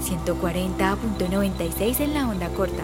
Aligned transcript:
140.96 0.00 2.00
en 2.00 2.14
la 2.14 2.28
onda 2.28 2.48
corta. 2.48 2.82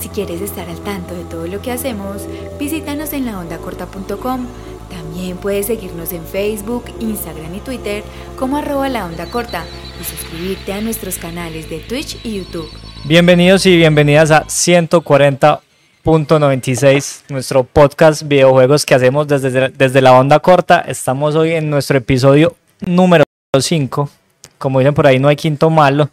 Si 0.00 0.08
quieres 0.08 0.40
estar 0.40 0.68
al 0.68 0.80
tanto 0.80 1.14
de 1.14 1.22
todo 1.24 1.46
lo 1.46 1.62
que 1.62 1.70
hacemos, 1.70 2.26
visítanos 2.58 3.12
en 3.12 3.26
laondacorta.com. 3.26 4.46
También 4.90 5.36
puedes 5.36 5.66
seguirnos 5.66 6.12
en 6.12 6.24
Facebook, 6.24 6.86
Instagram 6.98 7.54
y 7.54 7.60
Twitter 7.60 8.02
como 8.38 8.56
arroba 8.56 8.88
la 8.88 9.06
onda 9.06 9.26
corta 9.26 9.64
y 10.00 10.04
suscribirte 10.04 10.72
a 10.72 10.80
nuestros 10.80 11.18
canales 11.18 11.70
de 11.70 11.78
Twitch 11.78 12.18
y 12.24 12.38
YouTube. 12.38 12.68
Bienvenidos 13.04 13.66
y 13.66 13.76
bienvenidas 13.76 14.30
a 14.30 14.44
140.96, 14.44 17.24
nuestro 17.28 17.64
podcast 17.64 18.22
videojuegos 18.24 18.84
que 18.84 18.94
hacemos 18.94 19.28
desde, 19.28 19.68
desde 19.70 20.00
la 20.00 20.18
onda 20.18 20.40
corta. 20.40 20.80
Estamos 20.80 21.36
hoy 21.36 21.52
en 21.52 21.70
nuestro 21.70 21.98
episodio 21.98 22.56
número 22.80 23.22
5. 23.58 24.21
Como 24.62 24.78
dicen 24.78 24.94
por 24.94 25.08
ahí, 25.08 25.18
no 25.18 25.26
hay 25.26 25.34
quinto 25.34 25.70
malo. 25.70 26.08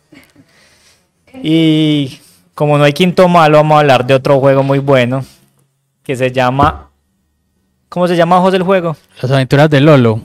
Y 1.43 2.19
como 2.55 2.79
no 2.79 2.83
hay 2.83 2.93
quinto 2.93 3.27
malo, 3.27 3.57
vamos 3.57 3.75
a 3.75 3.81
hablar 3.81 4.07
de 4.07 4.15
otro 4.15 4.39
juego 4.39 4.63
muy 4.63 4.79
bueno 4.79 5.23
que 6.01 6.15
se 6.15 6.31
llama. 6.31 6.89
¿Cómo 7.89 8.07
se 8.07 8.15
llama 8.15 8.41
José 8.41 8.57
el 8.57 8.63
juego? 8.63 8.97
Las 9.21 9.31
aventuras 9.31 9.69
de 9.69 9.81
Lolo. 9.81 10.21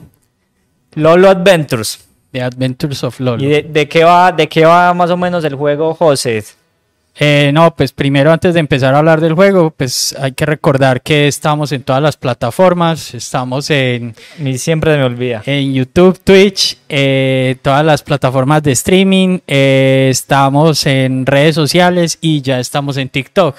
Lolo 0.95 1.29
Adventures. 1.29 2.03
The 2.31 2.41
Adventures 2.41 3.03
of 3.03 3.19
Lolo. 3.19 3.43
¿Y 3.43 3.45
de, 3.45 3.61
de 3.61 3.87
qué 3.87 4.03
va, 4.03 4.31
de 4.31 4.49
qué 4.49 4.65
va 4.65 4.91
más 4.95 5.11
o 5.11 5.17
menos 5.17 5.43
el 5.43 5.53
juego, 5.53 5.93
José? 5.93 6.43
Eh, 7.17 7.51
no, 7.53 7.73
pues 7.75 7.93
primero 7.93 8.31
antes 8.31 8.53
de 8.53 8.59
empezar 8.59 8.93
a 8.93 8.97
hablar 8.97 9.21
del 9.21 9.33
juego, 9.33 9.71
pues 9.71 10.13
hay 10.19 10.33
que 10.33 10.45
recordar 10.45 11.01
que 11.01 11.27
estamos 11.29 11.71
en 11.71 11.83
todas 11.83 12.01
las 12.01 12.17
plataformas, 12.17 13.13
estamos 13.13 13.69
en, 13.69 14.15
mí 14.39 14.57
siempre 14.57 14.97
me 14.97 15.03
olvida. 15.03 15.41
en 15.45 15.73
YouTube, 15.73 16.19
Twitch, 16.21 16.77
eh, 16.89 17.55
todas 17.61 17.85
las 17.85 18.03
plataformas 18.03 18.63
de 18.63 18.73
streaming, 18.73 19.39
eh, 19.47 20.09
estamos 20.11 20.85
en 20.85 21.25
redes 21.25 21.55
sociales 21.55 22.17
y 22.19 22.41
ya 22.41 22.59
estamos 22.59 22.97
en 22.97 23.07
TikTok. 23.07 23.55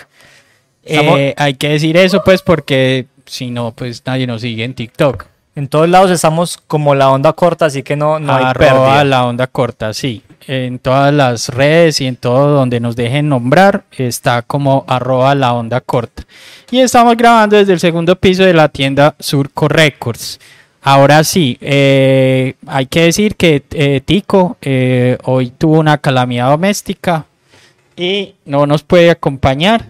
Eh, 0.85 1.35
hay 1.37 1.55
que 1.55 1.70
decir 1.70 1.97
eso 1.97 2.23
pues 2.25 2.43
porque 2.43 3.07
si 3.25 3.51
no, 3.51 3.73
pues 3.73 4.03
nadie 4.05 4.27
nos 4.27 4.43
sigue 4.43 4.65
en 4.65 4.75
TikTok. 4.75 5.27
En 5.57 5.69
todos 5.69 5.89
lados 5.89 6.11
estamos 6.11 6.59
como 6.59 6.95
la 6.95 7.11
onda 7.11 7.33
corta, 7.33 7.65
así 7.65 7.83
que 7.83 7.97
no, 7.97 8.21
no 8.21 8.35
hay 8.35 8.53
pérdida. 8.53 9.03
la 9.05 9.25
onda 9.25 9.47
corta, 9.47 9.95
sí. 9.95 10.23
En 10.47 10.79
todas 10.79 11.15
las 11.15 11.48
redes 11.48 11.98
y 12.03 12.07
en 12.07 12.17
todo 12.17 12.48
donde 12.48 12.79
nos 12.79 12.95
dejen 12.95 13.31
nombrar 13.31 13.85
está 13.91 14.43
como 14.43 14.85
arroba 14.87 15.35
la 15.35 15.55
onda 15.55 15.81
corta. 15.81 16.25
Y 16.71 16.81
estamos 16.81 17.17
grabando 17.17 17.57
desde 17.57 17.73
el 17.73 17.81
segundo 17.81 18.17
piso 18.17 18.45
de 18.45 18.53
la 18.53 18.69
tienda 18.69 19.15
Surco 19.19 19.67
Records. 19.67 20.39
Ahora 20.83 21.25
sí, 21.25 21.57
eh, 21.63 22.55
hay 22.67 22.85
que 22.85 23.05
decir 23.05 23.35
que 23.35 23.65
eh, 23.73 24.03
Tico 24.05 24.59
eh, 24.61 25.17
hoy 25.25 25.51
tuvo 25.57 25.81
una 25.81 25.97
calamidad 25.97 26.51
doméstica 26.51 27.25
y 27.97 28.35
no 28.45 28.67
nos 28.67 28.83
puede 28.83 29.11
acompañar, 29.11 29.87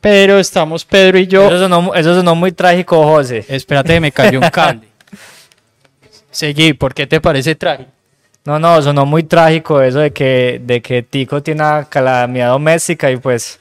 pero 0.00 0.38
estamos 0.38 0.84
Pedro 0.84 1.18
y 1.18 1.26
yo. 1.26 1.48
Eso 1.48 1.58
sonó, 1.58 1.92
eso 1.94 2.14
sonó 2.14 2.36
muy 2.36 2.52
trágico, 2.52 3.02
José. 3.02 3.44
Espérate, 3.48 3.98
me 3.98 4.12
cayó 4.12 4.38
un 4.38 4.48
cable. 4.48 4.88
Seguí, 6.32 6.72
¿por 6.72 6.94
qué 6.94 7.06
te 7.06 7.20
parece 7.20 7.54
trágico? 7.54 7.90
No, 8.44 8.58
no, 8.58 8.82
sonó 8.82 9.06
muy 9.06 9.22
trágico 9.22 9.80
eso 9.80 10.00
de 10.00 10.10
que, 10.10 10.60
de 10.64 10.82
que 10.82 11.02
Tico 11.04 11.40
tiene 11.42 11.62
una 11.62 11.84
calamidad 11.84 12.48
doméstica 12.48 13.08
y 13.10 13.16
pues 13.16 13.60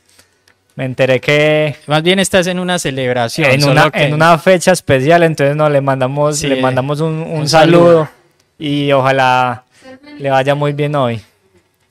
me 0.76 0.86
enteré 0.86 1.20
que 1.22 1.76
Más 1.86 2.02
bien 2.02 2.18
estás 2.18 2.48
en 2.48 2.58
una 2.58 2.80
celebración. 2.80 3.52
en 3.52 3.64
una, 3.66 3.92
que- 3.92 4.06
en 4.06 4.14
una 4.16 4.38
fecha 4.40 4.72
especial, 4.72 5.22
entonces 5.22 5.56
no, 5.56 5.70
le 5.70 5.82
mandamos, 5.82 6.38
Sí, 6.40 6.48
le 6.48 6.60
mandamos 6.60 7.00
un, 7.02 7.14
un 7.14 7.42
un 7.42 7.48
saludo. 7.48 7.86
saludo. 8.06 8.10
y 8.58 8.92
ojalá 8.92 9.66
le 10.18 10.30
vaya 10.32 10.56
muy 10.56 10.74
bien 10.74 10.96
hoy. 10.96 11.22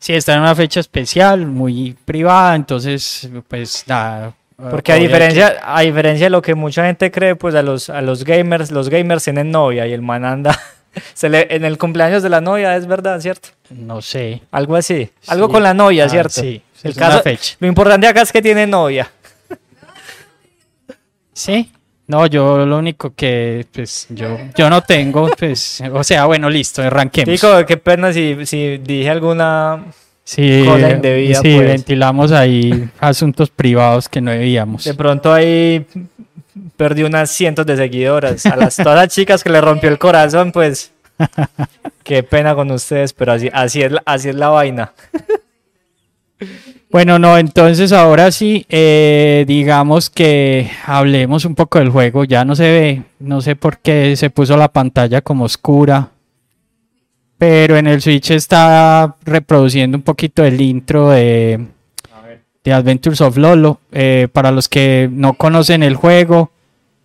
Sí, 0.00 0.14
está 0.14 0.34
en 0.34 0.40
una 0.40 0.54
fecha 0.56 0.80
especial, 0.80 1.44
muy 1.46 1.94
privada, 2.04 2.56
entonces, 2.56 3.28
pues 3.46 3.84
nada. 3.86 4.32
Porque 4.70 4.92
a 4.92 4.96
diferencia, 4.96 5.56
a 5.62 5.80
diferencia 5.80 6.26
de 6.26 6.30
lo 6.30 6.42
que 6.42 6.54
mucha 6.54 6.84
gente 6.84 7.10
cree, 7.10 7.36
pues 7.36 7.54
a 7.54 7.62
los, 7.62 7.88
a 7.88 8.02
los 8.02 8.24
gamers, 8.24 8.70
los 8.70 8.88
gamers 8.90 9.24
tienen 9.24 9.50
novia 9.50 9.86
y 9.86 9.92
el 9.92 10.02
man 10.02 10.24
anda 10.24 10.58
se 11.14 11.28
le- 11.28 11.46
en 11.54 11.64
el 11.64 11.78
cumpleaños 11.78 12.22
de 12.22 12.28
la 12.28 12.40
novia, 12.40 12.76
es 12.76 12.86
verdad, 12.86 13.20
¿cierto? 13.20 13.48
No 13.70 14.02
sé. 14.02 14.42
Algo 14.50 14.76
así. 14.76 15.10
Algo 15.28 15.48
con 15.48 15.62
la 15.62 15.72
novia, 15.72 16.04
Ah, 16.04 16.08
¿cierto? 16.08 16.40
sí, 16.40 16.60
El 16.82 16.90
es 16.90 16.96
una 16.96 17.06
caso, 17.08 17.22
fecha. 17.22 17.56
Lo 17.60 17.68
importante 17.68 18.06
acá 18.08 18.22
es 18.22 18.32
que 18.32 18.42
tiene 18.42 18.66
novia. 18.66 19.10
¿Sí? 21.32 21.70
No, 22.06 22.26
yo 22.26 22.66
lo 22.66 22.78
único 22.78 23.14
que, 23.14 23.64
pues, 23.72 24.08
yo, 24.10 24.36
yo 24.56 24.68
no 24.68 24.82
tengo, 24.82 25.30
pues, 25.38 25.80
o 25.92 26.02
sea, 26.02 26.26
bueno, 26.26 26.50
listo, 26.50 26.82
arranquemos. 26.82 27.32
Chico, 27.32 27.64
qué 27.66 27.76
pena 27.76 28.12
si, 28.12 28.44
si 28.46 28.78
dije 28.78 29.08
alguna... 29.10 29.84
sí, 30.24 30.64
cosa 30.66 30.90
indebida, 30.90 31.40
sí, 31.40 31.54
pues. 31.56 31.68
ventilamos 31.68 32.32
ahí 32.32 32.88
asuntos 33.00 33.50
privados 33.50 34.08
que 34.08 34.20
no 34.20 34.30
debíamos. 34.30 34.84
De 34.84 34.94
pronto 34.94 35.32
ahí 35.32 35.86
perdí 36.76 37.02
unas 37.02 37.30
cientos 37.30 37.66
de 37.66 37.76
seguidoras. 37.76 38.46
A 38.46 38.56
las, 38.56 38.76
todas 38.76 38.96
las 38.96 39.08
chicas 39.08 39.42
que 39.42 39.50
le 39.50 39.60
rompió 39.60 39.90
el 39.90 39.98
corazón, 39.98 40.52
pues... 40.52 40.92
Qué 42.02 42.22
pena 42.22 42.54
con 42.54 42.70
ustedes, 42.70 43.12
pero 43.12 43.32
así, 43.32 43.50
así, 43.52 43.82
es, 43.82 43.92
la, 43.92 44.02
así 44.06 44.30
es 44.30 44.34
la 44.34 44.48
vaina. 44.48 44.92
Bueno, 46.90 47.20
no, 47.20 47.38
entonces 47.38 47.92
ahora 47.92 48.32
sí, 48.32 48.66
eh, 48.68 49.44
digamos 49.46 50.10
que 50.10 50.68
hablemos 50.84 51.44
un 51.44 51.54
poco 51.54 51.78
del 51.78 51.90
juego. 51.90 52.24
Ya 52.24 52.44
no 52.44 52.56
se 52.56 52.64
ve, 52.64 53.02
no 53.20 53.40
sé 53.40 53.54
por 53.54 53.78
qué 53.78 54.16
se 54.16 54.28
puso 54.28 54.56
la 54.56 54.66
pantalla 54.66 55.20
como 55.20 55.44
oscura, 55.44 56.10
pero 57.40 57.78
en 57.78 57.86
el 57.86 58.02
Switch 58.02 58.32
está 58.32 59.16
reproduciendo 59.24 59.96
un 59.96 60.02
poquito 60.02 60.44
el 60.44 60.60
intro 60.60 61.08
de, 61.08 61.68
Adventures 62.66 63.22
of 63.22 63.38
Lolo. 63.38 63.80
Eh, 63.92 64.28
para 64.30 64.50
los 64.50 64.68
que 64.68 65.08
no 65.10 65.32
conocen 65.32 65.82
el 65.82 65.96
juego, 65.96 66.52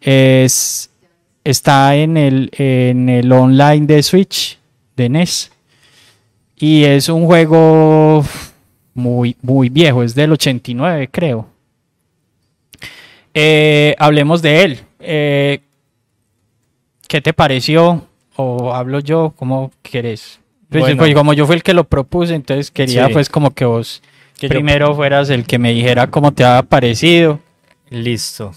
es, 0.01 0.89
está 1.45 1.95
en 1.95 2.17
el, 2.17 2.49
en 2.57 3.07
el 3.07 3.31
online 3.31 3.85
de 3.85 4.03
Switch, 4.03 4.59
de 4.97 5.07
NES, 5.07 5.53
y 6.57 6.83
es 6.83 7.07
un 7.07 7.25
juego 7.25 8.25
muy, 8.93 9.37
muy 9.41 9.69
viejo, 9.69 10.03
es 10.03 10.15
del 10.15 10.33
89, 10.33 11.07
creo. 11.13 11.47
Eh, 13.33 13.95
hablemos 13.99 14.41
de 14.41 14.63
él. 14.63 14.79
Eh, 14.99 15.61
¿Qué 17.07 17.21
te 17.21 17.31
pareció? 17.31 18.05
¿O 18.35 18.73
hablo 18.73 18.99
yo? 18.99 19.33
¿Cómo 19.37 19.71
querés? 19.81 20.39
Pues, 20.69 20.83
Bueno. 20.83 20.97
pues, 20.97 21.13
como 21.13 21.33
yo 21.33 21.45
fui 21.45 21.55
el 21.55 21.63
que 21.63 21.73
lo 21.73 21.83
propuse, 21.85 22.33
entonces 22.35 22.71
quería 22.71 23.07
Sí. 23.07 23.13
pues 23.13 23.29
como 23.29 23.51
que 23.51 23.65
vos 23.65 24.01
Que 24.37 24.47
yo- 24.47 24.49
primero 24.49 24.93
fueras 24.95 25.29
el 25.29 25.45
que 25.45 25.57
me 25.59 25.71
dijera 25.71 26.07
cómo 26.11 26.33
te 26.33 26.43
había 26.43 26.63
parecido. 26.63 27.39
Listo. 27.89 28.51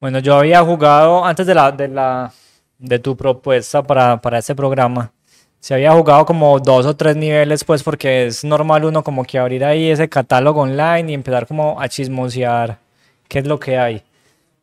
Bueno, 0.00 0.18
yo 0.20 0.36
había 0.36 0.62
jugado 0.62 1.24
antes 1.24 1.46
de 1.46 1.54
la 1.54 1.72
de 1.72 1.88
la 1.88 2.32
de 2.78 2.98
tu 2.98 3.16
propuesta 3.16 3.82
para, 3.82 4.20
para 4.20 4.38
este 4.38 4.54
programa. 4.54 5.10
Se 5.58 5.74
había 5.74 5.90
jugado 5.92 6.26
como 6.26 6.60
dos 6.60 6.84
o 6.86 6.94
tres 6.94 7.16
niveles, 7.16 7.64
pues, 7.64 7.82
porque 7.82 8.26
es 8.26 8.44
normal 8.44 8.84
uno 8.84 9.02
como 9.02 9.24
que 9.24 9.38
abrir 9.38 9.64
ahí 9.64 9.88
ese 9.90 10.08
catálogo 10.08 10.60
online 10.60 11.10
y 11.10 11.14
empezar 11.14 11.46
como 11.46 11.80
a 11.80 11.88
chismosear 11.88 12.78
qué 13.26 13.38
es 13.40 13.46
lo 13.46 13.58
que 13.58 13.78
hay. 13.78 14.02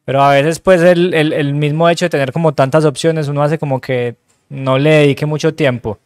Pero 0.06 0.22
a 0.22 0.31
veces, 0.31 0.59
pues, 0.59 0.81
el, 0.81 1.14
el, 1.14 1.34
el 1.34 1.53
mismo 1.53 1.88
hecho 1.90 2.06
de 2.06 2.09
tener 2.09 2.31
como 2.31 2.53
tantas 2.53 2.86
opciones, 2.86 3.28
uno 3.28 3.41
hace 3.44 3.58
como 3.58 3.80
que 3.80 4.16
no 4.50 4.78
le 4.78 4.90
dedique 4.90 5.25
mucho 5.25 5.53
tiempo. 5.53 5.97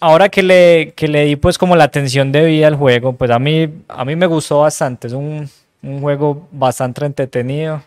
Ahora 0.00 0.28
que 0.28 0.42
le, 0.42 0.92
que 0.96 1.08
le 1.08 1.24
di 1.24 1.36
pues 1.36 1.58
como 1.58 1.76
la 1.76 1.84
atención 1.84 2.32
debida 2.32 2.68
al 2.68 2.76
juego, 2.76 3.12
pues 3.12 3.30
a 3.30 3.38
mí, 3.38 3.68
a 3.88 4.04
mí 4.04 4.16
me 4.16 4.26
gustó 4.26 4.60
bastante. 4.60 5.08
Es 5.08 5.12
un, 5.12 5.48
un 5.82 6.00
juego 6.00 6.48
bastante 6.50 7.04
entretenido. 7.04 7.82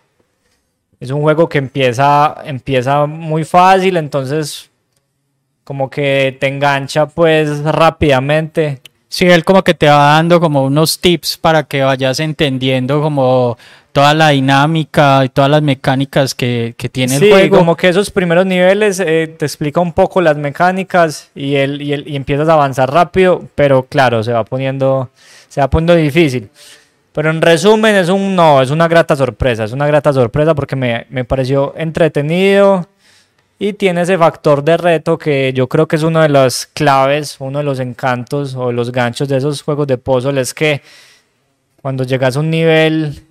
Es 0.99 1.09
un 1.09 1.21
juego 1.21 1.49
que 1.49 1.57
empieza, 1.57 2.35
empieza 2.45 3.07
muy 3.07 3.43
fácil, 3.43 3.97
entonces 3.97 4.69
como 5.63 5.89
que 5.89 6.37
te 6.39 6.47
engancha 6.47 7.07
pues 7.07 7.63
rápidamente. 7.63 8.81
Sí, 9.13 9.25
él 9.25 9.43
como 9.43 9.61
que 9.61 9.73
te 9.73 9.87
va 9.87 10.13
dando 10.13 10.39
como 10.39 10.63
unos 10.63 10.97
tips 10.99 11.35
para 11.37 11.63
que 11.63 11.81
vayas 11.81 12.21
entendiendo 12.21 13.01
como 13.01 13.57
toda 13.91 14.13
la 14.13 14.29
dinámica 14.29 15.25
y 15.25 15.27
todas 15.29 15.51
las 15.51 15.61
mecánicas 15.61 16.33
que, 16.33 16.75
que 16.77 16.87
tiene 16.87 17.19
Sí, 17.19 17.25
el 17.25 17.31
juego. 17.31 17.57
como 17.57 17.75
que 17.75 17.89
esos 17.89 18.09
primeros 18.09 18.45
niveles 18.45 19.01
eh, 19.01 19.35
te 19.37 19.43
explica 19.45 19.81
un 19.81 19.91
poco 19.91 20.21
las 20.21 20.37
mecánicas 20.37 21.29
y, 21.35 21.55
el, 21.55 21.81
y, 21.81 21.91
el- 21.91 22.07
y 22.07 22.15
empiezas 22.15 22.47
a 22.47 22.53
avanzar 22.53 22.89
rápido, 22.89 23.43
pero 23.53 23.83
claro, 23.83 24.23
se 24.23 24.31
va 24.31 24.45
poniendo, 24.45 25.09
se 25.49 25.59
va 25.59 25.69
poniendo 25.69 25.93
difícil. 25.95 26.49
Pero 27.11 27.31
en 27.31 27.41
resumen, 27.41 27.93
es 27.97 28.07
un 28.07 28.33
no, 28.33 28.61
es 28.61 28.71
una 28.71 28.87
grata 28.87 29.17
sorpresa, 29.17 29.65
es 29.65 29.73
una 29.73 29.87
grata 29.87 30.13
sorpresa 30.13 30.55
porque 30.55 30.77
me, 30.77 31.05
me 31.09 31.25
pareció 31.25 31.73
entretenido 31.75 32.87
y 33.63 33.73
tiene 33.73 34.01
ese 34.01 34.17
factor 34.17 34.63
de 34.63 34.75
reto 34.75 35.19
que 35.19 35.53
yo 35.53 35.69
creo 35.69 35.87
que 35.87 35.95
es 35.95 36.01
uno 36.01 36.19
de 36.21 36.29
las 36.29 36.65
claves, 36.65 37.35
uno 37.37 37.59
de 37.59 37.63
los 37.63 37.79
encantos 37.79 38.55
o 38.55 38.71
los 38.71 38.91
ganchos 38.91 39.27
de 39.29 39.37
esos 39.37 39.61
juegos 39.61 39.85
de 39.85 39.99
puzzle, 39.99 40.41
es 40.41 40.55
que 40.55 40.81
cuando 41.79 42.03
llegas 42.03 42.35
a 42.35 42.39
un 42.39 42.49
nivel 42.49 43.21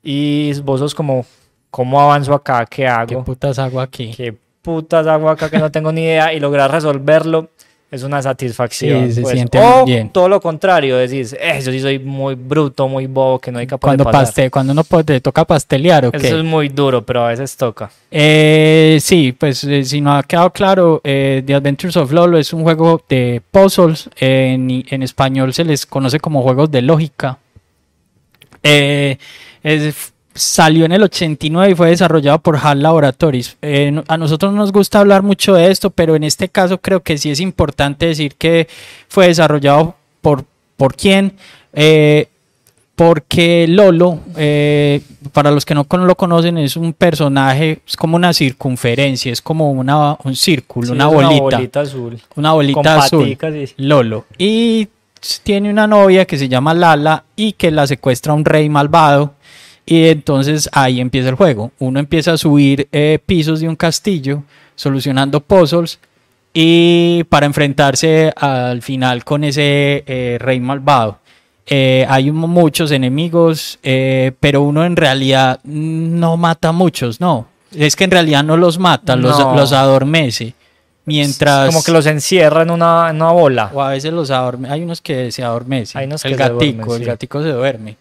y 0.00 0.52
vos 0.60 0.78
sos 0.78 0.94
como, 0.94 1.26
¿cómo 1.68 2.00
avanzo 2.00 2.32
acá? 2.32 2.64
¿Qué 2.64 2.82
¿Qué 2.82 2.86
hago? 2.86 3.24
putas 3.24 3.58
hago 3.58 3.80
aquí? 3.80 4.12
¿Qué 4.16 4.32
putas 4.62 5.08
hago 5.08 5.28
acá 5.28 5.50
que 5.50 5.58
no 5.58 5.72
tengo 5.72 5.90
ni 5.90 6.02
idea? 6.02 6.32
Y 6.32 6.38
lograr 6.38 6.70
resolverlo 6.70 7.50
es 7.92 8.02
una 8.02 8.20
satisfacción. 8.22 9.06
Sí, 9.08 9.12
se 9.12 9.20
pues. 9.20 9.34
siente 9.34 9.60
o 9.60 9.84
bien. 9.84 10.08
todo 10.08 10.26
lo 10.28 10.40
contrario, 10.40 10.96
decís, 10.96 11.36
eh, 11.38 11.60
yo 11.62 11.70
sí 11.70 11.78
soy 11.78 11.98
muy 11.98 12.34
bruto, 12.34 12.88
muy 12.88 13.06
bobo, 13.06 13.38
que 13.38 13.52
no 13.52 13.58
hay 13.58 13.66
capaz 13.66 13.86
Cuando, 13.88 14.02
de 14.04 14.10
pasar. 14.10 14.24
paste, 14.26 14.50
cuando 14.50 14.72
uno 14.72 14.82
te 15.04 15.20
toca 15.20 15.44
pastelear, 15.44 16.06
¿o? 16.06 16.10
Eso 16.12 16.38
es 16.38 16.44
muy 16.44 16.70
duro, 16.70 17.04
pero 17.04 17.26
a 17.26 17.28
veces 17.28 17.54
toca. 17.56 17.90
Eh, 18.10 18.98
sí, 19.00 19.32
pues 19.38 19.62
eh, 19.64 19.84
si 19.84 20.00
no 20.00 20.16
ha 20.16 20.22
quedado 20.22 20.50
claro, 20.50 21.00
eh, 21.04 21.42
The 21.44 21.54
Adventures 21.54 21.96
of 21.98 22.10
Lolo 22.12 22.38
es 22.38 22.52
un 22.54 22.62
juego 22.62 23.02
de 23.08 23.42
puzzles. 23.50 24.08
en, 24.18 24.82
en 24.88 25.02
español 25.02 25.52
se 25.52 25.64
les 25.64 25.84
conoce 25.84 26.18
como 26.18 26.42
juegos 26.42 26.70
de 26.70 26.80
lógica. 26.82 27.38
Eh, 28.62 29.18
es- 29.62 30.11
salió 30.34 30.84
en 30.84 30.92
el 30.92 31.02
89 31.02 31.72
y 31.72 31.74
fue 31.74 31.88
desarrollado 31.90 32.38
por 32.38 32.56
HAL 32.56 32.82
Laboratories. 32.82 33.56
Eh, 33.62 34.02
a 34.08 34.16
nosotros 34.16 34.52
no 34.52 34.58
nos 34.58 34.72
gusta 34.72 35.00
hablar 35.00 35.22
mucho 35.22 35.54
de 35.54 35.70
esto, 35.70 35.90
pero 35.90 36.16
en 36.16 36.24
este 36.24 36.48
caso 36.48 36.78
creo 36.78 37.00
que 37.00 37.18
sí 37.18 37.30
es 37.30 37.40
importante 37.40 38.06
decir 38.06 38.34
que 38.36 38.68
fue 39.08 39.28
desarrollado 39.28 39.94
por, 40.20 40.44
por 40.76 40.94
quién. 40.96 41.34
Eh, 41.74 42.28
porque 42.94 43.66
Lolo, 43.68 44.20
eh, 44.36 45.00
para 45.32 45.50
los 45.50 45.64
que 45.64 45.74
no 45.74 45.86
lo 45.90 46.14
conocen, 46.14 46.58
es 46.58 46.76
un 46.76 46.92
personaje, 46.92 47.80
es 47.86 47.96
como 47.96 48.16
una 48.16 48.32
circunferencia, 48.32 49.32
es 49.32 49.40
como 49.40 49.70
una, 49.72 50.16
un 50.24 50.36
círculo, 50.36 50.88
Sí, 50.88 50.92
una, 50.92 51.06
bolita, 51.06 51.28
Una 51.34 51.40
bolita 51.56 51.80
azul. 51.80 52.20
una 52.36 52.52
bolita 52.52 52.74
Con 52.80 52.86
azul. 52.86 53.22
paticas 53.24 53.54
y- 53.54 53.82
Lolo. 53.82 54.26
Y 54.36 54.88
tiene 55.42 55.70
una 55.70 55.86
novia 55.86 56.26
que 56.26 56.36
se 56.36 56.48
llama 56.48 56.74
Lala 56.74 57.24
y 57.34 57.52
que 57.52 57.70
la 57.70 57.86
secuestra 57.86 58.34
un 58.34 58.44
rey 58.44 58.68
malvado. 58.68 59.34
Y 59.84 60.06
entonces 60.06 60.68
ahí 60.72 61.00
empieza 61.00 61.28
el 61.28 61.34
juego. 61.34 61.72
Uno 61.78 61.98
empieza 61.98 62.32
a 62.32 62.36
subir 62.38 62.88
eh, 62.92 63.18
pisos 63.24 63.60
de 63.60 63.68
un 63.68 63.76
castillo, 63.76 64.42
solucionando 64.74 65.40
puzzles. 65.40 65.98
Y 66.54 67.24
para 67.30 67.46
enfrentarse 67.46 68.32
al 68.36 68.82
final 68.82 69.24
con 69.24 69.42
ese 69.42 70.04
eh, 70.06 70.36
rey 70.38 70.60
malvado. 70.60 71.18
Eh, 71.66 72.04
hay 72.08 72.30
muchos 72.30 72.90
enemigos, 72.90 73.78
pero 73.82 74.62
uno 74.62 74.84
en 74.84 74.96
realidad 74.96 75.60
no 75.64 76.36
mata 76.36 76.68
a 76.68 76.72
muchos, 76.72 77.20
no. 77.20 77.46
Es 77.74 77.96
que 77.96 78.04
en 78.04 78.10
realidad 78.10 78.44
no 78.44 78.56
los 78.56 78.78
mata, 78.78 79.16
los, 79.16 79.38
No. 79.38 79.54
los 79.56 79.72
adormece. 79.72 80.54
Mientras. 81.04 81.66
Como 81.68 81.82
que 81.82 81.92
los 81.92 82.06
encierra 82.06 82.62
en 82.62 82.70
una, 82.70 83.10
en 83.10 83.16
una 83.16 83.32
bola. 83.32 83.70
O 83.74 83.82
a 83.82 83.90
veces 83.90 84.12
los 84.12 84.30
adorme. 84.30 84.68
Hay 84.70 84.82
unos 84.82 85.00
que 85.00 85.32
se 85.32 85.42
adormecen. 85.42 86.00
Hay 86.00 86.06
unos 86.06 86.24
el 86.24 86.32
que 86.32 86.36
gatico, 86.36 86.96
el 86.96 87.04
gatico 87.04 87.42
se 87.42 87.48
duerme. 87.48 87.96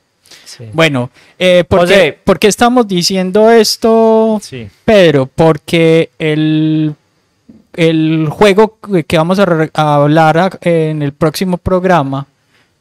Sí. 0.58 0.66
Bueno, 0.74 1.10
eh, 1.40 1.64
¿por, 1.68 1.82
José. 1.82 1.94
qué, 1.94 2.20
por 2.24 2.40
qué 2.40 2.48
estamos 2.48 2.88
diciendo 2.88 3.50
esto, 3.52 4.40
Sí. 4.42 4.68
Pedro? 4.84 5.28
Porque 5.34 6.10
el, 6.20 6.94
el 7.74 8.28
juego 8.30 8.78
que- 9.08 9.18
vamos 9.18 9.40
a, 9.40 9.46
hablar 9.74 10.38
a- 10.38 10.50
en 10.62 11.02
el 11.02 11.14
próximo 11.14 11.58
programa, 11.58 12.28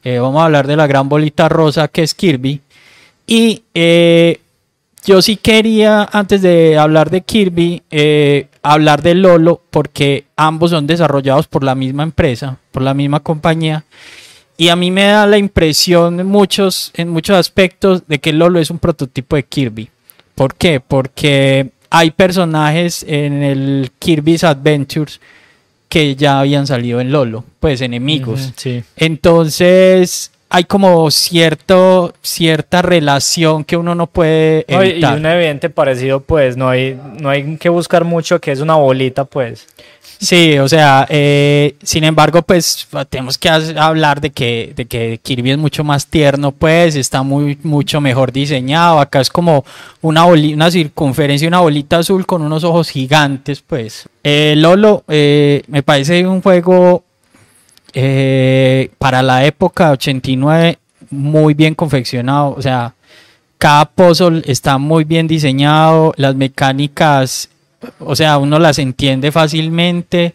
eh, 0.02 0.18
vamos 0.18 0.40
a 0.42 0.46
hablar 0.46 0.66
de 0.66 0.76
la 0.76 0.86
gran 0.86 1.08
bolita 1.08 1.48
rosa 1.48 1.86
que 1.88 2.02
es 2.02 2.14
Kirby. 2.14 2.60
Y 3.26 3.62
eh, 3.74 4.40
yo 5.04 5.22
sí 5.22 5.36
quería, 5.36 6.08
antes 6.12 6.42
de 6.42 6.76
hablar 6.76 7.10
de 7.10 7.20
Kirby, 7.20 7.82
eh, 7.90 8.48
hablar 8.62 9.02
de 9.02 9.14
Lolo, 9.14 9.62
porque 9.70 10.24
ambos 10.36 10.70
son 10.72 10.86
desarrollados 10.86 11.46
por 11.46 11.62
la 11.62 11.74
misma 11.74 12.02
empresa, 12.02 12.56
por 12.72 12.82
la 12.82 12.94
misma 12.94 13.20
compañía. 13.20 13.84
Y 14.60 14.68
a 14.68 14.76
mí 14.76 14.90
me 14.90 15.04
da 15.04 15.26
la 15.26 15.38
impresión 15.38 16.20
en 16.20 16.26
muchos, 16.26 16.90
en 16.92 17.08
muchos 17.08 17.34
aspectos 17.34 18.06
de 18.06 18.18
que 18.18 18.34
Lolo 18.34 18.60
es 18.60 18.70
un 18.70 18.78
prototipo 18.78 19.36
de 19.36 19.44
Kirby. 19.44 19.88
¿Por 20.34 20.54
qué? 20.54 20.80
Porque 20.80 21.70
hay 21.88 22.10
personajes 22.10 23.02
en 23.08 23.42
el 23.42 23.90
Kirby's 23.98 24.44
Adventures 24.44 25.18
que 25.88 26.14
ya 26.14 26.40
habían 26.40 26.66
salido 26.66 27.00
en 27.00 27.10
Lolo, 27.10 27.42
pues 27.58 27.80
enemigos. 27.80 28.52
Sí. 28.54 28.84
Entonces 28.96 30.30
hay 30.50 30.64
como 30.64 31.10
cierto, 31.10 32.12
cierta 32.22 32.82
relación 32.82 33.64
que 33.64 33.76
uno 33.76 33.94
no 33.94 34.06
puede 34.08 34.66
No, 34.68 34.84
y- 34.84 34.90
evitar. 34.90 35.16
un 35.16 35.24
evidente 35.26 35.70
parecido, 35.70 36.20
pues, 36.20 36.56
no 36.56 36.68
hay, 36.68 36.98
no 37.20 37.30
hay 37.30 37.56
que 37.56 37.68
buscar 37.68 38.04
mucho, 38.04 38.40
que 38.40 38.52
es 38.52 38.60
una 38.60 38.74
bolita, 38.74 39.24
pues. 39.24 39.66
Sí, 40.22 40.58
o 40.58 40.68
sea, 40.68 41.06
eh, 41.08 41.76
sin 41.82 42.04
embargo, 42.04 42.42
pues 42.42 42.86
tenemos 43.08 43.38
que 43.38 43.48
hablar 43.48 44.20
de 44.20 44.28
que, 44.28 44.74
de 44.76 44.84
que 44.84 45.18
Kirby 45.22 45.52
es 45.52 45.56
mucho 45.56 45.82
más 45.82 46.06
tierno, 46.08 46.52
pues 46.52 46.94
está 46.94 47.22
muy, 47.22 47.58
mucho 47.62 48.02
mejor 48.02 48.30
diseñado. 48.30 49.00
Acá 49.00 49.22
es 49.22 49.30
como 49.30 49.64
una, 50.02 50.26
una 50.26 50.70
circunferencia, 50.70 51.48
una 51.48 51.60
bolita 51.60 51.96
azul 51.98 52.26
con 52.26 52.42
unos 52.42 52.64
ojos 52.64 52.90
gigantes, 52.90 53.62
pues. 53.66 54.10
Eh, 54.22 54.52
Lolo, 54.58 55.04
eh, 55.08 55.62
me 55.68 55.82
parece 55.82 56.26
un 56.26 56.42
juego 56.42 57.02
eh, 57.94 58.90
para 58.98 59.22
la 59.22 59.44
época 59.44 59.90
89 59.92 60.78
muy 61.10 61.54
bien 61.54 61.74
confeccionado, 61.74 62.54
o 62.56 62.62
sea, 62.62 62.94
cada 63.58 63.84
puzzle 63.86 64.42
está 64.46 64.78
muy 64.78 65.04
bien 65.04 65.26
diseñado, 65.26 66.12
las 66.16 66.34
mecánicas, 66.34 67.48
o 67.98 68.14
sea, 68.14 68.38
uno 68.38 68.58
las 68.58 68.78
entiende 68.78 69.32
fácilmente 69.32 70.34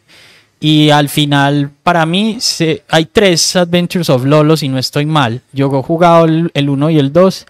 y 0.59 0.89
al 0.89 1.09
final, 1.09 1.69
para 1.83 2.05
mí, 2.05 2.37
se- 2.39 2.83
hay 2.89 3.05
tres 3.05 3.55
Adventures 3.55 4.09
of 4.09 4.25
Lolo, 4.25 4.57
si 4.57 4.67
no 4.69 4.77
estoy 4.79 5.05
mal. 5.05 5.41
Yo 5.53 5.67
he 5.67 5.83
jugado 5.83 6.25
el 6.25 6.69
1 6.69 6.89
y 6.89 6.99
el 6.99 7.11
2. 7.13 7.45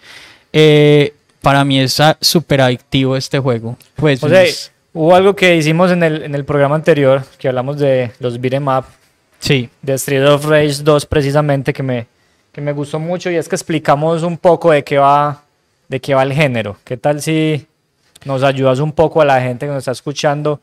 para 1.42 1.64
mí 1.64 1.78
es 1.80 1.96
súper 2.20 2.60
adictivo 2.60 3.16
este 3.16 3.38
juego. 3.38 3.76
Pues, 3.94 4.22
O 4.22 4.28
sea, 4.28 4.42
es- 4.42 4.72
hubo 4.92 5.14
algo 5.14 5.36
que 5.36 5.56
hicimos 5.56 5.90
en 5.92 6.02
el, 6.02 6.22
en 6.22 6.34
el 6.34 6.44
programa 6.44 6.74
anterior, 6.74 7.22
que 7.38 7.48
hablamos 7.48 7.78
de 7.78 8.10
los 8.18 8.40
beat'em 8.40 8.66
up, 8.68 8.84
sí, 9.38 9.68
de 9.82 9.94
Street 9.94 10.26
of 10.26 10.46
Rage 10.46 10.82
2 10.82 11.06
precisamente, 11.06 11.72
que 11.72 11.82
me, 11.82 12.06
que 12.52 12.60
me 12.60 12.72
gustó 12.72 12.98
mucho, 12.98 13.30
y 13.30 13.36
es 13.36 13.48
que 13.48 13.56
explicamos 13.56 14.22
un 14.22 14.38
poco 14.38 14.70
de 14.70 14.82
qué 14.84 14.98
va, 14.98 15.42
de 15.88 16.00
qué 16.00 16.14
va 16.14 16.22
el 16.22 16.32
género. 16.32 16.76
¿Qué 16.84 16.96
tal 16.96 17.20
si 17.20 17.66
nos 18.24 18.42
ayudas 18.42 18.80
un 18.80 18.92
poco 18.92 19.20
a 19.20 19.24
la 19.24 19.40
gente 19.40 19.66
que 19.66 19.72
nos 19.72 19.78
está 19.78 19.92
escuchando? 19.92 20.60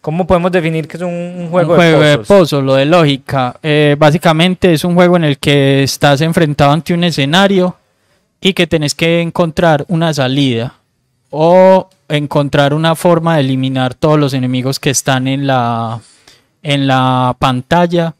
¿Cómo 0.00 0.26
podemos 0.26 0.50
definir 0.50 0.88
que 0.88 0.96
es 0.96 1.02
un, 1.02 1.48
juego, 1.50 1.74
un 1.74 1.78
juego 1.78 2.00
de 2.00 2.08
de 2.08 2.18
puzzles? 2.18 2.40
puzzle, 2.40 2.62
lo 2.62 2.74
de 2.74 2.86
lógica. 2.86 3.54
Eh, 3.62 3.94
básicamente 3.98 4.72
es 4.72 4.84
un 4.84 4.94
juego 4.94 5.16
en 5.16 5.24
el 5.24 5.38
que 5.38 5.84
estás 5.84 6.20
enfrentado 6.20 6.72
ante 6.72 6.92
un 6.92 7.04
escenario 7.04 7.76
y 8.40 8.52
que 8.52 8.66
tenés 8.66 8.96
que 8.96 9.20
encontrar 9.20 9.84
una 9.86 10.12
salida 10.12 10.74
o 11.30 11.88
encontrar 12.08 12.74
una 12.74 12.94
forma 12.94 13.36
de 13.36 13.42
eliminar 13.42 13.94
todos 13.94 14.18
los 14.18 14.34
enemigos 14.34 14.80
que 14.80 14.90
están 14.90 15.28
en 15.28 15.46
la, 15.46 16.00
en 16.62 16.86
la 16.86 17.36
pantalla. 17.38 18.14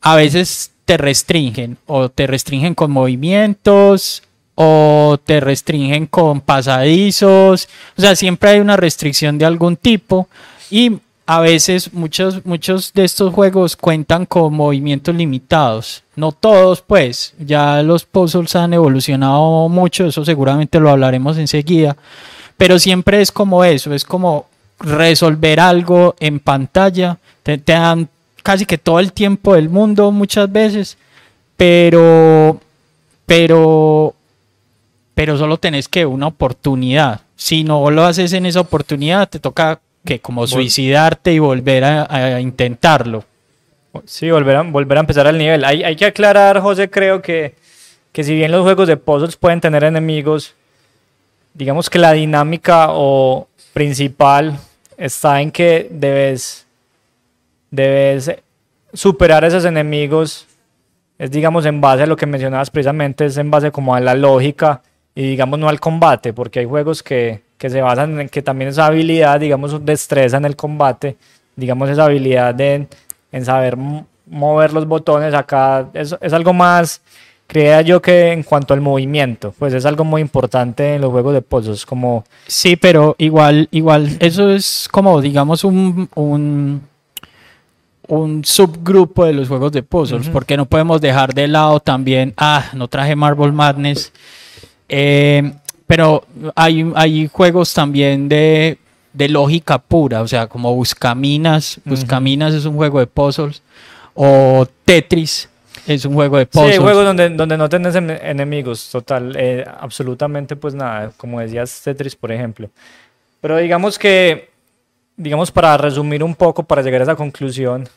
A 0.00 0.16
veces 0.16 0.72
te 0.84 0.96
restringen 0.96 1.78
o 1.86 2.08
te 2.08 2.26
restringen 2.26 2.74
con 2.74 2.90
movimientos 2.90 4.22
o 4.54 5.18
te 5.24 5.40
restringen 5.40 6.06
con 6.06 6.40
pasadizos. 6.40 7.68
O 7.96 8.00
sea, 8.00 8.14
siempre 8.16 8.50
hay 8.50 8.60
una 8.60 8.76
restricción 8.76 9.38
de 9.38 9.46
algún 9.46 9.76
tipo 9.76 10.28
y 10.70 10.98
a 11.26 11.40
veces 11.40 11.92
muchos, 11.94 12.44
muchos 12.44 12.92
de 12.92 13.04
estos 13.04 13.32
juegos 13.32 13.76
cuentan 13.76 14.26
con 14.26 14.52
movimientos 14.52 15.14
limitados. 15.14 16.02
No 16.16 16.32
todos, 16.32 16.82
pues. 16.82 17.34
Ya 17.38 17.82
los 17.82 18.04
puzzles 18.04 18.54
han 18.56 18.74
evolucionado 18.74 19.68
mucho, 19.68 20.06
eso 20.06 20.24
seguramente 20.24 20.80
lo 20.80 20.90
hablaremos 20.90 21.38
enseguida. 21.38 21.96
Pero 22.56 22.78
siempre 22.78 23.20
es 23.20 23.32
como 23.32 23.64
eso, 23.64 23.94
es 23.94 24.04
como 24.04 24.46
resolver 24.78 25.60
algo 25.60 26.14
en 26.20 26.40
pantalla. 26.40 27.18
Te, 27.44 27.58
te 27.58 27.72
dan 27.72 28.08
casi 28.42 28.66
que 28.66 28.76
todo 28.76 28.98
el 28.98 29.12
tiempo 29.12 29.54
del 29.54 29.68
mundo 29.68 30.10
muchas 30.10 30.50
veces, 30.50 30.98
pero, 31.56 32.60
pero, 33.24 34.14
pero 35.14 35.38
solo 35.38 35.56
tenés 35.58 35.88
que 35.88 36.04
una 36.04 36.26
oportunidad. 36.26 37.20
Si 37.36 37.62
no 37.62 37.88
lo 37.90 38.04
haces 38.04 38.32
en 38.32 38.46
esa 38.46 38.60
oportunidad, 38.60 39.28
te 39.28 39.38
toca 39.38 39.80
que 40.04 40.18
como 40.18 40.46
suicidarte 40.48 41.32
y 41.32 41.38
volver 41.38 41.84
a, 41.84 42.06
a 42.10 42.40
intentarlo. 42.40 43.24
Sí, 44.06 44.30
volver 44.30 44.56
a, 44.56 44.62
volver 44.62 44.98
a 44.98 45.00
empezar 45.00 45.26
al 45.26 45.38
nivel. 45.38 45.64
Hay, 45.64 45.84
hay 45.84 45.96
que 45.96 46.06
aclarar, 46.06 46.60
José, 46.60 46.90
creo 46.90 47.22
que, 47.22 47.54
que 48.12 48.24
si 48.24 48.34
bien 48.34 48.50
los 48.50 48.62
juegos 48.62 48.88
de 48.88 48.96
puzzles 48.96 49.36
pueden 49.36 49.60
tener 49.60 49.84
enemigos, 49.84 50.54
digamos 51.54 51.88
que 51.88 51.98
la 51.98 52.12
dinámica 52.12 52.88
o 52.90 53.46
principal 53.72 54.58
está 54.96 55.40
en 55.40 55.50
que 55.50 55.88
debes, 55.90 56.63
debes 57.74 58.34
superar 58.92 59.44
esos 59.44 59.64
enemigos. 59.64 60.46
Es 61.18 61.30
digamos 61.30 61.64
en 61.66 61.80
base 61.80 62.02
a 62.02 62.06
lo 62.06 62.16
que 62.16 62.26
mencionabas 62.26 62.70
precisamente, 62.70 63.26
es 63.26 63.36
en 63.36 63.50
base 63.50 63.70
como 63.70 63.94
a 63.94 64.00
la 64.00 64.14
lógica 64.14 64.82
y 65.14 65.22
digamos 65.22 65.58
no 65.58 65.68
al 65.68 65.80
combate, 65.80 66.32
porque 66.32 66.60
hay 66.60 66.66
juegos 66.66 67.02
que, 67.02 67.42
que 67.56 67.70
se 67.70 67.80
basan 67.80 68.20
en 68.20 68.28
que 68.28 68.42
también 68.42 68.70
esa 68.70 68.86
habilidad, 68.86 69.38
digamos, 69.38 69.84
destreza 69.84 70.36
en 70.38 70.44
el 70.44 70.56
combate, 70.56 71.16
digamos 71.54 71.88
esa 71.88 72.06
habilidad 72.06 72.54
de, 72.54 72.88
en 73.30 73.44
saber 73.44 73.76
mover 74.26 74.72
los 74.72 74.86
botones 74.86 75.34
acá, 75.34 75.88
es, 75.94 76.16
es 76.20 76.32
algo 76.32 76.52
más, 76.52 77.00
creía 77.46 77.80
yo 77.82 78.00
que 78.00 78.32
en 78.32 78.42
cuanto 78.42 78.74
al 78.74 78.80
movimiento, 78.80 79.54
pues 79.58 79.74
es 79.74 79.86
algo 79.86 80.04
muy 80.04 80.20
importante 80.20 80.94
en 80.94 81.00
los 81.00 81.10
juegos 81.10 81.34
de 81.34 81.42
puzzles, 81.42 81.86
como 81.86 82.24
Sí, 82.46 82.76
pero 82.76 83.14
igual, 83.18 83.68
igual, 83.70 84.16
eso 84.20 84.50
es 84.50 84.88
como, 84.90 85.20
digamos, 85.20 85.64
un, 85.64 86.08
un, 86.14 86.82
un 88.08 88.44
subgrupo 88.44 89.24
de 89.24 89.32
los 89.32 89.48
juegos 89.48 89.72
de 89.72 89.82
puzzles, 89.82 90.28
porque 90.28 90.56
no 90.56 90.66
podemos 90.66 91.00
dejar 91.00 91.32
de 91.34 91.48
lado 91.48 91.80
también, 91.80 92.34
ah, 92.36 92.64
no 92.74 92.88
traje 92.88 93.16
Marble 93.16 93.52
Madness, 93.52 94.12
eh, 94.88 95.52
pero 95.86 96.24
hay, 96.54 96.90
hay 96.94 97.28
juegos 97.28 97.72
también 97.72 98.28
de, 98.28 98.78
de 99.12 99.28
lógica 99.28 99.78
pura, 99.78 100.22
o 100.22 100.28
sea, 100.28 100.46
como 100.46 100.74
Buscaminas, 100.74 101.80
Buscaminas 101.84 102.54
es 102.54 102.64
un 102.64 102.76
juego 102.76 103.00
de 103.00 103.06
puzzles, 103.06 103.62
o 104.14 104.66
Tetris, 104.84 105.48
es 105.86 106.04
un 106.04 106.14
juego 106.14 106.38
de 106.38 106.46
puzzles. 106.46 106.76
Sí, 106.76 106.80
juegos 106.80 107.04
donde, 107.04 107.30
donde 107.30 107.56
no 107.56 107.68
tenés 107.68 107.94
em- 107.94 108.10
enemigos, 108.10 108.88
total, 108.90 109.34
eh, 109.38 109.64
absolutamente 109.80 110.56
pues 110.56 110.74
nada, 110.74 111.12
como 111.16 111.40
decías 111.40 111.80
Tetris, 111.82 112.16
por 112.16 112.32
ejemplo. 112.32 112.68
Pero 113.40 113.58
digamos 113.58 113.98
que, 113.98 114.50
digamos 115.16 115.50
para 115.50 115.76
resumir 115.76 116.22
un 116.22 116.34
poco, 116.34 116.62
para 116.62 116.82
llegar 116.82 117.00
a 117.00 117.04
esa 117.04 117.16
conclusión, 117.16 117.88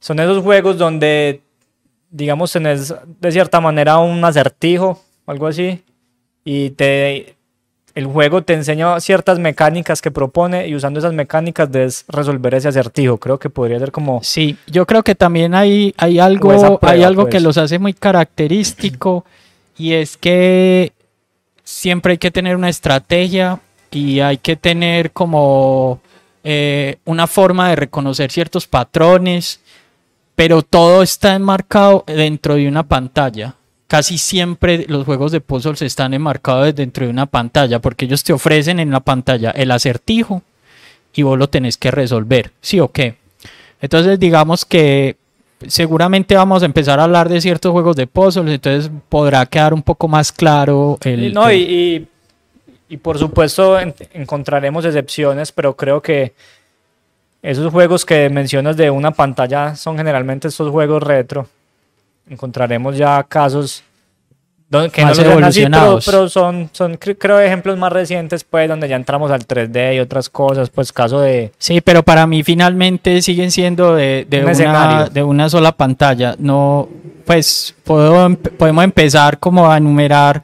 son 0.00 0.18
esos 0.18 0.42
juegos 0.42 0.78
donde, 0.78 1.40
digamos, 2.10 2.52
tenés 2.52 2.94
de 3.20 3.32
cierta 3.32 3.60
manera 3.60 3.98
un 3.98 4.24
acertijo, 4.24 5.00
algo 5.26 5.46
así, 5.46 5.82
y 6.44 6.70
te, 6.70 7.36
el 7.94 8.06
juego 8.06 8.42
te 8.42 8.54
enseña 8.54 8.98
ciertas 9.00 9.38
mecánicas 9.38 10.02
que 10.02 10.10
propone 10.10 10.66
y 10.66 10.74
usando 10.74 10.98
esas 10.98 11.12
mecánicas 11.12 11.70
debes 11.70 12.04
resolver 12.08 12.54
ese 12.54 12.68
acertijo. 12.68 13.18
Creo 13.18 13.38
que 13.38 13.50
podría 13.50 13.78
ser 13.78 13.92
como... 13.92 14.20
Sí, 14.22 14.56
yo 14.66 14.86
creo 14.86 15.02
que 15.02 15.14
también 15.14 15.54
hay, 15.54 15.94
hay 15.98 16.18
algo, 16.18 16.48
prueba, 16.48 16.78
hay 16.82 17.02
algo 17.02 17.26
que 17.26 17.32
pues. 17.32 17.42
los 17.42 17.58
hace 17.58 17.78
muy 17.78 17.92
característico 17.92 19.24
y 19.78 19.92
es 19.92 20.16
que 20.16 20.92
siempre 21.62 22.12
hay 22.12 22.18
que 22.18 22.30
tener 22.30 22.56
una 22.56 22.68
estrategia 22.68 23.60
y 23.90 24.20
hay 24.20 24.38
que 24.38 24.56
tener 24.56 25.12
como 25.12 26.00
eh, 26.44 26.96
una 27.04 27.26
forma 27.26 27.68
de 27.70 27.76
reconocer 27.76 28.30
ciertos 28.30 28.66
patrones, 28.66 29.60
pero 30.34 30.62
todo 30.62 31.02
está 31.02 31.34
enmarcado 31.34 32.04
dentro 32.06 32.54
de 32.56 32.68
una 32.68 32.82
pantalla. 32.82 33.54
Casi 33.86 34.16
siempre 34.16 34.86
los 34.88 35.04
juegos 35.04 35.32
de 35.32 35.40
puzzles 35.40 35.82
están 35.82 36.14
enmarcados 36.14 36.74
dentro 36.74 37.04
de 37.04 37.10
una 37.10 37.26
pantalla 37.26 37.78
porque 37.80 38.06
ellos 38.06 38.24
te 38.24 38.32
ofrecen 38.32 38.80
en 38.80 38.90
la 38.90 39.00
pantalla 39.00 39.50
el 39.50 39.70
acertijo 39.70 40.42
y 41.14 41.22
vos 41.22 41.38
lo 41.38 41.48
tenés 41.50 41.76
que 41.76 41.90
resolver, 41.90 42.52
¿sí 42.62 42.80
o 42.80 42.88
qué? 42.88 43.16
Entonces 43.82 44.18
digamos 44.18 44.64
que 44.64 45.16
seguramente 45.66 46.34
vamos 46.34 46.62
a 46.62 46.66
empezar 46.66 46.98
a 47.00 47.04
hablar 47.04 47.28
de 47.28 47.40
ciertos 47.40 47.70
juegos 47.72 47.94
de 47.96 48.06
puzzles, 48.06 48.54
entonces 48.54 48.90
podrá 49.10 49.44
quedar 49.46 49.74
un 49.74 49.82
poco 49.82 50.08
más 50.08 50.32
claro 50.32 50.98
el... 51.04 51.32
no, 51.34 51.48
el- 51.50 51.56
y, 51.60 51.62
y, 51.96 52.08
y 52.92 52.96
por 52.98 53.18
supuesto 53.18 53.78
en- 53.80 53.94
encontraremos 54.12 54.84
excepciones, 54.84 55.50
pero 55.52 55.74
creo 55.76 56.00
que 56.02 56.34
esos 57.42 57.72
juegos 57.72 58.04
que 58.04 58.28
mencionas 58.30 58.76
de 58.76 58.90
una 58.90 59.10
pantalla 59.10 59.74
son 59.74 59.96
generalmente 59.96 60.48
estos 60.48 60.70
juegos 60.70 61.02
retro. 61.02 61.48
Encontraremos 62.28 62.96
ya 62.96 63.22
casos 63.24 63.82
donde, 64.68 64.90
que 64.90 65.02
Más 65.04 65.10
no 65.18 65.24
sean 65.24 65.26
así, 65.26 65.30
pero, 65.30 65.32
evolucionados. 65.40 66.04
pero 66.06 66.28
son, 66.28 66.70
son 66.72 66.98
cre- 66.98 67.16
creo 67.18 67.40
ejemplos 67.40 67.76
más 67.76 67.92
recientes, 67.92 68.42
pues, 68.44 68.68
donde 68.68 68.88
ya 68.88 68.96
entramos 68.96 69.30
al 69.30 69.46
3D 69.46 69.96
y 69.96 69.98
otras 69.98 70.30
cosas, 70.30 70.70
pues 70.70 70.92
caso 70.92 71.20
de... 71.20 71.52
Sí, 71.58 71.80
pero 71.82 72.02
para 72.02 72.26
mí 72.26 72.42
finalmente 72.42 73.20
siguen 73.20 73.50
siendo 73.50 73.94
de, 73.96 74.26
de 74.30 74.38
Un 74.44 74.50
una, 74.68 75.08
de 75.10 75.22
una 75.22 75.50
sola 75.50 75.72
pantalla. 75.72 76.36
No, 76.38 76.88
pues 77.26 77.74
puedo 77.84 78.26
empe- 78.28 78.50
podemos 78.50 78.84
empezar 78.84 79.38
como 79.38 79.70
a 79.70 79.76
enumerar 79.76 80.42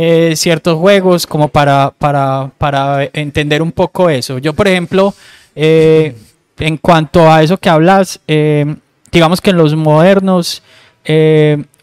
eh, 0.00 0.34
ciertos 0.36 0.76
juegos 0.78 1.26
como 1.26 1.48
para, 1.48 1.92
para, 1.98 2.50
para 2.56 3.08
entender 3.12 3.62
un 3.62 3.72
poco 3.72 4.08
eso. 4.10 4.38
Yo, 4.38 4.52
por 4.52 4.68
ejemplo, 4.68 5.12
eh, 5.56 6.14
en 6.58 6.76
cuanto 6.76 7.30
a 7.30 7.42
eso 7.42 7.56
que 7.56 7.68
hablas, 7.68 8.20
eh, 8.28 8.64
digamos 9.10 9.40
que 9.40 9.50
en 9.50 9.56
los 9.56 9.74
modernos 9.74 10.62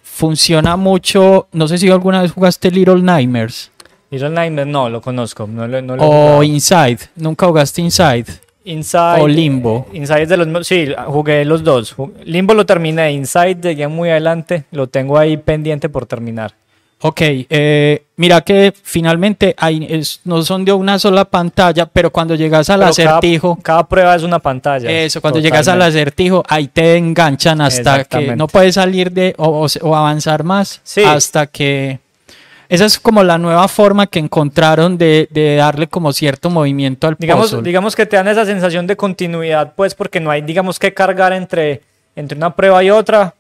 funciona 0.04 0.76
mucho. 0.78 1.48
No 1.52 1.68
sé 1.68 1.78
si 1.78 1.90
alguna 1.90 2.22
vez 2.22 2.32
jugaste 2.32 2.72
Little 2.72 3.02
Nightmares 3.02 3.72
Little 4.12 4.30
Nightmares, 4.30 4.72
no, 4.72 4.90
lo 4.90 5.02
conozco. 5.02 5.48
No, 5.48 5.68
lo- 5.68 5.82
no 5.82 5.96
lo 5.98 6.04
he 6.04 6.38
o. 6.38 6.44
Inside. 6.44 7.00
Nunca 7.16 7.48
jugaste 7.48 7.82
Inside. 7.82 8.26
Inside. 8.66 9.22
o 9.22 9.28
Limbo. 9.28 9.88
Inside 9.94 10.26
de 10.28 10.38
los. 10.38 10.68
Sí, 10.68 10.88
jugué 11.08 11.44
los 11.44 11.64
dos. 11.64 11.96
Limbo 12.24 12.54
lo 12.54 12.66
terminé. 12.66 13.12
Inside 13.12 13.56
llegué 13.62 13.88
muy 13.88 14.10
adelante. 14.10 14.64
Lo 14.72 14.88
tengo 14.88 15.18
ahí 15.18 15.38
pendiente 15.38 15.90
por 15.90 16.06
terminar. 16.06 16.54
Ok, 17.02 17.22
eh, 17.22 18.04
mira 18.16 18.42
que 18.42 18.74
finalmente 18.82 19.54
hay, 19.58 19.86
es- 19.90 20.22
no 20.24 20.42
son 20.44 20.64
de 20.66 20.72
una 20.74 20.98
sola 20.98 21.26
pantalla, 21.26 21.86
pero 21.86 22.10
cuando 22.10 22.36
llegas 22.36 22.70
al 22.70 22.80
Pero 22.80 22.94
cada- 22.96 23.10
acertijo, 23.18 23.60
Cada, 23.62 23.88
prueba 23.88 24.16
es 24.16 24.24
una 24.24 24.40
pantalla. 24.40 24.90
eso, 24.90 25.22
cuando 25.22 25.40
llegas 25.40 25.68
al 25.68 25.76
Totalmente. 25.76 26.00
acertijo, 26.00 26.44
ahí 26.48 26.68
te 26.68 26.96
enganchan 26.98 27.62
hasta 27.62 28.06
que 28.06 28.36
no 28.36 28.48
puedes 28.48 28.76
salir 28.76 29.12
de 29.12 29.36
o, 29.38 29.66
o- 29.66 29.88
o 29.88 29.96
avanzar 29.96 30.44
más 30.44 30.80
Sí. 30.84 31.04
hasta 31.04 31.48
que... 31.48 32.00
Esa 32.68 32.86
es 32.86 32.98
como 32.98 33.22
la 33.24 33.38
nueva 33.38 33.68
forma 33.68 34.08
que 34.08 34.18
encontraron 34.18 34.98
de, 34.98 35.28
de 35.30 35.56
darle 35.58 35.86
como 35.88 36.12
cierto 36.14 36.50
movimiento 36.50 37.08
al 37.08 37.16
Digamos, 37.20 37.52
puzzle. 37.52 37.62
digamos 37.62 37.96
que 37.96 38.08
te 38.08 38.16
dan 38.16 38.28
esa 38.28 38.44
sensación 38.46 38.88
de 38.88 38.96
continuidad, 38.96 39.74
pues, 39.76 39.94
porque 39.94 40.20
no 40.20 40.32
hay, 40.32 40.42
digamos, 40.42 40.80
que 40.80 40.92
cargar 40.92 41.32
entre, 41.34 41.84
entre 42.16 42.36
una 42.36 42.56
prueba 42.56 42.84
y 42.84 42.90
otra. 42.90 43.36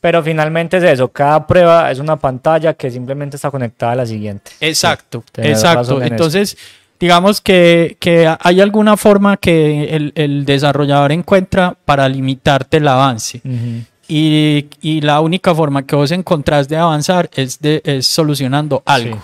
Pero 0.00 0.22
finalmente 0.22 0.78
es 0.78 0.84
eso. 0.84 1.08
Cada 1.08 1.46
prueba 1.46 1.90
es 1.90 1.98
una 1.98 2.16
pantalla 2.16 2.74
que 2.74 2.90
simplemente 2.90 3.36
está 3.36 3.50
conectada 3.50 3.92
a 3.92 3.96
la 3.96 4.06
siguiente. 4.06 4.52
Exacto, 4.60 5.22
exacto. 5.36 6.00
eso. 6.00 6.02
Entonces, 6.02 6.56
digamos 6.98 7.40
que, 7.40 7.96
que 8.00 8.34
hay 8.40 8.60
alguna 8.60 8.96
forma 8.96 9.36
que 9.36 9.84
el, 9.84 10.12
el 10.14 10.44
desarrollador 10.44 11.12
encuentra 11.12 11.76
para 11.84 12.08
limitarte 12.08 12.78
el 12.78 12.88
avance. 12.88 13.42
Y, 14.08 14.66
y 14.80 15.00
la 15.02 15.20
única 15.20 15.54
forma 15.54 15.86
que 15.86 15.94
vos 15.94 16.10
encontrás 16.10 16.68
de 16.68 16.76
avanzar 16.76 17.30
es, 17.34 17.60
de, 17.60 17.82
es 17.84 18.06
solucionando 18.06 18.82
algo. 18.86 19.16
Sí. 19.16 19.22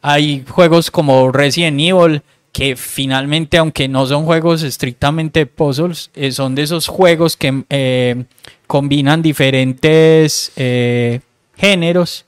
Hay 0.00 0.44
juegos 0.48 0.90
como 0.90 1.32
Resident 1.32 1.80
Evil 1.80 2.22
que 2.52 2.76
finalmente, 2.76 3.58
aunque 3.58 3.88
no 3.88 4.06
son 4.06 4.24
juegos 4.24 4.62
estrictamente 4.62 5.44
puzzles, 5.44 6.10
eh, 6.14 6.30
son 6.30 6.54
de 6.54 6.62
esos 6.62 6.86
juegos 6.86 7.36
que 7.36 7.64
eh, 7.68 8.24
combinan 8.74 9.22
diferentes 9.22 10.50
eh, 10.56 11.20
géneros 11.56 12.24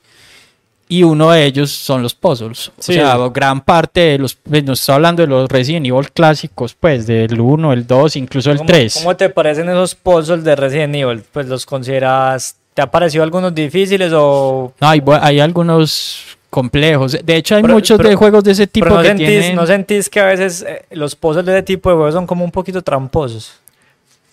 y 0.88 1.02
uno 1.02 1.32
de 1.32 1.44
ellos 1.44 1.72
son 1.72 2.04
los 2.04 2.14
puzzles. 2.14 2.70
Sí. 2.78 2.92
O 2.92 2.94
sea, 2.94 3.16
gran 3.34 3.60
parte 3.62 3.98
de 3.98 4.18
los, 4.18 4.36
pues, 4.36 4.62
no 4.62 4.74
estoy 4.74 4.94
hablando 4.94 5.22
de 5.22 5.26
los 5.26 5.48
Resident 5.48 5.84
Evil 5.86 6.08
clásicos, 6.12 6.76
pues 6.78 7.04
del 7.08 7.40
1, 7.40 7.72
el 7.72 7.84
2, 7.84 8.14
incluso 8.14 8.52
el 8.52 8.58
¿Cómo- 8.58 8.68
3. 8.68 8.94
¿Cómo 8.98 9.16
te 9.16 9.28
parecen 9.28 9.68
esos 9.68 9.96
puzzles 9.96 10.44
de 10.44 10.54
Resident 10.54 10.94
Evil? 10.94 11.24
Pues 11.32 11.46
los 11.48 11.66
consideras. 11.66 12.54
¿Te 12.74 12.82
ha 12.82 12.88
parecido 12.92 13.24
algunos 13.24 13.52
difíciles 13.52 14.12
o.? 14.14 14.72
No, 14.80 14.88
hay, 14.88 15.40
algunos 15.40 16.36
complejos. 16.48 17.18
De 17.24 17.34
hecho, 17.34 17.56
hay 17.56 17.62
Pero- 17.62 17.74
muchos 17.74 17.96
pero- 17.96 18.08
de 18.10 18.14
juegos 18.14 18.44
de 18.44 18.52
ese 18.52 18.68
tipo 18.68 18.84
Pero 18.84 18.96
no 18.98 19.02
que 19.02 19.08
sentís, 19.08 19.26
tienen... 19.26 19.56
¿no 19.56 19.66
sentís 19.66 20.08
que 20.08 20.20
a 20.20 20.26
veces 20.26 20.62
eh, 20.62 20.84
los 20.92 21.16
puzzles 21.16 21.44
de 21.44 21.54
ese 21.54 21.62
tipo 21.64 21.90
de 21.90 21.96
juegos 21.96 22.14
son 22.14 22.24
como 22.24 22.44
un 22.44 22.52
poquito 22.52 22.82
tramposos? 22.82 23.54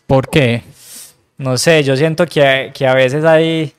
¿Por 0.06 0.30
qué? 0.30 0.62
No 1.38 1.58
sé, 1.58 1.84
yo 1.84 1.96
siento 1.96 2.26
que, 2.26 2.72
que 2.74 2.88
a 2.88 2.94
veces 2.94 3.26
hay. 3.26 3.74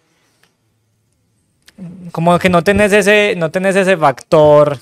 Como 2.13 2.39
que 2.39 2.49
no 2.49 2.63
tenés 2.63 2.93
ese, 2.93 3.35
no 3.37 3.51
tenés 3.51 3.77
ese 3.77 3.97
factor 3.97 4.79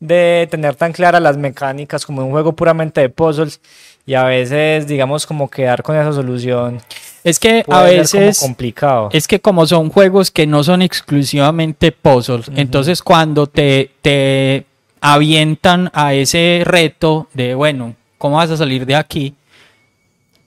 de 0.00 0.48
tener 0.50 0.74
tan 0.74 0.92
claras 0.92 1.22
las 1.22 1.36
mecánicas 1.36 2.04
como 2.04 2.24
un 2.24 2.30
juego 2.30 2.52
puramente 2.52 3.00
de 3.00 3.08
puzzles. 3.08 3.60
Y 4.06 4.14
a 4.14 4.24
veces, 4.24 4.86
digamos, 4.86 5.26
como 5.26 5.48
quedar 5.48 5.82
con 5.82 5.96
esa 5.96 6.12
solución. 6.12 6.80
Es 7.24 7.38
que 7.38 7.60
a 7.60 7.62
puede 7.62 8.04
ser 8.04 8.18
como 8.18 8.26
veces... 8.26 8.40
complicado. 8.40 9.08
Es 9.12 9.26
que 9.26 9.40
como 9.40 9.66
son 9.66 9.88
juegos 9.88 10.30
que 10.30 10.46
no 10.46 10.62
son 10.62 10.82
exclusivamente 10.82 11.90
puzzles, 11.90 12.50
entonces 12.54 13.02
cuando 13.02 13.46
te, 13.46 13.90
te 14.02 14.66
avientan 15.00 15.90
a 15.94 16.12
ese 16.12 16.62
reto 16.64 17.28
de, 17.32 17.54
bueno, 17.54 17.94
¿cómo 18.18 18.36
vas 18.36 18.50
a 18.50 18.58
salir 18.58 18.84
de 18.84 18.94
aquí? 18.94 19.34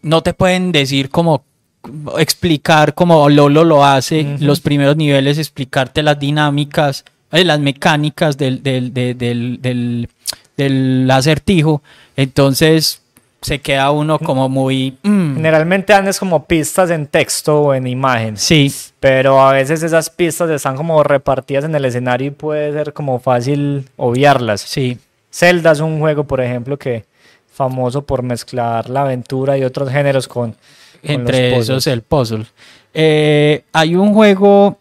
No 0.07 0.21
te 0.23 0.33
pueden 0.33 0.71
decir 0.71 1.09
como 1.09 1.43
explicar 2.17 2.93
como 2.93 3.29
Lolo 3.29 3.63
lo 3.63 3.85
hace, 3.85 4.37
los 4.39 4.59
primeros 4.59 4.95
niveles, 4.97 5.37
explicarte 5.37 6.03
las 6.03 6.19
dinámicas, 6.19 7.05
eh, 7.31 7.43
las 7.43 7.59
mecánicas 7.59 8.37
del, 8.37 8.61
del, 8.63 8.93
de- 8.93 9.13
del, 9.13 9.61
del, 9.61 10.09
del 10.57 11.09
acertijo. 11.11 11.81
Entonces 12.15 13.01
se 13.41 13.59
queda 13.59 13.91
uno 13.91 14.17
como 14.19 14.49
muy... 14.49 14.97
mm, 15.03 15.35
Generalmente 15.35 15.93
andes 15.93 16.19
como 16.19 16.45
pistas 16.45 16.89
en 16.89 17.07
texto 17.07 17.61
o 17.61 17.73
en 17.73 17.87
imagen. 17.87 18.35
sí, 18.35 18.73
Pero 18.99 19.39
a 19.39 19.53
veces 19.53 19.83
esas 19.83 20.09
pistas 20.09 20.49
están 20.49 20.75
como 20.75 21.01
repartidas 21.03 21.63
en 21.63 21.75
el 21.75 21.85
escenario 21.85 22.27
y 22.27 22.31
puede 22.31 22.73
ser 22.73 22.93
como 22.93 23.19
fácil 23.19 23.87
obviarlas. 23.95 24.61
sí. 24.61 24.97
Zelda 25.29 25.71
es 25.73 25.81
un 25.81 25.99
juego, 25.99 26.23
por 26.23 26.41
ejemplo, 26.41 26.77
que 26.77 27.05
famoso 27.57 28.03
por 28.03 28.21
mezclar 28.23 28.89
la 28.89 29.01
aventura 29.01 29.57
y 29.57 29.63
otros 29.63 29.89
géneros 29.89 30.27
con, 30.27 30.51
con 30.51 30.57
entre 31.01 31.51
los 31.51 31.61
esos 31.63 31.87
el 31.87 32.03
puzzle. 32.03 32.45
Eh, 32.93 33.63
hay 33.73 33.95
un 33.95 34.13
juego 34.13 34.77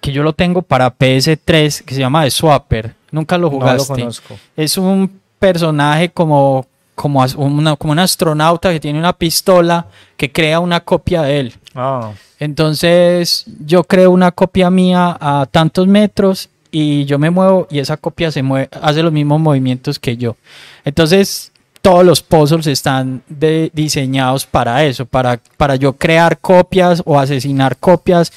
que 0.00 0.12
yo 0.12 0.22
lo 0.22 0.32
tengo 0.32 0.62
para 0.62 0.94
PS3 0.96 1.82
que 1.84 1.94
se 1.94 2.00
llama 2.00 2.24
The 2.24 2.30
Swapper. 2.30 2.94
Nunca 3.10 3.38
lo 3.38 3.48
No 3.48 3.52
lo 3.54 3.60
jugaste. 3.60 3.92
conozco. 3.94 4.34
es 4.56 4.76
un 4.76 5.20
personaje 5.38 6.10
como 6.10 6.66
como, 6.94 7.24
una- 7.36 7.74
como 7.76 7.92
un 7.92 7.98
astronauta 7.98 8.70
que 8.70 8.78
tiene 8.78 8.98
una 8.98 9.12
pistola 9.14 9.86
que 10.16 10.30
crea 10.30 10.60
una 10.60 10.80
copia 10.80 11.22
de 11.22 11.40
él. 11.40 11.54
Ah, 11.74 12.12
Entonces 12.38 13.44
yo 13.66 13.82
creo 13.84 14.10
una 14.10 14.30
copia 14.32 14.70
mía 14.70 15.16
a 15.20 15.46
tantos 15.50 15.86
metros 15.88 16.48
y 16.70 17.04
yo 17.06 17.18
me 17.18 17.30
muevo 17.30 17.66
y 17.70 17.78
esa 17.80 17.96
copia 17.96 18.30
se 18.30 18.42
mueve, 18.42 18.68
hace 18.80 19.02
los 19.02 19.12
mismos 19.12 19.40
movimientos 19.40 19.98
que 19.98 20.16
yo. 20.16 20.36
Entonces 20.84 21.51
todos 21.82 22.04
los 22.04 22.22
puzzles 22.22 22.66
están 22.68 23.22
de- 23.28 23.70
diseñados 23.74 24.46
para 24.46 24.84
eso, 24.84 25.04
para, 25.04 25.40
para 25.56 25.76
yo 25.76 25.92
crear 25.94 26.38
copias 26.38 27.02
o 27.04 27.18
asesinar 27.18 27.76
copias 27.76 28.32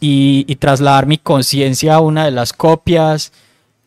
y, 0.00 0.44
y 0.48 0.56
trasladar 0.56 1.06
mi 1.06 1.18
conciencia 1.18 1.96
a 1.96 2.00
una 2.00 2.24
de 2.24 2.30
las 2.30 2.52
copias. 2.52 3.32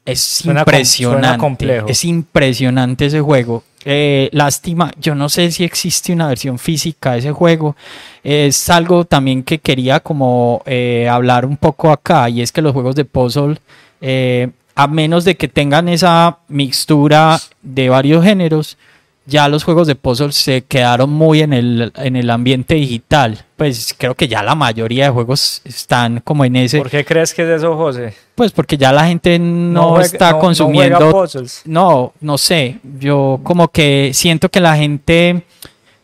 Es 0.06 0.22
Suena 0.22 0.64
com- 0.64 0.74
impresionante. 0.74 1.22
suena 1.28 1.38
complejo. 1.38 1.88
Es 1.88 2.06
impresionante 2.06 3.06
ese 3.08 3.20
juego. 3.22 3.64
Eh, 3.90 4.30
lástima, 4.34 4.92
yo 5.00 5.16
no 5.16 5.30
sé 5.30 5.52
si 5.52 5.64
existe 5.64 6.12
una 6.12 6.28
versión 6.28 6.60
física 6.60 7.14
de 7.14 7.20
ese 7.20 7.32
juego. 7.32 7.76
Es 8.24 8.70
algo 8.70 9.06
también 9.06 9.44
que 9.44 9.60
quería 9.60 10.02
como 10.02 10.62
eh, 10.66 11.08
hablar 11.10 11.46
un 11.46 11.56
poco 11.58 11.90
acá 11.92 12.30
y 12.30 12.42
es 12.42 12.52
que 12.52 12.62
los 12.62 12.74
juegos 12.74 12.96
de 12.96 13.06
puzzle, 13.06 13.58
eh, 14.02 14.50
a 14.76 14.88
menos 14.88 15.24
de 15.24 15.36
que 15.38 15.48
tengan 15.48 15.88
esa 15.90 16.38
mixtura 16.50 17.40
de 17.62 17.90
varios 17.90 18.24
géneros, 18.24 18.78
ya 19.28 19.48
los 19.50 19.64
juegos 19.64 19.88
de 19.88 19.96
puzzle 19.96 20.32
se 20.32 20.64
quedaron 20.64 21.10
muy 21.12 21.42
en 21.42 21.52
el, 21.54 21.92
en 21.98 22.16
el 22.16 22.30
ambiente 22.30 22.74
digital. 22.76 23.44
Pues 23.58 23.94
creo 23.98 24.16
que 24.16 24.28
ya 24.28 24.42
la 24.42 24.56
mayoría 24.56 25.06
de 25.06 25.10
juegos 25.12 25.62
están 25.66 26.22
como 26.22 26.46
en 26.46 26.56
ese, 26.56 26.78
¿Por 26.80 26.90
qué 26.90 27.04
crees 27.06 27.34
que 27.34 27.44
es 27.44 27.60
eso, 27.60 27.76
José? 27.76 28.14
pues 28.36 28.52
porque 28.52 28.78
ya 28.78 28.92
la 28.94 29.06
gente 29.06 29.38
no, 29.38 29.90
juega- 29.90 30.06
está 30.06 30.30
no- 30.32 30.38
no 30.38 30.42
consumiendo 30.42 30.98
juega 30.98 31.12
puzzles. 31.12 31.62
no, 31.66 32.14
no 32.22 32.38
sé. 32.38 32.78
Yo 33.00 33.40
como 33.44 33.68
que 33.68 34.12
siento 34.14 34.48
que 34.50 34.60
la 34.62 34.76
gente 34.78 35.44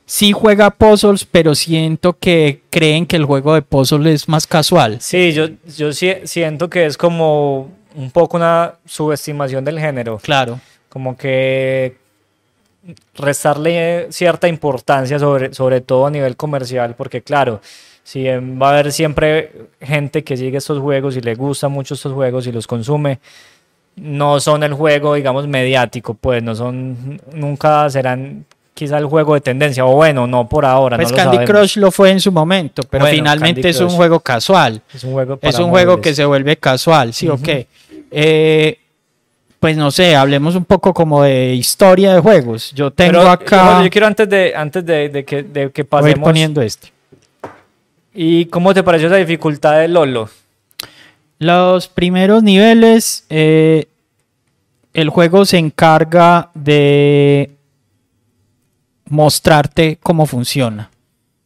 sí 0.06 0.32
juega 0.32 0.70
puzzles, 0.72 1.26
pero 1.26 1.56
siento 1.56 2.14
que 2.14 2.62
creen 2.70 3.06
que 3.06 3.16
el 3.16 3.26
juego 3.26 3.54
de 3.54 3.62
puzzle 3.62 4.12
es 4.12 4.28
más 4.28 4.46
casual. 4.46 4.98
Sí, 5.00 5.32
yo, 5.32 5.48
yo 5.78 5.94
sí- 5.94 6.14
siento 6.26 6.70
que 6.70 6.86
es 6.86 6.98
como 6.98 7.70
un 7.96 8.12
poco 8.12 8.36
una 8.38 8.74
subestimación 8.86 9.64
del 9.64 9.80
género. 9.80 10.18
Claro. 10.22 10.60
Como 10.90 11.16
que 11.16 11.98
restarle 13.16 14.08
cierta 14.10 14.48
importancia 14.48 15.20
sobre, 15.20 15.54
sobre 15.54 15.82
todo 15.82 16.08
a 16.08 16.12
nivel 16.12 16.36
comercial, 16.36 16.96
porque 16.96 17.22
claro, 17.22 17.62
si 18.04 18.26
va 18.26 18.68
a 18.68 18.72
haber 18.72 18.92
siempre 18.92 19.70
gente 19.80 20.24
que 20.24 20.36
sigue 20.36 20.58
estos 20.58 20.80
juegos 20.80 21.16
y 21.16 21.22
le 21.22 21.36
gusta 21.36 21.70
mucho 21.70 21.94
estos 21.94 22.14
juegos 22.14 22.46
y 22.48 22.52
los 22.52 22.68
consume, 22.68 23.20
no 23.96 24.40
son 24.40 24.64
el 24.64 24.74
juego, 24.74 25.14
digamos, 25.14 25.48
mediático, 25.48 26.14
pues 26.14 26.44
no 26.44 26.56
son, 26.56 27.22
nunca 27.34 27.90
serán 27.90 28.46
quizá 28.74 28.98
el 28.98 29.06
juego 29.06 29.36
de 29.36 29.42
tendencia, 29.42 29.86
o 29.86 29.94
bueno, 29.94 30.28
no 30.28 30.50
por 30.50 30.66
ahora. 30.66 30.98
Pues 30.98 31.12
no 31.12 31.18
lo 31.18 31.24
Candy 31.24 31.38
sabemos. 31.38 31.60
Crush 31.60 31.78
lo 31.78 31.92
fue 31.92 32.10
en 32.10 32.20
su 32.20 32.32
momento, 32.32 32.84
pero 32.90 33.06
Bueno, 33.06 33.16
finalmente 33.16 33.70
es 33.70 33.80
un 33.80 33.90
juego 33.90 34.20
casual. 34.20 34.82
Es 34.94 35.04
un 35.04 35.14
juego, 35.14 35.40
Es 35.42 35.60
un 35.60 35.70
juego 35.70 36.02
que 36.02 36.14
se 36.14 36.26
vuelve 36.26 36.58
casual, 36.58 37.14
sí, 37.14 37.30
ok. 37.30 37.48
Eh, 38.12 38.80
pues 39.64 39.78
no 39.78 39.92
sé, 39.92 40.14
hablemos 40.14 40.58
un 40.58 40.66
poco 40.66 40.94
como 40.94 41.24
de 41.24 41.54
historia 41.54 42.14
de 42.14 42.20
juegos. 42.20 42.74
Yo 42.74 42.92
tengo 42.92 43.20
Pero, 43.20 43.32
acá... 43.32 43.76
José, 43.76 43.84
yo 43.86 43.90
quiero 43.92 44.08
antes 44.08 44.28
de, 44.28 44.54
antes 44.54 44.86
de, 44.86 45.08
de 45.08 45.24
que, 45.24 45.42
de 45.42 45.72
que 45.72 45.84
voy 45.84 46.00
a 46.00 46.10
ir 46.10 46.16
pasemos. 46.16 46.28
poniendo 46.28 46.62
este. 46.62 46.92
¿Y 48.14 48.48
cómo 48.48 48.74
te 48.74 48.84
pareció 48.84 49.08
esa 49.08 49.16
dificultad 49.16 49.80
de 49.80 49.88
Lolo? 49.88 50.30
Los 51.40 51.88
primeros 51.88 52.44
niveles, 52.44 53.26
eh, 53.30 53.88
el 54.94 55.08
juego 55.08 55.46
se 55.46 55.60
encarga 55.60 56.50
de 56.54 57.52
mostrarte 59.08 59.98
cómo 60.04 60.26
funciona, 60.26 60.90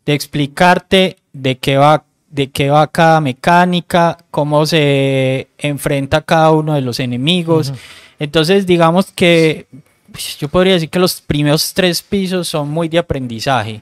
de 0.08 0.16
explicarte 0.16 1.18
de 1.34 1.60
qué 1.60 1.78
va, 1.78 2.04
de 2.32 2.50
qué 2.50 2.72
va 2.72 2.88
cada 2.88 3.22
mecánica, 3.22 4.18
cómo 4.32 4.66
se 4.66 5.50
enfrenta 5.60 6.22
cada 6.24 6.50
uno 6.50 6.74
de 6.74 6.82
los 6.82 7.00
enemigos. 7.00 7.72
Entonces, 8.20 8.66
digamos 8.66 9.12
que 9.12 9.68
pues, 10.12 10.38
yo 10.38 10.48
podría 10.50 10.74
decir 10.74 10.90
que 10.90 11.00
los 11.00 11.22
primeros 11.22 11.74
tres 11.74 12.02
pisos 12.02 12.48
son 12.48 12.70
muy 12.70 12.88
de 12.90 12.98
aprendizaje. 12.98 13.82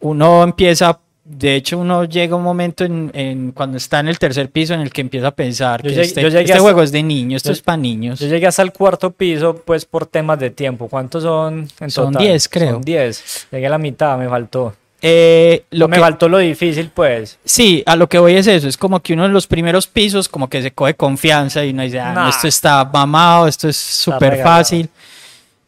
Uno 0.00 0.42
empieza, 0.42 0.98
de 1.24 1.54
hecho, 1.56 1.78
uno 1.78 2.04
llega 2.04 2.34
un 2.34 2.42
momento 2.42 2.84
en, 2.84 3.10
en- 3.14 3.52
cuando 3.52 3.76
está 3.76 4.00
en 4.00 4.08
el 4.08 4.18
tercer 4.18 4.50
piso 4.50 4.72
en 4.74 4.80
el 4.80 4.90
que 4.90 5.02
empieza 5.02 5.28
a 5.28 5.30
pensar 5.30 5.82
Yo 5.82 5.90
que 5.90 5.96
llegué- 5.96 6.02
este, 6.06 6.22
yo 6.22 6.28
este 6.28 6.40
hasta- 6.40 6.58
juego 6.60 6.82
es 6.82 6.90
de 6.90 7.02
niños, 7.02 7.36
esto 7.38 7.50
yo- 7.50 7.52
es 7.52 7.60
para 7.62 7.76
niños. 7.76 8.18
Yo 8.18 8.26
llegué 8.28 8.46
hasta 8.46 8.62
el 8.62 8.72
cuarto 8.72 9.10
piso, 9.10 9.54
pues 9.64 9.84
por 9.84 10.06
temas 10.06 10.38
de 10.40 10.50
tiempo. 10.50 10.88
¿Cuántos 10.88 11.22
son 11.22 11.68
en 11.80 11.90
Son 11.90 12.12
total? 12.12 12.26
10, 12.26 12.48
creo. 12.48 12.72
Son 12.72 12.82
10. 12.82 13.46
Llegué 13.52 13.66
a 13.66 13.70
la 13.70 13.78
mitad, 13.78 14.16
me 14.18 14.28
faltó. 14.28 14.74
Eh, 15.02 15.64
lo 15.70 15.88
me 15.88 15.96
que- 15.96 16.00
faltó 16.02 16.28
lo 16.28 16.38
difícil, 16.38 16.90
pues. 16.92 17.38
Sí, 17.44 17.82
a 17.86 17.96
lo 17.96 18.08
que 18.08 18.18
voy 18.18 18.34
es 18.36 18.46
eso, 18.46 18.68
es 18.68 18.76
como 18.76 19.00
que 19.00 19.14
uno 19.14 19.22
de 19.22 19.30
los 19.30 19.46
primeros 19.46 19.86
pisos 19.86 20.28
como 20.28 20.48
que 20.48 20.60
se 20.62 20.72
coge 20.72 20.94
confianza 20.94 21.64
y 21.64 21.70
uno 21.70 21.82
dice, 21.82 22.00
ah, 22.00 22.12
no, 22.12 22.20
Nah. 22.24 22.28
esto 22.28 22.46
está 22.48 22.84
mamado, 22.84 23.46
esto 23.48 23.68
es 23.68 23.76
súper 23.76 24.42
fácil. 24.42 24.88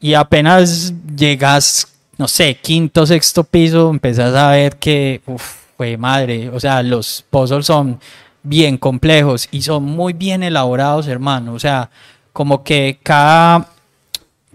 Y 0.01 0.15
apenas 0.15 0.93
llegas, 1.17 1.87
no 2.19 2.29
sé, 2.29 2.57
quinto, 2.57 3.07
sexto 3.07 3.45
piso, 3.45 3.89
empezás 3.91 4.35
a 4.35 4.51
ver 4.51 4.77
que, 4.77 5.21
uff, 5.27 5.55
fue 5.77 5.97
madre, 5.97 6.51
o 6.51 6.61
sea, 6.61 6.83
los 6.83 7.25
puzzles 7.31 7.65
son 7.67 7.99
bien 8.43 8.77
complejos 8.77 9.49
y 9.51 9.63
son 9.63 9.85
muy 9.85 10.13
bien 10.13 10.43
elaborados, 10.43 11.07
hermano. 11.07 11.55
O 11.55 11.59
sea, 11.59 11.89
como 12.33 12.63
que 12.65 12.99
cada, 13.03 13.67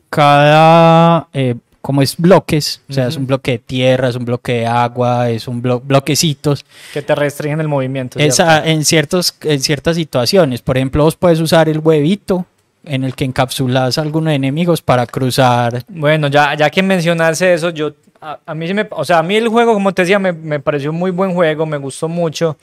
cada, 0.10 1.28
eh, 1.34 1.56
como 1.88 2.02
es 2.02 2.18
bloques, 2.18 2.82
o 2.90 2.92
sea, 2.92 3.08
es 3.08 3.16
un 3.16 3.26
bloque 3.26 3.52
de 3.52 3.60
tierra, 3.60 4.10
es 4.10 4.18
un 4.18 4.26
bloque 4.26 4.52
de 4.56 4.68
agua, 4.68 5.30
es 5.30 5.48
un 5.48 5.64
blo- 5.64 5.80
bloquecitos. 5.82 6.66
Que 6.92 7.02
te 7.02 7.16
restringen 7.16 7.62
el 7.62 7.70
movimiento. 7.70 8.20
Esa, 8.20 8.68
en, 8.68 8.84
ciertos, 8.84 9.34
en 9.44 9.62
ciertas 9.62 9.96
situaciones. 9.96 10.62
Por 10.62 10.76
ejemplo, 10.76 11.06
vos 11.06 11.16
puedes 11.16 11.40
usar 11.40 11.70
el 11.70 11.80
huevito 11.80 12.46
en 12.84 13.06
el 13.06 13.16
que 13.16 13.24
encapsulas 13.24 13.98
a 13.98 14.02
algunos 14.02 14.34
enemigos 14.34 14.82
para 14.82 15.06
cruzar. 15.08 15.82
Bueno, 15.88 16.28
ya, 16.28 16.56
ya 16.56 16.70
que 16.70 16.84
mencionarse 16.84 17.54
eso, 17.54 17.70
yo, 17.70 17.94
a, 18.20 18.38
a 18.46 18.54
mí 18.54 18.68
sí 18.68 18.74
me, 18.74 18.86
o 18.92 19.06
sea, 19.06 19.20
a 19.20 19.24
mí 19.24 19.38
el 19.38 19.48
juego, 19.48 19.74
como 19.74 19.94
te 19.94 20.02
decía, 20.02 20.20
me, 20.20 20.34
me 20.34 20.60
pareció 20.60 20.92
un 20.92 20.98
muy 20.98 21.12
buen 21.12 21.34
juego, 21.34 21.66
me 21.66 21.78
gustó 21.78 22.10
mucho, 22.10 22.58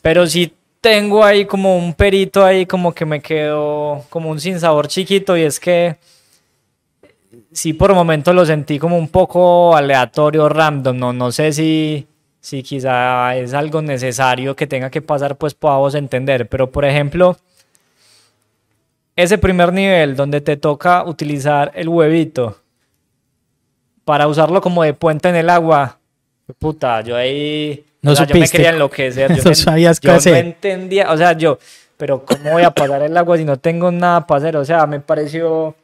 pero 0.00 0.26
sí 0.26 0.52
tengo 0.80 1.24
ahí 1.24 1.44
como 1.44 1.76
un 1.78 1.94
perito 1.94 2.44
ahí, 2.44 2.66
como 2.66 2.92
que 2.92 3.04
me 3.04 3.20
quedó 3.20 4.04
como 4.10 4.28
un 4.28 4.40
sinsabor 4.40 4.88
chiquito, 4.88 5.36
y 5.36 5.42
es 5.42 5.60
que 5.60 5.98
sí 7.52 7.72
por 7.72 7.94
momentos 7.94 8.34
lo 8.34 8.44
sentí 8.46 8.78
como 8.78 8.96
un 8.96 9.08
poco 9.08 9.76
aleatorio, 9.76 10.48
random, 10.48 10.96
no, 10.98 11.12
no 11.12 11.32
sé 11.32 11.52
si, 11.52 12.06
si 12.40 12.62
quizá 12.62 13.36
es 13.36 13.54
algo 13.54 13.82
necesario 13.82 14.56
que 14.56 14.66
tenga 14.66 14.90
que 14.90 15.02
pasar, 15.02 15.36
pues 15.36 15.54
podamos 15.54 15.94
entender, 15.94 16.48
pero 16.48 16.70
por 16.70 16.84
ejemplo 16.84 17.36
ese 19.16 19.38
primer 19.38 19.72
nivel 19.72 20.16
donde 20.16 20.40
te 20.40 20.56
toca 20.56 21.04
utilizar 21.04 21.70
el 21.74 21.88
huevito 21.88 22.58
para 24.04 24.26
usarlo 24.26 24.60
como 24.60 24.82
de 24.82 24.94
puente 24.94 25.28
en 25.28 25.36
el 25.36 25.50
agua, 25.50 25.98
puta, 26.58 27.02
yo 27.02 27.16
ahí 27.16 27.84
No 28.00 28.12
o 28.12 28.16
sea, 28.16 28.26
yo 28.26 28.34
me 28.34 28.40
supiste. 28.40 28.56
quería 28.58 28.70
enloquecer, 28.70 29.36
yo, 29.36 29.42
No 29.50 29.54
sabías 29.54 30.00
yo 30.00 30.16
entendía, 30.34 31.12
o 31.12 31.16
sea, 31.16 31.32
yo, 31.34 31.58
pero 31.96 32.24
¿cómo 32.24 32.52
voy 32.52 32.62
a 32.62 32.70
pasar 32.70 33.02
el 33.02 33.16
agua 33.16 33.36
si 33.36 33.44
no 33.44 33.58
tengo 33.58 33.92
nada 33.92 34.26
para 34.26 34.38
hacer? 34.38 34.56
O 34.56 34.64
sea, 34.64 34.86
me 34.86 34.98
pareció, 34.98 35.76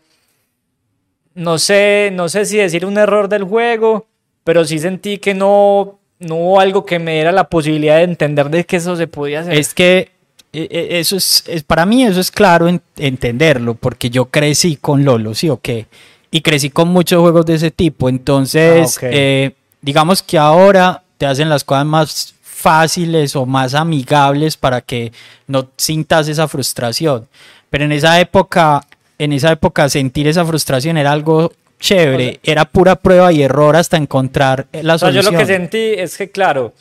no 1.38 1.59
sé, 1.59 2.11
no 2.12 2.29
sé 2.29 2.44
si 2.44 2.57
decir 2.59 2.85
un 2.85 2.98
error 2.98 3.29
del 3.29 3.44
juego, 3.44 4.07
pero 4.44 4.64
sí 4.64 4.79
sentí 4.79 5.18
que 5.18 5.35
no, 5.35 5.98
no 6.18 6.35
hubo 6.35 6.61
algo 6.61 6.85
que 6.85 6.98
me 6.98 7.14
diera 7.14 7.33
la 7.33 7.44
posibilidad 7.44 7.96
de 7.98 8.03
entender 8.05 8.51
de 8.51 8.64
que 8.64 8.77
eso 8.77 8.96
se 8.96 9.07
podía 9.07 9.40
hacer. 9.40 9.55
Es 9.55 9.72
que 9.74 10.11
eh, 10.53 10.66
eh, 10.70 10.88
eso 10.98 11.16
es, 11.16 11.44
es- 11.46 11.62
para 11.62 11.87
mí 11.87 12.05
eso 12.05 12.20
es 12.20 12.31
claro 12.31 12.66
en- 12.68 12.81
entenderlo, 12.96 13.74
porque 13.74 14.11
yo 14.11 14.27
crecí 14.27 14.77
con 14.77 15.05
Lolo, 15.05 15.35
¿sí 15.35 15.48
o 15.48 15.61
qué? 15.61 15.87
Y 16.31 16.40
crecí 16.40 16.70
con 16.70 16.88
muchos 16.88 17.20
juegos 17.20 17.46
de 17.46 17.55
ese 17.55 17.70
tipo. 17.70 18.09
Entonces, 18.09 18.98
Ah, 19.03 19.07
eh, 19.11 19.53
digamos 19.81 20.22
que 20.22 20.38
ahora 20.38 21.03
te 21.18 21.27
hacen 21.27 21.48
las 21.48 21.64
cosas 21.64 21.87
más 21.87 22.35
fáciles 22.42 23.37
o 23.37 23.46
más 23.46 23.74
amigables 23.74 24.57
para 24.57 24.81
que 24.81 25.12
no 25.46 25.68
sintas 25.77 26.27
esa 26.29 26.48
frustración. 26.48 27.29
Pero 27.70 27.85
en 27.85 27.92
esa 27.92 28.18
época, 28.20 28.85
en 29.18 29.33
esa 29.33 29.52
época 29.52 29.88
sentir 29.88 30.26
esa 30.28 30.44
frustración 30.44 30.96
era 30.96 31.12
algo 31.12 31.52
chévere, 31.81 32.28
O 32.28 32.31
sea- 32.33 32.52
era 32.52 32.64
pura 32.64 32.96
prueba 32.96 33.33
y 33.33 33.42
error 33.42 33.76
hasta 33.76 33.96
encontrar 33.96 34.66
la 34.72 34.94
O 34.94 34.98
sea, 34.98 35.11
yo 35.11 35.22
solución. 35.22 35.35
lo 35.35 35.38
que 35.40 35.46
sentí 35.46 35.78
es 35.96 36.16
que, 36.16 36.31
claro, 36.31 36.72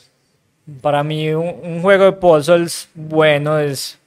para 0.82 1.04
mí 1.04 1.30
un, 1.30 1.56
un 1.64 1.82
juego 1.82 2.06
de 2.06 2.12
puzzles 2.14 2.90
bueno 2.94 3.58
es 3.60 3.98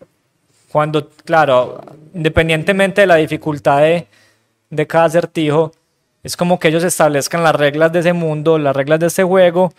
cuando, 0.71 1.09
claro, 1.25 1.81
independientemente 2.15 3.01
de 3.01 3.07
la 3.07 3.17
dificultad 3.17 3.81
de, 3.81 4.07
de 4.71 4.87
cada 4.87 5.07
acertijo, 5.07 5.73
es 6.23 6.37
como 6.37 6.59
que 6.59 6.69
ellos 6.69 6.85
establezcan 6.85 7.43
las 7.43 7.55
reglas 7.57 7.93
de 7.93 8.01
ese 8.01 8.13
mundo, 8.13 8.59
las 8.59 8.77
reglas 8.77 9.01
de 9.01 9.07
este 9.07 9.23
juego 9.25 9.73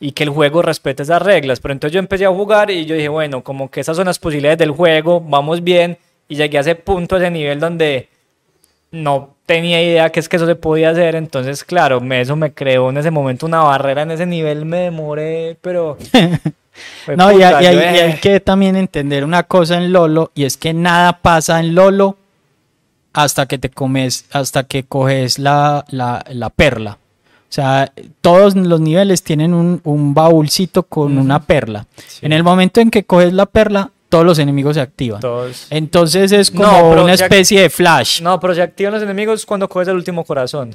y 0.00 0.12
que 0.12 0.22
el 0.22 0.30
juego 0.30 0.62
respete 0.62 1.02
esas 1.02 1.20
reglas. 1.20 1.58
Pero 1.60 1.72
entonces 1.72 1.92
yo 1.92 1.98
empecé 1.98 2.24
a 2.24 2.30
jugar 2.30 2.70
y 2.70 2.86
yo 2.86 2.94
dije, 2.94 3.08
bueno, 3.08 3.42
como 3.42 3.68
que 3.70 3.80
esas 3.80 3.96
son 3.96 4.06
las 4.06 4.18
posibilidades 4.18 4.58
del 4.58 4.70
juego, 4.70 5.20
vamos 5.20 5.62
bien 5.64 5.98
y 6.28 6.36
llegué 6.36 6.58
a 6.58 6.60
ese 6.60 6.74
punto, 6.74 7.16
a 7.16 7.18
ese 7.18 7.30
nivel 7.30 7.58
donde 7.60 8.08
no 8.90 9.34
tenía 9.46 9.82
idea 9.82 10.10
que 10.10 10.20
es 10.20 10.28
que 10.28 10.36
eso 10.36 10.46
se 10.46 10.54
podía 10.56 10.90
hacer, 10.90 11.14
entonces 11.14 11.64
claro, 11.64 12.00
me, 12.00 12.20
eso 12.20 12.36
me 12.36 12.52
creó 12.52 12.90
en 12.90 12.98
ese 12.98 13.10
momento 13.10 13.46
una 13.46 13.62
barrera 13.62 14.02
en 14.02 14.10
ese 14.10 14.26
nivel, 14.26 14.64
me 14.64 14.78
demoré, 14.80 15.56
pero... 15.60 15.96
No, 17.16 17.32
y, 17.32 17.42
hay, 17.42 17.64
y 17.64 17.66
hay- 17.66 17.74
yo, 17.74 17.80
y 17.82 17.84
hay 17.98 18.12
que 18.20 18.38
también 18.38 18.76
entender 18.76 19.24
una 19.24 19.42
cosa 19.42 19.78
en 19.78 19.92
Lolo, 19.92 20.30
y 20.36 20.44
es 20.44 20.56
que 20.56 20.72
nada 20.72 21.18
pasa 21.22 21.58
en 21.58 21.74
Lolo 21.74 22.16
hasta 23.12 23.46
que 23.46 23.58
te 23.58 23.68
comes, 23.68 24.26
hasta 24.30 24.62
que 24.62 24.84
coges 24.84 25.40
la, 25.40 25.84
la, 25.88 26.24
la 26.28 26.50
perla. 26.50 26.92
O 26.92 27.52
sea, 27.52 27.90
todos 28.20 28.54
los 28.54 28.80
niveles 28.80 29.24
tienen 29.24 29.54
un, 29.54 29.80
un 29.82 30.14
baúlcito 30.14 30.84
con 30.84 31.18
una 31.18 31.40
perla. 31.42 31.86
Sí. 32.06 32.24
En 32.26 32.32
el 32.32 32.44
momento 32.44 32.80
en 32.80 32.90
que 32.92 33.02
coges 33.02 33.32
la 33.32 33.46
perla, 33.46 33.90
todos 34.08 34.24
los 34.24 34.38
enemigos 34.38 34.74
se 34.74 34.80
activan. 34.80 35.20
todos- 35.20 35.66
Entonces 35.70 36.32
es 36.32 36.50
como 36.50 36.94
No, 36.94 37.02
una 37.04 37.14
especie 37.14 37.62
de 37.62 37.70
flash. 37.70 38.20
No, 38.22 38.38
pero 38.40 38.54
se 38.54 38.62
activan 38.62 38.94
los 38.94 39.02
enemigos 39.02 39.44
cuando 39.46 39.68
coges 39.68 39.88
el 39.88 39.96
último 39.96 40.24
corazón. 40.24 40.74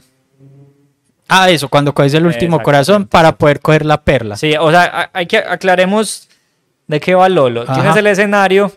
Ah, 1.28 1.50
eso, 1.50 1.68
cuando 1.68 1.94
coges 1.94 2.14
el 2.14 2.26
último 2.26 2.62
corazón 2.62 3.06
para 3.08 3.36
poder 3.36 3.60
coger 3.60 3.86
la 3.86 4.02
perla. 4.02 4.36
Sí, 4.36 4.54
o 4.60 4.70
sea, 4.70 5.10
hay 5.14 5.26
que 5.26 5.38
aclaremos 5.38 6.28
de 6.88 7.00
qué 7.00 7.16
va 7.16 7.28
Lolo. 7.30 7.64
Ajá. 7.64 7.74
Tienes 7.76 7.96
el 7.96 8.08
escenario 8.08 8.72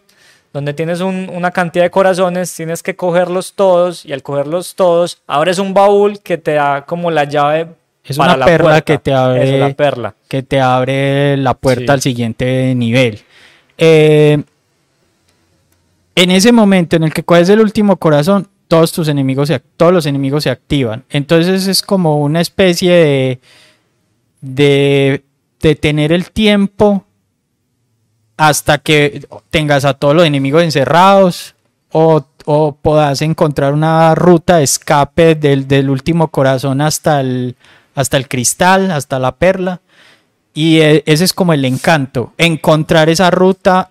donde 0.54 0.72
tienes 0.72 1.00
un- 1.00 1.28
una 1.34 1.50
cantidad 1.50 1.84
de 1.84 1.90
corazones, 1.90 2.54
tienes 2.54 2.82
que 2.82 2.96
cogerlos 2.96 3.52
todos 3.54 4.06
y 4.06 4.12
al 4.12 4.22
cogerlos 4.22 4.74
todos 4.74 5.20
abres 5.26 5.58
un 5.58 5.74
baúl 5.74 6.20
que 6.20 6.38
te 6.38 6.52
da 6.54 6.86
como 6.86 7.10
la 7.10 7.24
llave 7.24 7.66
Es 8.04 8.16
para 8.16 8.30
una 8.30 8.38
la 8.38 8.46
perla 8.46 8.64
puerta. 8.70 8.80
que 8.82 8.98
te 8.98 9.12
abre- 9.12 9.44
Eso, 9.56 9.58
la 9.68 9.74
perla. 9.74 10.14
que 10.28 10.42
te 10.42 10.60
abre 10.60 11.36
la 11.36 11.52
puerta 11.54 11.84
Sí. 11.84 11.90
al 11.90 12.00
siguiente 12.00 12.74
nivel. 12.74 13.20
Eh, 13.78 14.42
en 16.14 16.30
ese 16.30 16.52
momento 16.52 16.96
en 16.96 17.04
el 17.04 17.12
que 17.12 17.24
coges 17.24 17.48
el 17.48 17.60
último 17.60 17.96
corazón, 17.96 18.48
todos 18.68 18.92
tus 18.92 19.08
enemigos, 19.08 19.48
se, 19.48 19.60
todos 19.76 19.92
los 19.92 20.06
enemigos 20.06 20.44
se 20.44 20.50
activan. 20.50 21.04
Entonces 21.10 21.66
es 21.66 21.82
como 21.82 22.18
una 22.18 22.40
especie 22.40 22.92
de, 22.92 23.40
de, 24.40 25.24
de 25.60 25.74
tener 25.74 26.12
el 26.12 26.30
tiempo 26.30 27.04
hasta 28.36 28.78
que 28.78 29.26
tengas 29.50 29.84
a 29.84 29.94
todos 29.94 30.14
los 30.14 30.24
enemigos 30.26 30.62
encerrados 30.62 31.54
o, 31.92 32.24
o 32.44 32.72
puedas 32.74 33.22
encontrar 33.22 33.72
una 33.72 34.14
ruta 34.14 34.58
de 34.58 34.64
escape 34.64 35.34
del, 35.34 35.68
del 35.68 35.88
último 35.88 36.28
corazón 36.28 36.80
hasta 36.80 37.20
el, 37.20 37.56
hasta 37.94 38.16
el 38.16 38.28
cristal, 38.28 38.90
hasta 38.90 39.18
la 39.18 39.32
perla. 39.36 39.80
Y 40.56 40.78
eh, 40.80 41.02
ese 41.06 41.22
es 41.24 41.34
como 41.34 41.52
el 41.52 41.64
encanto, 41.66 42.32
encontrar 42.38 43.10
esa 43.10 43.30
ruta, 43.30 43.90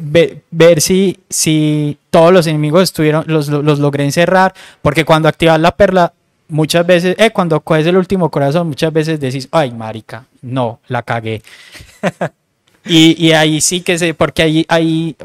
ve- 0.00 0.42
ver 0.52 0.80
si, 0.80 1.18
si 1.28 1.98
todos 2.10 2.32
los 2.32 2.46
enemigos 2.46 2.84
estuvieron, 2.84 3.24
los, 3.26 3.48
los 3.48 3.80
logré 3.80 4.04
encerrar, 4.04 4.54
porque 4.80 5.04
cuando 5.04 5.28
activas 5.28 5.58
la 5.60 5.72
perla, 5.76 6.12
muchas 6.48 6.86
veces, 6.86 7.16
eh, 7.18 7.30
cuando 7.32 7.58
coges 7.60 7.86
el 7.88 7.96
último 7.96 8.30
corazón, 8.30 8.68
muchas 8.68 8.92
veces 8.92 9.18
decís, 9.18 9.48
ay, 9.50 9.72
marica, 9.72 10.24
no, 10.40 10.78
la 10.86 11.02
cagué. 11.02 11.42
y, 12.86 13.16
y 13.26 13.32
ahí 13.32 13.60
sí 13.60 13.80
que 13.80 13.98
sé, 13.98 14.14
porque 14.14 14.42
ahí, 14.42 14.64
ahí 14.68 15.16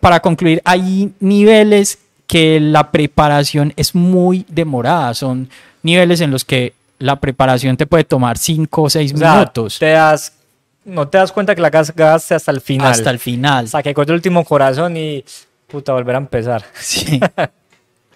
para 0.00 0.20
concluir, 0.20 0.62
hay 0.64 1.12
niveles 1.18 1.98
que 2.28 2.60
la 2.60 2.92
preparación 2.92 3.72
es 3.74 3.96
muy 3.96 4.46
demorada, 4.48 5.12
son 5.14 5.48
niveles 5.82 6.20
en 6.20 6.30
los 6.30 6.44
que 6.44 6.74
la 6.98 7.20
preparación 7.20 7.76
te 7.76 7.86
puede 7.86 8.04
tomar 8.04 8.38
5 8.38 8.82
o 8.82 8.90
6 8.90 9.12
O 9.14 9.16
sea, 9.16 9.34
minutos 9.34 9.78
te 9.78 9.90
das, 9.90 10.32
no 10.84 11.06
te 11.08 11.18
das 11.18 11.30
cuenta 11.32 11.54
que 11.54 11.60
la 11.60 11.70
cagaste 11.70 12.34
hasta 12.34 12.50
el 12.50 12.60
final. 12.60 12.90
hasta 12.90 13.10
el 13.10 13.18
final. 13.18 13.66
Hasta 13.66 13.82
que 13.82 13.94
coges 13.94 14.08
el 14.08 14.14
último 14.16 14.44
corazón 14.44 14.96
y 14.96 15.24
puta, 15.68 15.92
volver 15.92 16.14
a 16.16 16.18
empezar. 16.18 16.64
Sí. 16.80 17.20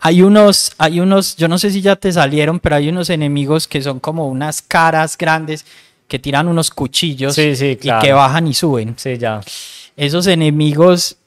Hay 0.04 0.20
unos, 0.22 0.72
hay 0.78 0.98
unos, 0.98 1.36
yo 1.36 1.46
no 1.46 1.58
sé 1.58 1.70
si 1.70 1.80
ya 1.80 1.94
te 1.94 2.10
salieron, 2.12 2.58
pero 2.58 2.74
hay 2.74 2.88
unos 2.88 3.08
enemigos 3.08 3.68
que 3.68 3.80
son 3.80 4.00
como 4.00 4.26
unas 4.26 4.60
caras 4.60 5.16
grandes 5.16 5.64
que 6.08 6.18
tiran 6.18 6.48
unos 6.48 6.70
cuchillos 6.70 7.36
Sí, 7.36 7.54
sí, 7.54 7.66
y 7.66 7.76
claro. 7.76 8.02
que 8.02 8.12
bajan 8.12 8.48
y 8.48 8.54
suben. 8.54 8.94
Sí, 8.98 9.16
ya. 9.16 9.40
Esos 9.96 10.26
enemigos, 10.26 11.18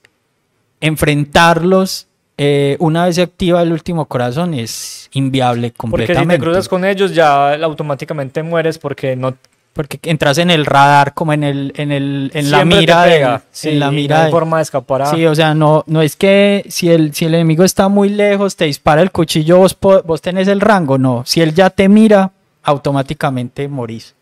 enfrentarlos 0.82 2.08
eh, 2.38 2.76
una 2.80 3.06
vez 3.06 3.16
se 3.16 3.22
activa 3.22 3.62
el 3.62 3.72
último 3.72 4.06
corazón 4.06 4.54
es 4.54 5.10
inviable 5.14 5.70
Porque 5.70 6.04
si 6.08 6.14
completamente. 6.14 6.36
te 6.36 6.40
cruzas 6.42 6.68
con 6.68 6.84
ellos 6.86 7.14
ya 7.16 7.54
automáticamente 7.56 8.44
mueres 8.44 8.78
porque 8.78 9.16
no 9.16 9.36
Porque 9.74 10.00
entras 10.04 10.38
en 10.38 10.50
el 10.52 10.66
radar 10.66 11.14
como 11.14 11.34
en 11.34 11.44
el, 11.44 11.74
en 11.76 11.92
el, 11.92 12.32
en 12.34 12.52
la 12.52 12.60
te 12.60 12.66
mira 12.66 13.04
de. 13.04 13.40
Sí, 13.52 13.70
en 13.70 13.80
la 13.80 13.92
mira 13.92 14.16
no 14.16 14.22
hay 14.22 14.26
de- 14.28 14.32
forma 14.32 14.58
de 14.58 14.64
escapar 14.64 15.02
a... 15.02 15.06
Sí, 15.08 15.26
o 15.26 15.36
sea, 15.36 15.54
no, 15.54 15.84
no 15.88 16.02
es 16.02 16.16
que 16.16 16.66
si 16.70 16.90
el, 16.90 17.14
si 17.14 17.26
el 17.26 17.36
enemigo 17.36 17.64
está 17.66 17.88
muy 17.90 18.08
lejos, 18.10 18.56
te 18.56 18.66
dispara 18.66 19.02
el 19.02 19.12
cuchillo, 19.12 19.58
vos, 19.58 19.78
vos 20.06 20.22
tenés 20.22 20.48
el 20.48 20.62
rango, 20.62 20.98
no. 20.98 21.24
Si 21.26 21.42
él 21.42 21.54
ya 21.54 21.70
te 21.70 21.90
mira, 21.90 22.32
automáticamente 22.64 23.68
morís. 23.68 24.14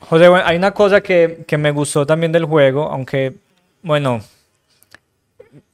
José, 0.00 0.28
bueno, 0.28 0.44
hay 0.46 0.56
una 0.56 0.72
cosa 0.72 1.00
que, 1.00 1.44
que 1.46 1.58
me 1.58 1.70
gustó 1.70 2.04
también 2.06 2.32
del 2.32 2.44
juego, 2.44 2.88
aunque, 2.90 3.34
bueno, 3.82 4.20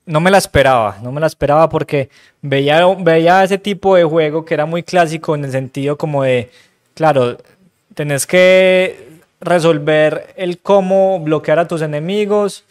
no 0.09 0.21
me 0.21 0.31
la 0.31 0.38
esperaba, 0.38 0.97
no 1.03 1.12
me 1.12 1.21
la 1.21 1.27
esperaba 1.27 1.68
porque 1.68 2.09
veía, 2.40 2.85
veía 2.99 3.44
ese 3.44 3.59
tipo 3.59 3.94
de 3.94 4.05
juego 4.05 4.42
que 4.42 4.55
era 4.55 4.64
muy 4.64 4.83
clásico 4.83 5.35
en 5.35 5.44
el 5.44 5.53
sentido 5.53 5.99
como 5.99 6.23
de, 6.23 6.51
claro, 6.94 7.37
tenés 7.94 8.27
que 8.27 9.21
resolver 9.38 10.33
el 10.37 10.61
cómo 10.61 11.21
bloquear 11.21 11.59
a 11.59 11.68
tus 11.68 11.83
enemigos 11.83 12.64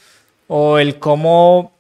o 0.48 0.80
el 0.80 0.98
cómo 0.98 1.72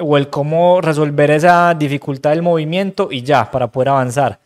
o 0.00 0.16
el 0.16 0.28
cómo 0.28 0.80
resolver 0.80 1.30
esa 1.30 1.74
dificultad 1.74 2.30
del 2.30 2.42
movimiento 2.42 3.08
y 3.12 3.22
ya, 3.22 3.50
para 3.50 3.68
poder 3.68 3.90
avanzar. 3.90 4.40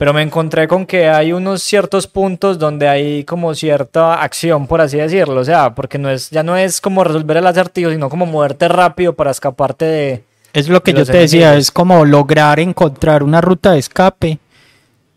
Pero 0.00 0.14
me 0.14 0.22
encontré 0.22 0.66
con 0.66 0.86
que 0.86 1.10
hay 1.10 1.34
unos 1.34 1.62
ciertos 1.62 2.06
puntos 2.06 2.58
donde 2.58 2.88
hay 2.88 3.22
como 3.24 3.54
cierta 3.54 4.22
acción, 4.22 4.66
por 4.66 4.80
así 4.80 4.96
decirlo. 4.96 5.38
O 5.42 5.44
sea, 5.44 5.74
porque 5.74 5.98
no 5.98 6.08
es, 6.08 6.30
ya 6.30 6.42
no 6.42 6.56
es 6.56 6.80
como 6.80 7.04
resolver 7.04 7.36
el 7.36 7.46
acertijo, 7.46 7.90
sino 7.90 8.08
como 8.08 8.24
moverte 8.24 8.66
rápido 8.68 9.12
para 9.12 9.30
escaparte 9.30 9.84
de. 9.84 10.24
Es 10.54 10.70
lo 10.70 10.82
que 10.82 10.94
de 10.94 11.00
yo 11.00 11.04
te 11.04 11.18
decía, 11.18 11.54
es 11.54 11.70
como 11.70 12.06
lograr 12.06 12.60
encontrar 12.60 13.22
una 13.22 13.42
ruta 13.42 13.72
de 13.72 13.78
escape 13.78 14.38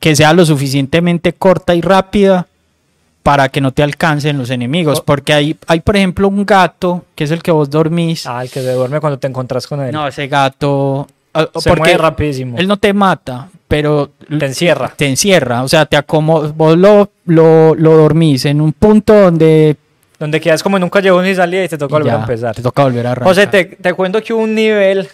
que 0.02 0.18
sea 0.18 0.34
lo 0.34 0.46
suficientemente 0.46 1.32
corta 1.32 1.74
y 1.76 1.80
rápida 1.80 2.48
para 3.24 3.48
que 3.48 3.62
no 3.62 3.72
te 3.72 3.84
alcancen 3.84 4.38
los 4.38 4.50
enemigos. 4.50 5.00
Porque 5.00 5.32
hay, 5.32 5.56
hay, 5.66 5.80
por 5.80 5.96
ejemplo, 5.96 6.28
un 6.28 6.46
gato, 6.46 7.06
que 7.16 7.24
es 7.24 7.32
el 7.32 7.42
que 7.42 7.52
vos 7.52 7.70
dormís. 7.70 8.28
Ah, 8.28 8.44
el 8.44 8.52
que 8.52 8.60
se 8.62 8.74
duerme 8.74 9.00
cuando 9.00 9.18
te 9.18 9.28
encontrás 9.28 9.66
con 9.66 9.80
él. 9.80 9.94
No, 9.94 10.06
ese 10.10 10.28
gato... 10.28 11.08
ah, 11.34 11.48
se 11.58 11.70
porque 11.70 11.84
mueve 11.84 11.98
rapidísimo. 12.00 12.58
él 12.58 12.68
no 12.68 12.76
te 12.76 12.92
mata, 12.92 13.48
pero 13.74 14.12
Te 14.38 14.46
encierra. 14.46 14.94
te 14.96 15.08
encierra, 15.08 15.64
o 15.64 15.68
sea, 15.68 15.88
te 15.88 15.98
acomoda, 15.98 16.54
vos 16.56 16.78
lo, 16.78 17.10
lo, 17.26 17.74
lo 17.74 17.98
dormís 17.98 18.46
en 18.46 18.62
un 18.62 18.72
punto 18.72 19.16
donde 19.16 19.76
Donde 20.20 20.40
quedas 20.40 20.62
como 20.62 20.78
en 20.78 20.84
un 20.84 20.92
callejón 20.92 21.26
y 21.26 21.34
salida 21.34 21.64
y 21.64 21.68
te 21.68 21.80
toca 21.80 21.96
volver 21.96 22.14
ya, 22.14 22.18
a 22.20 22.22
empezar. 22.22 22.54
te 22.56 22.62
toca 22.62 22.84
volver 22.84 23.08
a 23.08 23.12
arrancar. 23.14 23.28
José, 23.34 23.48
te, 23.48 23.66
te 23.66 23.94
cuento 23.96 24.22
que 24.22 24.32
hubo 24.32 24.44
un 24.44 24.54
nivel 24.54 25.10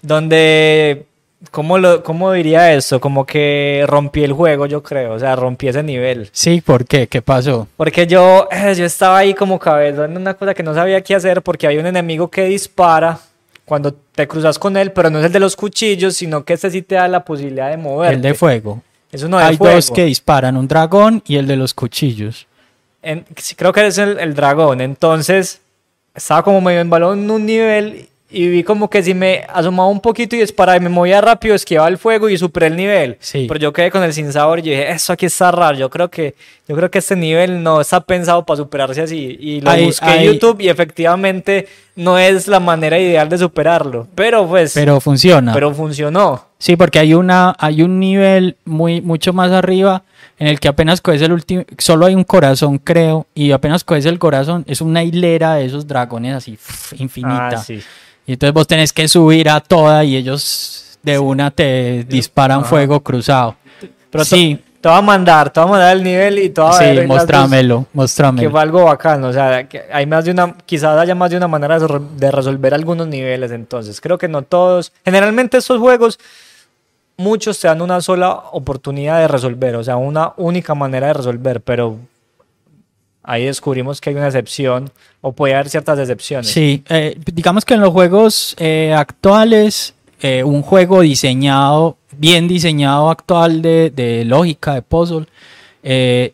donde. 0.00 1.04
¿Cómo, 1.50 1.76
lo, 1.78 2.02
¿Cómo 2.02 2.32
diría 2.32 2.72
eso? 2.74 3.00
Como 3.00 3.24
que 3.26 3.84
rompí 3.86 4.24
el 4.24 4.32
juego, 4.32 4.64
yo 4.66 4.82
creo. 4.82 5.12
O 5.12 5.18
sea, 5.18 5.36
rompí 5.36 5.68
ese 5.68 5.82
nivel. 5.82 6.28
Sí, 6.32 6.60
¿por 6.62 6.84
qué? 6.86 7.06
¿Qué 7.06 7.20
pasó? 7.22 7.68
Porque 7.76 8.06
yo, 8.06 8.48
eh, 8.50 8.74
yo 8.74 8.84
estaba 8.86 9.18
ahí 9.18 9.34
como 9.34 9.58
cabeza 9.58 10.06
en 10.06 10.16
una 10.16 10.34
cosa 10.34 10.54
que 10.54 10.62
no 10.64 10.74
sabía 10.74 11.00
qué 11.02 11.14
hacer 11.14 11.42
porque 11.42 11.66
hay 11.68 11.76
un 11.78 11.86
enemigo 11.86 12.28
que 12.28 12.44
dispara 12.46 13.18
cuando 13.68 13.92
te 13.92 14.26
cruzas 14.26 14.58
con 14.58 14.76
él, 14.76 14.90
pero 14.92 15.10
no 15.10 15.18
es 15.20 15.26
el 15.26 15.32
de 15.32 15.40
los 15.40 15.54
cuchillos, 15.54 16.16
sino 16.16 16.44
que 16.44 16.54
este 16.54 16.70
sí 16.70 16.82
te 16.82 16.94
da 16.96 17.06
la 17.06 17.24
posibilidad 17.24 17.70
de 17.70 17.76
moverte. 17.76 18.16
El 18.16 18.22
de 18.22 18.34
fuego. 18.34 18.82
Es 19.12 19.22
uno 19.22 19.38
de 19.38 19.44
Hay 19.44 19.56
fuego. 19.56 19.74
dos 19.76 19.90
que 19.90 20.04
disparan, 20.04 20.56
un 20.56 20.66
dragón 20.66 21.22
y 21.26 21.36
el 21.36 21.46
de 21.46 21.56
los 21.56 21.74
cuchillos. 21.74 22.46
En- 23.02 23.24
creo 23.56 23.72
que 23.72 23.86
es 23.86 23.98
el, 23.98 24.18
el 24.18 24.34
dragón. 24.34 24.80
Entonces, 24.80 25.60
estaba 26.14 26.42
como 26.42 26.60
medio 26.60 26.80
en 26.80 26.90
balón 26.90 27.20
en 27.24 27.30
un 27.30 27.46
nivel 27.46 28.08
y 28.30 28.48
vi 28.48 28.62
como 28.62 28.90
que 28.90 29.02
si 29.02 29.14
me 29.14 29.46
asomaba 29.48 29.88
un 29.88 30.00
poquito 30.00 30.36
y 30.36 30.40
disparaba 30.40 30.76
y 30.76 30.80
me 30.80 30.90
movía 30.90 31.20
rápido, 31.20 31.54
esquivaba 31.54 31.88
el 31.88 31.96
fuego 31.96 32.28
y 32.28 32.36
superé 32.36 32.66
el 32.66 32.76
nivel. 32.76 33.16
Sí. 33.20 33.46
Pero 33.48 33.58
yo 33.58 33.72
quedé 33.72 33.90
con 33.90 34.02
el 34.02 34.12
sin 34.12 34.30
sabor 34.32 34.58
y 34.58 34.62
yo 34.62 34.70
dije, 34.72 34.90
eso 34.90 35.14
aquí 35.14 35.26
está 35.26 35.50
raro. 35.50 35.78
Yo 35.78 35.88
creo 35.88 36.10
que, 36.10 36.34
yo 36.68 36.76
creo 36.76 36.90
que 36.90 36.98
este 36.98 37.16
nivel 37.16 37.62
no 37.62 37.80
está 37.80 38.00
pensado 38.00 38.44
para 38.44 38.58
superarse 38.58 39.00
así. 39.00 39.36
Y 39.40 39.60
lo 39.62 39.74
busqué 39.76 40.10
en 40.16 40.32
YouTube 40.32 40.60
y 40.60 40.68
efectivamente 40.68 41.66
no 41.96 42.18
es 42.18 42.48
la 42.48 42.60
manera 42.60 42.98
ideal 42.98 43.30
de 43.30 43.38
superarlo. 43.38 44.06
Pero 44.14 44.46
pues, 44.46 44.74
pero, 44.74 44.92
Pero 44.94 45.00
funciona. 45.00 45.54
funcionó. 45.74 46.44
Sí, 46.58 46.76
porque 46.76 46.98
hay 46.98 47.14
una, 47.14 47.54
hay 47.58 47.82
un 47.82 47.98
nivel 47.98 48.56
muy, 48.66 49.00
mucho 49.00 49.32
más 49.32 49.52
arriba 49.52 50.02
en 50.38 50.48
el 50.48 50.60
que 50.60 50.68
apenas 50.68 51.00
coges 51.00 51.22
el 51.22 51.32
último, 51.32 51.64
solo 51.78 52.06
hay 52.06 52.14
un 52.14 52.24
corazón, 52.24 52.78
creo, 52.78 53.26
y 53.34 53.50
apenas 53.50 53.82
coges 53.82 54.06
el 54.06 54.18
corazón, 54.18 54.64
es 54.68 54.80
una 54.80 55.02
hilera 55.02 55.54
de 55.54 55.64
esos 55.64 55.86
dragones 55.86 56.34
así, 56.34 56.56
infinita. 56.96 57.48
Ah, 57.48 57.56
sí. 57.56 57.80
Y 58.28 58.34
entonces 58.34 58.52
vos 58.52 58.66
tenés 58.66 58.92
que 58.92 59.08
subir 59.08 59.48
a 59.48 59.58
toda 59.60 60.04
y 60.04 60.14
ellos 60.14 60.98
de 61.02 61.18
una 61.18 61.50
te 61.50 62.04
disparan 62.04 62.60
Ajá. 62.60 62.68
fuego 62.68 63.00
cruzado. 63.02 63.56
Pero 64.10 64.22
sí, 64.24 64.62
Te 64.82 64.88
voy 64.88 64.98
a 64.98 65.02
mandar, 65.02 65.50
te 65.50 65.58
voy 65.60 65.68
a 65.68 65.72
mandar 65.72 65.96
el 65.96 66.02
nivel 66.04 66.38
y 66.38 66.50
te 66.50 66.60
voy 66.60 66.70
a 66.70 66.72
sí, 66.74 66.94
dos- 66.94 67.06
mostrámelo, 67.06 67.80
que 67.80 67.88
mostrámelo. 67.94 68.50
fue 68.50 68.60
algo 68.60 68.84
bacano, 68.84 69.28
o 69.28 69.32
sea, 69.32 69.66
que 69.66 69.82
hay 69.92 70.04
más 70.06 70.24
de 70.26 70.30
una, 70.30 70.54
quizás 70.66 70.96
haya 70.98 71.14
más 71.16 71.30
de 71.30 71.36
una 71.38 71.48
manera 71.48 71.78
de 71.80 72.30
resolver 72.30 72.74
algunos 72.74 73.08
niveles, 73.08 73.50
entonces 73.50 74.00
creo 74.00 74.18
que 74.18 74.28
no 74.28 74.42
todos, 74.42 74.92
generalmente 75.04 75.56
estos 75.56 75.80
juegos 75.80 76.20
muchos 77.16 77.58
te 77.58 77.66
dan 77.66 77.82
una 77.82 78.00
sola 78.00 78.30
oportunidad 78.52 79.18
de 79.18 79.26
resolver, 79.26 79.74
o 79.76 79.82
sea, 79.82 79.96
una 79.96 80.34
única 80.36 80.74
manera 80.76 81.08
de 81.08 81.14
resolver, 81.14 81.60
pero 81.60 81.96
ahí 83.30 83.44
descubrimos 83.44 84.00
que 84.00 84.10
hay 84.10 84.16
una 84.16 84.26
excepción 84.26 84.90
o 85.20 85.32
puede 85.32 85.54
haber 85.54 85.68
ciertas 85.68 85.98
excepciones. 85.98 86.48
Sí, 86.50 86.82
eh, 86.88 87.16
digamos 87.32 87.64
que 87.64 87.74
en 87.74 87.80
los 87.80 87.90
juegos 87.92 88.56
eh, 88.58 88.94
actuales, 88.96 89.94
eh, 90.22 90.42
un 90.44 90.62
juego 90.62 91.02
diseñado, 91.02 91.96
bien 92.16 92.48
diseñado 92.48 93.10
actual 93.10 93.60
de, 93.62 93.90
de 93.90 94.24
lógica, 94.24 94.74
de 94.74 94.82
puzzle, 94.82 95.26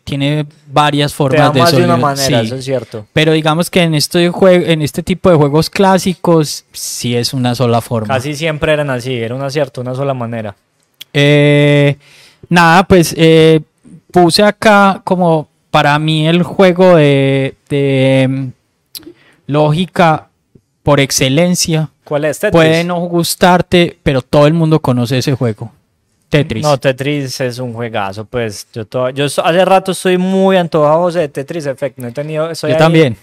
tiene 0.03 0.45
varias 0.71 1.11
Te 1.11 1.17
formas 1.17 1.39
da 1.47 1.51
de 1.51 1.59
más 1.61 1.71
de 1.71 1.77
una 1.77 1.85
solución. 1.87 2.01
manera, 2.01 2.39
Sí. 2.41 2.45
eso 2.47 2.55
es 2.55 2.65
cierto. 2.65 3.05
Pero 3.13 3.31
digamos 3.33 3.69
que 3.69 3.83
en 3.83 3.93
este, 3.95 4.29
jue- 4.31 4.67
en 4.67 4.81
este 4.81 5.03
tipo 5.03 5.29
de 5.29 5.35
juegos 5.35 5.69
clásicos, 5.69 6.65
sí 6.73 7.15
es 7.15 7.33
una 7.33 7.55
sola 7.55 7.79
forma. 7.81 8.13
Casi 8.13 8.35
siempre 8.35 8.73
eran 8.73 8.89
así, 8.89 9.13
era 9.13 9.35
un 9.35 9.43
acierto, 9.43 9.81
una 9.81 9.95
sola 9.95 10.13
manera. 10.13 10.55
Nada, 12.49 12.83
pues 12.87 13.15
puse 14.11 14.43
acá 14.43 15.01
como 15.03 15.47
para 15.75 15.99
mí 15.99 16.25
el 16.25 16.41
juego 16.41 16.95
de, 16.95 17.53
de, 17.67 18.27
mm, 18.29 18.47
lógica 19.47 20.29
por 20.83 21.01
excelencia. 21.01 21.89
¿Cuál 22.05 22.23
es 22.23 22.39
Tetris? 22.39 22.53
Puede 22.53 22.83
no 22.85 22.97
gustarte, 23.01 23.97
pero 24.01 24.21
todo 24.21 24.47
el 24.47 24.53
mundo 24.53 24.79
conoce 24.79 25.17
ese 25.17 25.33
juego. 25.35 25.73
Tetris. 26.29 26.63
No, 26.63 26.77
Tetris 26.77 27.41
es 27.41 27.59
un 27.59 27.73
juegazo, 27.73 28.23
pues 28.23 28.67
yo, 28.73 28.85
to- 28.85 29.09
yo 29.09 29.25
hace 29.25 29.65
rato 29.65 29.91
estoy 29.91 30.17
muy 30.17 30.55
antojadoso 30.55 31.19
de 31.19 31.27
Tetris 31.27 31.65
Effect, 31.65 31.97
no 31.97 32.07
he 32.07 32.11
tenido, 32.13 32.53
Yo 32.53 32.67
ahí- 32.67 32.77
también. 32.77 33.17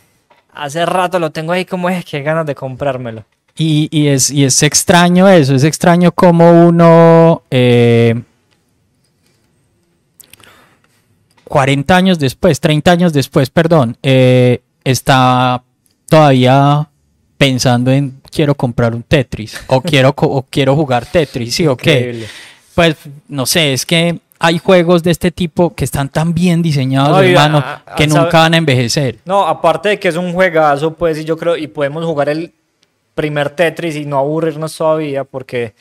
Hace 0.52 0.84
rato 0.84 1.18
lo 1.18 1.30
tengo 1.30 1.52
ahí 1.52 1.64
como 1.64 1.88
es, 1.88 2.04
qué 2.04 2.20
ganas 2.20 2.44
de 2.44 2.54
comprármelo. 2.54 3.24
Y, 3.56 3.88
y 3.90 4.08
es, 4.08 4.30
y 4.30 4.44
es 4.44 4.62
extraño 4.62 5.26
eso, 5.26 5.54
es 5.54 5.64
extraño 5.64 6.12
como 6.12 6.66
uno 6.68 7.44
eh, 7.50 8.14
40 11.52 11.94
años 11.94 12.18
después, 12.18 12.60
30 12.60 12.90
años 12.90 13.12
después, 13.12 13.50
perdón, 13.50 13.98
eh, 14.02 14.62
está 14.84 15.62
todavía 16.08 16.88
pensando 17.36 17.90
en 17.92 18.22
quiero 18.30 18.54
comprar 18.54 18.94
un 18.94 19.02
Tetris 19.02 19.60
o 19.66 19.80
quiero, 19.82 20.14
o 20.16 20.46
quiero 20.48 20.74
jugar 20.74 21.04
Tetris, 21.04 21.54
sí, 21.54 21.66
ok. 21.66 21.82
Increíble. 21.86 22.26
Pues 22.74 22.96
no 23.28 23.44
sé, 23.44 23.74
es 23.74 23.84
que 23.84 24.18
hay 24.38 24.56
juegos 24.58 25.02
de 25.02 25.10
este 25.10 25.30
tipo 25.30 25.74
que 25.74 25.84
están 25.84 26.08
tan 26.08 26.32
bien 26.32 26.62
diseñados, 26.62 27.10
No, 27.18 27.20
hermano, 27.22 27.58
a- 27.58 27.82
a- 27.84 27.94
que 27.96 28.08
sabe- 28.08 28.22
nunca 28.24 28.38
van 28.38 28.54
a 28.54 28.56
envejecer. 28.56 29.18
No, 29.26 29.46
aparte 29.46 29.90
de 29.90 29.98
que 30.00 30.08
es 30.08 30.16
un 30.16 30.32
juegazo, 30.32 30.94
pues 30.94 31.18
y 31.18 31.24
yo 31.24 31.36
creo, 31.36 31.58
y 31.58 31.66
podemos 31.66 32.02
jugar 32.06 32.30
el 32.30 32.54
primer 33.14 33.50
Tetris 33.50 33.94
y 33.96 34.06
no 34.06 34.16
aburrirnos 34.18 34.74
todavía 34.74 35.24
porque, 35.24 35.74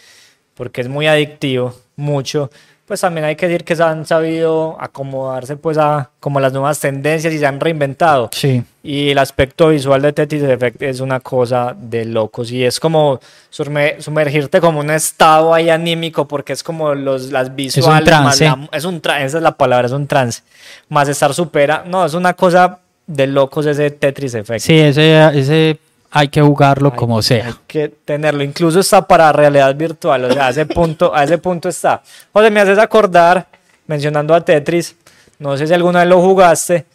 porque 0.54 0.82
es 0.82 0.90
muy 0.90 1.08
adictivo, 1.08 1.74
mucho. 1.96 2.52
Pues 2.92 3.00
también 3.00 3.24
hay 3.24 3.38
que 3.38 3.48
decir 3.48 3.64
que 3.64 3.74
se 3.74 3.84
han 3.84 4.06
sabido 4.06 4.76
acomodarse 4.78 5.56
pues 5.56 5.78
a 5.78 6.10
como 6.20 6.42
las 6.42 6.52
nuevas 6.52 6.78
tendencias 6.78 7.34
y 7.34 7.40
se 7.40 7.46
han 7.46 7.58
reinventado. 7.58 8.30
Sí. 8.34 8.62
Y 8.84 9.12
el 9.12 9.18
aspecto 9.18 9.70
visual 9.70 10.02
de 10.02 10.12
Tetris 10.12 10.44
Effect 10.44 10.82
es 10.82 11.00
una 11.00 11.22
cosa 11.22 11.74
de 11.80 12.04
locos. 12.04 12.52
Y 12.52 12.66
es 12.66 12.82
como 12.82 13.22
sumergirte 13.50 14.60
como 14.60 14.82
un 14.82 14.90
estado 14.90 15.54
ahí 15.54 15.70
anímico, 15.70 16.28
porque 16.28 16.52
es 16.52 16.64
como 16.64 16.94
los, 16.94 17.32
las 17.32 17.56
visuales. 17.56 17.88
más 17.90 18.04
trance. 18.04 18.44
la- 18.44 18.68
es 18.74 18.84
un 18.84 19.00
trance, 19.00 19.26
esa 19.26 19.38
es 19.38 19.44
la 19.44 19.56
palabra, 19.56 19.86
es 19.88 19.94
un 19.94 20.06
trance. 20.06 20.42
Más 20.90 21.08
estar 21.08 21.34
supera. 21.34 21.86
No, 21.88 22.06
es 22.06 22.14
una 22.14 22.34
cosa 22.34 22.80
de 23.08 23.26
locos 23.26 23.68
ese 23.68 23.90
Tetris 23.92 24.34
Effect. 24.34 24.60
Sí, 24.66 24.78
ese, 24.78 25.30
ese 25.40 25.78
hay 26.12 26.28
que 26.28 26.42
jugarlo 26.42 26.90
Hay- 26.92 26.98
como 26.98 27.22
sea. 27.22 27.48
Hay 27.48 27.54
que 27.68 27.90
tenerlo. 27.90 28.44
Incluso 28.44 28.80
está 28.82 29.08
para 29.08 29.32
realidad 29.32 29.74
virtual. 29.76 30.26
O 30.26 30.34
sea, 30.34 30.48
a 30.48 30.50
ese 30.50 30.66
punto, 30.66 31.16
a 31.16 31.24
ese 31.24 31.38
punto 31.38 31.70
está. 31.70 32.04
José, 32.34 32.50
me 32.52 32.60
haces 32.60 32.78
acordar, 32.78 33.48
mencionando 33.88 34.34
a 34.36 34.44
Tetris, 34.44 34.96
no 35.40 35.58
sé 35.58 35.66
si 35.68 35.74
alguna 35.74 36.00
vez 36.00 36.10
lo 36.10 36.22
jugaste. 36.22 36.86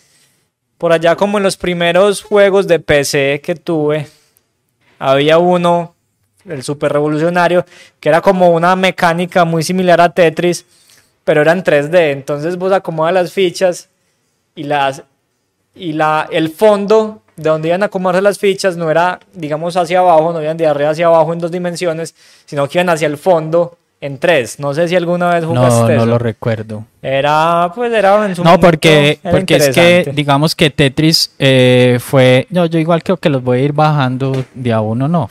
Por 0.79 0.93
allá, 0.93 1.17
como 1.17 1.39
en 1.39 1.45
los 1.45 1.57
primeros 1.57 2.23
juegos 2.23 2.67
de 2.69 2.79
PC 2.79 3.41
que 3.43 3.55
tuve, 3.55 4.07
había 4.99 5.39
uno, 5.39 5.95
el 6.45 6.63
super 6.63 6.93
revolucionario, 6.93 7.65
que 7.99 8.11
era 8.11 8.21
como 8.21 8.51
una 8.51 8.77
mecánica 8.77 9.45
muy 9.47 9.63
similar 9.63 10.01
a 10.01 10.11
Tetris, 10.11 10.67
pero 11.25 11.41
era 11.41 11.53
en 11.53 11.65
3D. 11.65 12.13
Entonces 12.13 12.57
vos 12.57 12.73
acomodas 12.73 13.15
las 13.15 13.33
fichas 13.33 13.89
y 14.55 14.65
las 14.65 15.03
y 15.75 15.93
la, 15.93 16.27
el 16.31 16.51
fondo 16.51 17.23
de 17.37 17.51
donde 17.51 17.69
iban 17.69 17.83
a 17.83 17.87
acomodarse 17.87 18.23
las 18.23 18.39
fichas 18.39 18.77
no 18.77 18.91
era, 18.91 19.21
digamos, 19.35 19.77
hacia 19.77 20.01
abajo, 20.01 20.33
no 20.33 20.43
iban 20.43 20.57
de 20.57 20.67
arriba 20.67 20.91
hacia 20.91 21.07
abajo 21.07 21.33
en 21.33 21.39
dos 21.39 21.51
dimensiones, 21.51 22.15
sino 22.47 22.69
que 22.69 22.79
iban 22.79 22.89
hacia 22.89 23.07
el 23.07 23.19
fondo 23.19 23.77
en 24.01 24.19
tres. 24.19 24.59
No 24.59 24.75
sé 24.75 24.89
si 24.89 24.97
alguna 24.97 25.35
vez 25.35 25.45
jugaste 25.45 25.81
No, 25.81 25.89
no 25.89 25.95
eso. 25.95 26.07
lo 26.07 26.19
recuerdo. 26.19 26.85
Era, 27.03 27.71
pues 27.75 27.93
era 27.93 28.27
en 28.27 28.37
su 28.37 28.43
No, 28.45 28.59
porque, 28.59 29.19
porque 29.23 29.57
es 29.57 29.69
que, 29.71 30.11
digamos 30.15 30.55
que 30.55 30.71
Tetris 30.71 31.33
eh, 31.39 31.99
fue. 32.01 32.47
No, 32.51 32.67
yo 32.67 32.79
igual 32.79 33.03
creo 33.03 33.17
que 33.17 33.29
los 33.29 33.43
voy 33.43 33.59
a 33.59 33.63
ir 33.63 33.73
bajando 33.73 34.45
de 34.55 34.73
a 34.73 34.81
uno, 34.81 35.09
no. 35.09 35.31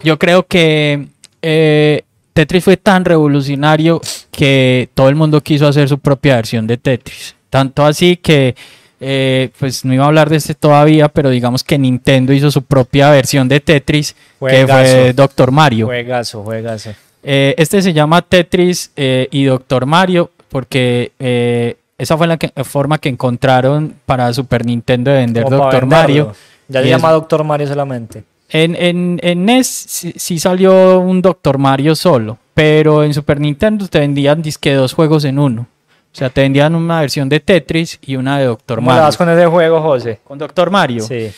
Yo 0.00 0.18
creo 0.18 0.44
que 0.44 1.08
eh, 1.42 2.02
Tetris 2.32 2.64
fue 2.64 2.76
tan 2.76 3.04
revolucionario 3.04 4.00
que 4.30 4.88
todo 4.94 5.08
el 5.08 5.16
mundo 5.16 5.40
quiso 5.40 5.66
hacer 5.66 5.88
su 5.88 5.98
propia 5.98 6.36
versión 6.36 6.66
de 6.66 6.76
Tetris. 6.76 7.34
Tanto 7.50 7.84
así 7.84 8.16
que, 8.16 8.54
eh, 9.00 9.50
pues 9.58 9.84
no 9.84 9.94
iba 9.94 10.04
a 10.04 10.08
hablar 10.08 10.28
de 10.30 10.36
este 10.36 10.54
todavía, 10.54 11.08
pero 11.08 11.30
digamos 11.30 11.62
que 11.64 11.78
Nintendo 11.78 12.32
hizo 12.32 12.50
su 12.50 12.62
propia 12.62 13.10
versión 13.10 13.48
de 13.48 13.60
Tetris, 13.60 14.14
que 14.40 14.66
fue. 14.66 15.12
Doctor 15.14 15.50
Mario. 15.52 15.86
Juegazo, 15.86 16.42
juegazo. 16.42 16.90
Eh, 17.22 17.54
este 17.58 17.82
se 17.82 17.92
llama 17.92 18.22
Tetris 18.22 18.90
eh, 18.96 19.28
y 19.30 19.44
Doctor 19.44 19.86
Mario 19.86 20.30
porque 20.48 21.12
eh, 21.18 21.76
esa 21.98 22.16
fue 22.16 22.26
la 22.26 22.36
que- 22.36 22.52
forma 22.64 22.98
que 22.98 23.08
encontraron 23.08 23.94
para 24.06 24.32
Super 24.32 24.64
Nintendo 24.64 25.10
de 25.10 25.18
vender 25.18 25.42
Como 25.44 25.56
Doctor. 25.56 25.86
Mario. 25.86 26.32
Ya 26.68 26.80
es- 26.80 26.86
llama 26.86 27.12
Doctor 27.12 27.44
Mario 27.44 27.66
solamente. 27.66 28.24
En, 28.50 28.74
en, 28.76 29.20
en 29.22 29.44
NES 29.44 29.66
sí, 29.66 30.14
sí 30.16 30.38
salió 30.38 31.00
un 31.00 31.20
Doctor 31.20 31.58
Mario 31.58 31.94
solo, 31.94 32.38
pero 32.54 33.04
en 33.04 33.12
Super 33.12 33.40
Nintendo 33.40 33.86
te 33.88 33.98
vendían 34.00 34.40
disque 34.40 34.72
dos 34.72 34.94
juegos 34.94 35.24
en 35.24 35.38
uno. 35.38 35.66
O 36.18 36.20
sea, 36.20 36.30
te 36.30 36.40
vendían 36.40 36.74
una 36.74 37.00
versión 37.00 37.28
de 37.28 37.38
Tetris 37.38 37.96
y 38.04 38.16
una 38.16 38.40
de 38.40 38.46
Doctor 38.46 38.78
¿Cómo 38.78 38.86
Mario. 38.88 39.04
vas 39.04 39.16
con 39.16 39.28
ese 39.30 39.46
juego, 39.46 39.80
José? 39.80 40.18
Con 40.24 40.36
Doctor 40.36 40.68
Mario. 40.68 41.04
Sí. 41.04 41.30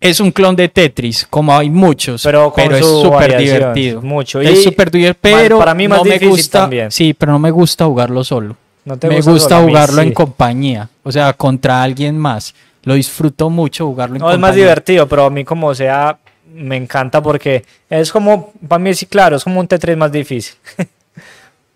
Es 0.00 0.20
un 0.20 0.30
clon 0.30 0.56
de 0.56 0.70
Tetris, 0.70 1.26
como 1.28 1.54
hay 1.54 1.68
muchos, 1.68 2.22
Pero 2.22 2.50
pero, 2.56 2.76
es 2.76 2.86
súper 2.86 3.36
divertido. 3.36 4.00
mucho. 4.00 4.40
Es 4.40 4.62
súper 4.64 4.90
divertido, 4.90 5.20
pero 5.36 5.58
para 5.58 5.74
mí 5.74 5.86
más 5.86 5.98
no 5.98 6.04
me 6.06 6.18
gusta. 6.18 6.60
también. 6.60 6.90
Sí, 6.90 7.12
pero 7.12 7.32
no 7.32 7.38
me 7.38 7.50
gusta 7.50 7.84
jugarlo 7.84 8.24
solo. 8.24 8.56
¿No 8.86 8.96
te 8.96 9.06
me 9.06 9.16
gusta 9.16 9.32
gusta 9.32 9.48
solo? 9.50 9.60
A 9.60 9.66
mí 9.66 9.72
jugarlo 9.72 10.00
en 10.00 10.08
sí. 10.08 10.14
compañía, 10.14 10.88
o 11.02 11.12
sea, 11.12 11.34
contra 11.34 11.82
alguien 11.82 12.16
más. 12.16 12.54
Lo 12.84 12.94
disfruto 12.94 13.50
mucho 13.50 13.84
jugarlo 13.86 14.16
en 14.16 14.20
No, 14.22 14.28
es 14.30 14.36
compañía. 14.36 14.48
más 14.48 14.56
divertido, 14.56 15.06
pero 15.06 15.26
a 15.26 15.30
mí 15.30 15.44
como 15.44 15.74
sea, 15.74 16.16
me 16.54 16.76
encanta 16.76 17.20
porque 17.22 17.66
es 17.90 18.10
como, 18.10 18.50
para 18.66 18.78
mí 18.78 18.94
sí, 18.94 19.04
claro, 19.04 19.36
es 19.36 19.44
como 19.44 19.60
un 19.60 19.68
Tetris 19.68 19.94
más 19.94 20.10
difícil. 20.10 20.54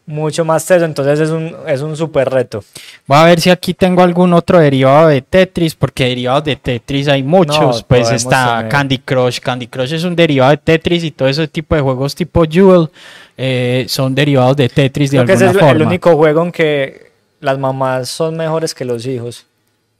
Mucho 0.05 0.45
más 0.45 0.67
teso, 0.67 0.85
entonces 0.85 1.21
es 1.21 1.31
un, 1.31 1.55
es 1.67 1.81
un 1.81 1.97
super 1.97 2.29
reto. 2.29 2.65
Voy 3.07 3.19
a 3.19 3.25
ver 3.25 3.41
si 3.41 3.51
aquí 3.51 3.73
tengo 3.73 4.03
algún 4.03 4.33
otro 4.33 4.59
derivado 4.59 5.07
de 5.09 5.23
Tetris, 5.23 5.77
porque 5.77 6.07
derivados 6.07 6.43
de 6.43 6.57
Tetris 6.57 7.07
hay 7.07 7.23
muchos. 7.23 7.83
No, 7.83 7.87
pues 7.87 8.11
está 8.11 8.57
tener. 8.57 8.69
Candy 8.73 8.99
Crush. 8.99 9.39
Candy 9.39 9.69
Crush 9.69 9.93
es 9.95 10.03
un 10.03 10.17
derivado 10.17 10.51
de 10.51 10.57
Tetris 10.57 11.05
y 11.05 11.13
todo 11.13 11.29
ese 11.29 11.47
tipo 11.47 11.77
de 11.77 11.83
juegos 11.83 12.17
tipo 12.17 12.43
Jewel 12.45 12.89
eh, 13.37 13.87
son 13.89 14.13
derivados 14.13 14.57
de 14.57 14.69
Tetris 14.69 15.13
de 15.13 15.19
Creo 15.19 15.27
que 15.27 15.33
ese 15.35 15.45
alguna 15.45 15.61
es 15.61 15.63
el- 15.63 15.69
forma. 15.69 15.83
el 15.83 15.89
único 15.89 16.17
juego 16.17 16.43
en 16.43 16.53
que 16.53 17.13
las 17.39 17.59
mamás 17.59 18.09
son 18.09 18.37
mejores 18.37 18.75
que 18.75 18.85
los 18.85 19.07
hijos. 19.07 19.47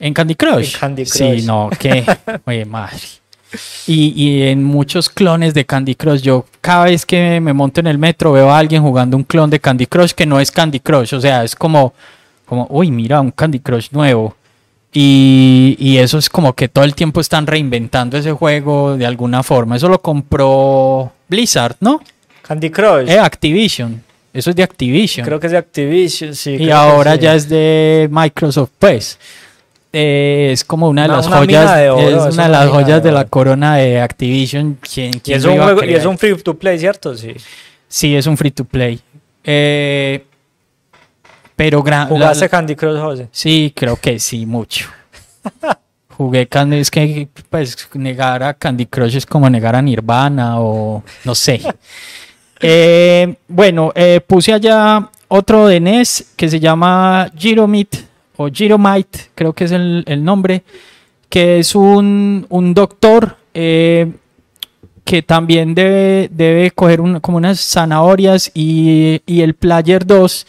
¿En 0.01 0.13
Candy 0.13 0.35
Crush? 0.35 0.75
En 0.75 0.81
Candy 0.81 1.07
Sí, 1.07 1.19
Crush. 1.31 1.45
no, 1.45 1.71
qué. 1.79 2.05
Oye, 2.45 2.65
madre. 2.65 2.99
Y, 3.87 4.13
y 4.17 4.43
en 4.43 4.63
muchos 4.65 5.09
clones 5.09 5.55
de 5.55 5.67
Candy 5.67 5.95
Crush, 5.95 6.21
yo 6.23 6.47
cada 6.61 6.85
vez 6.87 7.05
que 7.05 7.41
me 7.41 7.53
monto 7.53 7.81
en 7.81 7.87
el 7.87 7.99
metro 7.99 8.33
veo 8.33 8.51
a 8.51 8.59
alguien 8.59 8.83
jugando 8.83 9.17
un 9.17 9.25
clon 9.25 9.51
de 9.51 9.61
Candy 9.61 9.87
Crush 9.87 10.13
que 10.13 10.27
no 10.27 10.41
es 10.41 10.51
Candy 10.51 10.81
Crush. 10.81 11.15
O 11.15 11.21
sea, 11.21 11.45
es 11.45 11.55
como, 11.55 11.93
como 12.47 12.67
uy, 12.71 12.91
mira, 12.91 13.21
un 13.21 13.31
Candy 13.31 13.61
Crush 13.61 13.89
nuevo. 13.91 14.35
Y, 14.93 15.77
y 15.79 15.97
eso 15.99 16.19
es 16.19 16.29
como 16.29 16.53
que 16.53 16.69
todo 16.69 16.85
el 16.85 16.95
tiempo 16.95 17.21
están 17.21 17.47
reinventando 17.47 18.19
ese 18.19 18.33
juego 18.33 18.97
de 18.97 19.07
alguna 19.07 19.43
forma. 19.43 19.77
Eso 19.77 19.89
lo 19.89 20.01
compró 20.01 21.13
Blizzard, 21.29 21.77
¿no? 21.81 22.01
Candy 22.43 22.71
Crush. 22.71 23.09
Eh, 23.09 23.19
Activision. 23.19 24.03
Eso 24.33 24.51
es 24.51 24.57
de 24.57 24.63
Activision. 24.63 25.27
Creo 25.27 25.41
que 25.41 25.47
es 25.47 25.53
de 25.53 25.59
Activision, 25.59 26.35
sí. 26.35 26.57
Y 26.57 26.71
ahora 26.71 27.15
sí. 27.15 27.21
ya 27.21 27.35
es 27.35 27.49
de 27.49 28.09
Microsoft, 28.11 28.71
pues. 28.79 29.19
Eh, 29.93 30.51
es 30.53 30.65
como 30.65 30.89
una 30.89 31.03
de 31.03 31.09
las 31.09 31.27
una 31.27 31.37
joyas, 31.39 31.77
de 31.77 31.91
oro, 31.91 32.01
es 32.01 32.27
es 32.29 32.35
una 32.35 32.45
de 32.45 32.49
las 32.49 32.65
de 32.65 32.71
joyas 32.71 33.03
de 33.03 33.13
la 33.13 33.25
corona 33.27 33.77
de 33.77 34.01
Activision. 34.01 34.79
¿Quién, 34.81 35.11
Y 35.17 35.21
quién 35.21 35.37
es, 35.37 35.45
lo 35.45 35.53
un 35.53 35.63
juego, 35.63 35.85
y 35.85 35.93
es 35.95 36.07
un 36.07 36.17
free 36.17 36.35
to 36.37 36.55
play, 36.59 36.79
¿cierto? 36.79 37.15
Sí. 37.15 37.35
Sí, 37.89 38.17
es 38.17 38.27
un 38.27 38.37
free 38.39 38.51
to 38.53 38.65
play. 38.65 38.99
Eh, 39.45 40.25
pero 41.55 41.83
gran, 41.83 42.09
¿Jugaste 42.09 42.47
la- 42.47 42.49
Candy 42.49 42.75
Crush, 42.75 42.99
José? 43.01 43.29
sí, 43.31 43.73
creo 43.77 43.97
que 43.97 44.19
sí, 44.19 44.47
mucho. 44.47 44.87
Jugué 46.17 46.47
Candy, 46.47 46.79
es 46.79 46.91
que 46.91 47.29
pues 47.51 47.77
negar 47.95 48.43
a 48.43 48.55
Candy 48.55 48.87
Crush 48.87 49.17
es 49.17 49.27
como 49.27 49.51
negar 49.51 49.77
a 49.77 49.83
Nirvana 49.83 50.59
o 50.61 51.03
no 51.25 51.35
sé. 51.35 51.61
Eh, 52.65 53.35
bueno, 53.49 53.93
puse 54.25 54.53
allá 54.53 55.11
otro 55.27 55.67
de 55.67 55.81
NES 55.81 56.27
que 56.37 56.49
se 56.49 56.61
llama 56.61 57.29
Giromite 57.37 57.99
o 58.37 58.49
Giromite, 58.49 59.31
creo 59.35 59.53
que 59.53 59.65
es 59.65 59.73
el, 59.73 60.05
el 60.07 60.25
nombre, 60.25 60.63
que 61.29 61.59
es 61.59 61.75
un, 61.75 62.47
un 62.49 62.75
doctor 62.75 63.37
eh, 63.55 64.13
que 65.05 65.23
también 65.23 65.75
debe, 65.75 66.29
debe 66.31 66.71
coger 66.71 67.01
como 67.21 67.37
unas 67.37 67.61
zanahorias 67.61 68.51
y, 68.55 69.23
y 69.27 69.43
el 69.43 69.55
Player 69.55 70.07
2 70.07 70.47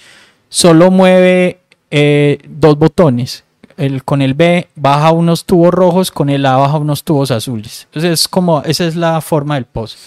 solo 0.50 0.91
mueve 0.91 1.60
eh, 1.89 2.39
dos 2.48 2.78
botones. 2.78 3.43
El, 3.76 4.04
con 4.04 4.22
el 4.22 4.36
B 4.36 4.67
baja 4.76 5.12
unos 5.12 5.46
tubos 5.46 5.74
rojos, 5.74 6.12
con 6.12 6.30
el 6.30 6.46
A 6.46 6.58
baja 6.58 6.78
unos 6.78 7.04
tubos 7.04 7.32
azules. 7.32 7.84
Entonces 7.86 8.12
es 8.12 8.28
como, 8.28 8.62
esa 8.62 8.86
es 8.86 8.96
la 8.96 9.19
forma 9.22 9.56
del 9.56 9.65
post. 9.65 9.98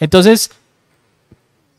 Entonces, 0.00 0.50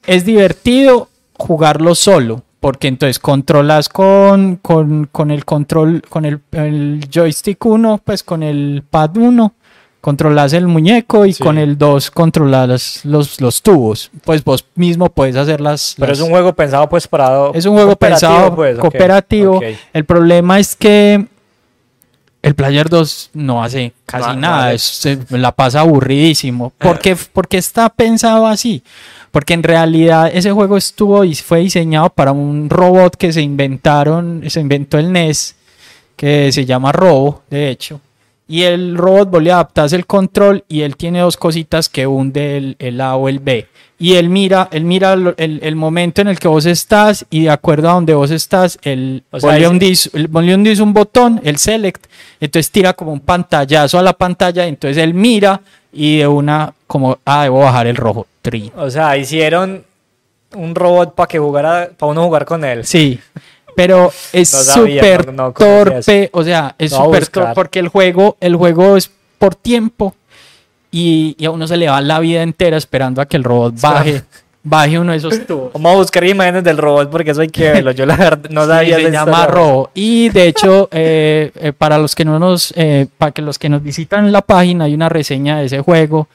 es 0.06 0.24
divertido 0.24 1.10
jugarlo 1.34 1.96
solo, 1.96 2.44
porque 2.62 2.88
entonces 2.88 3.20
controlas 3.20 3.90
con, 3.90 4.56
con, 4.58 5.10
con 5.12 5.32
el 5.32 5.44
control, 5.44 6.02
con 6.08 6.24
el, 6.26 6.40
el 6.54 7.06
joystick 7.14 7.66
1, 7.66 8.02
pues 8.06 8.24
con 8.24 8.44
el 8.44 8.84
pad 8.90 9.18
1, 9.18 9.54
controlas 10.00 10.54
el 10.54 10.68
muñeco 10.68 11.26
y 11.26 11.34
Sí. 11.34 11.44
con 11.44 11.58
el 11.58 11.78
2 11.78 12.12
controlas 12.12 13.02
los, 13.04 13.42
los 13.42 13.62
tubos. 13.62 14.10
Pues 14.24 14.44
vos 14.44 14.64
mismo 14.76 15.10
puedes 15.10 15.36
hacer 15.36 15.60
las... 15.60 15.96
Pero 15.98 16.12
las- 16.12 16.20
es 16.20 16.24
un 16.24 16.30
juego 16.32 16.54
pensado 16.54 16.88
pues 16.88 17.08
para... 17.08 17.50
es 17.54 17.66
un 17.66 17.74
juego 17.74 17.90
cooperativo, 17.90 18.30
pensado 18.30 18.56
pues, 18.56 18.78
cooperativo. 18.80 19.60
El 19.92 20.06
problema 20.06 20.60
es 20.60 20.76
que 20.76 21.26
el 22.44 22.56
Player 22.56 22.90
2 22.90 23.30
no 23.34 23.64
hace 23.64 23.94
casi 24.06 24.28
No, 24.30 24.34
no 24.36 24.40
nada, 24.42 24.66
hace- 24.70 24.76
es- 25.14 25.26
se 25.28 25.38
la 25.38 25.52
pasa 25.52 25.82
aburridísimo. 25.82 26.72
¿Por 26.78 27.00
qué, 27.00 27.16
por 27.16 27.48
qué 27.48 27.58
está 27.58 27.90
pensado 27.90 28.48
así? 28.48 28.84
Porque 29.32 29.54
en 29.54 29.64
realidad 29.64 30.30
ese 30.34 30.52
juego 30.52 30.76
estuvo 30.78 31.24
y 31.24 31.34
fue 31.36 31.60
diseñado 31.60 32.10
para 32.10 32.32
un 32.34 32.70
robot 32.70 33.16
que 33.16 33.32
se 33.32 33.42
inventaron, 33.42 34.44
se 34.48 34.60
inventó 34.60 34.98
el 34.98 35.12
NES, 35.12 35.56
que 36.16 36.52
se 36.52 36.66
llama 36.66 36.92
Robo, 36.92 37.42
de 37.50 37.70
hecho. 37.70 38.02
Y 38.48 38.64
el 38.64 38.98
robot 38.98 39.30
vos 39.32 39.42
le 39.42 39.52
adaptas 39.54 39.94
el 39.94 40.06
control 40.06 40.66
y 40.68 40.82
él 40.82 40.98
tiene 40.98 41.20
dos 41.22 41.38
cositas 41.38 41.88
que 41.88 42.06
hunde 42.06 42.58
el, 42.58 42.76
el 42.80 43.00
A 43.00 43.16
o 43.16 43.30
el 43.30 43.40
B. 43.40 43.66
Y 43.98 44.16
él 44.16 44.28
mira, 44.30 44.68
él 44.72 44.84
mira 44.84 45.14
el, 45.14 45.60
el 45.64 45.76
momento 45.78 46.22
en 46.22 46.28
el 46.28 46.38
que 46.38 46.48
vos 46.50 46.66
estás 46.66 47.26
y 47.30 47.44
de 47.44 47.52
acuerdo 47.52 47.90
a 47.90 47.94
donde 47.94 48.14
vos 48.14 48.32
estás, 48.32 48.78
él 48.82 49.24
O 49.32 49.40
sea, 49.40 49.52
vos 49.52 49.60
le 49.60 49.66
ahí 49.66 49.72
sí- 49.72 49.78
hundís- 50.10 50.10
el- 50.16 50.28
vos 50.28 50.44
le 50.44 50.56
hundís 50.56 50.80
un 50.82 50.92
botón, 50.94 51.40
el 51.46 51.58
select, 51.58 52.08
entonces 52.42 52.70
tira 52.72 52.92
como 52.94 53.14
un 53.14 53.20
pantallazo 53.22 53.98
a 54.00 54.02
la 54.04 54.14
pantalla, 54.14 54.66
entonces 54.68 54.98
él 55.02 55.14
mira 55.14 55.62
y 55.94 56.18
de 56.18 56.28
una 56.28 56.74
como, 56.88 57.20
ah, 57.24 57.44
debo 57.44 57.60
bajar 57.60 57.88
el 57.88 57.96
rojo. 57.96 58.26
O 58.76 58.90
sea, 58.90 59.18
hicieron 59.18 59.84
un 60.56 60.76
robot 60.76 61.14
para 61.16 61.28
que 61.28 61.40
jugara, 61.40 61.90
para 61.98 62.12
uno 62.12 62.24
jugar 62.26 62.46
con 62.46 62.66
él. 62.66 62.86
Sí, 62.86 63.20
pero 63.76 64.12
es 64.34 64.54
No 64.54 64.60
súper 64.60 65.28
no- 65.28 65.32
no 65.48 65.52
torpe, 65.54 66.30
o 66.34 66.44
sea, 66.44 66.76
es 66.78 66.92
súper 66.92 67.28
torpe 67.28 67.52
porque 67.56 67.80
el 67.80 67.88
juego, 67.88 68.38
el 68.40 68.56
juego 68.56 68.98
es 68.98 69.12
por 69.38 69.56
tiempo 69.56 70.16
y, 70.92 71.36
y 71.40 71.46
a 71.46 71.52
uno 71.52 71.68
se 71.68 71.78
le 71.78 71.88
va 71.88 72.02
la 72.02 72.20
vida 72.20 72.42
entera 72.44 72.78
esperando 72.78 73.22
a 73.22 73.26
que 73.28 73.38
el 73.38 73.44
robot 73.44 73.76
baje, 73.82 74.24
baje 74.64 75.00
uno 75.00 75.12
de 75.14 75.20
esos 75.20 75.40
tubos. 75.48 75.72
Vamos 75.74 75.94
a 75.94 75.96
buscar 75.98 76.24
imágenes 76.26 76.64
del 76.64 76.78
robot 76.78 77.10
porque 77.10 77.32
eso 77.32 77.42
hay 77.42 77.50
que 77.50 77.72
verlo. 77.72 77.92
Yo 77.92 78.06
la 78.06 78.18
verdad 78.18 78.50
no 78.50 78.66
sabía 78.68 78.98
Sí, 78.98 79.04
se 79.06 79.12
llama. 79.12 79.48
Robo. 79.48 79.90
Y 79.94 80.30
de 80.30 80.48
hecho, 80.48 80.90
eh, 80.92 81.52
eh, 81.56 81.72
para 81.74 81.98
los 81.98 82.14
que 82.14 82.26
no 82.26 82.40
nos, 82.40 82.74
eh, 82.76 83.08
para 83.18 83.32
que 83.32 83.42
los 83.42 83.58
que 83.58 83.70
nos 83.70 83.82
visitan 83.82 84.32
la 84.32 84.42
página, 84.42 84.86
hay 84.86 84.94
una 84.96 85.08
reseña 85.10 85.60
de 85.60 85.66
ese 85.68 85.80
juego 85.80 86.28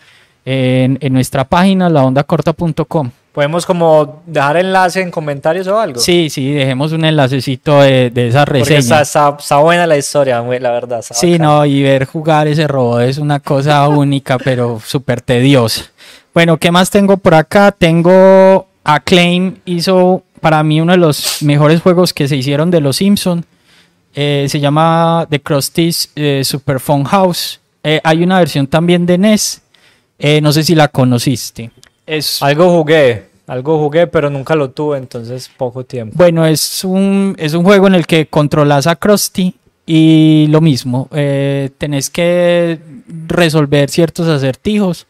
en, 0.46 0.96
en 1.02 1.12
nuestra 1.12 1.44
página, 1.44 1.90
laondacorta.com. 1.90 3.10
Podemos 3.32 3.66
como 3.66 4.22
dejar 4.24 4.56
enlace 4.56 5.02
en 5.02 5.10
comentarios 5.10 5.66
o 5.66 5.78
algo. 5.78 6.00
Sí, 6.00 6.30
sí, 6.30 6.52
dejemos 6.52 6.92
un 6.92 7.04
enlacecito 7.04 7.82
de, 7.82 8.08
de 8.08 8.28
esa 8.28 8.46
Porque 8.46 8.60
reseña. 8.60 8.78
está, 8.78 9.00
está- 9.02 9.36
está 9.38 9.56
buena 9.58 9.86
la 9.86 9.98
historia, 9.98 10.40
la 10.40 10.70
verdad. 10.70 11.02
Sí, 11.02 11.32
bacana. 11.32 11.44
no, 11.50 11.66
y 11.66 11.82
ver 11.82 12.06
jugar 12.06 12.48
ese 12.48 12.66
robot 12.66 13.02
es 13.02 13.18
una 13.18 13.40
cosa 13.40 13.86
única, 13.90 14.38
pero 14.38 14.80
súper 14.82 15.20
tediosa. 15.20 15.84
Bueno, 16.32 16.56
¿qué 16.56 16.70
más 16.70 16.88
tengo 16.88 17.18
por 17.18 17.34
acá? 17.34 17.72
Tengo 17.72 18.66
Acclaim, 18.84 19.56
hizo 19.66 20.22
para 20.40 20.62
mí 20.62 20.80
uno 20.80 20.92
de 20.92 20.98
los 20.98 21.42
mejores 21.42 21.82
juegos 21.82 22.14
que 22.14 22.28
se 22.28 22.36
hicieron 22.36 22.70
de 22.70 22.80
los 22.80 22.96
Simpson. 22.96 23.44
Eh, 24.14 24.46
se 24.48 24.60
llama 24.60 25.26
The 25.28 25.40
Krusty's 25.40 26.10
eh, 26.16 26.40
Super 26.42 26.80
Fun 26.80 27.04
House. 27.04 27.60
Eh, 27.82 28.00
hay 28.02 28.22
una 28.22 28.38
versión 28.38 28.66
también 28.66 29.04
de 29.04 29.18
NES. 29.18 29.60
Eh, 30.18 30.40
no 30.40 30.52
sé 30.52 30.62
si 30.62 30.74
la 30.74 30.88
conociste. 30.88 31.70
Es, 32.06 32.42
Algo 32.42 32.70
jugué, 32.70 33.26
algo 33.46 33.78
jugué, 33.78 34.06
pero 34.06 34.30
nunca 34.30 34.54
lo 34.54 34.70
tuve, 34.70 34.98
entonces 34.98 35.50
poco 35.56 35.84
tiempo. 35.84 36.14
Bueno, 36.16 36.46
es 36.46 36.84
un, 36.84 37.34
es 37.38 37.54
un 37.54 37.64
juego 37.64 37.86
en 37.86 37.94
el 37.94 38.06
que 38.06 38.26
controlas 38.26 38.86
a 38.86 38.96
Krusty 38.96 39.54
y 39.84 40.46
lo 40.50 40.60
mismo, 40.60 41.08
eh, 41.12 41.70
tenés 41.78 42.10
que 42.10 42.78
resolver 43.28 43.88
ciertos 43.90 44.26
acertijos 44.28 45.06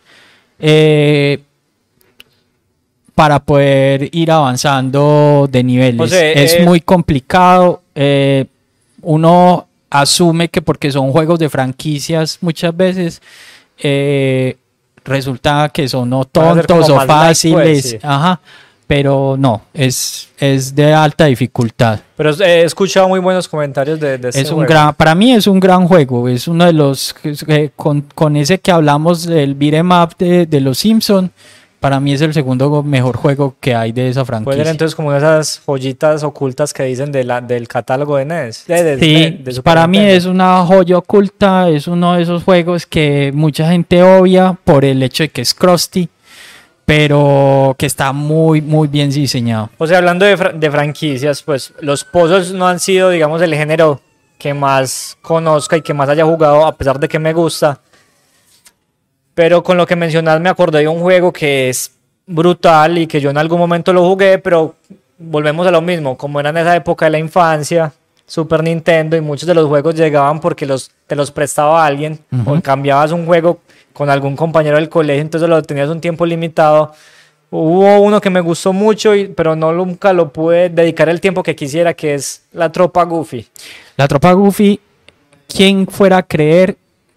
eh, 0.58 1.40
para 3.14 3.38
poder 3.40 4.14
ir 4.14 4.30
avanzando 4.30 5.48
de 5.50 5.64
niveles. 5.64 6.00
O 6.00 6.06
sea, 6.06 6.32
es 6.32 6.54
eh, 6.54 6.62
muy 6.64 6.80
complicado. 6.80 7.82
eh, 7.94 8.44
uno 9.02 9.68
asume 9.88 10.48
que 10.48 10.60
porque 10.60 10.90
son 10.90 11.12
juegos 11.12 11.38
de 11.38 11.48
franquicias 11.48 12.38
muchas 12.40 12.76
veces, 12.76 13.22
eh, 13.78 14.56
resulta 15.06 15.70
que 15.72 15.88
son 15.88 16.12
o 16.12 16.28
Van 16.32 16.48
a 16.48 16.54
ser 16.54 16.66
tontos 16.66 16.90
o 16.90 17.00
fáciles. 17.00 17.54
pues, 17.62 17.90
sí. 17.90 17.98
Ajá. 18.02 18.40
Pero 18.88 19.34
no, 19.36 19.62
es, 19.74 20.28
es 20.38 20.72
de 20.72 20.94
alta 20.94 21.24
dificultad. 21.24 21.98
Pero 22.16 22.30
he 22.44 22.62
escuchado 22.62 23.08
muy 23.08 23.18
buenos 23.18 23.48
comentarios 23.48 23.98
de, 23.98 24.16
de 24.16 24.28
este 24.28 24.42
Es 24.42 24.50
un 24.50 24.56
juego. 24.58 24.70
gran, 24.70 24.94
para 24.94 25.14
mí 25.16 25.32
es 25.32 25.48
un 25.48 25.58
gran 25.58 25.88
juego. 25.88 26.28
Es 26.28 26.46
uno 26.46 26.64
de 26.66 26.72
los 26.72 27.12
que 27.12 27.72
con, 27.74 28.02
con 28.14 28.36
ese 28.36 28.58
que 28.58 28.70
hablamos 28.70 29.26
del 29.26 29.56
beat'em 29.56 29.90
up 29.90 30.14
de, 30.18 30.46
de 30.46 30.60
los 30.60 30.78
Simpson. 30.78 31.32
Para 31.86 32.00
mí 32.00 32.12
es 32.14 32.20
el 32.20 32.34
segundo 32.34 32.82
mejor 32.82 33.16
juego 33.16 33.54
que 33.60 33.76
hay 33.76 33.92
de 33.92 34.08
esa 34.08 34.24
Puede 34.24 34.38
ser 34.38 34.44
franquicia. 34.44 34.70
entonces 34.72 34.96
como 34.96 35.14
esas 35.14 35.62
joyitas 35.64 36.24
ocultas 36.24 36.72
que 36.74 36.82
dicen 36.82 37.12
de 37.12 37.22
la, 37.22 37.40
del 37.40 37.68
catálogo 37.68 38.16
de 38.16 38.24
NES. 38.24 38.64
de- 38.66 38.82
de- 38.82 38.98
Sí, 38.98 39.38
de- 39.44 39.62
para 39.62 39.86
mí 39.86 39.98
es 39.98 40.24
una 40.26 40.64
joya 40.66 40.98
oculta, 40.98 41.68
es 41.68 41.86
uno 41.86 42.14
de 42.14 42.22
esos 42.22 42.42
juegos 42.42 42.86
que 42.86 43.30
mucha 43.32 43.68
gente 43.70 44.02
obvia 44.02 44.58
por 44.64 44.84
el 44.84 45.00
hecho 45.00 45.22
de 45.22 45.28
que 45.28 45.42
es 45.42 45.54
crusty, 45.54 46.08
pero 46.84 47.74
que 47.78 47.86
está 47.86 48.12
muy, 48.12 48.60
muy 48.62 48.88
bien 48.88 49.10
diseñado. 49.10 49.70
O 49.78 49.86
sea, 49.86 49.98
hablando 49.98 50.24
de, 50.24 50.36
fra- 50.36 50.52
de 50.52 50.70
franquicias, 50.70 51.42
pues 51.42 51.72
los 51.80 52.04
puzzles 52.04 52.52
no 52.52 52.66
han 52.66 52.80
sido, 52.80 53.10
digamos, 53.10 53.42
el 53.42 53.54
género 53.54 54.00
que 54.38 54.54
más 54.54 55.16
conozca 55.22 55.76
y 55.76 55.82
que 55.82 55.94
más 55.94 56.08
haya 56.08 56.24
jugado, 56.24 56.66
a 56.66 56.76
pesar 56.76 57.00
de 57.00 57.08
que 57.08 57.18
me 57.18 57.32
gusta. 57.32 57.80
Pero 59.36 59.62
con 59.62 59.76
lo 59.76 59.86
que 59.86 59.96
mencionas 59.96 60.40
me 60.40 60.48
acordé 60.48 60.78
de 60.80 60.88
un 60.88 61.00
juego 61.00 61.30
que 61.30 61.68
es 61.68 61.92
brutal 62.26 62.96
y 62.96 63.06
que 63.06 63.20
yo 63.20 63.28
en 63.28 63.36
algún 63.36 63.58
momento 63.58 63.92
lo 63.92 64.02
jugué, 64.08 64.38
pero 64.38 64.76
volvemos 65.18 65.66
a 65.66 65.70
lo 65.70 65.82
mismo, 65.82 66.16
como 66.16 66.40
era 66.40 66.48
en 66.50 66.56
esa 66.56 66.74
época 66.74 67.04
de 67.04 67.10
la 67.10 67.18
infancia, 67.18 67.92
Super 68.26 68.62
Nintendo 68.62 69.14
y 69.14 69.20
muchos 69.20 69.46
de 69.46 69.54
los 69.54 69.66
juegos 69.68 69.94
llegaban 69.94 70.40
porque 70.40 70.64
los, 70.64 70.90
te 71.06 71.14
los 71.14 71.30
prestaba 71.30 71.84
alguien 71.84 72.18
o 72.46 72.52
Ujú. 72.52 72.62
cambiabas 72.62 73.12
un 73.12 73.26
juego 73.26 73.60
con 73.92 74.08
algún 74.08 74.36
compañero 74.36 74.76
del 74.76 74.88
colegio, 74.88 75.20
entonces 75.20 75.48
lo 75.50 75.62
tenías 75.62 75.90
un 75.90 76.00
tiempo 76.00 76.24
limitado. 76.24 76.92
Hubo 77.50 78.00
uno 78.00 78.20
que 78.22 78.30
me 78.30 78.40
gustó 78.40 78.72
mucho, 78.72 79.14
y- 79.14 79.26
pero 79.28 79.54
no 79.54 79.70
nunca 79.72 80.12
lo 80.14 80.30
pude 80.32 80.70
dedicar 80.70 81.10
el 81.10 81.20
tiempo 81.20 81.42
que 81.42 81.54
quisiera, 81.54 81.92
que 81.94 82.14
es 82.14 82.42
La 82.52 82.72
Tropa 82.72 83.04
Goofy. 83.04 83.46
La 83.98 84.08
tropa 84.08 84.32
Goofy, 84.32 84.80
¿quién 85.46 85.86
fuera 85.86 86.16
a 86.18 86.22
creer 86.22 86.76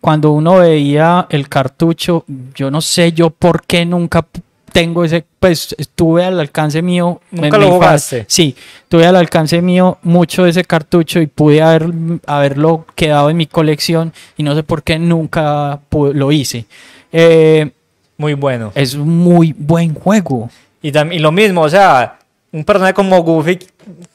cuando 0.09 0.31
uno 0.31 0.55
veía 0.57 1.27
el 1.29 1.47
cartucho? 1.47 2.25
Yo 2.55 2.71
no 2.71 2.81
sé 2.81 3.11
yo 3.11 3.29
por 3.29 3.61
qué 3.61 3.85
nunca 3.85 4.25
tengo 4.73 5.03
ese, 5.05 5.23
pues 5.39 5.75
estuve 5.77 6.25
al 6.25 6.39
alcance 6.39 6.81
mío. 6.81 7.21
¿Nunca 7.29 7.59
lo 7.59 7.73
jugaste? 7.73 8.25
Sí, 8.27 8.55
tuve 8.87 9.05
al 9.05 9.15
alcance 9.15 9.61
mío 9.61 9.99
mucho 10.01 10.45
de 10.45 10.49
ese 10.49 10.63
cartucho 10.63 11.21
y 11.21 11.27
pude 11.27 11.61
haber, 11.61 11.91
haberlo 12.25 12.87
quedado 12.95 13.29
en 13.29 13.37
mi 13.37 13.45
colección 13.45 14.11
y 14.35 14.41
no 14.41 14.55
sé 14.55 14.63
por 14.63 14.81
qué 14.81 14.97
nunca 14.97 15.79
lo 15.91 16.31
hice. 16.31 16.65
Eh, 17.11 17.69
Muy 18.17 18.33
bueno. 18.33 18.71
es 18.73 18.95
un 18.95 19.15
muy 19.15 19.53
buen 19.55 19.93
juego. 19.93 20.49
Y, 20.81 20.87
y 20.97 21.19
lo 21.19 21.31
mismo, 21.31 21.61
o 21.61 21.69
sea, 21.69 22.17
un 22.51 22.63
personaje 22.63 22.95
como 22.95 23.21
Goofy, 23.21 23.59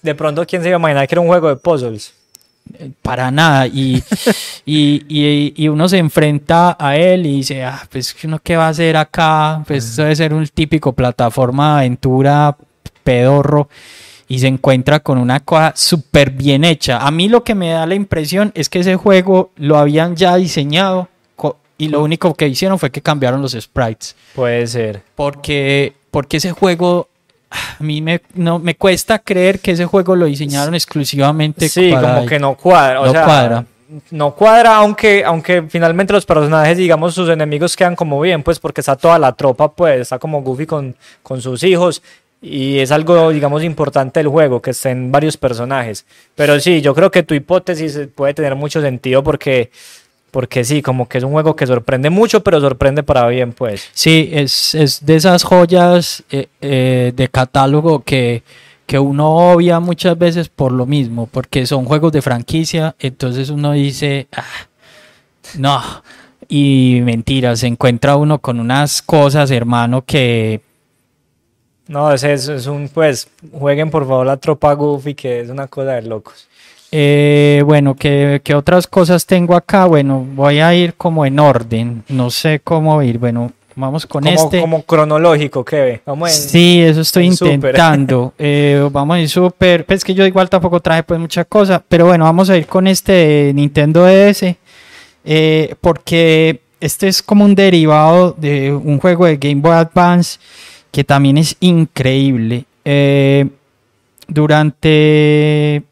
de 0.03 0.15
pronto, 0.17 0.45
¿quién 0.45 0.61
se 0.61 0.71
iba 0.71 0.77
a 0.77 0.81
imaginar 0.81 1.07
que 1.07 1.15
era 1.15 1.21
un 1.21 1.29
juego 1.29 1.51
de 1.51 1.55
puzzles? 1.55 2.15
Para 3.03 3.31
nada. 3.31 3.67
Y, 3.67 4.03
y, 4.65 5.05
y- 5.09 5.55
y 5.57 5.69
uno 5.69 5.89
se 5.89 5.99
enfrenta 5.99 6.77
a 6.79 6.97
él 6.97 7.27
y 7.27 7.37
dice, 7.37 7.65
ah, 7.65 7.87
pues 7.91 8.15
uno 8.25 8.39
qué 8.43 8.57
va 8.57 8.67
a 8.67 8.71
hacer 8.71 8.97
acá, 8.97 9.63
pues 9.67 9.85
eso 9.85 10.03
debe 10.03 10.17
ser 10.17 10.35
un 10.35 10.47
típico 10.49 10.93
plataforma 10.93 11.75
de 11.75 11.79
aventura 11.87 12.57
pedorro. 13.03 13.69
Y 14.27 14.39
se 14.39 14.47
encuentra 14.47 15.01
con 15.01 15.19
una 15.19 15.41
cosa 15.41 15.75
súper 15.77 16.31
bien 16.31 16.65
hecha. 16.65 16.99
A 17.07 17.11
mí 17.11 17.29
lo 17.29 17.45
que 17.45 17.55
me 17.55 17.71
da 17.71 17.87
la 17.87 17.95
impresión 17.95 18.53
es 18.55 18.71
que 18.71 18.81
ese 18.81 18.97
juego 18.97 19.51
lo 19.57 19.77
habían 19.77 20.17
ya 20.17 20.37
diseñado 20.37 21.09
y 21.77 21.89
lo 21.89 22.03
único 22.03 22.35
que 22.35 22.47
hicieron 22.49 22.79
fue 22.79 22.91
que 22.91 23.03
cambiaron 23.03 23.43
los 23.43 23.53
sprites. 23.53 24.15
Puede 24.35 24.67
ser. 24.69 25.03
Porque, 25.17 25.93
porque 26.11 26.37
ese 26.39 26.53
juego, 26.53 27.09
a 27.79 27.83
mí 27.83 28.03
me, 28.03 28.21
no, 28.35 28.59
me 28.59 28.75
cuesta 28.75 29.19
creer 29.19 29.61
que 29.61 29.73
ese 29.73 29.87
juego 29.87 30.17
lo 30.17 30.27
diseñaron 30.27 30.75
exclusivamente 30.75 31.69
Sí, 31.69 31.91
para 31.93 32.15
como 32.15 32.27
que 32.27 32.39
no 32.39 32.55
cuadra. 32.55 33.01
O 33.01 33.07
no 33.07 33.13
sea, 33.13 33.25
cuadra. 33.25 33.65
No 34.11 34.35
cuadra, 34.35 34.77
aunque, 34.77 35.25
aunque 35.25 35.63
finalmente 35.69 36.13
los 36.13 36.27
personajes, 36.27 36.77
digamos, 36.77 37.15
sus 37.15 37.29
enemigos 37.29 37.77
quedan 37.77 37.95
como 37.95 38.21
bien, 38.21 38.43
pues 38.43 38.59
porque 38.59 38.81
está 38.81 38.97
toda 38.97 39.19
la 39.19 39.33
tropa, 39.33 39.73
pues 39.73 40.01
está 40.01 40.19
como 40.19 40.43
Goofy 40.43 40.67
con, 40.67 40.97
con 41.23 41.41
sus 41.41 41.63
hijos. 41.63 42.03
Y 42.41 42.81
es 42.81 42.93
algo, 42.93 43.31
digamos, 43.31 43.63
importante 43.63 44.21
del 44.21 44.29
juego, 44.29 44.61
que 44.61 44.73
estén 44.73 45.11
varios 45.11 45.39
personajes. 45.39 46.05
Pero 46.35 46.61
sí, 46.61 46.83
yo 46.83 46.95
creo 46.95 47.11
que 47.11 47.23
tu 47.23 47.33
hipótesis 47.33 47.99
puede 48.15 48.35
tener 48.35 48.55
mucho 48.55 48.83
sentido 48.83 49.23
porque, 49.23 49.71
porque 50.35 50.65
sí, 50.65 50.83
como 50.83 51.09
que 51.09 51.19
es 51.19 51.23
un 51.23 51.31
juego 51.31 51.55
que 51.55 51.65
sorprende 51.65 52.11
mucho, 52.11 52.43
pero 52.43 52.61
sorprende 52.61 53.05
para 53.05 53.29
bien, 53.29 53.53
pues. 53.53 53.89
Sí, 53.93 54.31
es, 54.33 54.75
es 54.75 55.07
de 55.07 55.15
esas 55.15 55.45
joyas 55.45 56.25
eh, 56.29 56.49
eh, 56.61 57.13
de 57.15 57.29
catálogo 57.29 58.01
que, 58.03 58.43
que 58.85 58.99
uno 58.99 59.31
obvia 59.53 59.79
muchas 59.79 60.19
veces 60.19 60.49
por 60.49 60.73
lo 60.73 60.87
mismo, 60.87 61.29
porque 61.31 61.67
son 61.67 61.85
juegos 61.85 62.11
de 62.11 62.21
franquicia, 62.21 62.97
entonces 62.99 63.49
uno 63.49 63.71
dice, 63.71 64.27
"Ah, 64.33 64.43
no, 65.57 65.81
y 66.49 66.99
mentira, 67.05 67.55
se 67.55 67.69
encuentra 67.69 68.17
uno 68.17 68.41
con 68.41 68.59
unas 68.59 69.03
cosas, 69.03 69.53
hermano, 69.53 70.03
que 70.05 70.63
No, 71.87 72.13
es, 72.13 72.25
es 72.25 72.67
un, 72.67 72.89
pues, 72.89 73.29
jueguen 73.53 73.89
por 73.93 74.03
favor 74.05 74.27
la 74.27 74.39
tropa 74.39 74.73
Goofy, 74.73 75.15
que 75.15 75.43
es 75.43 75.49
una 75.49 75.69
cosa 75.69 75.93
de 75.93 76.03
locos. 76.03 76.49
Eh, 76.97 77.61
bueno, 77.67 77.97
¿qué, 77.97 78.41
qué 78.45 78.55
otras 78.55 78.87
cosas 78.87 79.27
tengo 79.27 79.57
acá? 79.57 79.87
Bueno, 79.87 80.25
voy 80.33 80.61
a 80.61 80.73
ir 80.77 80.95
como 80.95 81.27
en 81.27 81.41
orden. 81.41 82.05
No 82.09 82.31
sé 82.31 82.61
cómo 82.63 83.03
ir. 83.03 83.19
Bueno, 83.19 83.51
vamos 83.75 84.07
con 84.07 84.23
como, 84.23 84.33
este. 84.33 84.61
como 84.61 84.83
cronológico, 84.85 85.65
¿qué 85.65 85.81
ve? 85.81 86.29
Sí, 86.29 86.81
eso 86.83 87.01
estoy 87.01 87.27
en 87.27 87.37
súper. 87.37 87.55
intentando. 87.55 88.33
Eh, 88.39 88.89
vamos 88.93 89.19
en 89.19 89.29
super. 89.29 89.85
Pues 89.85 90.05
que 90.05 90.15
yo 90.15 90.25
igual 90.25 90.49
tampoco 90.49 90.79
traje 90.79 91.03
pues 91.03 91.19
mucha 91.19 91.45
cosa. 91.45 91.83
Pero 91.89 92.07
bueno, 92.07 92.27
vamos 92.27 92.49
a 92.49 92.57
ir 92.57 92.69
con 92.69 92.87
este 92.87 93.11
de 93.13 93.53
Nintendo 93.55 94.05
DS. 94.05 94.55
eh, 95.25 95.75
porque 95.81 96.61
este 96.81 97.09
es 97.09 97.25
como 97.25 97.45
un 97.45 97.57
derivado 97.57 98.37
de 98.39 98.73
un 98.73 99.01
juego 99.01 99.27
de 99.27 99.37
Game 99.37 99.61
Boy 99.61 99.73
Advance 99.73 100.39
que 100.93 101.03
también 101.03 101.39
es 101.39 101.57
increíble. 101.59 102.67
Durante 104.29 105.83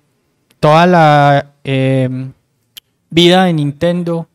toda 0.62 0.86
la 0.86 1.46
eh, 1.64 2.08
vida 3.10 3.44
de 3.44 3.52
Nintendo, 3.52 4.28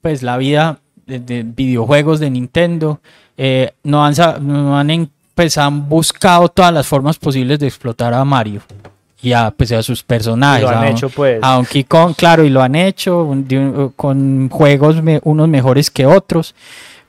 pues 0.00 0.22
la 0.22 0.36
vida 0.36 0.78
de, 1.06 1.18
de 1.18 1.42
videojuegos 1.42 2.20
de 2.20 2.30
Nintendo, 2.30 3.00
eh, 3.36 3.72
no 3.82 4.04
han, 4.04 4.14
no 4.46 5.08
pues 5.34 5.58
han 5.58 5.88
buscado 5.88 6.48
todas 6.48 6.72
las 6.72 6.86
formas 6.86 7.18
posibles 7.18 7.58
de 7.58 7.66
explotar 7.66 8.14
a 8.14 8.24
Mario 8.24 8.62
y 9.20 9.32
a, 9.32 9.50
pues, 9.50 9.72
a 9.72 9.82
sus 9.82 10.04
personajes. 10.04 10.62
lo 10.62 10.68
han 10.70 10.84
a- 10.84 10.88
hecho, 10.88 11.08
pues. 11.10 11.40
a 11.42 11.54
Donkey 11.56 11.82
Kong, 11.82 12.14
claro, 12.16 12.44
y 12.44 12.48
lo 12.50 12.62
han 12.62 12.76
hecho 12.76 13.24
un- 13.24 13.46
de 13.48 13.58
un- 13.58 13.88
con 13.96 14.48
juegos 14.48 15.02
me- 15.02 15.20
unos 15.24 15.48
mejores 15.48 15.90
que 15.90 16.06
otros. 16.06 16.54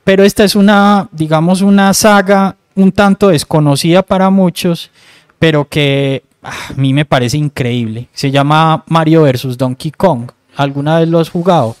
Pero 0.02 0.24
esta 0.24 0.42
es 0.42 0.56
una, 0.56 1.08
digamos, 1.12 1.62
una 1.62 1.94
saga 1.94 2.56
un 2.74 2.90
tanto 2.90 3.28
desconocida 3.28 4.02
para 4.02 4.30
muchos, 4.30 4.90
pero 5.38 5.66
que 5.68 6.22
a 6.48 6.74
mí 6.74 6.92
me 6.92 7.04
parece 7.04 7.36
increíble. 7.36 8.08
Se 8.12 8.30
llama 8.30 8.84
Mario 8.86 9.22
vs. 9.22 9.56
Donkey 9.56 9.90
Kong. 9.92 10.30
¿Alguna 10.56 10.98
vez 10.98 11.08
lo 11.08 11.20
has 11.20 11.30
jugado? 11.30 11.76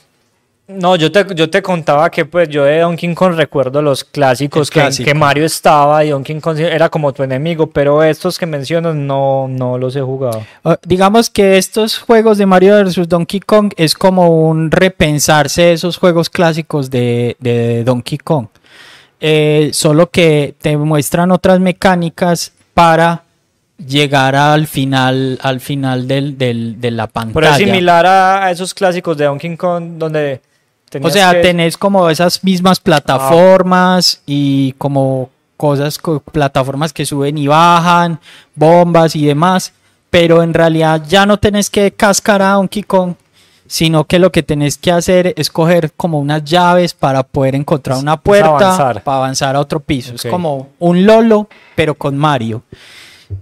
No, 0.68 0.96
yo 0.96 1.10
te, 1.10 1.24
yo 1.34 1.48
te 1.48 1.62
contaba 1.62 2.10
que 2.10 2.26
pues 2.26 2.50
yo 2.50 2.64
de 2.64 2.80
Donkey 2.80 3.14
Kong 3.14 3.34
recuerdo 3.34 3.80
los 3.80 4.04
clásicos 4.04 4.70
que, 4.70 4.80
clásico. 4.80 5.06
que 5.06 5.14
Mario 5.14 5.46
estaba 5.46 6.04
y 6.04 6.10
Donkey 6.10 6.40
Kong 6.40 6.58
era 6.58 6.90
como 6.90 7.10
tu 7.14 7.22
enemigo, 7.22 7.68
pero 7.68 8.02
estos 8.02 8.38
que 8.38 8.44
mencionas 8.44 8.94
no, 8.94 9.48
no 9.48 9.78
los 9.78 9.96
he 9.96 10.02
jugado. 10.02 10.44
Ah, 10.62 10.76
digamos 10.84 11.30
que 11.30 11.56
estos 11.56 11.96
juegos 11.96 12.36
de 12.36 12.44
Mario 12.44 12.84
vs. 12.84 13.08
Donkey 13.08 13.40
Kong 13.40 13.72
es 13.78 13.94
como 13.94 14.46
un 14.46 14.70
repensarse 14.70 15.62
de 15.62 15.72
esos 15.72 15.96
juegos 15.96 16.28
clásicos 16.28 16.90
de, 16.90 17.36
de 17.40 17.82
Donkey 17.82 18.18
Kong. 18.18 18.48
Eh, 19.20 19.70
solo 19.72 20.10
que 20.10 20.54
te 20.60 20.76
muestran 20.76 21.30
otras 21.30 21.60
mecánicas 21.60 22.52
para 22.74 23.22
llegar 23.78 24.34
al 24.34 24.66
final, 24.66 25.38
al 25.42 25.60
final 25.60 26.08
del, 26.08 26.36
del- 26.36 26.80
de 26.80 26.90
la 26.90 27.06
pantalla. 27.06 27.34
Pero 27.34 27.46
es 27.50 27.56
similar 27.56 28.06
a, 28.06 28.44
a 28.46 28.50
esos 28.50 28.74
clásicos 28.74 29.16
de 29.16 29.24
Donkey 29.26 29.56
Kong 29.56 29.92
donde 29.98 30.40
O 31.02 31.10
sea, 31.10 31.32
que- 31.32 31.40
tenés 31.40 31.76
como 31.78 32.10
esas 32.10 32.42
mismas 32.44 32.80
plataformas 32.80 34.20
y 34.26 34.72
como 34.78 35.30
cosas, 35.56 35.98
co- 35.98 36.20
plataformas 36.20 36.92
que 36.92 37.04
suben 37.06 37.38
y 37.38 37.46
bajan, 37.46 38.18
bombas 38.54 39.14
y 39.16 39.26
demás, 39.26 39.72
pero 40.10 40.42
en 40.42 40.54
realidad 40.54 41.02
ya 41.08 41.26
no 41.26 41.38
tenés 41.38 41.70
que 41.70 41.92
cascar 41.92 42.42
a 42.42 42.52
Donkey 42.52 42.82
Kong, 42.82 43.14
sino 43.66 44.04
que 44.04 44.18
lo 44.18 44.32
que 44.32 44.42
tenés 44.42 44.78
que 44.78 44.90
hacer 44.90 45.34
es 45.36 45.50
coger 45.50 45.92
como 45.96 46.18
unas 46.20 46.42
llaves 46.44 46.94
para 46.94 47.22
poder 47.22 47.54
encontrar 47.54 47.98
una 47.98 48.16
puerta 48.16 48.48
avanzar. 48.48 49.02
para 49.04 49.16
avanzar 49.18 49.56
a 49.56 49.60
otro 49.60 49.78
piso. 49.80 50.14
Es 50.14 50.24
como 50.24 50.68
un 50.78 51.04
Lolo, 51.04 51.48
pero 51.74 51.94
con 51.94 52.16
Mario. 52.16 52.62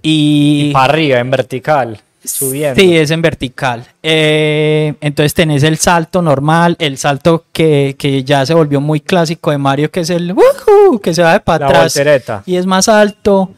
Y, 0.03 0.73
para 0.73 0.93
arriba, 0.93 1.19
en 1.19 1.31
vertical, 1.31 2.01
subiendo. 2.25 2.81
Sí, 2.81 2.97
es 2.97 3.11
en 3.11 3.23
vertical. 3.23 3.85
Eh, 4.03 4.95
entonces 5.01 5.35
tenés 5.35 5.63
el 5.63 5.79
salto 5.79 6.23
normal, 6.23 6.77
el 6.79 6.99
salto 6.99 7.45
que, 7.53 7.95
que 7.99 8.25
ya 8.25 8.45
se 8.45 8.55
volvió 8.55 8.81
muy 8.81 9.01
clásico 9.01 9.51
de 9.51 9.59
Mario, 9.59 9.91
que 9.91 10.01
es 10.01 10.11
el 10.11 10.33
"Woohoo", 10.33 10.99
que 11.01 11.15
se 11.15 11.23
va 11.23 11.35
de 11.35 11.41
para 11.41 11.67
La 11.67 11.71
atrás 11.71 11.95
voltereta, 11.95 12.43
y 12.47 12.57
es 12.57 12.67
más 12.67 12.89
alto. 12.89 13.51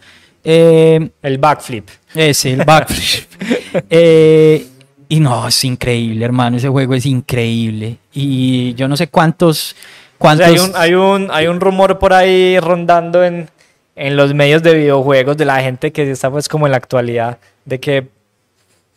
Eh, 0.44 1.10
el 1.22 1.38
backflip. 1.38 1.88
ese, 2.14 2.52
el 2.52 2.64
backflip. 2.64 3.24
Eh, 3.90 4.66
y 5.10 5.20
no, 5.20 5.48
es 5.48 5.64
increíble, 5.64 6.24
hermano. 6.24 6.56
Ese 6.56 6.68
juego 6.68 6.94
es 6.94 7.06
increíble. 7.06 7.98
Y 8.12 8.74
yo 8.74 8.88
no 8.88 8.96
sé 8.96 9.08
cuántos. 9.08 9.74
O 10.16 10.18
cuántos 10.18 10.46
sea, 10.46 10.54
hay, 10.54 10.58
un, 10.58 10.72
hay, 10.74 10.94
un, 10.94 11.30
hay 11.30 11.46
un 11.46 11.60
rumor 11.60 11.98
por 11.98 12.12
ahí 12.12 12.58
rondando 12.58 13.24
en, 13.24 13.48
en 13.98 14.16
los 14.16 14.34
medios 14.34 14.62
de 14.62 14.74
videojuegos 14.74 15.36
de 15.36 15.44
la 15.44 15.60
gente 15.60 15.92
que 15.92 16.10
está 16.10 16.30
pues 16.30 16.48
como 16.48 16.66
en 16.66 16.72
la 16.72 16.78
actualidad 16.78 17.38
de 17.64 17.80
que 17.80 18.06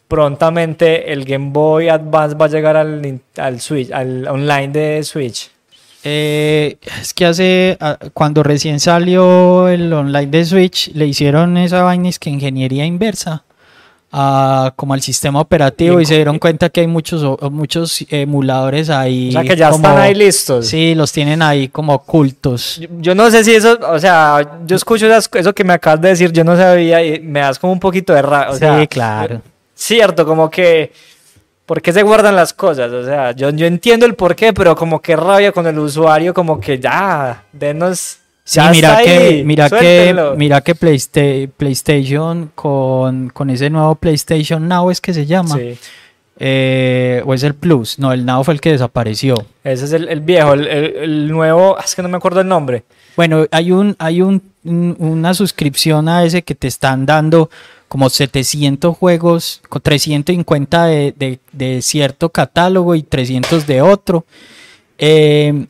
prontamente 0.07 1.13
el 1.13 1.23
Game 1.23 1.51
Boy 1.51 1.87
Advance 1.87 2.35
va 2.35 2.45
a 2.45 2.49
llegar 2.49 2.75
al, 2.75 3.61
Switch, 3.61 3.91
al 3.91 4.27
online 4.27 4.67
de 4.67 5.03
Switch. 5.03 5.49
Eh, 6.03 6.77
es 6.99 7.13
que 7.13 7.25
hace, 7.25 7.77
ah, 7.79 7.97
cuando 8.13 8.43
recién 8.43 8.79
salió 8.79 9.69
el 9.69 9.93
online 9.93 10.27
de 10.27 10.45
Switch, 10.45 10.91
le 10.93 11.05
hicieron 11.07 11.57
esa 11.57 11.83
vaina 11.83 12.09
es 12.09 12.19
que 12.19 12.29
ingeniería 12.29 12.85
inversa, 12.85 13.43
a- 14.11 14.73
como 14.75 14.93
al 14.93 15.01
sistema 15.01 15.39
operativo 15.39 15.99
Y 15.99 16.03
y 16.03 16.05
se 16.05 16.15
dieron 16.15 16.37
cuenta 16.39 16.69
que 16.69 16.81
hay 16.81 16.87
muchos, 16.87 17.39
muchos 17.51 18.03
emuladores 18.09 18.89
ahí. 18.89 19.29
O 19.29 19.31
sea 19.31 19.43
que 19.43 19.55
ya 19.55 19.69
como- 19.71 19.87
están 19.87 20.01
ahí 20.01 20.13
listos. 20.13 20.67
Sí, 20.67 20.95
los 20.95 21.11
tienen 21.11 21.41
ahí 21.41 21.67
como 21.69 21.93
ocultos. 21.93 22.77
Yo, 22.79 22.87
yo 22.99 23.15
no 23.15 23.29
sé 23.31 23.43
si 23.43 23.53
eso, 23.55 23.79
o 23.89 23.99
sea, 23.99 24.59
yo 24.65 24.75
escucho 24.75 25.07
eso 25.13 25.53
que 25.53 25.63
me 25.63 25.73
acabas 25.73 26.01
de 26.01 26.09
decir, 26.09 26.31
yo 26.31 26.43
no 26.43 26.55
sabía 26.57 27.03
y 27.03 27.19
me 27.21 27.39
das 27.39 27.57
como 27.59 27.73
un 27.73 27.79
poquito 27.79 28.13
de 28.13 28.21
ra, 28.21 28.49
o 28.51 28.55
sea, 28.55 28.79
sí, 28.81 28.87
claro. 28.87 29.41
cierto, 29.73 30.25
como 30.25 30.49
que 30.49 30.91
¿por 31.65 31.81
qué 31.81 31.93
se 31.93 32.03
guardan 32.03 32.35
las 32.35 32.51
cosas? 32.53 32.91
O 32.91 33.05
sea, 33.05 33.31
yo, 33.31 33.49
yo 33.51 33.65
entiendo 33.65 34.05
el 34.05 34.15
por 34.15 34.35
qué, 34.35 34.51
pero 34.51 34.75
como 34.75 35.01
que 35.01 35.15
rabia 35.15 35.53
con 35.53 35.65
el 35.67 35.79
usuario, 35.79 36.33
como 36.33 36.59
que 36.59 36.77
ya, 36.79 37.43
denos. 37.53 38.17
Sí, 38.43 38.55
ya 38.55 38.71
mira 38.71 38.89
está 39.01 39.03
que, 39.03 39.17
ahí, 39.17 39.43
mira 39.43 39.69
que, 39.69 40.15
mira 40.37 40.61
que 40.61 40.75
Playsta- 40.75 41.47
PlayStation 41.57 42.51
con, 42.55 43.29
con 43.29 43.49
ese 43.49 43.69
nuevo 43.69 43.95
PlayStation 43.95 44.67
Now 44.67 44.89
es 44.89 44.99
que 44.99 45.13
se 45.13 45.25
llama. 45.25 45.55
Sí, 45.57 45.77
Eh, 46.43 47.21
o 47.25 47.35
es 47.35 47.43
el 47.43 47.53
Plus. 47.53 47.99
No, 47.99 48.11
el 48.13 48.25
Now 48.25 48.43
fue 48.43 48.55
el 48.55 48.61
que 48.61 48.71
desapareció. 48.71 49.35
ese 49.63 49.85
es 49.85 49.93
el, 49.93 50.07
el 50.09 50.21
viejo, 50.21 50.53
el, 50.53 50.65
el- 50.67 50.95
el 50.97 51.27
nuevo, 51.27 51.75
ah, 51.77 51.83
es 51.85 51.93
que 51.95 52.01
no 52.01 52.09
me 52.09 52.17
acuerdo 52.17 52.41
el 52.41 52.47
nombre. 52.47 52.83
Bueno, 53.15 53.45
hay 53.51 53.71
un, 53.71 53.95
hay 53.99 54.21
un, 54.23 54.41
un- 54.63 54.95
una 54.97 55.35
suscripción 55.35 56.09
a 56.09 56.23
ese 56.23 56.41
que 56.41 56.55
te 56.55 56.67
están 56.67 57.05
dando 57.05 57.49
como 57.87 58.09
700 58.09 58.97
juegos, 58.97 59.61
con 59.69 59.81
350 59.83 60.85
de, 60.85 61.13
de- 61.15 61.39
de 61.51 61.81
cierto 61.83 62.29
catálogo 62.29 62.95
y 62.95 63.03
300 63.03 63.67
de 63.67 63.81
otro. 63.83 64.25
Eh, 64.97 65.65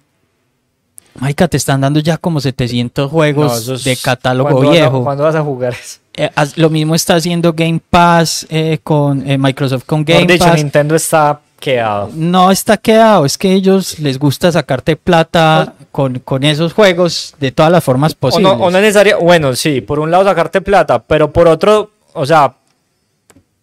Marica, 1.20 1.48
te 1.48 1.58
están 1.58 1.82
dando 1.82 2.00
ya 2.00 2.18
como 2.18 2.40
700 2.40 3.10
juegos 3.12 3.52
No, 3.52 3.58
eso 3.58 3.74
es- 3.76 3.84
de 3.84 3.96
catálogo 3.98 4.50
¿cuándo 4.50 4.68
vas 4.70 4.78
a- 4.78 4.82
viejo. 4.82 5.04
¿Cuándo 5.04 5.24
vas 5.24 5.36
a 5.36 5.42
jugar 5.42 5.74
eso? 5.74 6.00
Eh, 6.16 6.30
lo 6.56 6.70
mismo 6.70 6.94
está 6.96 7.16
haciendo 7.16 7.54
Game 7.54 7.80
Pass 7.90 8.46
eh, 8.50 8.80
con 8.84 9.30
eh, 9.30 9.38
Microsoft 9.38 9.84
con 9.86 10.04
Game 10.04 10.26
dicho, 10.26 10.46
Pass. 10.46 10.56
Nintendo 10.56 10.96
está 10.96 11.40
quedado. 11.60 12.10
No 12.14 12.50
está 12.52 12.76
quedado, 12.78 13.26
es 13.26 13.38
que 13.38 13.54
ellos 13.54 14.00
les 14.00 14.18
gusta 14.20 14.52
sacarte 14.52 14.96
plata 14.96 15.74
con, 15.92 16.20
con 16.20 16.44
esos 16.44 16.74
juegos 16.74 17.36
de 17.40 17.52
todas 17.52 17.72
las 17.72 17.84
formas 17.84 18.14
O 18.14 18.16
posibles. 18.18 18.58
no, 18.58 18.64
o 18.66 18.72
no 18.72 18.78
es 18.78 18.82
necesario, 18.84 19.20
bueno, 19.20 19.56
sí, 19.56 19.80
por 19.82 20.00
un 20.00 20.10
lado 20.12 20.24
sacarte 20.26 20.62
plata, 20.62 21.00
pero 21.04 21.32
por 21.32 21.48
otro, 21.48 21.92
o 22.14 22.26
sea, 22.26 22.56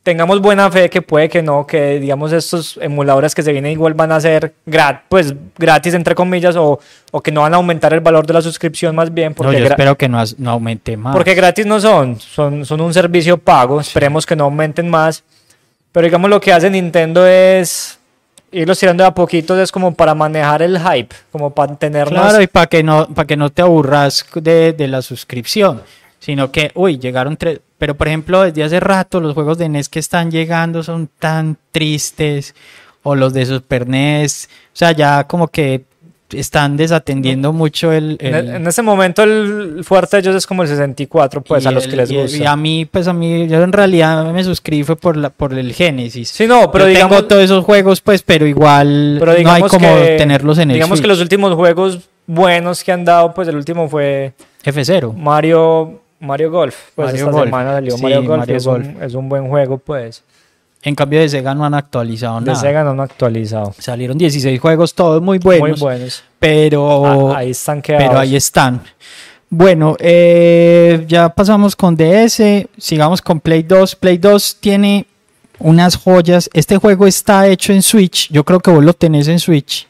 tengamos 0.08 0.40
buena 0.40 0.70
fe 0.70 0.88
que 0.88 1.02
puede 1.02 1.28
que 1.28 1.42
no, 1.42 1.66
que 1.66 2.00
digamos 2.00 2.32
estos 2.32 2.78
emuladores 2.80 3.34
que 3.34 3.42
se 3.42 3.52
vienen 3.52 3.72
igual 3.72 3.92
van 3.92 4.10
a 4.10 4.18
ser 4.18 4.54
grat 4.64 5.02
pues 5.06 5.34
gratis 5.58 5.92
entre 5.92 6.14
comillas 6.14 6.56
o, 6.56 6.80
o 7.10 7.20
que 7.20 7.30
no 7.30 7.42
van 7.42 7.52
a 7.52 7.58
aumentar 7.58 7.92
el 7.92 8.00
valor 8.00 8.26
de 8.26 8.32
la 8.32 8.40
suscripción 8.40 8.96
más 8.96 9.12
bien. 9.12 9.32
No, 9.32 9.34
Porque 9.34 9.58
yo 9.60 9.66
espero 9.66 9.98
que 9.98 10.08
no, 10.08 10.24
no 10.38 10.50
aumente 10.52 10.96
más. 10.96 11.14
porque 11.14 11.34
gratis 11.34 11.66
no 11.66 11.78
son, 11.78 12.18
son, 12.18 12.64
son 12.64 12.80
un 12.80 12.94
servicio 12.94 13.36
pago, 13.36 13.82
esperemos 13.82 14.24
que 14.24 14.34
no 14.34 14.44
aumenten 14.44 14.88
más. 14.88 15.22
Pero 15.92 16.06
digamos 16.06 16.30
lo 16.30 16.40
que 16.40 16.54
hace 16.54 16.70
Nintendo 16.70 17.26
es 17.26 17.98
irlos 18.50 18.78
tirando 18.78 19.02
de 19.04 19.08
a 19.08 19.14
poquitos, 19.14 19.58
es 19.58 19.70
como 19.70 19.92
para 19.92 20.14
manejar 20.14 20.62
el 20.62 20.78
hype, 20.78 21.14
como 21.30 21.50
para 21.50 21.74
tenernos... 21.76 22.18
Claro, 22.18 22.40
y 22.40 22.46
para 22.46 22.66
que 22.66 22.82
no, 22.82 23.06
para 23.08 23.26
que 23.26 23.36
no 23.36 23.50
te 23.50 23.60
aburras 23.60 24.24
de, 24.36 24.72
de 24.72 24.88
la 24.88 25.02
suscripción, 25.02 25.82
sino 26.28 26.52
que, 26.52 26.70
uy, 26.74 26.98
llegaron 26.98 27.38
tres. 27.38 27.58
Pero 27.78 27.94
por 27.94 28.06
ejemplo, 28.06 28.42
desde 28.42 28.62
hace 28.62 28.80
rato 28.80 29.18
los 29.18 29.32
juegos 29.32 29.56
de 29.56 29.70
NES 29.70 29.88
que 29.88 29.98
están 29.98 30.30
llegando 30.30 30.82
son 30.82 31.08
tan 31.18 31.56
tristes, 31.72 32.54
o 33.02 33.14
los 33.14 33.32
de 33.32 33.46
Super 33.46 33.88
NES, 33.88 34.50
o 34.52 34.76
sea, 34.76 34.92
ya 34.92 35.24
como 35.24 35.48
que 35.48 35.84
están 36.30 36.76
desatendiendo 36.76 37.54
mucho 37.54 37.92
el. 37.92 38.18
En, 38.20 38.34
el- 38.34 38.48
en 38.56 38.66
ese 38.66 38.82
momento 38.82 39.22
el 39.22 39.82
fuerte 39.84 40.16
de 40.18 40.20
ellos 40.20 40.36
es 40.36 40.46
como 40.46 40.62
el 40.64 40.68
64, 40.68 41.40
pues 41.40 41.64
a 41.64 41.70
los 41.70 41.84
el- 41.84 41.90
que 41.92 41.96
les 41.96 42.12
gusta. 42.12 42.36
Y 42.36 42.44
a 42.44 42.56
mí, 42.56 42.84
pues 42.84 43.08
a 43.08 43.14
mí, 43.14 43.48
yo 43.48 43.62
en 43.62 43.72
realidad 43.72 44.30
me 44.30 44.44
suscribí 44.44 44.82
fue 44.82 44.96
por, 44.96 45.16
la, 45.16 45.30
por 45.30 45.54
el 45.54 45.72
Genesis. 45.72 46.28
Sí, 46.28 46.46
no, 46.46 46.70
pero 46.70 46.84
yo 46.84 46.88
digamos, 46.90 47.16
tengo 47.16 47.26
todos 47.28 47.42
esos 47.44 47.64
juegos, 47.64 48.02
pues, 48.02 48.20
pero 48.22 48.46
igual 48.46 49.16
pero 49.18 49.32
no 49.42 49.50
hay 49.50 49.62
como 49.62 49.88
que, 49.96 50.16
tenerlos 50.18 50.58
en 50.58 50.72
el 50.72 50.74
Digamos 50.74 51.00
que 51.00 51.06
los 51.06 51.22
últimos 51.22 51.54
juegos 51.54 52.00
buenos 52.26 52.84
que 52.84 52.92
han 52.92 53.06
dado, 53.06 53.32
pues 53.32 53.48
el 53.48 53.56
último 53.56 53.88
fue 53.88 54.34
F0. 54.64 55.14
Mario 55.14 56.02
Mario 56.20 56.50
Golf. 56.50 56.74
Pues 56.94 57.08
Mario 57.12 57.30
Golf. 57.30 57.44
semana 57.44 57.72
salió 57.74 57.96
Sí, 57.96 58.02
Mario 58.02 58.22
Golf. 58.24 58.38
Mario 58.40 58.56
es, 58.56 58.66
Golf. 58.66 58.86
Un, 58.86 59.02
es 59.02 59.14
un 59.14 59.28
buen 59.28 59.48
juego, 59.48 59.78
pues. 59.78 60.22
En 60.82 60.94
cambio 60.94 61.20
de 61.20 61.28
Sega 61.28 61.54
no 61.54 61.64
han 61.64 61.74
actualizado 61.74 62.38
De 62.40 62.46
nada. 62.46 62.58
Sega 62.60 62.84
no 62.84 62.90
han 62.90 63.00
actualizado. 63.00 63.74
Salieron 63.78 64.16
16 64.16 64.60
juegos, 64.60 64.94
todos 64.94 65.20
muy 65.20 65.38
buenos, 65.38 65.68
Muy 65.70 65.78
buenos. 65.80 66.22
pero, 66.38 67.32
Ah, 67.32 67.38
ahí 67.38 67.50
están 67.50 67.82
quedados. 67.82 68.06
pero 68.08 68.18
ahí 68.20 68.36
están. 68.36 68.82
Bueno, 69.50 69.96
eh, 69.98 71.04
ya 71.08 71.30
pasamos 71.30 71.74
con 71.74 71.96
DS, 71.96 72.68
sigamos 72.76 73.22
con 73.22 73.40
Play 73.40 73.62
2. 73.62 73.96
Play 73.96 74.18
2 74.18 74.58
tiene 74.60 75.06
unas 75.58 75.96
joyas. 75.96 76.48
Este 76.52 76.76
juego 76.76 77.06
está 77.06 77.48
hecho 77.48 77.72
en 77.72 77.82
Switch. 77.82 78.28
Yo 78.30 78.44
creo 78.44 78.60
que 78.60 78.70
vos 78.70 78.84
lo 78.84 78.92
tenés 78.92 79.26
en 79.28 79.38
Switch. 79.40 79.86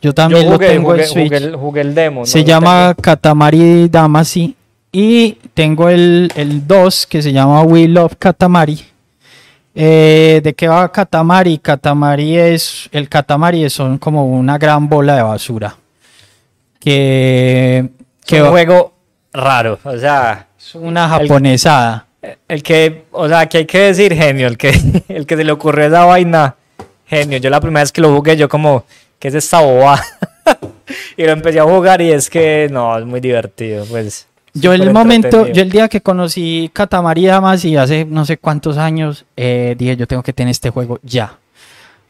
Yo 0.00 0.14
también 0.14 0.44
Yo 0.46 0.52
jugué, 0.52 0.66
lo 0.68 0.72
tengo 0.72 0.90
jugué, 0.90 1.02
en 1.02 1.08
Switch. 1.08 1.24
jugué 1.26 1.36
el, 1.36 1.56
jugué 1.56 1.80
el 1.82 1.94
demo. 1.94 2.24
se 2.24 2.38
no 2.40 2.44
llama 2.46 2.94
Katamari 3.00 3.88
Damacy. 3.88 4.56
Y 4.92 5.34
tengo 5.54 5.88
el, 5.88 6.32
el 6.34 6.66
2 6.66 7.06
que 7.06 7.22
se 7.22 7.32
llama 7.32 7.62
We 7.62 7.86
Love 7.88 8.16
Katamari. 8.18 8.84
Eh, 9.74 10.40
¿De 10.42 10.52
qué 10.54 10.66
va 10.66 10.90
Katamari? 10.90 11.58
Katamari 11.58 12.36
es. 12.36 12.88
El 12.90 13.08
Katamari 13.08 13.64
es- 13.64 13.72
son 13.72 13.98
como 13.98 14.26
una 14.26 14.58
gran 14.58 14.88
bola 14.88 15.14
de 15.16 15.22
basura. 15.22 15.76
Que. 16.80 17.88
que 18.26 18.36
Es 18.36 18.40
un 18.42 18.48
va- 18.48 18.50
juego 18.50 18.92
raro. 19.32 19.78
O 19.84 19.96
sea, 19.96 20.48
es 20.58 20.74
una 20.74 21.08
japonesada. 21.08 22.06
el 22.48 22.62
que, 22.62 23.04
o 23.12 23.28
sea, 23.28 23.46
que 23.48 23.58
hay 23.58 23.66
que 23.66 23.78
decir 23.78 24.14
genio. 24.14 24.48
El 24.48 24.58
que, 24.58 24.70
el 25.08 25.26
que 25.26 25.36
se 25.36 25.44
le 25.44 25.52
ocurrió 25.52 25.86
esa 25.86 26.04
vaina, 26.04 26.56
genio. 27.06 27.38
Yo 27.38 27.48
la 27.50 27.60
primera 27.60 27.82
vez 27.82 27.92
que 27.92 28.00
lo 28.00 28.14
jugué, 28.14 28.36
yo 28.36 28.48
como, 28.48 28.84
¿qué 29.18 29.28
es 29.28 29.34
esta 29.34 29.60
boba? 29.60 30.02
y 31.16 31.22
lo 31.24 31.30
empecé 31.32 31.60
a 31.60 31.64
jugar 31.64 32.00
y 32.02 32.10
es 32.10 32.28
que 32.28 32.68
no, 32.70 32.98
es 32.98 33.04
muy 33.04 33.20
divertido. 33.20 33.84
Pues. 33.86 34.26
Yo 34.60 34.72
el 34.72 34.92
momento, 34.92 35.46
yo 35.48 35.62
el 35.62 35.70
día 35.70 35.88
que 35.88 36.00
conocí 36.00 36.70
Katamari 36.72 37.26
Damacy 37.26 37.76
hace 37.76 38.04
no 38.04 38.24
sé 38.24 38.36
cuántos 38.38 38.76
años, 38.76 39.24
eh, 39.36 39.74
dije 39.78 39.96
yo 39.96 40.06
tengo 40.06 40.22
que 40.22 40.32
tener 40.32 40.50
este 40.50 40.70
juego 40.70 40.98
ya. 41.02 41.36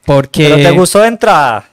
Porque 0.05 0.45
Pero 0.49 0.57
te 0.57 0.71
gustó 0.79 1.01
de 1.01 1.09
entrada. 1.09 1.65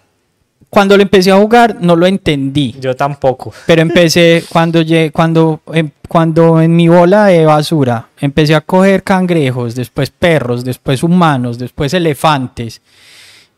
cuando 0.70 0.98
lo 0.98 1.04
empecé 1.04 1.32
a 1.32 1.38
jugar 1.38 1.78
no 1.80 1.96
lo 1.96 2.06
entendí. 2.06 2.76
Yo 2.80 2.96
tampoco. 2.96 3.54
Pero 3.66 3.82
empecé 3.82 4.44
cuando 4.50 4.82
cuando 5.14 5.62
em- 5.74 5.92
cuando 6.08 6.62
en 6.62 6.76
mi 6.76 6.88
bola 6.88 7.26
de 7.26 7.46
basura 7.46 8.08
empecé 8.20 8.54
a 8.56 8.62
coger 8.62 9.04
cangrejos, 9.04 9.76
después 9.76 10.10
perros, 10.12 10.64
después 10.64 11.04
humanos, 11.04 11.58
después 11.58 11.94
elefantes 11.94 12.82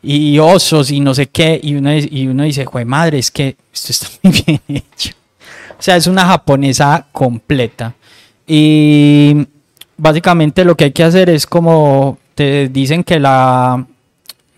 y 0.02 0.38
osos 0.38 0.90
y 0.90 1.00
no 1.00 1.12
sé 1.14 1.26
qué 1.26 1.60
y 1.62 1.74
uno 1.74 1.90
dice- 1.90 2.08
y 2.10 2.26
uno 2.26 2.42
dice, 2.44 2.64
"Jue 2.64 2.84
madre, 2.84 3.18
es 3.18 3.30
que 3.30 3.56
esto 3.72 3.92
está 3.92 4.06
muy 4.22 4.42
bien 4.46 4.60
hecho." 4.68 5.10
O 5.80 5.82
sea, 5.82 5.96
es 5.96 6.06
una 6.06 6.26
japonesa 6.26 7.06
completa. 7.10 7.94
Y 8.46 9.46
básicamente 9.96 10.64
lo 10.64 10.76
que 10.76 10.84
hay 10.84 10.92
que 10.92 11.04
hacer 11.04 11.30
es 11.30 11.46
como 11.46 12.18
te 12.34 12.68
dicen 12.68 13.02
que 13.04 13.18
la 13.18 13.86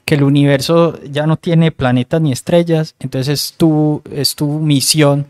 que 0.05 0.16
el 0.16 0.25
universo 0.25 0.99
ya 1.09 1.27
no 1.27 1.37
tiene 1.37 1.70
planetas 1.70 2.20
ni 2.20 2.33
estrellas, 2.33 2.95
entonces 2.99 3.29
es 3.41 3.53
tu, 3.57 4.03
es 4.12 4.35
tu 4.35 4.47
misión 4.59 5.27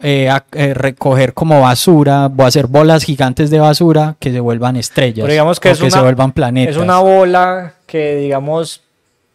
eh, 0.00 0.28
a- 0.30 0.44
eh, 0.52 0.74
recoger 0.74 1.34
como 1.34 1.60
basura, 1.62 2.26
a 2.26 2.46
hacer 2.46 2.66
bolas 2.68 3.02
gigantes 3.04 3.50
de 3.50 3.58
basura 3.58 4.14
que 4.20 4.30
se 4.30 4.38
vuelvan 4.40 4.76
estrellas, 4.76 5.24
Pero 5.24 5.32
digamos 5.32 5.58
que 5.58 5.70
o 5.70 5.72
es 5.72 5.78
que 5.80 5.90
se 5.90 6.00
vuelvan 6.04 6.32
planetas. 6.32 6.76
Es 6.76 6.80
una 6.80 6.98
bola 7.00 7.74
que, 7.86 8.16
digamos, 8.16 8.82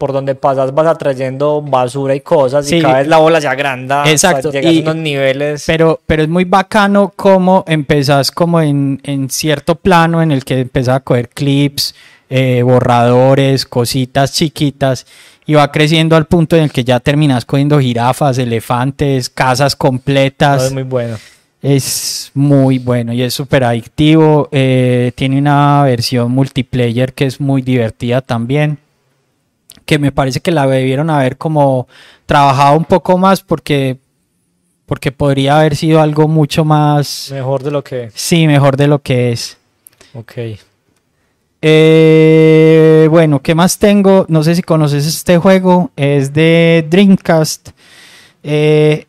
por 0.01 0.13
donde 0.13 0.33
pasas 0.33 0.73
vas 0.73 0.87
atrayendo 0.87 1.61
basura 1.61 2.15
y 2.15 2.21
cosas 2.21 2.65
Sí. 2.65 2.77
y 2.77 2.81
cada 2.81 2.97
vez 2.97 3.07
la 3.07 3.17
bola 3.17 3.39
se 3.39 3.47
agranda. 3.47 4.03
Exacto, 4.09 4.51
llegas 4.51 4.73
y- 4.73 4.79
a 4.79 4.81
unos 4.81 4.95
niveles. 4.95 5.63
Pero, 5.67 5.99
pero 6.07 6.23
es 6.23 6.27
muy 6.27 6.43
bacano 6.43 7.13
como 7.15 7.63
empezás 7.67 8.31
como 8.31 8.59
en, 8.61 8.99
en 9.03 9.29
cierto 9.29 9.75
plano 9.75 10.23
en 10.23 10.31
el 10.31 10.43
que 10.43 10.59
empezás 10.61 10.95
a 10.95 10.99
coger 11.01 11.29
clips, 11.29 11.93
eh, 12.31 12.63
borradores, 12.63 13.65
cositas 13.67 14.33
chiquitas 14.33 15.05
y 15.45 15.53
va 15.53 15.71
creciendo 15.71 16.15
al 16.15 16.25
punto 16.25 16.55
en 16.55 16.63
el 16.63 16.71
que 16.71 16.83
ya 16.83 16.99
terminas 16.99 17.45
cogiendo 17.45 17.79
jirafas, 17.79 18.39
elefantes, 18.39 19.29
casas 19.29 19.73
No, 19.73 19.77
completas. 19.77 20.63
es 20.63 20.73
muy 20.73 20.81
bueno. 20.83 21.15
Es 21.61 22.31
muy 22.33 22.79
bueno 22.79 23.13
y 23.13 23.21
es 23.21 23.35
súper 23.35 23.63
adictivo. 23.63 24.49
eh, 24.51 25.11
tiene 25.13 25.37
una 25.37 25.83
versión 25.83 26.31
multiplayer 26.31 27.13
que 27.13 27.27
es 27.27 27.39
muy 27.39 27.61
divertida 27.61 28.21
también. 28.21 28.79
Que 29.85 29.99
me 29.99 30.11
parece 30.11 30.39
que 30.39 30.51
la 30.51 30.67
debieron 30.67 31.09
haber 31.09 31.37
como 31.37 31.87
trabajado 32.25 32.77
un 32.77 32.85
poco 32.85 33.17
más 33.17 33.41
porque, 33.41 33.97
porque 34.85 35.11
podría 35.11 35.59
haber 35.59 35.75
sido 35.75 36.01
algo 36.01 36.27
mucho 36.27 36.63
más, 36.63 37.29
Mejor 37.31 37.63
de 37.63 37.71
lo 37.71 37.83
que. 37.83 38.11
sí, 38.13 38.47
mejor 38.47 38.77
de 38.77 38.87
lo 38.87 38.99
que 38.99 39.31
es. 39.31 39.57
Ok. 40.13 40.33
Eh, 41.63 43.07
bueno, 43.11 43.41
¿qué 43.41 43.53
más 43.53 43.77
tengo? 43.77 44.25
No 44.29 44.43
sé 44.43 44.55
si 44.55 44.63
conoces 44.63 45.05
este 45.05 45.37
juego. 45.37 45.91
Es 45.95 46.33
de 46.33 46.85
Dreamcast. 46.89 47.69
Eh, 48.43 49.05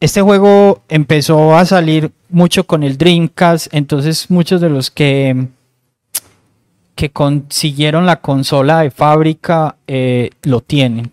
este 0.00 0.20
juego 0.20 0.82
empezó 0.88 1.56
a 1.56 1.64
salir 1.64 2.12
mucho 2.28 2.64
con 2.64 2.82
el 2.82 2.98
Dreamcast. 2.98 3.68
Entonces 3.72 4.30
muchos 4.30 4.60
de 4.60 4.68
los 4.68 4.90
que, 4.90 5.46
que 6.94 7.10
consiguieron 7.10 8.06
la 8.06 8.20
consola 8.20 8.80
de 8.80 8.90
fábrica 8.90 9.76
eh, 9.86 10.30
lo 10.42 10.60
tienen. 10.60 11.10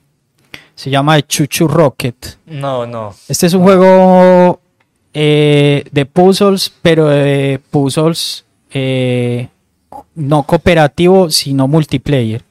Se 0.75 0.89
llama 0.89 1.21
Chuchu 1.21 1.67
Rocket. 1.67 2.37
No, 2.45 2.85
no. 2.85 3.13
Este 3.27 3.47
es 3.47 3.53
un 3.53 3.63
juego 3.63 4.59
eh, 5.13 5.83
de 5.91 6.05
puzzles, 6.05 6.71
pero 6.81 7.07
de 7.07 7.59
puzzles 7.69 8.45
eh, 8.71 9.47
no 10.15 10.43
cooperativo, 10.43 11.29
sino 11.29 11.67
multiplayer. 11.67 12.43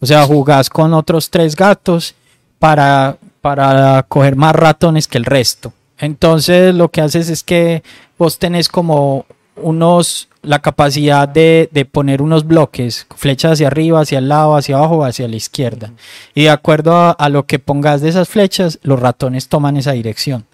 O 0.00 0.06
sea, 0.06 0.24
jugás 0.24 0.70
con 0.70 0.94
otros 0.94 1.30
tres 1.30 1.54
gatos 1.54 2.14
para, 2.58 3.16
para 3.40 4.02
coger 4.04 4.36
más 4.36 4.54
ratones 4.54 5.06
que 5.06 5.18
el 5.18 5.24
resto. 5.24 5.72
Entonces 5.98 6.74
lo 6.74 6.88
que 6.88 7.02
haces 7.02 7.28
es 7.28 7.42
que 7.42 7.82
vos 8.18 8.38
tenés 8.38 8.68
como 8.68 9.26
unos 9.56 10.28
la 10.42 10.60
capacidad 10.60 11.28
de, 11.28 11.68
de 11.70 11.84
poner 11.84 12.22
unos 12.22 12.46
bloques, 12.46 13.06
flechas 13.14 13.52
hacia 13.52 13.66
arriba, 13.66 14.00
hacia 14.00 14.18
el 14.18 14.28
lado, 14.28 14.56
hacia 14.56 14.76
abajo, 14.78 15.04
hacia 15.04 15.28
la 15.28 15.36
izquierda. 15.36 15.90
Y 16.34 16.44
de 16.44 16.50
acuerdo 16.50 16.96
a, 16.96 17.10
a 17.10 17.28
lo 17.28 17.44
que 17.44 17.58
pongas 17.58 18.00
de 18.00 18.08
esas 18.08 18.28
flechas, 18.28 18.78
los 18.82 18.98
ratones 19.00 19.48
toman 19.48 19.76
esa 19.76 19.92
dirección. 19.92 20.46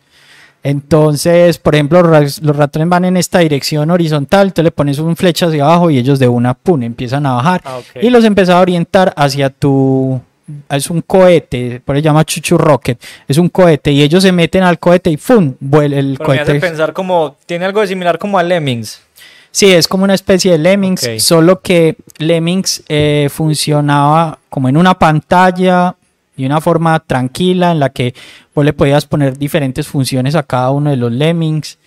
Entonces, 0.64 1.58
por 1.58 1.76
ejemplo, 1.76 2.02
los 2.02 2.10
ra- 2.10 2.42
los 2.42 2.56
ratones 2.56 2.88
van 2.88 3.04
en 3.04 3.16
esta 3.16 3.38
dirección 3.38 3.88
horizontal, 3.90 4.52
tú 4.52 4.64
le 4.64 4.72
pones 4.72 4.98
un 4.98 5.14
flecha 5.14 5.46
hacia 5.46 5.62
abajo 5.64 5.90
y 5.90 5.98
ellos 5.98 6.18
de 6.18 6.26
una 6.26 6.54
pum 6.54 6.82
empiezan 6.82 7.24
a 7.26 7.34
bajar 7.34 7.62
Ah, 7.64 7.78
y 8.02 8.10
los 8.10 8.24
empiezas 8.24 8.56
a 8.56 8.60
orientar 8.60 9.12
hacia 9.16 9.50
tu 9.50 10.20
es 10.68 10.90
un 10.90 11.02
cohete, 11.02 11.80
por 11.84 11.96
eso 11.96 12.02
se 12.02 12.04
llama 12.04 12.24
Chuchu 12.24 12.56
Rocket, 12.58 13.02
es 13.26 13.38
un 13.38 13.48
cohete 13.48 13.90
y 13.92 14.02
ellos 14.02 14.22
se 14.22 14.32
meten 14.32 14.62
al 14.62 14.78
cohete 14.78 15.10
y 15.10 15.16
¡fum! 15.16 15.54
vuela 15.60 15.98
el 15.98 16.16
Pero 16.18 16.30
me 16.30 16.36
hace 16.36 16.52
cohete. 16.52 16.66
pensar 16.66 16.92
como. 16.92 17.36
Tiene 17.46 17.64
algo 17.64 17.80
de 17.80 17.88
similar 17.88 18.18
como 18.18 18.38
a 18.38 18.42
Lemmings. 18.42 19.02
Sí, 19.50 19.72
es 19.72 19.88
como 19.88 20.04
una 20.04 20.14
especie 20.14 20.52
de 20.52 20.58
Lemmings, 20.58 21.08
solo 21.18 21.62
que 21.62 21.96
Lemmings 22.18 22.82
eh, 22.88 23.28
funcionaba 23.32 24.38
como 24.50 24.68
en 24.68 24.76
una 24.76 24.98
pantalla 24.98 25.96
y 26.36 26.44
una 26.44 26.60
forma 26.60 27.00
tranquila 27.00 27.72
en 27.72 27.80
la 27.80 27.88
que 27.88 28.14
vos 28.54 28.66
le 28.66 28.74
podías 28.74 29.06
poner 29.06 29.38
diferentes 29.38 29.86
funciones 29.86 30.34
a 30.34 30.42
cada 30.42 30.70
uno 30.72 30.90
de 30.90 30.96
los 30.96 31.10
Lemmings 31.10 31.78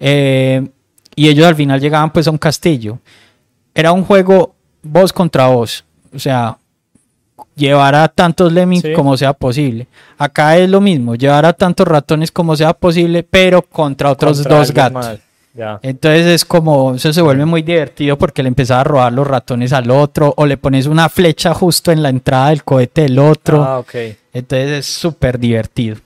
eh, 0.00 0.68
y 1.16 1.28
ellos 1.28 1.46
al 1.46 1.54
final 1.54 1.80
llegaban 1.80 2.12
pues 2.12 2.26
a 2.28 2.30
un 2.30 2.36
castillo. 2.36 2.98
Era 3.74 3.92
un 3.92 4.04
juego 4.04 4.54
voz 4.82 5.10
contra 5.10 5.46
voz. 5.46 5.82
O 6.14 6.18
sea, 6.18 6.58
llevar 7.54 7.94
a 7.94 8.08
tantos 8.08 8.52
lemmings 8.52 8.82
Sí. 8.82 8.92
como 8.92 9.16
sea 9.16 9.32
posible. 9.32 9.86
Acá 10.18 10.56
es 10.56 10.68
lo 10.68 10.80
mismo, 10.80 11.14
llevar 11.14 11.46
a 11.46 11.52
tantos 11.52 11.86
ratones 11.86 12.30
como 12.30 12.56
sea 12.56 12.72
posible, 12.72 13.22
pero 13.22 13.62
contra 13.62 14.10
otros 14.10 14.38
Contra 14.38 14.58
dos 14.58 14.72
gatos. 14.72 15.18
Entonces 15.82 16.26
es 16.26 16.44
como, 16.44 16.94
eso 16.94 17.12
se 17.12 17.22
vuelve 17.22 17.44
muy 17.44 17.62
divertido 17.62 18.18
porque 18.18 18.42
le 18.42 18.48
empezaba 18.48 18.80
a 18.80 18.84
robar 18.84 19.12
los 19.12 19.26
ratones 19.26 19.72
al 19.72 19.88
otro 19.90 20.34
o 20.36 20.46
le 20.46 20.56
pones 20.56 20.86
una 20.86 21.08
flecha 21.08 21.54
justo 21.54 21.92
en 21.92 22.02
la 22.02 22.08
entrada 22.08 22.48
del 22.48 22.64
cohete 22.64 23.02
del 23.02 23.18
otro. 23.20 23.62
Ah. 23.62 23.84
Entonces 24.32 24.70
es 24.70 24.86
súper 24.86 25.38
divertido. 25.38 25.96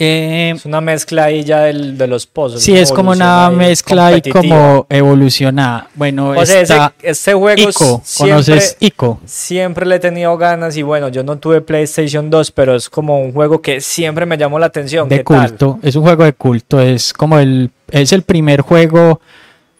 Eh, 0.00 0.52
Es 0.54 0.64
una 0.64 0.80
mezcla 0.80 1.24
ahí 1.24 1.42
ya 1.42 1.62
del, 1.62 1.98
de 1.98 2.06
los 2.06 2.26
pozos. 2.26 2.62
sí, 2.62 2.76
es 2.76 2.92
como 2.92 3.10
una 3.10 3.50
mezcla 3.50 4.16
y 4.16 4.22
como 4.30 4.86
evolucionada. 4.88 5.88
Bueno, 5.94 6.30
O 6.30 6.46
sea, 6.46 6.60
ese- 6.62 6.78
este 7.02 7.34
juego 7.34 7.68
Ico. 7.68 8.00
siempre, 8.04 8.32
¿Conoces 8.44 8.76
Ico? 8.78 9.20
siempre 9.26 9.86
le 9.86 9.96
he 9.96 9.98
tenido 9.98 10.36
ganas 10.38 10.76
y 10.76 10.82
bueno, 10.82 11.08
yo 11.08 11.24
no 11.24 11.36
tuve 11.38 11.60
PlayStation 11.62 12.30
2, 12.30 12.52
pero 12.52 12.76
es 12.76 12.88
como 12.88 13.20
un 13.20 13.32
juego 13.32 13.60
que 13.60 13.80
siempre 13.80 14.24
me 14.24 14.38
llamó 14.38 14.58
la 14.60 14.66
atención. 14.66 15.08
de 15.08 15.24
culto. 15.24 15.80
Es 15.82 15.96
un 15.96 16.02
juego 16.04 16.22
de 16.24 16.32
culto. 16.32 16.80
Es 16.80 17.12
como 17.12 17.38
el, 17.38 17.70
es 17.90 18.12
el 18.12 18.22
primer 18.22 18.60
juego 18.60 19.20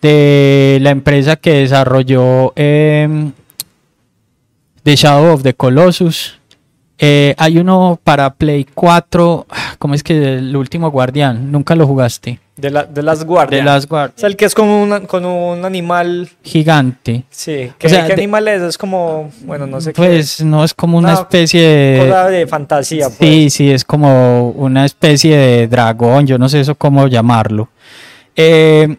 de 0.03 0.79
la 0.83 0.91
empresa 0.91 1.37
que 1.37 1.53
desarrolló 1.55 2.53
em, 2.57 3.33
The 4.83 4.97
Shadow 4.97 5.33
of 5.35 5.43
the 5.43 5.55
Colossus. 5.55 6.38
Eh, 7.01 7.35
hay 7.39 7.59
uno 7.59 7.99
para 8.03 8.35
Play 8.35 8.67
4. 8.75 9.47
ah, 9.51 9.75
¿Cómo 9.79 9.95
es 9.95 10.03
que 10.03 10.35
el 10.39 10.57
último 10.57 10.91
guardián? 10.91 11.53
Nunca 11.53 11.75
lo 11.77 11.87
jugaste. 11.87 12.41
De, 12.57 12.71
la, 12.71 12.83
de 12.85 13.05
las 13.05 13.25
guardias. 13.25 13.87
Guardian. 13.87 14.15
Es 14.17 14.25
el 14.25 14.35
que 14.35 14.45
es 14.47 14.55
como 14.55 14.83
un, 14.83 15.07
con 15.07 15.25
un 15.25 15.65
animal. 15.65 16.29
Gigante. 16.43 17.23
Sí. 17.31 17.71
¿Qué, 17.79 17.89
sea, 17.89 18.03
qué 18.03 18.09
de- 18.09 18.13
animal 18.15 18.49
es? 18.49 18.63
Es 18.63 18.77
como. 18.79 19.31
Bueno, 19.43 19.69
no 19.69 19.81
sé 19.81 19.93
qué. 19.93 20.03
Pues 20.03 20.43
no 20.43 20.65
es 20.65 20.75
como 20.75 20.99
una 20.99 21.11
Una 21.13 21.19
especie 21.21 21.63
de. 21.63 22.01
Cosa 22.09 22.29
de 22.31 22.47
fantasía, 22.49 23.07
pues. 23.11 23.19
Sí, 23.19 23.51
sí, 23.51 23.71
es 23.71 23.85
como 23.85 24.51
una 24.51 24.85
especie 24.85 25.37
de 25.37 25.69
dragón, 25.69 26.27
yo 26.27 26.37
no 26.37 26.49
sé 26.49 26.59
eso 26.59 26.75
cómo 26.75 27.07
llamarlo. 27.07 27.69
Eh, 28.35 28.97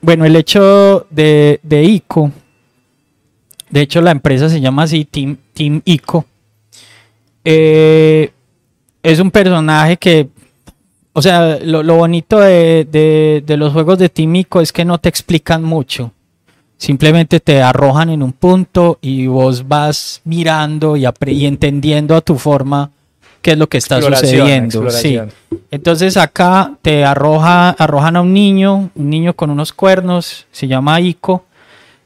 bueno, 0.00 0.24
el 0.24 0.34
hecho 0.36 1.06
de, 1.10 1.60
de 1.62 1.82
ICO, 1.84 2.30
de 3.70 3.80
hecho 3.82 4.00
la 4.00 4.10
empresa 4.10 4.48
se 4.48 4.60
llama 4.60 4.84
así, 4.84 5.04
Team, 5.04 5.36
Team 5.54 5.80
ICO, 5.84 6.24
eh, 7.44 8.30
es 9.02 9.18
un 9.20 9.30
personaje 9.30 9.96
que, 9.96 10.28
o 11.12 11.20
sea, 11.22 11.58
lo, 11.62 11.82
lo 11.82 11.96
bonito 11.96 12.38
de, 12.40 12.86
de- 12.90 13.42
de 13.44 13.56
los 13.56 13.72
juegos 13.72 13.98
de 13.98 14.08
Team 14.08 14.36
ICO 14.36 14.60
es 14.60 14.72
que 14.72 14.84
no 14.84 14.98
te 14.98 15.08
explican 15.08 15.62
mucho. 15.62 16.12
Simplemente 16.76 17.38
te 17.40 17.62
arrojan 17.62 18.10
en 18.10 18.22
un 18.22 18.32
punto 18.32 18.98
y 19.00 19.26
vos 19.26 19.68
vas 19.68 20.20
mirando 20.24 20.96
y, 20.96 21.04
y 21.26 21.46
entendiendo 21.46 22.16
a 22.16 22.20
tu 22.22 22.38
forma 22.38 22.90
qué 23.40 23.52
es 23.52 23.58
lo 23.58 23.68
que 23.68 23.78
está 23.78 23.96
Exploración, 23.98 24.70
sucediendo. 24.70 24.90
Sí. 24.90 25.18
Entonces 25.70 26.16
acá 26.16 26.72
te 26.82 27.04
arroja, 27.04 27.70
arrojan 27.70 28.16
a 28.16 28.20
un 28.22 28.32
niño, 28.32 28.90
un 28.94 29.10
niño 29.10 29.34
con 29.34 29.50
unos 29.50 29.72
cuernos, 29.72 30.46
se 30.50 30.66
llama 30.66 31.00
Ico, 31.00 31.44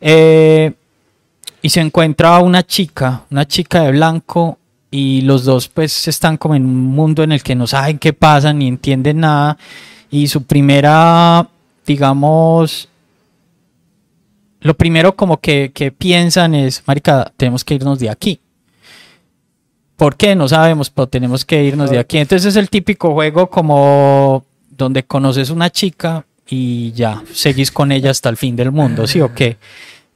eh, 0.01 0.73
y 1.63 1.69
se 1.71 1.81
encuentra 1.81 2.39
una 2.41 2.63
chica, 2.67 3.23
una 3.31 3.47
chica 3.47 3.83
de 3.83 3.93
blanco, 3.93 4.59
y 4.91 5.23
los 5.23 5.45
dos 5.45 5.69
pues 5.69 6.09
están 6.09 6.37
como 6.37 6.55
en 6.55 6.65
un 6.65 6.87
mundo 6.87 7.23
en 7.23 7.33
el 7.33 7.43
que 7.43 7.55
no 7.55 7.67
saben 7.67 7.99
qué 7.99 8.13
pasa 8.13 8.53
ni 8.53 8.69
entienden 8.69 9.21
nada, 9.21 9.59
y 10.11 10.29
su 10.29 10.45
primera, 10.45 11.49
digamos, 11.87 12.89
lo 14.61 14.75
primero 14.75 15.15
como 15.17 15.39
que, 15.39 15.73
que 15.75 15.93
piensan 15.93 16.55
es, 16.55 16.83
marica, 16.87 17.33
tenemos 17.37 17.65
que 17.65 17.75
irnos 17.75 17.99
de 17.99 18.11
aquí. 18.11 18.41
¿Por 19.97 20.17
qué? 20.17 20.35
No 20.35 20.49
sabemos, 20.49 20.91
pero 20.91 21.07
tenemos 21.07 21.45
que 21.45 21.65
irnos 21.65 21.91
de 21.91 21.99
aquí. 21.99 22.19
Entonces 22.19 22.47
es 22.47 22.57
el 22.57 22.69
típico 22.69 23.13
juego 23.13 23.49
como 23.49 24.45
donde 24.69 25.05
conoces 25.05 25.51
una 25.51 25.71
chica 25.71 26.27
y 26.49 26.93
ya, 26.93 27.23
seguís 27.33 27.71
con 27.71 27.91
ella 27.93 28.11
hasta 28.11 28.29
el 28.29 28.37
fin 28.37 28.55
del 28.57 28.73
mundo, 28.73 29.07
¿sí 29.07 29.21
o 29.21 29.35
qué? 29.35 29.57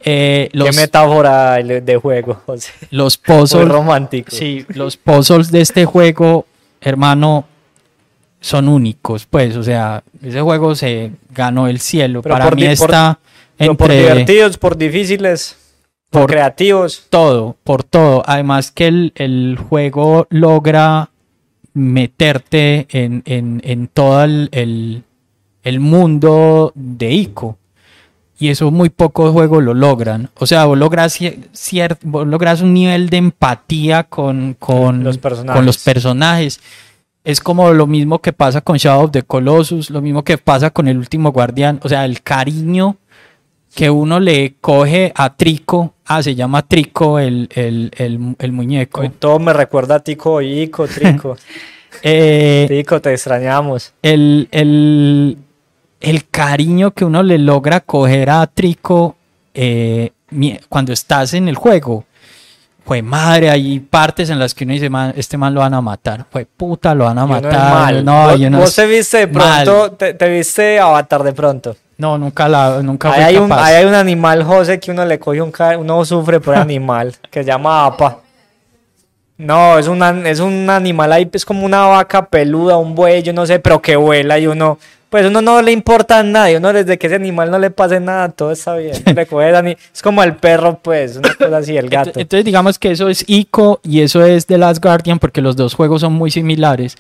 Eh, 0.02 0.48
los, 0.52 0.70
Qué 0.70 0.76
metáfora 0.80 1.56
de 1.56 1.96
juego. 1.96 2.40
O 2.46 2.56
sea, 2.56 2.72
los 2.90 3.20
muy 3.26 3.36
puzzles, 3.36 3.68
romántico. 3.68 4.30
sí, 4.34 4.64
los 4.68 4.96
puzzles 4.96 5.50
de 5.50 5.60
este 5.60 5.84
juego, 5.84 6.46
hermano, 6.80 7.44
son 8.40 8.68
únicos, 8.68 9.26
pues, 9.26 9.54
o 9.56 9.62
sea, 9.62 10.02
ese 10.22 10.40
juego 10.40 10.74
se 10.74 11.12
ganó 11.34 11.68
el 11.68 11.80
cielo. 11.80 12.22
Pero 12.22 12.34
Para 12.34 12.44
por 12.46 12.56
mí 12.56 12.62
por- 12.62 12.70
está 12.72 13.18
por 13.58 13.66
entre 13.66 13.98
divertidos, 13.98 14.56
por 14.56 14.76
difíciles, 14.78 15.56
por, 16.08 16.22
Por- 16.22 16.30
creativos. 16.30 17.06
todo, 17.10 17.56
por 17.62 17.84
todo. 17.84 18.22
Además 18.26 18.70
que 18.72 18.86
el, 18.88 19.12
el 19.16 19.58
juego 19.68 20.26
logra 20.30 21.10
meterte 21.74 22.86
en, 22.90 23.22
en, 23.26 23.60
en 23.64 23.88
todo 23.88 24.24
el, 24.24 24.48
el- 24.52 25.04
el 25.62 25.80
mundo 25.80 26.72
de 26.74 27.12
ICO. 27.12 27.58
Y 28.40 28.48
eso 28.48 28.70
muy 28.70 28.88
pocos 28.88 29.32
juegos 29.32 29.62
lo 29.62 29.74
logran. 29.74 30.30
O 30.38 30.46
sea, 30.46 30.64
vos 30.64 30.76
logras, 30.78 31.20
cier- 31.20 31.98
vos 32.02 32.26
logras 32.26 32.62
un 32.62 32.72
nivel 32.72 33.10
de 33.10 33.18
empatía 33.18 34.04
con, 34.04 34.54
con, 34.58 35.04
Los 35.04 35.18
con 35.18 35.66
los 35.66 35.78
personajes. 35.78 36.58
Es 37.22 37.38
como 37.40 37.70
lo 37.74 37.86
mismo 37.86 38.18
que 38.20 38.32
pasa 38.32 38.62
con 38.62 38.78
Shadow 38.78 39.04
of 39.04 39.10
the 39.10 39.22
Colossus, 39.22 39.90
lo 39.90 40.00
mismo 40.00 40.24
que 40.24 40.38
pasa 40.38 40.70
con 40.70 40.88
el 40.88 40.96
último 40.96 41.32
guardián. 41.32 41.78
O 41.82 41.88
sea, 41.90 42.06
el 42.06 42.22
cariño 42.22 42.96
que 43.74 43.90
uno 43.90 44.18
le 44.18 44.54
coge 44.60 45.12
a 45.14 45.36
Trico. 45.36 45.92
Ah, 46.06 46.22
se 46.22 46.34
llama 46.34 46.62
Trico 46.66 47.18
el, 47.18 47.48
el, 47.54 47.92
el- 47.98 48.36
el 48.38 48.52
muñeco. 48.52 49.02
Hoy 49.02 49.10
todo 49.10 49.38
me 49.38 49.52
recuerda 49.52 49.96
a 49.96 50.00
Tico, 50.00 50.40
Ico, 50.40 50.88
Trico. 50.88 51.36
Eh, 52.04 52.66
Tico, 52.68 53.00
te 53.00 53.12
extrañamos. 53.12 53.92
el, 54.00 54.48
el, 54.52 55.36
el 56.00 56.28
cariño 56.28 56.92
que 56.92 57.04
uno 57.04 57.22
le 57.22 57.38
logra 57.38 57.80
coger 57.80 58.30
a 58.30 58.46
Trico 58.46 59.16
eh, 59.54 60.10
cuando 60.68 60.92
estás 60.92 61.34
en 61.34 61.48
el 61.48 61.56
juego. 61.56 62.04
Fue 62.84 63.02
madre, 63.02 63.50
hay 63.50 63.78
partes 63.78 64.30
en 64.30 64.38
las 64.38 64.54
que 64.54 64.64
uno 64.64 64.72
dice, 64.72 64.88
"Man, 64.90 65.12
este 65.16 65.36
man 65.36 65.54
lo 65.54 65.60
van 65.60 65.74
a 65.74 65.80
matar. 65.80 66.26
Fue 66.30 66.44
puta, 66.46 66.94
lo 66.94 67.04
van 67.04 67.18
a 67.18 67.26
matar. 67.26 67.52
mal. 67.52 68.04
No, 68.04 68.28
vos, 68.30 68.50
vos 68.50 68.74
te 68.74 68.86
viste 68.86 69.18
de 69.18 69.28
pronto, 69.28 69.92
te, 69.92 70.14
te 70.14 70.28
viste 70.28 70.80
Avatar 70.80 71.22
de 71.22 71.32
pronto. 71.32 71.76
No, 71.98 72.16
nunca 72.16 72.48
la, 72.48 72.80
nunca 72.82 73.12
Ahí 73.12 73.22
hay, 73.22 73.36
un, 73.36 73.48
capaz. 73.48 73.66
ahí 73.66 73.74
hay 73.76 73.84
un 73.84 73.94
animal, 73.94 74.42
José, 74.42 74.80
que 74.80 74.90
uno 74.90 75.04
le 75.04 75.18
coge 75.18 75.42
un 75.42 75.52
uno 75.78 76.04
sufre 76.06 76.40
por 76.40 76.56
animal, 76.56 77.14
que 77.30 77.40
se 77.44 77.46
llama 77.46 77.84
apa. 77.84 78.20
No, 79.36 79.78
es, 79.78 79.86
una, 79.86 80.10
es 80.28 80.40
un 80.40 80.68
animal 80.68 81.12
ahí, 81.12 81.28
es 81.32 81.44
como 81.44 81.64
una 81.64 81.86
vaca 81.86 82.26
peluda, 82.26 82.76
un 82.78 82.94
buey, 82.94 83.22
yo 83.22 83.32
no 83.34 83.46
sé, 83.46 83.58
pero 83.58 83.80
que 83.80 83.96
vuela 83.96 84.38
y 84.38 84.46
uno, 84.46 84.78
pues 85.10 85.26
uno 85.26 85.42
no 85.42 85.60
le 85.60 85.72
importa 85.72 86.20
a 86.20 86.22
nadie, 86.22 86.56
uno 86.56 86.72
desde 86.72 86.96
que 86.96 87.08
ese 87.08 87.16
animal 87.16 87.50
no 87.50 87.58
le 87.58 87.70
pase 87.70 88.00
nada, 88.00 88.28
todo 88.30 88.52
está 88.52 88.76
bien. 88.76 88.94
Ani- 89.56 89.76
es 89.92 90.00
como 90.02 90.22
el 90.22 90.36
perro, 90.36 90.78
pues, 90.82 91.16
una 91.16 91.34
cosa 91.34 91.56
así, 91.58 91.76
el 91.76 91.88
gato. 91.90 92.12
Entonces 92.18 92.44
digamos 92.44 92.78
que 92.78 92.92
eso 92.92 93.08
es 93.08 93.24
Ico 93.26 93.80
y 93.82 94.00
eso 94.00 94.24
es 94.24 94.46
The 94.46 94.56
Last 94.56 94.82
Guardian 94.82 95.18
porque 95.18 95.40
los 95.42 95.56
dos 95.56 95.74
juegos 95.74 96.00
son 96.00 96.12
muy 96.14 96.30
similares. 96.30 96.96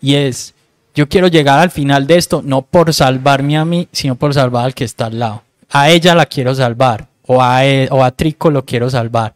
Y 0.00 0.14
es, 0.14 0.54
yo 0.94 1.08
quiero 1.08 1.28
llegar 1.28 1.58
al 1.60 1.70
final 1.70 2.06
de 2.06 2.16
esto 2.16 2.42
no 2.44 2.62
por 2.62 2.92
salvarme 2.94 3.56
a 3.58 3.64
mí, 3.64 3.86
sino 3.92 4.14
por 4.16 4.32
salvar 4.34 4.64
al 4.64 4.74
que 4.74 4.84
está 4.84 5.06
al 5.06 5.18
lado. 5.18 5.42
A 5.70 5.90
ella 5.90 6.14
la 6.14 6.26
quiero 6.26 6.54
salvar 6.54 7.06
o 7.26 7.42
a, 7.42 7.64
e- 7.66 7.88
o 7.90 8.02
a 8.02 8.10
Trico 8.10 8.50
lo 8.50 8.64
quiero 8.64 8.88
salvar. 8.90 9.34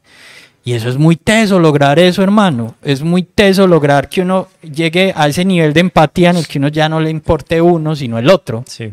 Y 0.66 0.72
eso 0.72 0.88
es 0.88 0.96
muy 0.96 1.16
teso 1.16 1.58
lograr 1.58 1.98
eso, 1.98 2.22
hermano. 2.22 2.74
Es 2.82 3.02
muy 3.02 3.22
teso 3.22 3.66
lograr 3.66 4.08
que 4.08 4.22
uno 4.22 4.48
llegue 4.62 5.12
a 5.14 5.28
ese 5.28 5.44
nivel 5.44 5.74
de 5.74 5.80
empatía 5.80 6.30
en 6.30 6.36
el 6.36 6.46
que 6.48 6.58
uno 6.58 6.68
ya 6.68 6.88
no 6.88 7.00
le 7.00 7.10
importe 7.10 7.60
uno, 7.60 7.94
sino 7.94 8.18
el 8.18 8.30
otro. 8.30 8.64
Sí. 8.66 8.90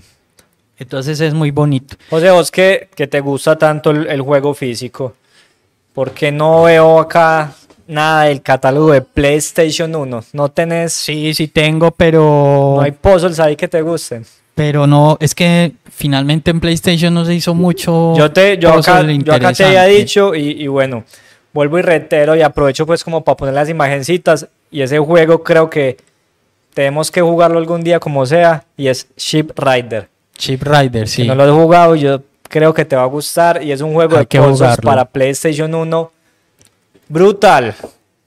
Entonces 0.77 1.21
es 1.21 1.33
muy 1.33 1.51
bonito. 1.51 1.95
José, 2.09 2.29
vos 2.31 2.51
que, 2.51 2.89
que 2.93 3.07
te 3.07 3.21
gusta 3.21 3.57
tanto 3.57 3.91
el, 3.91 4.07
el 4.07 4.21
juego 4.21 4.53
físico, 4.53 5.13
¿por 5.93 6.11
qué 6.11 6.31
no 6.31 6.63
veo 6.63 6.99
acá 6.99 7.53
nada 7.87 8.23
del 8.23 8.41
catálogo 8.41 8.91
de 8.91 9.01
PlayStation 9.01 9.95
1? 9.95 10.23
No 10.33 10.49
tenés, 10.49 10.91
Sí, 10.91 11.33
sí 11.33 11.47
tengo, 11.47 11.91
pero... 11.91 12.73
no 12.77 12.81
hay 12.81 12.91
puzzles 12.91 13.39
ahí 13.39 13.55
que 13.55 13.69
te 13.69 13.81
gusten. 13.81 14.25
Pero 14.55 14.87
no, 14.87 15.17
es 15.21 15.33
que 15.33 15.71
finalmente 15.89 16.51
en 16.51 16.59
PlayStation 16.59 17.13
no 17.13 17.23
se 17.23 17.33
hizo 17.33 17.53
mucho. 17.53 18.13
Yo, 18.17 18.31
te, 18.31 18.57
yo, 18.57 18.73
acá, 18.73 19.03
yo 19.03 19.33
acá 19.33 19.53
te 19.53 19.63
había 19.63 19.85
dicho 19.85 20.35
y, 20.35 20.63
y 20.63 20.67
bueno, 20.67 21.05
vuelvo 21.53 21.79
y 21.79 21.81
reitero 21.81 22.35
y 22.35 22.41
aprovecho 22.41 22.85
pues 22.85 23.03
como 23.03 23.23
para 23.23 23.37
poner 23.37 23.53
las 23.55 23.69
imagencitas 23.69 24.47
y 24.71 24.81
ese 24.81 24.99
juego 24.99 25.43
creo 25.43 25.69
que 25.69 25.97
tenemos 26.73 27.11
que 27.11 27.21
jugarlo 27.21 27.57
algún 27.59 27.83
día 27.83 27.99
como 27.99 28.25
sea 28.25 28.63
y 28.77 28.87
es 28.87 29.07
Ship 29.17 29.51
Rider. 29.57 30.07
Chip 30.37 30.63
Rider, 30.63 31.07
Si 31.07 31.23
sí. 31.23 31.27
no 31.27 31.35
lo 31.35 31.45
he 31.47 31.51
jugado, 31.51 31.95
yo 31.95 32.21
creo 32.43 32.73
que 32.73 32.85
te 32.85 32.95
va 32.95 33.03
a 33.03 33.07
gustar 33.07 33.61
y 33.63 33.71
es 33.71 33.81
un 33.81 33.93
juego 33.93 34.17
Hay 34.17 34.25
de 34.29 34.39
jugarlo. 34.39 34.81
para 34.83 35.05
PlayStation 35.05 35.73
1 35.75 36.11
brutal, 37.09 37.75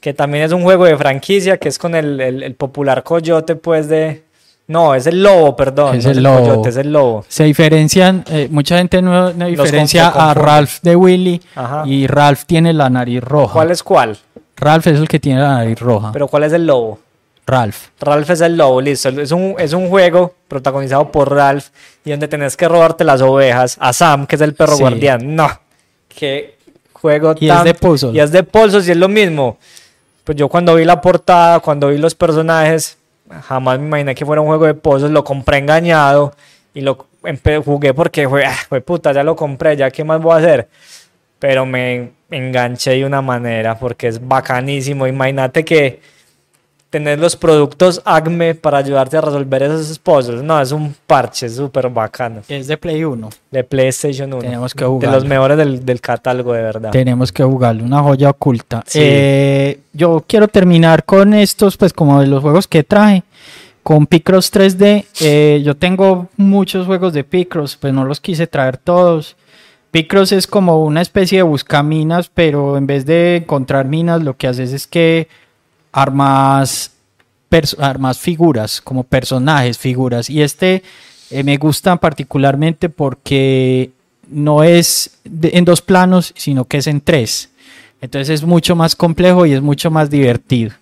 que 0.01 0.13
también 0.13 0.45
es 0.45 0.53
un 0.53 0.63
juego 0.63 0.85
de 0.85 0.97
franquicia 0.97 1.57
que 1.57 1.69
es 1.69 1.79
con 1.79 1.95
el, 1.95 2.21
el- 2.21 2.43
el 2.43 2.55
popular 2.55 3.03
coyote 3.03 3.57
pues 3.57 3.89
de, 3.89 4.23
No, 4.67 4.95
es 4.95 5.07
el 5.07 5.23
lobo, 5.23 5.55
perdón. 5.57 5.97
Es 5.97 6.05
no 6.07 6.11
el 6.13 6.17
el 6.19 6.23
lobo. 6.25 6.39
coyote, 6.41 6.69
es 6.71 6.77
el 6.77 6.93
lobo. 6.93 7.25
Se 7.29 7.45
diferencian, 7.45 8.25
eh, 8.31 8.49
mucha 8.51 8.79
gente 8.79 9.03
no, 9.03 9.33
no 9.35 9.47
diferencia 9.47 10.09
a. 10.09 10.33
Ralph 10.33 10.79
de 10.83 10.97
Willy 10.97 11.41
Ajá. 11.55 11.83
y 11.87 12.07
Ralph 12.07 12.45
tiene 12.47 12.73
la 12.73 12.89
nariz 12.89 13.23
roja. 13.23 13.53
¿Cuál 13.53 13.71
es 13.71 13.83
cuál? 13.83 14.17
Ralph 14.57 14.87
es 14.87 14.99
el 14.99 15.07
que 15.09 15.21
tiene 15.21 15.41
la 15.41 15.55
nariz 15.59 15.79
roja. 15.81 16.13
Pero 16.13 16.29
¿cuál 16.29 16.45
es 16.45 16.53
el 16.55 16.67
lobo? 16.67 16.99
Ralph. 17.47 17.89
Ralph 18.01 18.31
es 18.31 18.41
el 18.41 18.57
lobo, 18.57 18.81
listo. 18.81 19.11
Es 19.11 19.31
un, 19.33 19.55
es 19.59 19.75
un 19.75 19.89
juego 19.91 20.35
protagonizado 20.49 21.13
por 21.13 21.31
Ralph 21.31 21.67
y 22.03 22.13
donde 22.13 22.27
tenés 22.27 22.57
que 22.57 22.67
robarte 22.67 23.05
las 23.05 23.21
ovejas 23.21 23.77
a 23.81 23.93
Sam, 23.93 24.27
que 24.27 24.37
es 24.37 24.41
el 24.43 24.55
perro 24.55 24.77
Sí. 24.77 24.81
guardián. 24.81 25.37
No, 25.37 25.51
qué 26.09 26.57
juego 26.95 27.35
Y 27.39 27.51
es 27.51 27.65
de 27.65 27.75
puzzle. 27.75 28.13
Y 28.13 28.21
es 28.21 28.33
de 28.33 28.43
puzzles 28.45 28.89
y 28.89 28.93
es 28.93 28.97
lo 28.97 29.09
mismo. 29.11 29.59
Pues 30.25 30.39
yo 30.39 30.49
cuando 30.49 30.75
vi 30.75 30.87
la 30.87 31.03
portada, 31.03 31.61
cuando 31.61 31.89
vi 31.89 31.99
los 31.99 32.15
personajes, 32.15 32.97
jamás 33.43 33.79
me 33.79 33.87
imaginé 33.87 34.15
que 34.15 34.25
fuera 34.25 34.41
un 34.41 34.49
juego 34.49 34.67
de 34.67 34.75
puzzles. 34.75 35.11
Lo 35.11 35.25
compré 35.25 35.59
engañado 35.59 36.35
y 36.73 36.81
lo 36.81 37.07
jugué 37.65 37.95
porque 37.95 38.29
fue, 38.29 38.45
ah, 38.45 38.57
fue 38.69 38.81
puta, 38.81 39.13
ya 39.13 39.23
lo 39.23 39.37
compré, 39.37 39.77
ya 39.77 39.91
qué 39.91 40.05
más 40.05 40.21
voy 40.21 40.35
a 40.35 40.37
hacer. 40.37 40.69
Pero 41.39 41.67
me 41.67 42.13
enganché 42.31 42.93
de 42.93 43.05
una 43.05 43.23
manera 43.23 43.79
porque 43.79 44.09
es 44.09 44.27
bacanísimo. 44.27 45.07
Imagínate 45.07 45.65
que 45.65 46.01
tener 46.95 47.19
los 47.19 47.35
productos 47.35 48.01
ACME 48.05 48.55
para 48.55 48.79
ayudarte 48.79 49.17
a 49.17 49.21
resolver 49.21 49.65
esos 49.65 49.99
puzzles. 49.99 50.45
No, 50.45 50.61
es 50.61 50.71
un 50.71 50.95
parche 51.09 51.49
súper 51.49 51.89
bacano. 51.89 52.43
Es 52.47 52.69
de 52.69 52.77
Play 52.77 53.03
1. 53.03 53.31
De 53.51 53.65
PlayStation 53.65 54.33
1. 54.33 54.43
Tenemos 54.43 54.73
que 54.73 54.85
De 54.85 54.91
jugarlo. 54.91 55.17
los 55.17 55.25
mejores 55.25 55.59
del, 55.59 55.85
del 55.85 56.01
catálogo, 56.01 56.53
de 56.53 56.63
verdad. 56.63 56.93
Tenemos 56.93 57.33
que 57.33 57.43
jugarlo, 57.43 57.83
una 57.83 58.01
joya 58.01 58.31
oculta. 58.31 58.85
Sí. 58.87 59.01
Eh, 59.03 59.81
yo 59.93 60.23
quiero 60.25 60.47
terminar 60.47 61.05
con 61.05 61.35
estos, 61.35 61.77
pues 61.77 61.93
como 61.93 62.21
de 62.21 62.29
los 62.29 62.41
juegos 62.41 62.69
que 62.69 62.85
traje. 62.85 63.25
Con 63.83 64.07
Picross 64.07 64.53
3D, 64.53 65.05
eh, 65.21 65.63
yo 65.65 65.77
tengo 65.77 66.29
muchos 66.37 66.87
juegos 66.87 67.13
de 67.13 67.25
Picross, 67.25 67.77
pues 67.77 67.93
no 67.93 68.05
los 68.05 68.21
quise 68.21 68.47
traer 68.47 68.77
todos. 68.77 69.35
Picross 69.91 70.31
es 70.31 70.47
como 70.47 70.85
una 70.85 71.03
especie 71.03 71.39
de 71.39 71.43
buscaminas, 71.43 72.31
pero 72.33 72.77
en 72.77 72.87
vez 72.87 73.05
de 73.05 73.39
encontrar 73.39 73.85
minas, 73.87 74.23
lo 74.23 74.37
que 74.37 74.47
haces 74.47 74.73
es 74.73 74.87
que 74.87 75.27
armas, 75.95 76.91
armas 77.79 78.19
figuras, 78.19 78.81
como 78.81 79.05
personajes, 79.05 79.79
figuras. 79.79 80.29
Y 80.29 80.43
este 80.43 80.83
eh, 81.31 81.45
me 81.45 81.57
gusta 81.57 81.97
particularmente 81.97 82.89
porque 82.89 83.91
no 84.29 84.65
es 84.65 85.19
en 85.25 85.65
dos 85.65 85.81
planos, 85.81 86.35
sino 86.37 86.65
que 86.65 86.79
es 86.79 86.89
en 86.89 87.01
tres. 87.01 87.51
Entonces 88.01 88.41
es 88.41 88.45
mucho 88.45 88.75
más 88.75 88.97
complejo 88.97 89.47
y 89.47 89.53
es 89.53 89.63
mucho 89.63 89.91
más 89.91 90.11
divertido. 90.11 90.73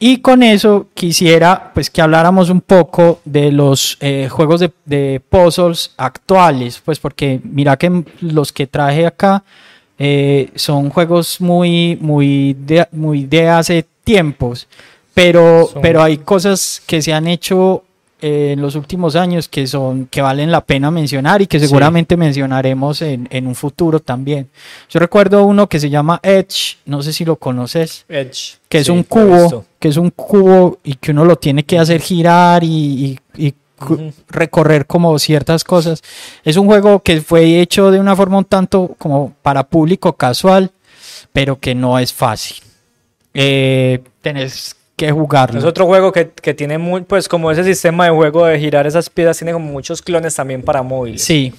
Y 0.00 0.18
con 0.18 0.42
eso 0.42 0.88
quisiera 0.94 1.70
pues 1.72 1.88
que 1.88 2.02
habláramos 2.02 2.50
un 2.50 2.60
poco 2.60 3.20
de 3.24 3.52
los 3.52 3.98
eh, 4.00 4.28
juegos 4.30 4.60
de, 4.60 4.72
de 4.84 5.22
puzzles 5.28 5.92
actuales, 5.96 6.82
pues 6.84 6.98
porque 6.98 7.40
mira 7.44 7.76
que 7.76 8.02
los 8.20 8.52
que 8.52 8.66
traje 8.66 9.06
acá 9.06 9.44
eh, 10.02 10.48
son 10.54 10.88
juegos 10.88 11.42
muy, 11.42 11.98
muy, 12.00 12.56
de, 12.58 12.88
muy 12.90 13.26
de 13.26 13.50
hace 13.50 13.84
tiempos, 14.04 14.66
pero, 15.14 15.68
Son- 15.72 15.82
pero 15.82 16.02
hay 16.02 16.18
cosas 16.18 16.82
que 16.86 17.02
se 17.02 17.12
han 17.12 17.26
hecho 17.26 17.84
eh, 18.22 18.50
en 18.52 18.60
los 18.60 18.74
últimos 18.74 19.16
años 19.16 19.48
que 19.48 19.66
son 19.66 20.04
que 20.04 20.20
valen 20.20 20.52
la 20.52 20.60
pena 20.60 20.90
mencionar 20.90 21.40
y 21.40 21.46
que 21.46 21.58
Sí. 21.58 21.66
seguramente 21.66 22.18
mencionaremos 22.18 23.00
en, 23.00 23.26
en 23.30 23.46
un 23.46 23.54
futuro 23.54 23.98
también. 23.98 24.50
Yo 24.90 25.00
recuerdo 25.00 25.44
uno 25.44 25.70
que 25.70 25.80
se 25.80 25.88
llama 25.88 26.20
Edge, 26.22 26.76
no 26.84 27.02
sé 27.02 27.14
si 27.14 27.24
lo 27.24 27.36
conoces 27.36 28.04
Edge. 28.10 28.58
que 28.68 28.78
es 28.80 28.86
Sí, 28.86 28.92
un 28.92 29.04
cubo, 29.04 29.64
que 29.78 29.88
es 29.88 29.96
un 29.96 30.10
cubo 30.10 30.78
y 30.84 30.96
que 30.96 31.12
uno 31.12 31.24
lo 31.24 31.36
tiene 31.36 31.64
que 31.64 31.78
hacer 31.78 32.02
girar 32.02 32.62
y, 32.62 33.18
recorrer 34.28 34.84
como 34.86 35.18
ciertas 35.18 35.64
cosas. 35.64 36.02
Es 36.44 36.58
un 36.58 36.66
juego 36.66 37.00
que 37.00 37.22
fue 37.22 37.62
hecho 37.62 37.90
de 37.90 37.98
una 37.98 38.14
forma 38.14 38.36
un 38.36 38.44
tanto 38.44 38.94
como 38.98 39.32
para 39.40 39.64
público 39.64 40.12
casual, 40.12 40.70
pero 41.32 41.58
que 41.58 41.74
no 41.74 41.98
es 41.98 42.12
fácil. 42.12 42.58
Eh, 43.34 44.00
tenés 44.22 44.76
que 44.96 45.10
jugarlo. 45.12 45.58
Es 45.58 45.64
otro 45.64 45.86
juego 45.86 46.12
que, 46.12 46.30
que 46.30 46.52
tiene 46.54 46.76
muy, 46.78 47.02
pues 47.02 47.28
como 47.28 47.50
ese 47.50 47.64
sistema 47.64 48.04
de 48.04 48.10
juego 48.10 48.44
de 48.46 48.58
girar 48.58 48.86
esas 48.86 49.08
piedras, 49.08 49.38
tiene 49.38 49.52
como 49.52 49.66
muchos 49.72 50.02
clones 50.02 50.34
también 50.34 50.62
para 50.62 50.82
móviles. 50.82 51.22
Sí. 51.22 51.52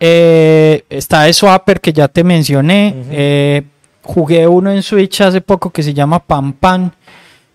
Eh, 0.00 0.84
está 0.88 1.22
de 1.22 1.32
Swapper 1.32 1.80
que 1.80 1.92
ya 1.92 2.06
te 2.08 2.22
mencioné. 2.22 2.94
Eh, 3.10 3.62
jugué 4.02 4.46
uno 4.46 4.70
en 4.70 4.82
Switch 4.82 5.20
hace 5.22 5.40
poco 5.40 5.70
que 5.70 5.82
se 5.82 5.92
llama 5.94 6.20
Pan 6.20 6.52
Pan. 6.52 6.92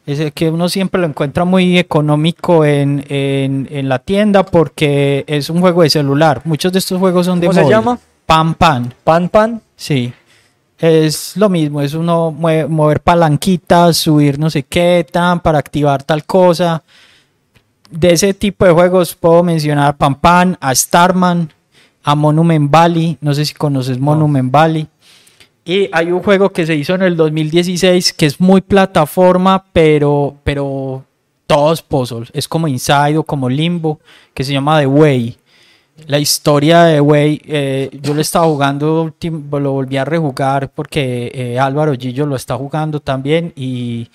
Es 0.06 0.20
el 0.20 0.34
que 0.34 0.50
uno 0.50 0.68
siempre 0.68 1.00
lo 1.00 1.08
encuentra 1.08 1.46
muy 1.46 1.78
económico 1.78 2.66
en, 2.66 3.06
en- 3.08 3.70
en 3.72 3.88
la 3.88 4.00
tienda 4.00 4.44
porque 4.44 5.24
es 5.28 5.50
un 5.50 5.62
juego 5.62 5.84
de 5.84 5.90
celular. 5.90 6.42
Muchos 6.44 6.74
de 6.74 6.80
estos 6.80 7.00
juegos 7.00 7.26
son 7.26 7.40
de 7.40 7.48
¿Cómo 7.48 7.54
se 7.54 7.62
móvil. 7.62 7.76
llama? 7.78 8.00
Pan 8.26 8.54
Pan, 8.56 8.94
Pan 9.06 9.30
Pan. 9.30 9.62
sí. 9.78 10.12
Es 10.86 11.38
lo 11.38 11.48
mismo, 11.48 11.80
es 11.80 11.94
uno 11.94 12.30
mover 12.30 13.00
palanquitas, 13.00 13.96
subir 13.96 14.38
no 14.38 14.50
sé 14.50 14.64
qué, 14.64 15.08
tan, 15.10 15.40
para 15.40 15.58
activar 15.58 16.04
tal 16.04 16.26
cosa. 16.26 16.84
De 17.90 18.12
ese 18.12 18.34
tipo 18.34 18.66
de 18.66 18.74
juegos 18.74 19.16
puedo 19.16 19.44
mencionar 19.44 19.96
Pan 19.96 20.16
Pan, 20.16 20.58
a 20.60 20.76
Starman, 20.76 21.50
a 22.04 22.16
Monument 22.16 22.70
Valley. 22.70 23.18
No 23.22 23.34
sé 23.34 23.46
si 23.46 23.54
conoces 23.54 23.98
Monument 23.98 24.52
Valley. 24.52 24.86
Y 25.64 25.88
hay 25.94 26.12
un 26.12 26.22
juego 26.22 26.52
que 26.52 26.66
se 26.66 26.76
hizo 26.76 26.96
en 26.96 27.04
el 27.04 27.16
2016 27.16 28.12
que 28.12 28.26
es 28.26 28.42
muy 28.42 28.60
plataforma, 28.60 29.64
pero, 29.72 30.36
pero 30.44 31.06
todos 31.48 31.82
puzzles. 31.82 32.30
Es 32.34 32.46
como 32.46 32.68
Inside 32.68 33.20
o 33.20 33.24
como 33.24 33.48
Limbo, 33.48 34.02
que 34.34 34.44
se 34.44 34.52
llama 34.52 34.82
The 34.82 34.88
Way. 34.88 35.38
La 36.08 36.20
historia 36.20 36.84
de 36.86 37.00
Way, 37.00 37.42
eh, 37.46 37.90
yo 38.02 38.14
lo 38.14 38.22
estaba 38.22 38.46
jugando, 38.46 39.14
lo 39.52 39.72
volví 39.72 39.98
a 39.98 40.04
rejugar 40.04 40.70
porque 40.70 41.32
eh, 41.34 41.60
Álvaro 41.60 41.94
Gillo 41.94 42.26
lo 42.26 42.36
está 42.36 42.56
jugando 42.58 43.00
también 43.00 43.54
y, 43.56 44.10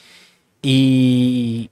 y 0.61 1.71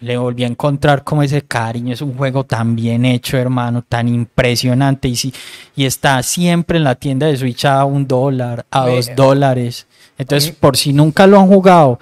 le 0.00 0.16
volví 0.16 0.44
a 0.44 0.46
encontrar 0.46 1.04
como 1.04 1.22
ese 1.22 1.42
cariño. 1.42 1.92
Es 1.92 2.00
un 2.00 2.16
juego 2.16 2.44
tan 2.44 2.74
bien 2.74 3.04
hecho, 3.04 3.36
hermano, 3.36 3.84
tan 3.86 4.08
impresionante. 4.08 5.08
Y, 5.08 5.16
si, 5.16 5.34
y 5.76 5.84
está 5.84 6.22
siempre 6.22 6.78
en 6.78 6.84
la 6.84 6.94
tienda 6.94 7.26
de 7.26 7.36
Switch 7.36 7.64
a 7.66 7.84
un 7.84 8.06
dólar, 8.08 8.64
a 8.70 8.86
dos 8.88 9.10
dólares. 9.14 9.86
Entonces, 10.18 10.52
por 10.52 10.76
si 10.76 10.92
nunca 10.92 11.26
lo 11.26 11.38
han 11.38 11.46
jugado, 11.46 12.00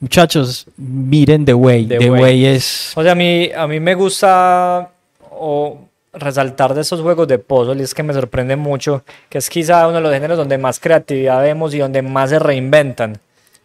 muchachos, 0.00 0.66
miren 0.76 1.44
The 1.44 1.54
Way. 1.54 1.86
The 1.86 1.98
The, 1.98 2.10
Way. 2.10 2.22
Way. 2.22 2.46
es. 2.46 2.92
O 2.96 3.02
sea, 3.02 3.12
a 3.12 3.14
mí, 3.14 3.50
a 3.56 3.66
mí 3.66 3.80
me 3.80 3.94
gusta 3.94 4.90
o 5.30 5.80
resaltar 6.16 6.74
de 6.74 6.80
esos 6.80 7.00
juegos 7.00 7.28
de 7.28 7.38
puzzle 7.38 7.80
y 7.80 7.82
es 7.84 7.94
que 7.94 8.02
me 8.02 8.14
sorprende 8.14 8.56
mucho, 8.56 9.04
que 9.28 9.38
es 9.38 9.48
quizá 9.48 9.86
uno 9.86 9.96
de 9.96 10.02
los 10.02 10.12
géneros 10.12 10.38
donde 10.38 10.58
más 10.58 10.80
creatividad 10.80 11.42
vemos 11.42 11.74
y 11.74 11.78
donde 11.78 12.02
más 12.02 12.30
se 12.30 12.38
reinventan. 12.38 13.18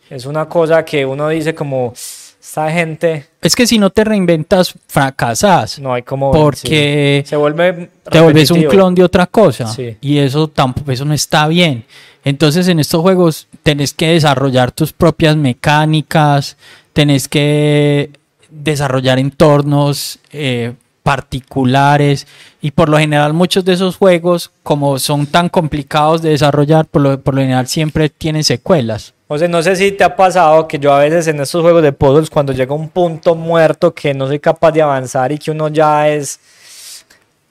Es 0.10 0.26
una 0.26 0.47
cosa 0.47 0.84
que 0.84 1.06
uno 1.06 1.30
dice 1.30 1.56
como, 1.56 1.93
esta 2.41 2.72
gente, 2.72 3.28
Es 3.41 3.56
que 3.56 3.68
si 3.68 3.78
no 3.78 3.91
te 3.91 4.04
reinventas, 4.04 4.74
fracasas. 4.88 5.80
no 5.80 5.93
hay 5.93 6.02
como... 6.02 6.32
Porque 6.32 7.22
sí. 7.24 7.30
Se 7.30 7.36
vuelve... 7.36 7.89
te 8.10 8.20
volvés 8.20 8.49
un 8.52 8.58
repetitivo. 8.58 8.72
clon 8.72 8.95
de 8.95 9.04
otra 9.04 9.28
cosa. 9.28 9.68
Sí. 9.68 9.95
Y 10.02 10.18
eso 10.18 10.47
tampoco, 10.47 10.91
eso 10.91 11.06
no 11.06 11.14
está 11.14 11.47
bien. 11.47 11.86
Entonces, 12.26 12.68
en 12.68 12.80
estos 12.80 13.02
juegos 13.02 13.47
tenés 13.64 13.93
que 13.93 14.10
desarrollar 14.10 14.72
tus 14.72 14.91
propias 14.91 15.36
mecánicas, 15.38 16.58
tenés 16.93 17.28
que 17.28 18.10
desarrollar 18.49 19.18
entornos 19.18 20.20
eh, 20.32 20.74
particulares. 21.04 22.28
Y 22.62 22.72
por 22.72 22.89
lo 22.89 22.97
general, 22.97 23.34
muchos 23.34 23.66
de 23.66 23.74
esos 23.74 23.97
juegos, 23.97 24.52
como 24.64 24.99
son 24.99 25.26
tan 25.26 25.49
complicados 25.49 26.22
de 26.22 26.30
desarrollar, 26.30 26.86
por 26.86 27.02
lo, 27.02 27.20
por 27.20 27.36
lo 27.36 27.41
general 27.41 27.68
siempre 27.68 28.10
tienen 28.10 28.43
secuelas. 28.43 29.14
O 29.28 29.38
sea, 29.38 29.47
no 29.47 29.64
sé 29.64 29.78
si 29.78 29.93
te 29.93 30.04
ha 30.04 30.16
pasado 30.16 30.68
que 30.68 30.78
yo 30.78 30.93
a 30.93 30.99
veces 30.99 31.26
en 31.28 31.39
estos 31.39 31.62
juegos 31.62 31.82
de 31.84 31.93
puzzles, 31.93 32.30
cuando 32.30 32.52
llega 32.52 32.76
un 32.76 32.89
punto 32.89 33.34
muerto 33.34 33.93
que 33.93 34.14
no 34.14 34.28
soy 34.28 34.39
capaz 34.39 34.74
de 34.74 34.82
avanzar 34.82 35.32
y 35.32 35.38
que 35.38 35.52
uno 35.52 35.70
ya 35.70 36.10
es 36.10 36.39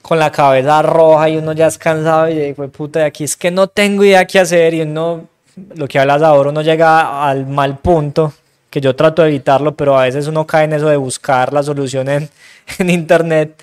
con 0.02 0.18
la 0.18 0.30
cabeza 0.30 0.82
roja 0.82 1.28
y 1.28 1.36
uno 1.36 1.52
ya 1.52 1.66
es 1.66 1.78
cansado 1.78 2.28
y 2.28 2.34
digo, 2.34 2.68
puta, 2.68 3.00
de 3.00 3.04
aquí 3.06 3.24
es 3.24 3.36
que 3.36 3.50
no 3.50 3.66
tengo 3.66 4.04
idea 4.04 4.26
qué 4.26 4.40
hacer 4.40 4.74
y 4.74 4.82
uno, 4.82 5.26
lo 5.74 5.88
que 5.88 5.98
hablas 5.98 6.20
ahora, 6.22 6.50
uno 6.50 6.62
llega 6.62 7.26
al 7.26 7.46
mal 7.46 7.78
punto, 7.78 8.32
que 8.70 8.80
yo 8.80 8.94
trato 8.94 9.22
de 9.22 9.28
evitarlo, 9.28 9.74
pero 9.74 9.98
a 9.98 10.04
veces 10.04 10.28
uno 10.28 10.46
cae 10.46 10.64
en 10.64 10.72
eso 10.72 10.88
de 10.88 10.96
buscar 10.96 11.52
la 11.52 11.62
solución 11.62 12.08
en, 12.08 12.30
en 12.78 12.90
internet. 12.90 13.62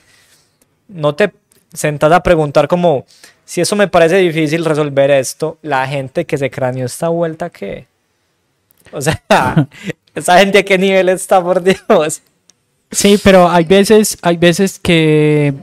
No 0.89 1.15
te 1.15 1.33
sentas 1.73 2.11
a 2.11 2.21
preguntar 2.21 2.67
como, 2.67 3.05
si 3.45 3.61
eso 3.61 3.75
me 3.75 3.87
parece 3.87 4.17
difícil 4.17 4.65
resolver 4.65 5.09
esto, 5.09 5.57
la 5.61 5.87
gente 5.87 6.25
que 6.25 6.37
se 6.37 6.51
craneó 6.51 6.85
esta 6.85 7.07
vuelta, 7.07 7.49
¿qué? 7.49 7.87
O 8.91 9.01
sea, 9.01 9.21
esa 10.15 10.39
gente 10.39 10.59
a 10.59 10.63
qué 10.63 10.77
nivel 10.77 11.09
está, 11.09 11.41
por 11.41 11.63
Dios. 11.63 12.21
Sí, 12.91 13.19
pero 13.23 13.49
hay 13.49 13.65
veces, 13.65 14.17
hay 14.21 14.37
veces 14.37 14.79
que, 14.79 15.53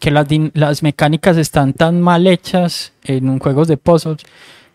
que 0.00 0.10
las, 0.10 0.26
las 0.54 0.82
mecánicas 0.82 1.36
están 1.36 1.72
tan 1.72 2.00
mal 2.00 2.26
hechas 2.26 2.92
en 3.04 3.28
un 3.28 3.38
juego 3.38 3.64
de 3.64 3.76
puzzles 3.76 4.22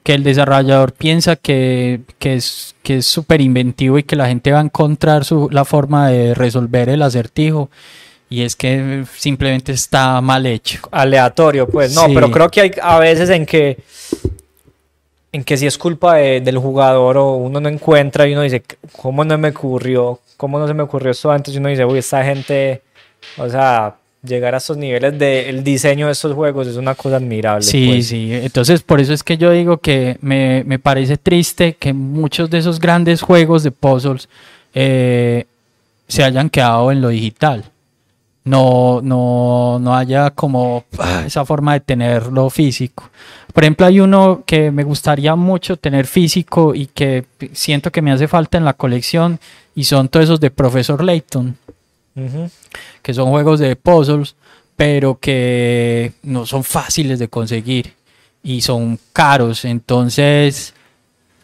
que 0.07 0.13
el 0.13 0.23
desarrollador 0.23 0.93
piensa 0.93 1.35
que, 1.35 1.99
que 2.17 2.35
es 2.35 2.75
que 2.81 2.95
es 2.99 3.05
súper 3.05 3.41
inventivo 3.41 3.97
y 3.97 4.03
que 4.03 4.15
la 4.15 4.27
gente 4.29 4.53
va 4.53 4.59
a 4.59 4.63
encontrar 4.63 5.25
su, 5.25 5.49
la 5.51 5.65
forma 5.65 6.07
de 6.07 6.33
resolver 6.33 6.87
el 6.87 7.01
acertijo. 7.01 7.69
y 8.29 8.43
es 8.43 8.55
que 8.55 9.03
simplemente 9.13 9.73
está 9.73 10.21
mal 10.21 10.45
hecho. 10.45 10.79
Aleatorio, 10.91 11.67
pues. 11.67 11.93
No, 11.93 12.05
Sí. 12.05 12.11
pero 12.13 12.31
creo 12.31 12.49
que 12.49 12.61
hay 12.61 12.71
a 12.81 12.99
veces 12.99 13.29
en 13.31 13.45
que 13.45 13.79
en 15.33 15.43
que 15.43 15.57
si 15.57 15.67
es 15.67 15.77
culpa 15.77 16.15
de- 16.15 16.39
del 16.39 16.57
jugador 16.57 17.17
o 17.17 17.33
uno 17.33 17.59
no 17.59 17.67
encuentra 17.69 18.25
y 18.27 18.31
uno 18.31 18.43
dice, 18.43 18.63
¿cómo 18.93 19.25
no 19.25 19.37
me 19.37 19.49
ocurrió? 19.49 20.19
¿Cómo 20.37 20.57
no 20.57 20.67
se 20.67 20.73
me 20.73 20.83
ocurrió 20.83 21.11
esto 21.11 21.29
antes? 21.31 21.53
Y 21.53 21.57
uno 21.57 21.67
dice, 21.69 21.83
uy, 21.85 21.99
esta 21.99 22.23
gente, 22.23 22.81
o 23.37 23.49
sea, 23.49 23.95
llegar 24.23 24.55
a 24.55 24.57
estos 24.57 24.77
niveles 24.77 25.17
del 25.17 25.63
diseño 25.63 26.07
de 26.07 26.11
estos 26.11 26.33
juegos 26.33 26.67
es 26.67 26.75
una 26.75 26.95
cosa 26.95 27.17
admirable. 27.17 27.63
Sí, 27.63 27.87
pues. 27.87 28.07
sí. 28.07 28.29
Entonces, 28.33 28.81
por 28.81 28.99
eso 28.99 29.13
es 29.13 29.23
que 29.23 29.37
yo 29.37 29.51
digo 29.51 29.77
que 29.77 30.17
me, 30.21 30.63
me 30.65 30.79
parece 30.79 31.17
triste 31.17 31.73
que 31.73 31.93
muchos 31.93 32.49
de 32.49 32.59
esos 32.59 32.79
grandes 32.79 33.21
juegos 33.21 33.63
de 33.63 33.71
puzzles 33.71 34.27
eh, 34.73 35.45
se 36.07 36.23
hayan 36.23 36.49
quedado 36.49 36.91
en 36.91 37.01
lo 37.01 37.09
digital. 37.09 37.63
No, 38.43 39.01
no, 39.03 39.77
no 39.79 39.93
haya 39.93 40.29
como 40.29 40.85
ah, 40.99 41.23
esa 41.25 41.43
forma 41.43 41.73
de 41.73 41.81
tenerlo 41.81 42.49
físico. 42.49 43.09
Por 43.53 43.63
ejemplo, 43.63 43.85
hay 43.85 43.99
uno 43.99 44.43
que 44.45 44.71
me 44.71 44.83
gustaría 44.83 45.35
mucho 45.35 45.75
tener 45.75 46.07
físico 46.07 46.73
y 46.73 46.85
que 46.85 47.25
siento 47.51 47.91
que 47.91 48.01
me 48.01 48.11
hace 48.11 48.27
falta 48.27 48.57
en 48.57 48.63
la 48.63 48.73
colección 48.73 49.39
y 49.75 49.83
son 49.83 50.07
todos 50.07 50.25
esos 50.25 50.39
de 50.39 50.49
Profesor 50.49 51.03
Layton 51.03 51.57
Ujú. 52.17 52.49
que 53.03 53.13
son 53.13 53.29
juegos 53.29 53.59
de 53.59 53.75
puzzles, 53.75 54.35
pero 54.75 55.17
que 55.19 56.13
no 56.23 56.45
son 56.45 56.63
fáciles 56.63 57.19
de 57.19 57.27
conseguir 57.27 57.93
y 58.43 58.61
son 58.61 58.99
caros. 59.13 59.65
Entonces, 59.65 60.73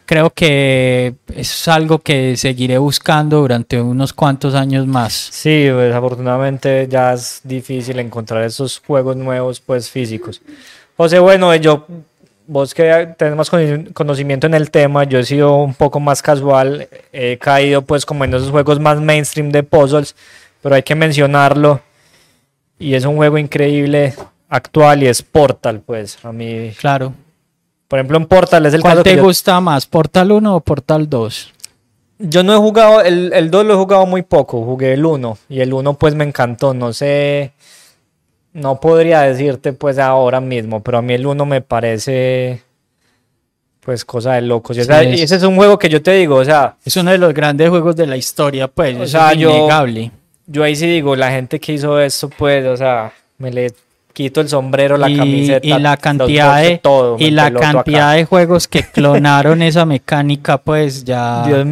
creo 0.06 0.30
que 0.30 1.14
es 1.34 1.68
algo 1.68 1.98
que 2.00 2.36
seguiré 2.36 2.76
buscando 2.78 3.38
durante 3.40 3.80
unos 3.80 4.12
cuantos 4.12 4.54
años 4.54 4.86
más. 4.86 5.12
Sí, 5.12 5.64
desafortunadamente 5.64 6.86
ya 6.90 7.12
es 7.14 7.40
difícil 7.44 7.98
encontrar 7.98 8.42
esos 8.44 8.82
juegos 8.86 9.16
nuevos, 9.16 9.60
pues 9.60 9.88
físicos. 9.90 10.42
José, 10.96 11.18
bueno, 11.18 11.54
yo, 11.56 11.86
vos 12.46 12.74
que 12.74 13.14
tenés 13.16 13.36
más 13.36 13.48
cono- 13.50 13.84
conocimiento 13.92 14.46
en 14.46 14.54
el 14.54 14.70
tema, 14.70 15.04
yo 15.04 15.18
he 15.18 15.24
sido 15.24 15.56
un 15.56 15.74
poco 15.74 15.98
más 15.98 16.20
casual, 16.22 16.88
he 17.12 17.38
caído 17.38 17.82
pues 17.82 18.04
como 18.04 18.24
en 18.24 18.34
esos 18.34 18.50
juegos 18.50 18.78
más 18.78 19.00
mainstream 19.00 19.50
de 19.50 19.62
puzzles, 19.62 20.14
pero 20.64 20.74
hay 20.76 20.82
que 20.82 20.94
mencionarlo 20.94 21.82
y 22.78 22.94
es 22.94 23.04
un 23.04 23.16
juego 23.16 23.36
increíble 23.36 24.14
actual 24.48 25.02
y 25.02 25.08
es 25.08 25.22
Portal, 25.22 25.80
pues 25.84 26.18
a 26.24 26.32
mí, 26.32 26.72
Claro. 26.80 27.12
por 27.86 27.98
ejemplo 27.98 28.16
en 28.16 28.24
Portal 28.26 28.64
es 28.64 28.72
el 28.72 28.80
¿Cuál 28.80 28.94
caso 28.94 29.04
que 29.04 29.10
te 29.10 29.16
yo- 29.16 29.22
gusta 29.24 29.60
más, 29.60 29.86
Portal 29.86 30.32
1 30.32 30.56
o 30.56 30.60
Portal 30.60 31.08
2? 31.10 31.52
Yo 32.18 32.42
no 32.42 32.54
he 32.54 32.56
jugado, 32.56 33.02
el, 33.02 33.32
el 33.34 33.50
2 33.50 33.66
lo 33.66 33.74
he 33.74 33.76
jugado 33.76 34.06
muy 34.06 34.22
poco, 34.22 34.64
jugué 34.64 34.94
el 34.94 35.04
1 35.04 35.36
y 35.50 35.60
el 35.60 35.74
1 35.74 35.94
pues 35.98 36.14
me 36.14 36.24
encantó, 36.24 36.72
no 36.72 36.92
sé, 36.94 37.52
no 38.54 38.80
podría 38.80 39.20
decirte 39.22 39.72
pues 39.74 39.98
ahora 39.98 40.40
mismo, 40.40 40.82
pero 40.82 40.98
a 40.98 41.02
mí 41.02 41.12
el 41.12 41.26
1 41.26 41.44
me 41.44 41.60
parece 41.60 42.62
pues 43.80 44.04
cosa 44.04 44.32
de 44.34 44.40
locos. 44.42 44.78
Y, 44.78 44.84
Sí, 44.84 44.90
y 44.90 45.12
es- 45.14 45.20
ese 45.22 45.36
es 45.36 45.42
un 45.42 45.56
juego 45.56 45.78
que 45.78 45.90
yo 45.90 46.00
te 46.02 46.12
digo, 46.12 46.36
o 46.36 46.44
sea, 46.44 46.76
Es 46.86 46.96
uno 46.96 47.10
de 47.10 47.18
los 47.18 47.34
grandes 47.34 47.68
juegos 47.68 47.94
de 47.96 48.06
la 48.06 48.16
historia, 48.16 48.66
pues. 48.68 48.98
O 48.98 49.06
sea, 49.06 49.32
es 49.32 49.38
yo- 49.38 49.50
innegable. 49.50 50.04
yo 50.04 50.10
ahí 50.62 50.76
sí 50.76 50.86
digo, 50.86 51.16
la 51.16 51.30
gente 51.30 51.58
que 51.60 51.72
hizo 51.72 52.00
eso 52.00 52.28
pues, 52.28 52.64
o 52.66 52.76
sea, 52.76 53.12
me 53.38 53.50
le 53.50 53.72
quito 54.12 54.40
el 54.40 54.48
sombrero, 54.48 54.96
la 54.96 55.10
y, 55.10 55.16
camiseta, 55.16 55.66
y 55.66 55.78
la 55.80 55.96
cantidad 55.96 56.62
de 56.62 56.78
todo, 56.78 57.16
y 57.18 57.30
la 57.30 57.46
acá. 57.46 57.58
cantidad 57.60 58.14
de 58.14 58.24
juegos 58.24 58.68
que 58.68 58.82
clonaron 58.84 59.60
esa 59.62 59.84
mecánica 59.84 60.58
pues 60.58 61.02
ya 61.04 61.44
Dios 61.46 61.66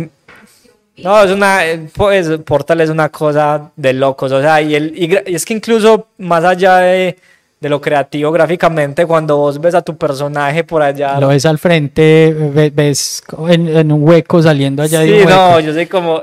No, 0.96 1.22
es 1.22 1.30
una, 1.30 1.64
eh, 1.66 1.88
pues, 1.94 2.28
Portal 2.44 2.80
es 2.80 2.90
una 2.90 3.08
cosa 3.10 3.70
de 3.76 3.92
locos, 3.92 4.30
o 4.32 4.40
sea, 4.40 4.60
y, 4.60 4.74
el, 4.74 4.92
y, 4.96 5.34
es 5.34 5.44
que 5.44 5.54
incluso 5.54 6.08
más 6.18 6.44
allá 6.44 6.78
de, 6.78 7.16
de 7.60 7.68
lo 7.68 7.80
creativo 7.80 8.30
gráficamente, 8.32 9.06
cuando 9.06 9.36
vos 9.36 9.60
ves 9.60 9.74
a 9.74 9.82
tu 9.82 9.96
personaje 9.96 10.64
por 10.64 10.82
allá, 10.82 11.18
lo 11.20 11.28
ves 11.28 11.46
al 11.46 11.58
frente 11.58 12.34
ve- 12.36 12.70
ves, 12.74 13.22
en, 13.48 13.68
en 13.68 13.92
un 13.92 14.02
hueco 14.06 14.42
saliendo 14.42 14.82
allá 14.82 15.00
de 15.00 15.06
sí, 15.06 15.12
un 15.12 15.18
hueco. 15.26 15.30
no, 15.30 15.60
yo 15.60 15.72
soy 15.72 15.86
como, 15.86 16.22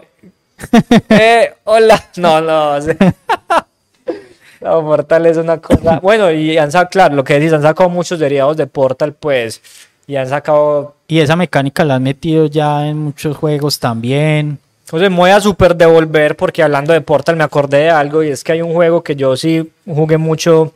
eh, 1.10 1.54
hola, 1.64 2.04
no, 2.18 2.42
no, 2.42 2.80
no, 4.62 4.82
Portal 4.82 5.26
es 5.26 5.38
una 5.38 5.58
cosa, 5.58 6.00
bueno, 6.00 6.32
y 6.32 6.58
han 6.58 6.72
sacado, 6.72 6.90
claro, 6.90 7.16
lo 7.16 7.24
que 7.24 7.36
decís, 7.36 7.54
han 7.54 7.62
sacado 7.62 7.90
muchos 7.90 8.20
derivados 8.20 8.58
de 8.58 8.68
Portal, 8.68 9.14
pues, 9.14 9.62
y 10.08 10.16
han 10.16 10.28
sacado 10.28 10.96
y 11.10 11.20
esa 11.20 11.36
mecánica 11.36 11.84
la 11.84 11.96
han 11.96 12.04
metido 12.04 12.46
ya 12.46 12.88
en 12.88 13.00
muchos 13.00 13.36
juegos 13.36 13.80
también. 13.80 14.60
Entonces 14.86 15.10
me 15.10 15.18
voy 15.18 15.32
a 15.32 15.42
super 15.42 15.76
devolver 15.76 16.36
porque 16.36 16.62
hablando 16.62 16.94
de 16.94 17.02
Portal 17.02 17.36
me 17.36 17.44
acordé 17.44 17.78
de 17.78 17.90
algo 17.90 18.24
y 18.24 18.30
es 18.30 18.44
que 18.44 18.52
hay 18.52 18.62
un 18.62 18.74
juego 18.74 19.04
que 19.04 19.16
yo 19.16 19.36
sí 19.36 19.72
jugué 19.88 20.20
mucho 20.20 20.74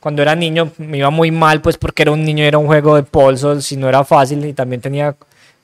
cuando 0.00 0.22
era 0.22 0.34
niño, 0.34 0.72
me 0.78 0.96
iba 0.96 1.10
muy 1.10 1.30
mal 1.30 1.60
pues 1.60 1.76
porque 1.76 2.02
era 2.02 2.12
un 2.12 2.24
niño 2.24 2.42
y 2.42 2.46
era 2.46 2.56
un 2.56 2.66
juego 2.66 2.96
de 2.96 3.02
puzzles 3.02 3.70
y 3.70 3.76
no 3.76 3.86
era 3.86 4.02
fácil 4.02 4.42
y 4.46 4.54
también 4.54 4.80
tenía 4.80 5.14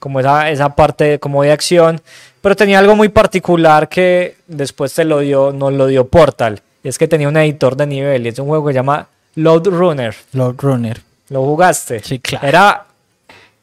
como 0.03 0.19
esa, 0.19 0.51
esa 0.51 0.75
parte 0.75 1.21
como 1.21 1.45
de 1.45 1.53
acción, 1.53 2.01
pero 2.41 2.57
tenía 2.57 2.81
algo 2.81 2.97
muy 2.97 3.09
particular 3.09 3.89
que 3.89 4.35
después 4.49 4.93
te 4.93 5.05
lo 5.05 5.21
dio, 5.21 5.53
nos 5.53 5.73
lo 5.73 5.87
dio 5.87 6.09
Portal 6.09 6.61
y 6.83 6.89
es 6.89 6.99
que 6.99 7.07
tenía 7.07 7.29
un 7.29 7.37
editor 7.37 7.77
de 7.77 7.87
nivel 7.87 8.27
y 8.27 8.31
es 8.31 8.39
un 8.41 8.49
juego 8.49 8.67
que 8.67 8.73
se 8.73 8.81
llama 8.81 9.07
Load 9.37 9.69
Runner. 9.69 10.13
Lord 10.33 10.57
Runner 10.59 11.01
¿Lo 11.29 11.45
jugaste? 11.45 12.01
Sí, 12.01 12.19
claro. 12.19 12.49
Era, 12.49 12.85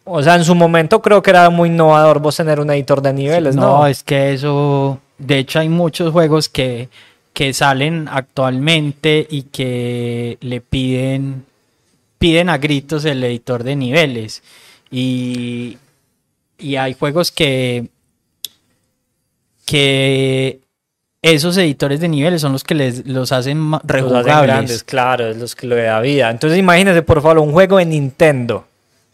o 0.05 0.23
sea, 0.23 0.35
en 0.35 0.45
su 0.45 0.55
momento 0.55 1.01
creo 1.01 1.21
que 1.21 1.31
era 1.31 1.49
muy 1.49 1.67
innovador 1.67 2.19
vos 2.19 2.37
tener 2.37 2.61
un 2.61 2.71
editor 2.71 3.01
de 3.01 3.11
niveles, 3.11 3.57
¿no? 3.57 3.79
no 3.79 3.87
es 3.87 4.01
que 4.01 4.31
eso 4.31 4.97
de 5.17 5.39
hecho 5.39 5.59
hay 5.59 5.67
muchos 5.67 6.13
juegos 6.13 6.47
que 6.47 6.87
que 7.33 7.53
salen 7.53 8.07
actualmente 8.09 9.27
y 9.29 9.43
que 9.43 10.37
le 10.39 10.61
piden 10.61 11.45
piden 12.17 12.49
a 12.49 12.57
gritos 12.57 13.03
el 13.03 13.21
editor 13.23 13.63
de 13.63 13.75
niveles 13.75 14.41
y, 14.91 15.77
y 16.59 16.75
hay 16.75 16.93
juegos 16.93 17.31
que 17.31 17.89
que 19.65 20.61
esos 21.21 21.57
editores 21.57 21.99
de 21.99 22.07
niveles 22.07 22.41
son 22.41 22.53
los 22.53 22.63
que 22.63 22.75
les 22.75 23.05
los 23.05 23.31
hacen 23.31 23.57
ma- 23.57 23.81
Los 23.83 23.91
hacen 23.97 24.03
rejugables. 24.05 24.47
grandes, 24.47 24.83
claro, 24.83 25.27
es 25.27 25.37
los 25.37 25.55
que 25.55 25.67
lo 25.67 25.75
da 25.75 25.99
vida. 25.99 26.29
Entonces 26.29 26.57
imagínense, 26.57 27.01
por 27.01 27.21
favor, 27.21 27.39
un 27.39 27.51
juego 27.51 27.77
de 27.77 27.85
Nintendo. 27.85 28.65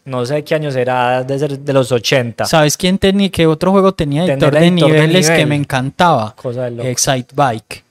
No 0.05 0.23
sé 0.23 0.43
qué 0.43 0.53
año 0.53 0.69
será, 0.71 1.23
de 1.23 1.39
ser 1.39 1.57
de 1.57 1.73
los 1.73 1.91
80. 1.91 2.45
¿Sabes 2.45 2.77
quién 2.77 2.99
tenía 2.99 3.29
qué 3.29 3.47
otro 3.47 3.71
juego 3.71 3.91
tenía 3.93 4.23
editor 4.23 4.53
de 4.53 4.59
editor 4.67 4.91
de 4.91 4.97
niveles 4.97 5.29
que 5.31 5.45
me 5.47 5.55
encantaba? 5.55 6.35
Cosa 6.35 6.69
de. 6.69 6.91
Excite 6.91 7.33
Bike. 7.35 7.83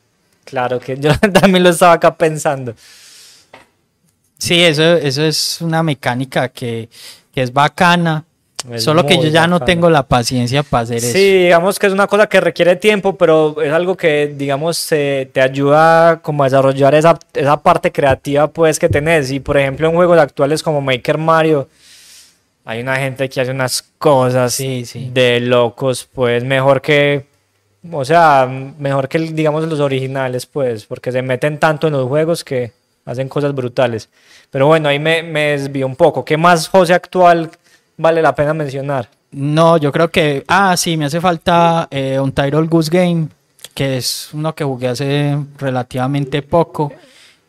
Claro 0.45 0.79
que 0.79 0.97
yo 0.97 1.11
también 1.33 1.65
lo 1.65 1.71
estaba 1.71 1.95
acá 1.95 2.15
pensando. 2.17 2.73
Sí, 4.39 4.63
eso, 4.63 4.83
eso 4.97 5.25
es 5.25 5.61
una 5.61 5.83
mecánica 5.83 6.49
que, 6.51 6.89
que 7.33 7.43
es 7.43 7.53
bacana. 7.53 8.25
Es 8.73 8.83
solo 8.85 9.05
que 9.05 9.17
yo 9.19 9.29
ya 9.29 9.47
no 9.47 9.61
tengo 9.61 9.91
la 9.91 10.05
paciencia 10.05 10.63
para 10.63 10.85
hacer 10.85 11.01
Sí, 11.01 11.07
eso. 11.09 11.19
digamos 11.45 11.79
que 11.79 11.87
es 11.87 11.93
una 11.93 12.07
cosa 12.07 12.27
que 12.29 12.41
requiere 12.41 12.77
tiempo, 12.77 13.17
pero 13.17 13.61
es 13.61 13.71
algo 13.73 13.95
que, 13.97 14.33
digamos, 14.35 14.91
eh, 14.93 15.29
te 15.33 15.43
ayuda 15.43 16.21
como 16.23 16.45
a 16.45 16.47
desarrollar 16.47 16.95
esa, 16.95 17.19
esa 17.35 17.59
parte 17.61 17.93
creativa 17.93 18.47
pues 18.49 18.79
que 18.79 18.89
tenés. 18.89 19.31
Y 19.31 19.41
por 19.41 19.59
ejemplo 19.59 19.89
en 19.89 19.95
juegos 19.95 20.19
actuales 20.19 20.63
como 20.63 20.81
Maker 20.81 21.19
Mario, 21.19 21.69
hay 22.65 22.81
una 22.81 22.97
gente 22.97 23.29
que 23.29 23.41
hace 23.43 23.51
unas 23.51 23.83
cosas 23.99 24.55
Sí, 24.55 24.87
sí. 24.87 25.11
de 25.13 25.41
locos, 25.41 26.09
pues 26.15 26.43
mejor 26.43 26.81
que, 26.81 27.27
o 27.93 28.05
sea, 28.07 28.49
mejor 28.79 29.09
que 29.11 29.19
digamos 29.19 29.65
los 29.69 29.81
originales, 29.81 30.47
pues, 30.47 30.87
porque 30.87 31.13
se 31.13 31.21
meten 31.21 31.59
tanto 31.59 31.89
en 31.89 31.93
los 31.93 32.09
juegos 32.09 32.43
que 32.43 32.73
hacen 33.05 33.29
cosas 33.29 33.55
brutales. 33.55 34.09
Pero 34.51 34.67
bueno, 34.69 34.89
ahí 34.89 34.99
me, 34.99 35.23
me 35.23 35.51
desvío 35.59 35.87
un 35.87 35.97
poco. 35.97 36.25
¿Qué 36.25 36.39
más 36.39 36.69
José 36.69 36.95
actual 36.95 37.51
vale 37.97 38.23
la 38.23 38.35
pena 38.35 38.55
mencionar? 38.55 39.09
No, 39.33 39.77
yo 39.79 39.91
creo 39.91 40.11
que. 40.11 40.45
Ah, 40.49 40.77
sí, 40.77 40.97
me 40.97 41.07
hace 41.07 41.21
falta 41.21 41.89
eh, 41.91 42.19
un 42.21 42.33
Tyrol 42.33 42.69
Goose 42.69 42.91
Game, 42.91 43.29
que 43.75 43.97
es 43.97 44.31
uno 44.33 44.55
que 44.55 44.65
jugué 44.65 44.89
hace 44.89 45.37
relativamente 45.59 46.43
poco. 46.43 46.93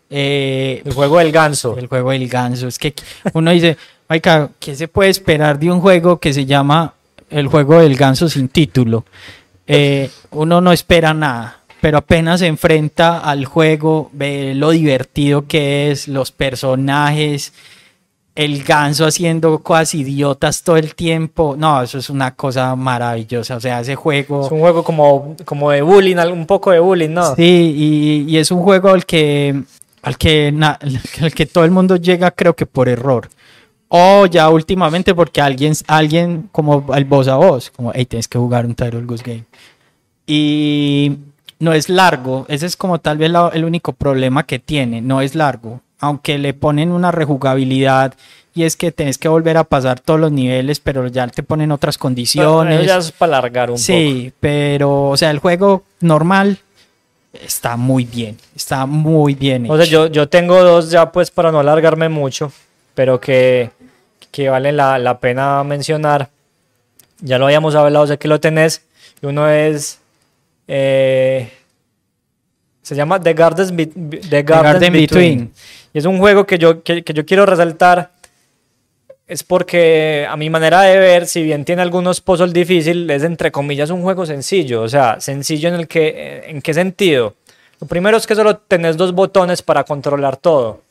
Eh, 0.09 0.81
El 0.85 0.93
juego 0.93 1.19
del 1.19 1.31
ganso. 1.31 1.77
el 1.77 1.87
juego 1.87 2.11
del 2.11 2.27
ganso. 2.27 2.67
Es 2.67 2.79
que 2.79 2.93
uno 3.33 3.51
dice, 3.51 3.77
Maika, 4.09 4.49
¿qué 4.59 4.75
se 4.75 4.87
puede 4.87 5.09
esperar 5.09 5.59
de 5.59 5.71
un 5.71 5.79
juego 5.81 6.19
que 6.19 6.33
se 6.33 6.45
llama 6.45 6.93
el 7.29 7.47
juego 7.47 7.79
del 7.79 7.95
ganso 7.95 8.29
sin 8.29 8.49
título? 8.49 9.05
Eh, 9.67 10.09
uno 10.31 10.61
no 10.61 10.71
espera 10.71 11.13
nada, 11.13 11.59
pero 11.81 11.97
apenas 11.97 12.39
se 12.41 12.47
enfrenta 12.47 13.19
al 13.19 13.45
juego, 13.45 14.09
ve 14.13 14.53
lo 14.55 14.69
divertido 14.69 15.47
que 15.47 15.89
es, 15.91 16.07
los 16.07 16.31
personajes, 16.31 17.51
el 18.35 18.63
ganso 18.63 19.05
haciendo 19.05 19.59
cosas 19.59 19.95
idiotas 19.95 20.61
todo 20.61 20.75
el 20.77 20.93
tiempo. 20.93 21.55
No, 21.57 21.81
eso 21.81 21.97
es 21.97 22.09
una 22.09 22.35
cosa 22.35 22.75
maravillosa. 22.75 23.55
O 23.55 23.59
sea, 23.61 23.79
ese 23.79 23.95
juego. 23.95 24.45
Es 24.45 24.51
un 24.51 24.59
juego 24.59 24.83
como, 24.83 25.35
como 25.45 25.71
de 25.71 25.81
bullying, 25.81 26.17
un 26.31 26.45
poco 26.45 26.71
de 26.71 26.79
bullying, 26.79 27.09
¿no? 27.13 27.33
Sí, 27.35 27.73
y, 28.27 28.31
y 28.31 28.37
es 28.37 28.51
un 28.51 28.61
juego 28.61 28.89
al 28.89 29.05
que, 29.05 29.63
al 30.01 30.17
que, 30.17 30.51
na- 30.51 30.77
al 31.21 31.33
que 31.33 31.45
todo 31.45 31.63
el 31.63 31.71
mundo 31.71 31.95
llega, 31.95 32.29
creo 32.31 32.55
que 32.55 32.65
por 32.65 32.89
error. 32.89 33.29
O 33.87 34.25
ya 34.25 34.49
últimamente 34.49 35.15
porque 35.15 35.39
alguien, 35.41 35.73
alguien 35.87 36.49
como 36.51 36.93
el 36.93 37.05
voz 37.05 37.27
a 37.29 37.35
voz, 37.37 37.71
como, 37.71 37.91
hey, 37.95 38.05
tienes 38.05 38.27
que 38.27 38.37
jugar 38.37 38.65
un 38.65 38.75
Tyrol 38.75 39.05
Goose 39.05 39.23
Game. 39.23 39.45
Y 40.27 41.17
no 41.59 41.73
es 41.73 41.87
largo. 41.89 42.45
Ese 42.49 42.65
es 42.65 42.75
como 42.75 42.99
tal 42.99 43.17
vez 43.17 43.29
la- 43.31 43.51
el 43.53 43.63
único 43.63 43.93
problema 43.93 44.43
que 44.45 44.59
tiene. 44.59 45.01
No 45.01 45.21
es 45.21 45.35
largo. 45.35 45.81
Aunque 46.05 46.37
le 46.37 46.53
ponen 46.53 46.91
una 46.91 47.11
rejugabilidad 47.11 48.13
y 48.53 48.63
es 48.63 48.77
que 48.77 48.91
tenés 48.91 49.17
que 49.17 49.27
volver 49.27 49.57
a 49.57 49.65
pasar 49.65 49.99
todos 49.99 50.19
los 50.19 50.31
niveles, 50.31 50.79
pero 50.79 51.07
ya 51.07 51.27
te 51.27 51.43
ponen 51.43 51.71
otras 51.71 51.97
condiciones. 51.97 52.85
ya 52.85 52.97
es 52.97 53.11
para 53.11 53.37
alargar 53.39 53.69
un 53.69 53.77
sí, 53.77 54.31
pero, 54.39 55.09
o 55.09 55.17
sea, 55.17 55.29
el 55.31 55.39
juego 55.39 55.83
normal 55.99 56.59
está 57.33 57.75
muy 57.75 58.05
bien. 58.05 58.37
Está 58.55 58.85
muy 58.85 59.35
bien. 59.35 59.63
poco. 59.63 59.73
O 59.73 59.77
sea, 59.77 59.85
hecho. 59.85 60.07
yo, 60.07 60.11
yo 60.11 60.29
tengo 60.29 60.63
dos 60.63 60.89
ya 60.89 61.11
pues 61.11 61.31
para 61.31 61.51
no 61.51 61.59
alargarme 61.59 62.07
mucho, 62.07 62.51
pero 62.93 63.19
que, 63.19 63.71
que 64.31 64.47
vale 64.47 64.71
la, 64.71 64.99
la 64.99 65.19
pena 65.19 65.61
mencionar. 65.65 66.29
Ya 67.19 67.37
lo 67.37 67.45
habíamos 67.45 67.75
hablado, 67.75 68.07
sé 68.07 68.17
que 68.17 68.27
lo 68.29 68.39
tenés. 68.39 68.83
Uno 69.21 69.49
es... 69.49 69.99
eh, 70.67 71.51
se 72.85 72.95
llama 72.95 73.19
The 73.19 73.33
Gardens, 73.33 73.75
Be- 73.75 73.89
Be- 73.93 74.17
The 74.19 74.43
Garden 74.43 74.93
Between. 74.93 75.39
Between. 75.39 75.53
Y 75.93 75.97
es 75.97 76.05
un 76.05 76.17
juego 76.19 76.45
que 76.45 76.57
yo, 76.57 76.83
que, 76.83 77.03
que 77.03 77.13
yo 77.13 77.25
quiero 77.25 77.45
resaltar. 77.45 78.11
Es 79.27 79.43
porque 79.43 80.27
a 80.29 80.37
mi 80.37 80.51
manera 80.51 80.81
de 80.81 80.99
ver, 80.99 81.25
si 81.25 81.41
bien 81.41 81.65
tiene 81.65 81.81
algunos 81.81 82.21
puzzles 82.21 82.53
difíciles, 82.53 83.17
es 83.17 83.23
entre 83.23 83.51
comillas 83.51 83.89
un 83.89 84.03
juego 84.03 84.23
sencillo. 84.25 84.83
O 84.83 84.87
sea, 84.89 85.19
sencillo 85.19 85.69
en 85.69 85.75
el 85.75 85.87
que, 85.87 86.07
eh, 86.15 86.43
¿en 86.51 86.61
qué 86.61 86.73
sentido? 86.75 87.33
Lo 87.81 87.87
primero 87.87 88.17
es 88.17 88.27
que 88.27 88.35
solo 88.35 88.57
tenés 88.57 88.97
dos 88.97 89.13
botones 89.13 89.63
para 89.63 89.83
controlar 89.83 90.37
todo. 90.37 90.81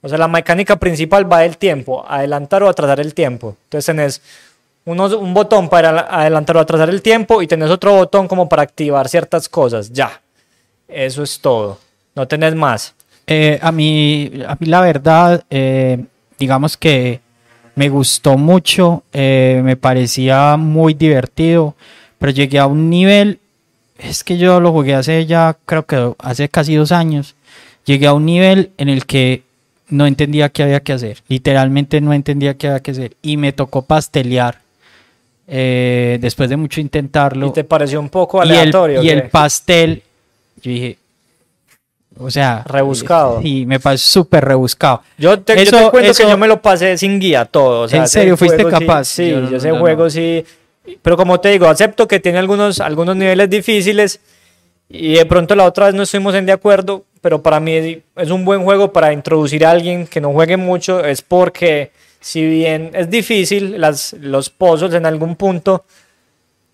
O 0.00 0.08
sea, 0.08 0.16
la 0.16 0.28
mecánica 0.28 0.76
principal 0.76 1.30
va 1.30 1.40
del 1.40 1.56
tiempo, 1.58 2.04
adelantar 2.08 2.62
o 2.62 2.68
atrasar 2.68 3.00
el 3.00 3.14
tiempo. 3.14 3.56
Entonces 3.64 3.86
tenés 3.86 4.22
unos- 4.84 5.12
un 5.14 5.34
botón 5.34 5.68
para 5.68 6.00
adelantar 6.08 6.56
o 6.56 6.60
atrasar 6.60 6.88
el 6.88 7.02
tiempo 7.02 7.42
y 7.42 7.46
tenés 7.48 7.70
otro 7.70 7.94
botón 7.94 8.28
como 8.28 8.48
para 8.48 8.62
activar 8.62 9.08
ciertas 9.08 9.48
cosas. 9.48 9.90
Ya. 9.92 10.20
Eso 10.94 11.22
es 11.22 11.40
todo. 11.40 11.78
No 12.14 12.26
tenés 12.28 12.54
más. 12.54 12.94
Eh, 13.26 13.58
a 13.62 13.72
mí, 13.72 14.30
a 14.46 14.56
mí 14.58 14.66
la 14.66 14.80
verdad, 14.80 15.44
eh, 15.50 16.04
digamos 16.38 16.76
que 16.76 17.20
me 17.74 17.88
gustó 17.88 18.36
mucho, 18.36 19.04
eh, 19.12 19.60
me 19.64 19.76
parecía 19.76 20.56
muy 20.56 20.94
divertido, 20.94 21.74
pero 22.18 22.32
llegué 22.32 22.58
a 22.58 22.66
un 22.66 22.90
nivel, 22.90 23.38
es 23.98 24.24
que 24.24 24.36
yo 24.36 24.60
lo 24.60 24.72
jugué 24.72 24.94
hace 24.94 25.24
ya, 25.26 25.56
creo 25.64 25.86
que 25.86 26.12
hace 26.18 26.48
casi 26.48 26.74
dos 26.74 26.92
años, 26.92 27.34
llegué 27.84 28.06
a 28.06 28.12
un 28.12 28.26
nivel 28.26 28.72
en 28.76 28.88
el 28.88 29.06
que 29.06 29.42
no 29.88 30.06
entendía 30.06 30.50
qué 30.50 30.62
había 30.64 30.80
que 30.80 30.92
hacer, 30.92 31.22
literalmente 31.28 32.00
no 32.00 32.12
entendía 32.12 32.54
qué 32.54 32.68
había 32.68 32.80
que 32.80 32.90
hacer 32.90 33.16
y 33.22 33.36
me 33.36 33.52
tocó 33.52 33.82
pastelear 33.82 34.58
eh, 35.46 36.18
después 36.20 36.48
de 36.50 36.56
mucho 36.56 36.80
intentarlo. 36.80 37.46
¿Y 37.48 37.52
te 37.52 37.64
pareció 37.64 38.00
un 38.00 38.08
poco 38.08 38.38
Y 38.44 38.48
el, 38.48 38.58
aleatorio? 38.58 39.02
y 39.02 39.10
el 39.10 39.28
pastel, 39.28 40.02
yo 40.62 40.70
dije, 40.70 40.98
o 42.18 42.30
sea, 42.30 42.62
Rebuscado. 42.66 43.40
Sí, 43.42 43.64
me 43.66 43.80
parece 43.80 44.04
súper 44.06 44.44
rebuscado. 44.44 45.02
Yo 45.18 45.40
te, 45.40 45.56
yo 45.56 45.62
Eso- 45.62 45.76
te 45.78 45.90
cuento 45.90 46.10
eso- 46.10 46.22
que 46.24 46.28
yo 46.30 46.36
me 46.38 46.46
lo 46.46 46.60
pasé 46.60 46.96
sin 46.98 47.18
guía 47.18 47.44
todo. 47.46 47.82
o 47.82 47.88
sea, 47.88 48.00
¿En 48.00 48.08
serio 48.08 48.36
fuiste 48.36 48.62
juego 48.62 48.78
sí- 48.78 48.86
capaz? 48.86 49.04
Sí, 49.04 49.30
Yo 49.30 49.40
yo, 49.40 49.50
no- 49.50 49.56
ese 49.56 49.68
no, 49.68 49.74
no. 49.74 49.80
juego 49.80 50.10
sí. 50.10 50.44
Pero 51.00 51.16
como 51.16 51.40
te 51.40 51.48
digo, 51.50 51.66
acepto 51.68 52.06
que 52.08 52.20
tiene 52.20 52.38
algunos, 52.38 52.80
algunos 52.80 53.16
niveles 53.16 53.48
difíciles 53.48 54.20
y 54.88 55.14
de 55.14 55.24
pronto 55.26 55.54
la 55.54 55.64
otra 55.64 55.86
vez 55.86 55.94
no 55.94 56.02
estuvimos 56.02 56.34
en 56.34 56.44
de 56.44 56.52
acuerdo, 56.52 57.04
pero 57.22 57.40
para 57.40 57.60
mí 57.60 58.02
es 58.16 58.30
un 58.30 58.44
buen 58.44 58.62
juego 58.64 58.92
para 58.92 59.12
introducir 59.12 59.64
a 59.64 59.70
alguien 59.70 60.06
que 60.06 60.20
no 60.20 60.32
juegue 60.32 60.56
mucho, 60.56 61.02
es 61.04 61.22
porque 61.22 61.92
si 62.20 62.44
bien 62.44 62.90
es 62.94 63.08
difícil, 63.08 63.80
las, 63.80 64.14
los 64.20 64.50
puzzles 64.50 64.92
en 64.94 65.06
algún 65.06 65.36
punto 65.36 65.84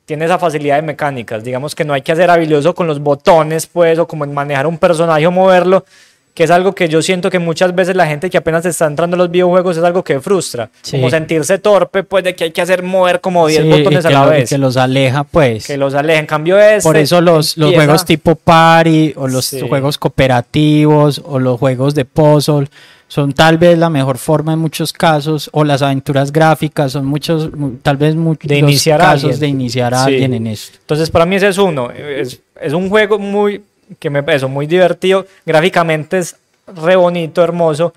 tiene 0.08 0.24
esa 0.24 0.38
facilidad 0.38 0.76
de 0.76 0.82
mecánicas. 0.82 1.44
Digamos 1.44 1.74
que 1.74 1.84
no 1.84 1.92
hay 1.92 2.00
que 2.00 2.16
ser 2.16 2.30
habilidoso 2.30 2.74
con 2.74 2.86
los 2.86 2.98
botones, 2.98 3.66
pues, 3.66 3.98
o 3.98 4.08
como 4.08 4.24
en 4.24 4.32
manejar 4.32 4.66
un 4.66 4.78
personaje 4.78 5.26
o 5.26 5.30
moverlo, 5.30 5.84
que 6.32 6.44
es 6.44 6.50
algo 6.50 6.74
que 6.74 6.88
yo 6.88 7.02
siento 7.02 7.28
que 7.30 7.38
muchas 7.38 7.74
veces 7.74 7.94
la 7.94 8.06
gente 8.06 8.30
que 8.30 8.38
apenas 8.38 8.64
está 8.64 8.86
entrando 8.86 9.16
a 9.16 9.18
los 9.18 9.30
videojuegos 9.30 9.76
es 9.76 9.84
algo 9.84 10.02
que 10.02 10.18
frustra. 10.20 10.70
Sí. 10.80 10.92
Como 10.96 11.10
sentirse 11.10 11.58
torpe, 11.58 12.04
pues, 12.04 12.24
de 12.24 12.34
que 12.34 12.44
hay 12.44 12.52
que 12.52 12.62
hacer 12.62 12.82
mover 12.82 13.20
como 13.20 13.46
10 13.48 13.64
Sí, 13.64 13.68
botones 13.68 14.06
a 14.06 14.10
la 14.10 14.24
lo- 14.24 14.30
vez. 14.30 14.48
Que 14.48 14.56
los 14.56 14.78
aleja, 14.78 15.24
pues. 15.24 15.66
Que 15.66 15.76
los 15.76 15.92
alejen. 15.94 16.20
En 16.20 16.26
cambio, 16.26 16.58
este 16.58 16.84
Por 16.88 16.96
eso 16.96 17.20
los, 17.20 17.58
los 17.58 17.74
juegos 17.74 18.06
tipo 18.06 18.34
party 18.34 19.12
o 19.14 19.28
los 19.28 19.44
Sí. 19.44 19.60
juegos 19.68 19.98
cooperativos 19.98 21.20
o 21.22 21.38
los 21.38 21.58
juegos 21.58 21.94
de 21.94 22.04
puzzle 22.06 22.68
son 23.08 23.32
tal 23.32 23.56
vez 23.58 23.78
la 23.78 23.88
mejor 23.90 24.18
forma 24.18 24.52
en 24.52 24.58
muchos 24.58 24.92
casos 24.92 25.48
o 25.52 25.64
las 25.64 25.80
aventuras 25.82 26.30
gráficas 26.30 26.92
son 26.92 27.06
muchos, 27.06 27.52
mu- 27.54 27.76
tal 27.82 27.96
vez 27.96 28.14
muchos 28.14 28.48
De 28.48 28.58
iniciar 28.58 29.00
casos 29.00 29.24
alguien. 29.24 29.40
de 29.40 29.46
iniciar 29.48 29.94
a 29.94 30.04
Sí. 30.04 30.10
alguien 30.12 30.34
en 30.34 30.46
esto. 30.46 30.76
Entonces, 30.80 31.10
para 31.10 31.24
mí 31.26 31.36
ese 31.36 31.48
es 31.48 31.58
uno. 31.58 31.90
Es, 31.90 32.40
es 32.60 32.72
un 32.74 32.88
juego 32.90 33.18
muy, 33.18 33.62
que 33.98 34.10
me 34.10 34.22
eso, 34.28 34.48
muy 34.48 34.66
divertido. 34.66 35.26
Gráficamente 35.46 36.18
es 36.18 36.36
re 36.66 36.96
bonito, 36.96 37.42
hermoso. 37.42 37.94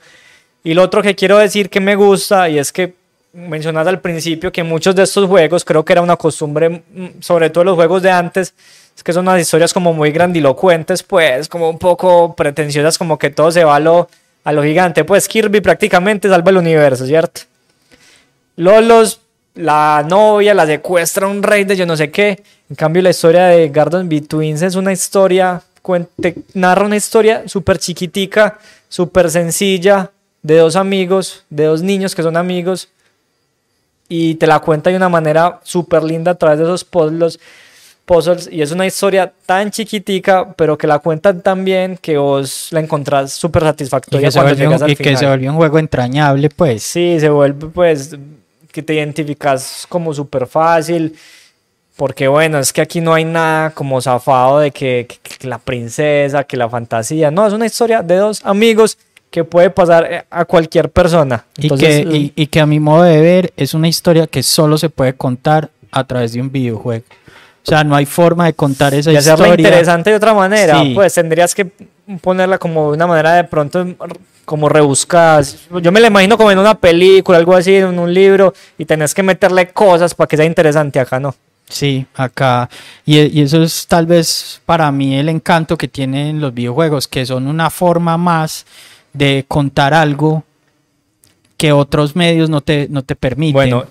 Y 0.64 0.74
lo 0.74 0.84
otro 0.84 1.02
que 1.02 1.14
quiero 1.16 1.38
decir 1.40 1.70
que 1.70 1.82
me 1.82 1.96
gusta, 1.96 2.48
y 2.48 2.58
es 2.58 2.72
que 2.72 2.94
mencionas 3.34 3.88
al 3.88 4.00
principio 4.00 4.52
que 4.52 4.64
muchos 4.64 4.96
de 4.96 5.04
estos 5.04 5.28
juegos, 5.28 5.66
creo 5.66 5.84
que 5.84 5.92
era 5.94 6.02
una 6.02 6.16
costumbre, 6.16 6.70
mm, 6.94 7.06
sobre 7.20 7.50
todo 7.50 7.64
los 7.66 7.76
juegos 7.76 8.02
de 8.02 8.12
antes, 8.12 8.54
es 8.96 9.04
que 9.04 9.12
son 9.14 9.28
unas 9.28 9.42
historias 9.42 9.74
como 9.74 9.92
muy 9.94 10.12
grandilocuentes, 10.12 11.02
pues, 11.04 11.48
como 11.50 11.70
un 11.70 11.80
poco 11.80 12.36
pretenciosas, 12.36 12.98
como 12.98 13.18
que 13.18 13.30
todo 13.30 13.52
se 13.52 13.64
va 13.64 13.76
a 13.78 13.80
lo, 13.80 14.08
a 14.44 14.52
lo 14.52 14.64
gigante. 14.64 15.04
Pues 15.04 15.28
Kirby 15.28 15.62
prácticamente 15.62 16.30
salva 16.30 16.52
el 16.52 16.58
universo, 16.58 17.06
¿cierto? 17.06 17.42
Lolos, 18.56 19.22
la 19.56 20.06
novia 20.08 20.54
la 20.54 20.66
secuestra 20.66 21.28
un 21.28 21.44
rey 21.44 21.64
de 21.64 21.76
yo 21.76 21.86
no 21.86 21.98
sé 21.98 22.12
qué. 22.12 22.44
En 22.70 22.76
cambio, 22.76 23.02
la 23.02 23.10
historia 23.10 23.48
de 23.48 23.70
Garden 23.70 24.08
Between 24.08 24.62
es 24.64 24.76
una 24.76 24.94
historia, 24.94 25.62
narra 26.54 26.86
una 26.86 26.96
historia 26.96 27.44
súper 27.48 27.78
chiquitica, 27.78 28.60
súper 28.88 29.30
sencilla, 29.30 30.12
de 30.42 30.58
dos 30.58 30.76
amigos, 30.76 31.44
de 31.50 31.66
dos 31.66 31.82
niños 31.82 32.16
que 32.16 32.24
son 32.24 32.38
amigos, 32.38 32.90
y 34.08 34.36
te 34.36 34.48
la 34.48 34.60
cuenta 34.60 34.90
de 34.90 34.96
una 34.96 35.10
manera 35.10 35.60
súper 35.64 36.04
linda 36.04 36.32
a 36.32 36.36
través 36.36 36.60
de 36.60 36.66
esos 36.66 36.84
puzzles, 36.84 37.40
puzzles. 38.06 38.50
Y 38.52 38.62
es 38.62 38.72
una 38.72 38.86
historia 38.86 39.32
tan 39.46 39.72
chiquitica, 39.72 40.54
pero 40.56 40.78
que 40.78 40.88
la 40.88 41.00
cuentan 41.00 41.42
tan 41.42 41.64
bien 41.64 41.98
que 42.02 42.18
vos 42.18 42.68
la 42.72 42.80
encontrás 42.80 43.34
súper 43.34 43.64
Y 43.64 43.66
satisfactoria 43.68 44.28
que, 44.28 44.32
se 44.32 44.40
volvió, 44.40 44.56
llegas 44.56 44.82
al 44.82 44.92
y 44.92 44.96
que 44.96 45.16
se 45.18 45.26
volvió 45.28 45.52
un 45.52 45.58
juego 45.58 45.80
entrañable, 45.80 46.50
pues. 46.50 46.84
Sí, 46.84 47.20
se 47.20 47.30
vuelve 47.30 47.68
pues 47.68 48.16
que 48.72 48.82
te 48.82 48.94
identificas 48.94 49.86
como 49.90 50.14
súper 50.14 50.48
fácil. 50.48 51.16
Porque 51.98 52.28
bueno, 52.28 52.58
es 52.58 52.74
que 52.74 52.82
aquí 52.82 53.00
no 53.02 53.14
hay 53.14 53.26
nada 53.26 53.72
como 53.72 54.02
zafado 54.02 54.60
de 54.60 54.72
que, 54.72 55.06
que- 55.08 55.38
que 55.38 55.48
la 55.48 55.60
princesa, 55.60 56.44
que 56.46 56.58
la 56.58 56.68
fantasía. 56.70 57.30
No, 57.32 57.46
es 57.46 57.54
una 57.54 57.66
historia 57.66 58.02
de 58.02 58.16
dos 58.16 58.42
amigos 58.44 58.98
que 59.30 59.44
puede 59.44 59.70
pasar 59.70 60.08
eh, 60.12 60.24
a 60.30 60.46
cualquier 60.46 60.90
persona. 60.90 61.46
Y, 61.58 61.70
que, 61.78 62.00
y, 62.02 62.34
y 62.36 62.48
que 62.48 62.60
a 62.60 62.66
mi 62.66 62.80
modo 62.80 63.04
de 63.04 63.20
ver 63.22 63.54
es 63.56 63.74
una 63.74 63.88
historia 63.88 64.26
que 64.28 64.42
solo 64.42 64.78
se 64.78 64.90
puede 64.90 65.14
contar 65.14 65.70
a 65.92 66.04
través 66.06 66.34
de 66.34 66.42
un 66.42 66.52
videojuego. 66.52 67.04
O 67.64 67.70
sea, 67.70 67.84
no 67.84 67.96
hay 67.96 68.06
forma 68.06 68.46
de 68.46 68.54
contar 68.54 68.94
esa 68.94 69.12
y 69.12 69.16
hacerla 69.16 69.48
historia. 69.50 69.68
interesante 69.68 70.10
de 70.10 70.16
otra 70.16 70.34
manera, 70.34 70.82
Sí. 70.82 70.94
pues 70.96 71.14
tendrías 71.14 71.54
que 71.54 71.68
ponerla 72.22 72.58
como 72.58 72.90
de 72.92 72.96
una 72.96 73.08
manera 73.08 73.34
de 73.34 73.44
pronto 73.44 73.86
como 74.46 74.68
rebuscada. 74.68 75.42
Yo 75.82 75.92
me 75.92 76.00
la 76.00 76.08
imagino 76.08 76.38
como 76.38 76.52
en 76.52 76.58
una 76.60 76.74
película, 76.76 77.38
algo 77.38 77.56
así, 77.56 77.76
en 77.76 78.00
un 78.00 78.14
libro, 78.14 78.54
y 78.78 78.86
tenés 78.86 79.14
que 79.14 79.22
meterle 79.24 79.70
cosas 79.70 80.14
para 80.16 80.28
que 80.28 80.38
sea 80.38 80.46
interesante 80.46 81.00
acá, 81.00 81.20
¿no? 81.20 81.36
Sí, 81.70 82.06
acá. 82.16 82.68
Y, 83.06 83.20
y 83.20 83.42
eso 83.44 83.62
es 83.64 83.86
tal 83.88 84.06
vez 84.08 84.60
para 84.66 84.92
mí 84.92 85.16
el 85.18 85.30
encanto 85.30 85.78
que 85.78 85.88
tienen 85.88 86.42
los 86.42 86.54
videojuegos, 86.54 87.08
que 87.08 87.26
son 87.26 87.48
una 87.48 87.70
forma 87.70 88.18
más 88.18 88.66
de 89.14 89.46
contar 89.48 89.94
algo 89.94 90.44
que 91.58 91.72
otros 91.72 92.16
medios 92.16 92.50
no 92.50 92.60
te, 92.62 92.88
no 92.90 93.04
te 93.04 93.16
permiten. 93.16 93.54
Bueno, 93.54 93.86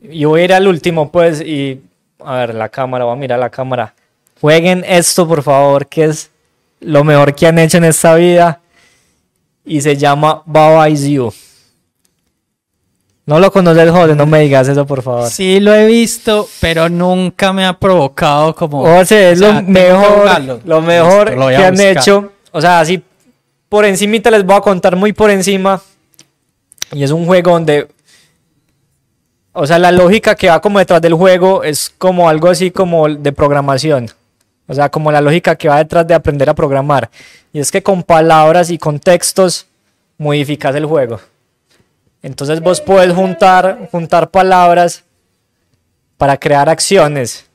yo 0.00 0.28
voy 0.28 0.42
a 0.42 0.44
ir 0.44 0.52
al 0.52 0.68
último, 0.68 1.10
pues, 1.10 1.40
y 1.40 1.80
a 2.26 2.38
ver 2.38 2.54
la 2.54 2.68
cámara, 2.68 3.04
voy 3.04 3.14
a 3.14 3.16
mirar 3.16 3.38
la 3.38 3.50
cámara. 3.50 3.94
Jueguen 4.40 4.84
esto, 4.86 5.26
por 5.26 5.42
favor, 5.42 5.86
que 5.86 6.04
es 6.04 6.30
lo 6.80 7.04
mejor 7.04 7.34
que 7.34 7.46
han 7.46 7.58
hecho 7.58 7.78
en 7.78 7.84
esta 7.84 8.14
vida. 8.14 8.60
Y 9.64 9.80
se 9.80 9.96
llama 9.96 10.42
Baba 10.44 10.88
Is 10.88 11.04
You. 11.04 11.32
No 13.24 13.38
lo 13.38 13.52
conoces, 13.52 13.88
joder, 13.88 14.16
no 14.16 14.26
me 14.26 14.40
digas 14.40 14.66
eso, 14.66 14.84
por 14.84 15.00
favor. 15.00 15.30
sí 15.30 15.60
lo 15.60 15.72
he 15.72 15.86
visto, 15.86 16.48
pero 16.60 16.88
nunca 16.88 17.52
me 17.52 17.64
ha 17.64 17.72
provocado 17.72 18.52
como... 18.52 18.82
O 18.82 19.04
sea, 19.04 19.30
es 19.30 19.40
o 19.40 19.44
sea, 19.44 19.60
lo 19.60 19.62
mejor, 19.62 20.60
lo 20.64 20.80
mejor 20.80 21.26
Listo, 21.28 21.40
lo 21.40 21.48
que 21.48 21.56
han 21.56 21.80
hecho. 21.80 22.32
O 22.50 22.60
sea, 22.60 22.80
así 22.80 23.02
por 23.68 23.84
encimita 23.84 24.30
les 24.30 24.44
voy 24.44 24.56
a 24.56 24.60
contar 24.60 24.96
muy 24.96 25.12
por 25.12 25.30
encima. 25.30 25.80
Y 26.92 27.04
es 27.04 27.10
un 27.10 27.24
juego 27.24 27.52
donde, 27.52 27.88
o 29.52 29.66
sea, 29.66 29.78
la 29.78 29.92
lógica 29.92 30.34
que 30.34 30.48
va 30.48 30.60
como 30.60 30.78
detrás 30.78 31.02
del 31.02 31.14
juego 31.14 31.62
es 31.62 31.90
como 31.98 32.28
algo 32.28 32.48
así 32.48 32.70
como 32.70 33.08
de 33.08 33.32
programación. 33.32 34.10
O 34.66 34.74
sea, 34.74 34.88
como 34.88 35.12
la 35.12 35.20
lógica 35.20 35.56
que 35.56 35.68
va 35.68 35.78
detrás 35.78 36.06
de 36.06 36.14
aprender 36.14 36.48
a 36.48 36.54
programar. 36.54 37.10
Y 37.52 37.60
es 37.60 37.70
que 37.70 37.82
con 37.82 38.02
palabras 38.02 38.70
y 38.70 38.78
con 38.78 38.98
textos 38.98 39.66
modificas 40.16 40.74
el 40.74 40.86
juego. 40.86 41.20
Entonces 42.22 42.60
vos 42.60 42.80
puedes 42.80 43.12
juntar, 43.12 43.88
juntar 43.90 44.30
palabras 44.30 45.04
para 46.16 46.38
crear 46.38 46.68
acciones. 46.68 47.46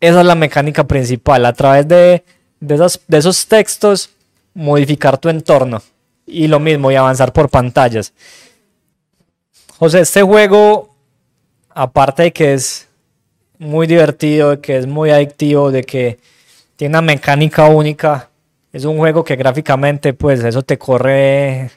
esa 0.00 0.20
es 0.20 0.26
la 0.26 0.34
mecánica 0.34 0.84
principal, 0.84 1.44
a 1.44 1.52
través 1.52 1.86
de, 1.86 2.24
de, 2.58 2.74
esos, 2.74 3.00
de 3.06 3.18
esos 3.18 3.46
textos 3.46 4.10
modificar 4.54 5.18
tu 5.18 5.28
entorno 5.28 5.82
y 6.26 6.48
lo 6.48 6.58
mismo 6.58 6.90
y 6.90 6.96
avanzar 6.96 7.32
por 7.32 7.50
pantallas. 7.50 8.12
José, 9.80 10.00
este 10.00 10.20
juego, 10.20 10.94
aparte 11.70 12.24
de 12.24 12.32
que 12.34 12.52
es 12.52 12.86
muy 13.58 13.86
divertido, 13.86 14.50
de 14.50 14.60
que 14.60 14.76
es 14.76 14.86
muy 14.86 15.08
adictivo, 15.10 15.70
de 15.70 15.84
que 15.84 16.18
tiene 16.76 16.92
una 16.92 17.00
mecánica 17.00 17.64
única, 17.64 18.28
es 18.74 18.84
un 18.84 18.98
juego 18.98 19.24
que 19.24 19.36
gráficamente, 19.36 20.12
pues 20.12 20.44
eso 20.44 20.60
te 20.60 20.76
corre 20.76 21.70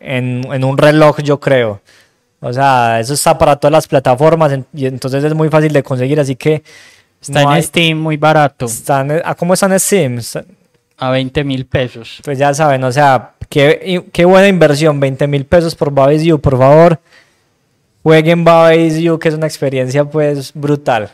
en, 0.00 0.46
en 0.52 0.64
un 0.64 0.76
reloj, 0.76 1.20
yo 1.22 1.40
creo. 1.40 1.80
O 2.40 2.52
sea, 2.52 3.00
eso 3.00 3.14
está 3.14 3.38
para 3.38 3.56
todas 3.56 3.72
las 3.72 3.88
plataformas 3.88 4.52
y 4.74 4.84
entonces 4.84 5.24
es 5.24 5.32
muy 5.34 5.48
fácil 5.48 5.72
de 5.72 5.82
conseguir, 5.82 6.20
así 6.20 6.36
que... 6.36 6.62
Está 7.22 7.42
no 7.42 7.48
en 7.52 7.56
hay- 7.56 7.62
Steam 7.62 7.98
muy 7.98 8.18
barato, 8.18 8.66
¿a 9.24 9.34
¿Cómo 9.34 9.54
está 9.54 9.64
en 9.64 9.80
Steam? 9.80 10.20
A 10.98 11.08
20 11.10 11.42
mil 11.42 11.64
pesos. 11.64 12.20
Pues 12.22 12.36
ya 12.36 12.52
saben, 12.52 12.84
o 12.84 12.92
sea, 12.92 13.32
qué, 13.48 14.04
qué 14.12 14.26
buena 14.26 14.46
inversión, 14.46 15.00
20 15.00 15.26
mil 15.26 15.46
pesos 15.46 15.74
por 15.74 15.90
Babys 15.90 16.22
You, 16.22 16.38
por 16.38 16.58
favor. 16.58 17.00
Jueguen 18.06 18.44
Babys 18.44 18.98
You, 18.98 19.18
que 19.18 19.28
es 19.30 19.34
una 19.34 19.46
experiencia 19.48 20.04
pues 20.04 20.52
brutal. 20.54 21.10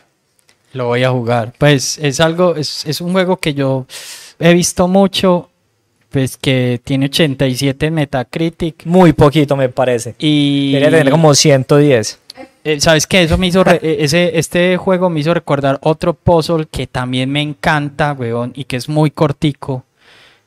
Lo 0.73 0.85
voy 0.87 1.03
a 1.03 1.09
jugar. 1.09 1.53
Pues 1.57 1.97
es 1.97 2.19
algo, 2.19 2.55
es, 2.55 2.85
es 2.85 3.01
un 3.01 3.11
juego 3.13 3.37
que 3.37 3.55
yo 3.55 3.87
he 4.37 4.53
visto 4.53 4.87
mucho, 4.87 5.49
pues 6.11 6.37
que 6.37 6.79
tiene 6.83 7.05
87 7.07 7.87
en 7.87 7.93
Metacritic 7.95 8.85
Muy 8.85 9.13
poquito 9.13 9.55
me 9.55 9.69
parece. 9.69 10.13
y... 10.19 10.71
Debería 10.73 10.99
tener 10.99 11.11
como 11.11 11.33
110. 11.33 12.19
Eh, 12.63 12.79
¿Sabes 12.79 13.07
qué? 13.07 13.23
Eso 13.23 13.39
me 13.39 13.47
hizo. 13.47 13.63
re- 13.63 13.79
eh, 13.81 13.97
ese, 14.01 14.37
este 14.37 14.77
juego 14.77 15.09
me 15.09 15.19
hizo 15.19 15.33
recordar 15.33 15.79
otro 15.81 16.13
puzzle 16.13 16.67
que 16.69 16.85
también 16.85 17.31
me 17.31 17.41
encanta, 17.41 18.13
weón, 18.13 18.51
y 18.55 18.65
que 18.65 18.75
es 18.77 18.87
muy 18.87 19.09
cortico. 19.09 19.83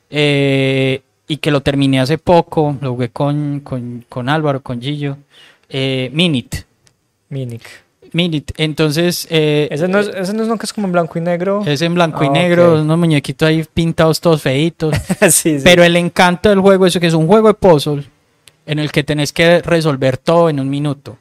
eh, 0.09 1.01
y 1.29 1.37
que 1.37 1.51
lo 1.51 1.59
terminé 1.61 1.99
hace 1.99 2.17
poco. 2.17 2.77
Lo 2.79 2.91
jugué 2.93 3.09
con, 3.09 3.59
con, 3.59 4.05
con 4.07 4.29
Álvaro, 4.29 4.61
con 4.61 4.81
Gillo. 4.81 5.17
Eh, 5.69 6.09
Minute. 6.13 6.65
Minic. 7.29 7.61
Minute. 8.13 8.53
Entonces. 8.57 9.27
eh, 9.29 9.67
Ese 9.69 9.87
no, 9.87 9.99
es, 9.99 10.07
ese 10.07 10.33
no 10.33 10.43
es 10.43 10.59
que 10.59 10.65
es 10.65 10.73
como 10.73 10.87
en 10.87 10.93
blanco 10.93 11.17
y 11.17 11.21
negro. 11.21 11.63
es 11.65 11.81
en 11.81 11.93
blanco 11.93 12.23
y 12.23 12.27
Ah, 12.27 12.31
negro, 12.31 12.81
unos 12.81 12.97
muñequitos 12.97 13.47
ahí 13.47 13.65
pintados 13.73 14.21
todos 14.21 14.41
feitos. 14.41 14.95
sí, 15.29 15.57
sí. 15.57 15.61
Pero 15.63 15.83
el 15.83 15.95
encanto 15.97 16.49
del 16.49 16.59
juego 16.61 16.85
es 16.85 16.97
que 16.97 17.07
es 17.07 17.13
un 17.13 17.27
juego 17.27 17.49
de 17.49 17.53
puzzle 17.53 18.05
en 18.65 18.79
el 18.79 18.91
que 18.91 19.03
tenés 19.03 19.33
que 19.33 19.61
resolver 19.61 20.17
todo 20.17 20.49
en 20.49 20.59
un 20.59 20.69
minuto. 20.69 21.17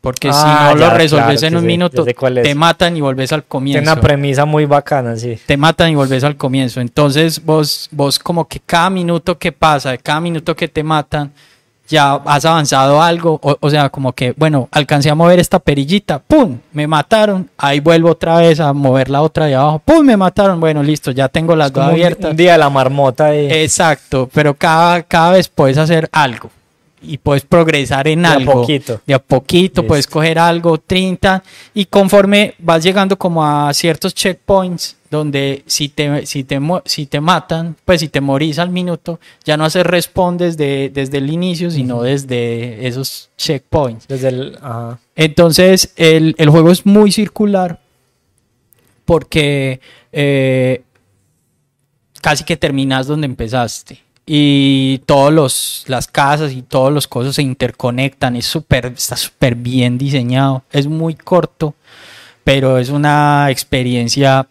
Porque 0.00 0.30
Ah, 0.32 0.32
si 0.72 0.74
no 0.74 0.80
ya, 0.80 0.88
lo 0.90 0.96
resolves 0.98 1.40
claro, 1.40 1.46
en 1.46 1.56
un 1.62 1.66
minuto, 1.66 2.04
es. 2.06 2.42
te 2.42 2.54
matan 2.56 2.96
y 2.96 3.00
volvés 3.00 3.32
al 3.32 3.44
comienzo. 3.44 3.82
una 3.92 4.00
premisa 4.00 4.44
muy 4.44 4.64
bacana, 4.64 5.16
sí. 5.16 5.38
te 5.46 5.56
matan 5.56 5.90
y 5.92 5.94
volvés 5.94 6.24
al 6.24 6.36
comienzo. 6.36 6.80
Entonces 6.80 7.44
vos, 7.44 7.88
vos 7.92 8.18
como 8.18 8.48
que 8.48 8.58
cada 8.58 8.90
minuto 8.90 9.38
que 9.38 9.52
pasa, 9.52 9.96
cada 9.98 10.20
minuto 10.20 10.56
que 10.56 10.66
te 10.66 10.82
matan, 10.82 11.32
ya 11.92 12.14
has 12.24 12.44
avanzado 12.44 13.00
algo. 13.00 13.38
O, 13.42 13.56
o 13.60 13.70
sea, 13.70 13.88
como 13.90 14.12
que, 14.12 14.34
bueno, 14.36 14.68
alcancé 14.72 15.10
a 15.10 15.14
mover 15.14 15.38
esta 15.38 15.60
perillita, 15.60 16.18
¡pum! 16.18 16.58
Me 16.72 16.88
mataron. 16.88 17.48
Ahí 17.56 17.78
vuelvo 17.78 18.10
otra 18.10 18.38
vez 18.38 18.58
a 18.58 18.72
mover 18.72 19.08
la 19.10 19.22
otra 19.22 19.46
de 19.46 19.54
abajo, 19.54 19.78
¡pum! 19.84 20.04
Me 20.04 20.16
mataron. 20.16 20.58
Bueno, 20.58 20.82
listo, 20.82 21.12
ya 21.12 21.28
tengo 21.28 21.54
las 21.54 21.68
Es 21.68 21.72
dos 21.74 21.82
como 21.84 21.92
abiertas. 21.94 22.30
un 22.32 22.36
día 22.36 22.52
de 22.52 22.58
la 22.58 22.70
marmota 22.70 23.32
y 23.36 23.46
Exacto, 23.52 24.28
pero 24.34 24.54
cada, 24.54 25.02
cada 25.04 25.30
vez 25.32 25.46
puedes 25.48 25.78
hacer 25.78 26.08
algo 26.10 26.50
y 27.04 27.18
puedes 27.18 27.44
progresar 27.44 28.06
en 28.08 28.22
De 28.22 28.28
a 28.28 28.32
algo. 28.32 28.52
poquito. 28.52 29.00
De 29.06 29.14
a 29.14 29.18
poquito, 29.18 29.82
Listo. 29.82 29.86
puedes 29.88 30.06
coger 30.06 30.38
algo, 30.38 30.78
30, 30.78 31.42
y 31.74 31.84
conforme 31.86 32.54
vas 32.58 32.82
llegando 32.82 33.18
como 33.18 33.44
a 33.44 33.72
ciertos 33.74 34.14
checkpoints, 34.14 34.96
donde 35.12 35.62
si 35.66 35.88
te, 35.88 36.26
si 36.26 36.42
te, 36.42 36.58
si 36.86 37.06
te 37.06 37.20
matan, 37.20 37.76
pues 37.84 38.00
si 38.00 38.08
te 38.08 38.20
morís 38.20 38.58
al 38.58 38.70
minuto, 38.70 39.20
ya 39.44 39.56
no 39.56 39.64
haces 39.64 39.84
respondes 39.84 40.56
de, 40.56 40.90
desde 40.92 41.18
el 41.18 41.30
inicio, 41.30 41.70
sino 41.70 42.02
desde 42.02 42.88
esos 42.88 43.30
checkpoints. 43.36 44.08
desde 44.08 44.28
el... 44.28 44.58
ajá. 44.60 44.98
Entonces, 45.14 45.92
el, 45.96 46.34
el 46.38 46.48
juego 46.48 46.70
es 46.70 46.86
muy 46.86 47.12
circular 47.12 47.78
porque 49.04 49.80
eh, 50.10 50.82
casi 52.20 52.44
que 52.44 52.56
terminas 52.56 53.06
donde 53.06 53.26
empezaste. 53.26 54.00
Y 54.24 54.98
todos 55.04 55.32
los, 55.32 55.84
las 55.88 56.06
casas 56.06 56.52
y 56.52 56.62
todos 56.62 56.92
los 56.92 57.08
cosas 57.08 57.34
se 57.34 57.42
interconectan. 57.42 58.36
Es 58.36 58.46
súper, 58.46 58.86
está 58.86 59.16
súper 59.16 59.56
bien 59.56 59.98
diseñado. 59.98 60.62
Es 60.70 60.86
muy 60.86 61.14
corto, 61.14 61.74
pero 62.44 62.78
es 62.78 62.88
una 62.88 63.48
experiencia 63.50 64.48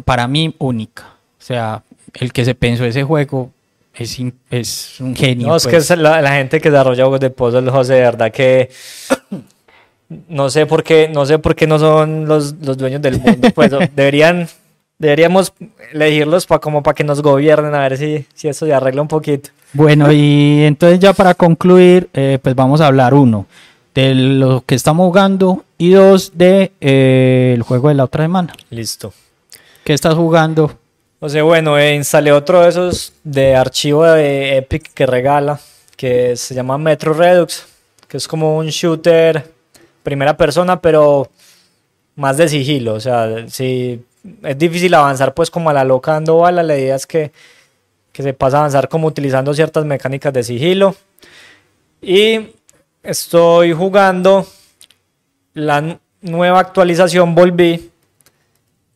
para 0.00 0.26
mí 0.26 0.54
única. 0.58 1.04
O 1.38 1.44
sea, 1.44 1.82
el 2.14 2.32
que 2.32 2.44
se 2.44 2.54
pensó 2.54 2.84
ese 2.84 3.02
juego 3.02 3.50
es, 3.94 4.18
un 5.00 5.14
genio. 5.14 5.48
No, 5.48 5.56
es 5.56 5.64
que 5.66 5.72
pues. 5.72 5.90
es 5.90 5.98
la, 5.98 6.22
la 6.22 6.32
gente 6.32 6.60
que 6.60 6.70
desarrolla 6.70 7.04
juegos 7.04 7.20
de 7.20 7.30
puzzle, 7.30 7.70
José, 7.70 7.94
de 7.94 8.00
verdad 8.00 8.32
que 8.32 8.70
no 10.28 10.50
sé 10.50 10.66
por 10.66 10.82
qué, 10.82 11.08
no 11.08 11.26
sé 11.26 11.38
por 11.38 11.54
qué 11.54 11.66
no 11.66 11.78
son 11.78 12.26
los, 12.26 12.54
los 12.62 12.76
dueños 12.76 13.02
del 13.02 13.20
mundo, 13.20 13.48
pues 13.54 13.70
deberían, 13.94 14.48
deberíamos 14.98 15.52
elegirlos 15.92 16.46
para 16.46 16.60
como 16.60 16.82
para 16.82 16.94
que 16.94 17.04
nos 17.04 17.22
gobiernen, 17.22 17.74
a 17.74 17.80
ver 17.80 17.98
si, 17.98 18.26
si 18.34 18.48
eso 18.48 18.66
se 18.66 18.72
arregla 18.72 19.02
un 19.02 19.08
poquito. 19.08 19.50
Bueno, 19.74 20.12
y 20.12 20.64
entonces 20.64 20.98
ya 20.98 21.12
para 21.12 21.34
concluir, 21.34 22.08
eh, 22.12 22.38
pues 22.42 22.54
vamos 22.54 22.80
a 22.80 22.86
hablar 22.86 23.14
uno 23.14 23.46
de 23.94 24.14
lo 24.14 24.62
que 24.64 24.74
estamos 24.74 25.06
jugando 25.06 25.64
y 25.76 25.90
dos 25.90 26.32
de 26.34 26.72
eh, 26.80 27.52
el 27.54 27.62
juego 27.62 27.88
de 27.88 27.94
la 27.94 28.04
otra 28.04 28.24
semana. 28.24 28.54
Listo. 28.70 29.12
¿Qué 29.84 29.94
estás 29.94 30.14
jugando? 30.14 30.78
José, 31.18 31.42
bueno, 31.42 31.76
eh, 31.76 31.96
instalé 31.96 32.30
otro 32.30 32.60
de 32.60 32.68
esos 32.68 33.14
de 33.24 33.56
archivo 33.56 34.04
de 34.04 34.58
Epic 34.58 34.92
que 34.94 35.06
regala, 35.06 35.58
que 35.96 36.36
se 36.36 36.54
llama 36.54 36.78
Metro 36.78 37.12
Redux, 37.12 37.66
que 38.06 38.16
es 38.16 38.28
como 38.28 38.58
un 38.58 38.68
shooter 38.68 39.44
primera 40.04 40.36
persona, 40.36 40.80
pero 40.80 41.28
más 42.14 42.36
de 42.36 42.48
sigilo. 42.48 42.94
O 42.94 43.00
sea, 43.00 43.48
si 43.48 44.00
es 44.44 44.56
difícil 44.56 44.94
avanzar 44.94 45.34
pues 45.34 45.50
como 45.50 45.68
a 45.68 45.72
la 45.72 45.82
loca 45.82 46.12
dando 46.12 46.38
bala, 46.38 46.62
la 46.62 46.78
idea 46.78 46.94
es 46.94 47.08
que, 47.08 47.32
que 48.12 48.22
se 48.22 48.34
pasa 48.34 48.58
a 48.58 48.60
avanzar 48.60 48.88
como 48.88 49.08
utilizando 49.08 49.52
ciertas 49.52 49.84
mecánicas 49.84 50.32
de 50.32 50.44
sigilo. 50.44 50.94
Y 52.00 52.52
estoy 53.02 53.72
jugando 53.72 54.46
la 55.54 55.98
nueva 56.20 56.60
actualización, 56.60 57.34
volví, 57.34 57.91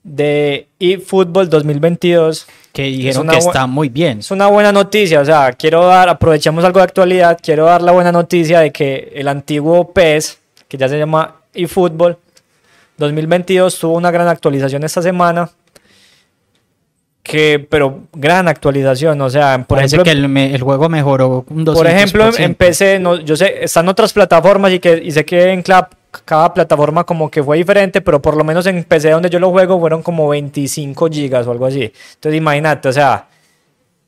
de 0.08 0.68
eFootball 0.78 1.48
2022. 1.50 2.46
Que 2.72 2.84
dijeron 2.84 3.26
que 3.28 3.38
está 3.38 3.66
muy 3.66 3.88
bien. 3.88 4.20
Es 4.20 4.30
una 4.30 4.46
buena 4.46 4.70
noticia, 4.70 5.20
o 5.20 5.24
sea, 5.24 5.52
quiero 5.52 5.84
dar, 5.86 6.08
aprovechemos 6.08 6.64
algo 6.64 6.78
de 6.78 6.84
actualidad, 6.84 7.38
quiero 7.42 7.64
dar 7.66 7.82
la 7.82 7.90
buena 7.92 8.12
noticia 8.12 8.60
de 8.60 8.70
que 8.70 9.12
el 9.14 9.26
antiguo 9.28 9.90
PES, 9.92 10.38
que 10.68 10.76
ya 10.76 10.88
se 10.88 10.98
llama 10.98 11.36
eFootball 11.54 12.16
2022, 12.98 13.78
tuvo 13.78 13.94
una 13.96 14.10
gran 14.10 14.28
actualización 14.28 14.84
esta 14.84 15.02
semana. 15.02 15.50
Que, 17.22 17.58
pero 17.68 18.02
gran 18.12 18.46
actualización, 18.46 19.20
o 19.20 19.28
sea, 19.28 19.56
por 19.66 19.78
Parece 19.78 19.96
ejemplo, 19.96 20.04
que 20.12 20.16
el, 20.16 20.28
me- 20.28 20.54
el 20.54 20.62
juego 20.62 20.88
mejoró 20.88 21.44
un 21.48 21.66
200%. 21.66 21.74
por 21.74 21.86
ejemplo, 21.88 22.28
en, 22.36 22.42
en 22.44 22.54
PC, 22.54 23.00
no, 23.00 23.16
yo 23.18 23.34
sé, 23.34 23.64
están 23.64 23.88
otras 23.88 24.12
plataformas 24.12 24.70
y, 24.72 24.78
que, 24.78 25.02
y 25.04 25.10
sé 25.10 25.24
que 25.24 25.50
en 25.50 25.64
cla- 25.64 25.88
cada 26.24 26.52
plataforma 26.54 27.04
como 27.04 27.30
que 27.30 27.42
fue 27.42 27.56
diferente, 27.58 28.00
pero 28.00 28.20
por 28.22 28.36
lo 28.36 28.44
menos 28.44 28.66
en 28.66 28.82
PC 28.84 29.10
donde 29.10 29.30
yo 29.30 29.38
lo 29.38 29.50
juego 29.50 29.78
fueron 29.80 30.02
como 30.02 30.28
25 30.28 31.08
gigas 31.10 31.46
o 31.46 31.50
algo 31.52 31.66
así. 31.66 31.92
Entonces 32.14 32.38
imagínate, 32.38 32.88
o 32.88 32.92
sea, 32.92 33.26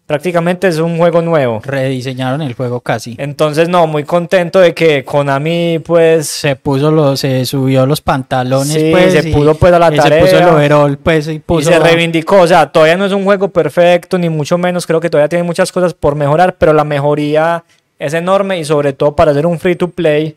prácticamente 0.07 0.69
es 0.69 0.79
un 0.79 0.97
juego 0.97 1.21
nuevo. 1.21 1.61
Rediseñaron 1.63 2.41
el 2.41 2.55
juego 2.55 2.81
casi. 2.81 3.15
Entonces, 3.19 3.69
no, 3.69 3.87
muy 3.87 4.05
contento 4.05 4.59
de 4.59 4.73
que 4.73 5.05
Konami, 5.05 5.81
pues, 5.81 6.27
Se 6.29 6.57
puso 6.57 6.91
los, 6.91 7.21
se 7.21 7.45
subió 7.45 7.85
los 7.85 8.01
pantalones, 8.01 8.73
Sí, 8.73 8.89
pues. 8.91 9.13
se 9.13 9.29
y- 9.29 9.33
pudo, 9.35 9.55
pues, 9.55 9.73
a 9.75 9.79
la 9.79 9.93
y 9.95 9.97
Se 10.01 10.03
puso 10.21 10.37
el 10.37 10.43
tarea. 10.45 10.55
overall, 10.55 10.97
pues, 10.99 11.29
y 11.29 11.33
y 11.33 11.39
puso. 11.41 11.71
se 11.71 11.79
reivindicó. 11.79 12.41
O 12.41 12.47
sea, 12.47 12.73
todavía 12.73 12.97
no 12.97 13.05
es 13.05 13.13
un 13.13 13.25
juego 13.25 13.49
perfecto, 13.49 14.17
ni 14.17 14.31
mucho 14.31 14.57
menos. 14.57 14.87
Creo 14.87 14.99
que 15.01 15.11
todavía 15.11 15.29
tiene 15.29 15.43
muchas 15.43 15.71
cosas 15.71 15.93
por 15.93 16.15
mejorar, 16.15 16.57
pero 16.57 16.73
la 16.73 16.85
mejoría 16.85 17.65
es 17.99 18.15
enorme 18.15 18.59
y 18.59 18.65
sobre 18.65 18.95
todo 18.95 19.15
para 19.15 19.33
hacer 19.33 19.45
un 19.45 19.59
free 19.59 19.77
to 19.77 19.89
play. 19.91 20.37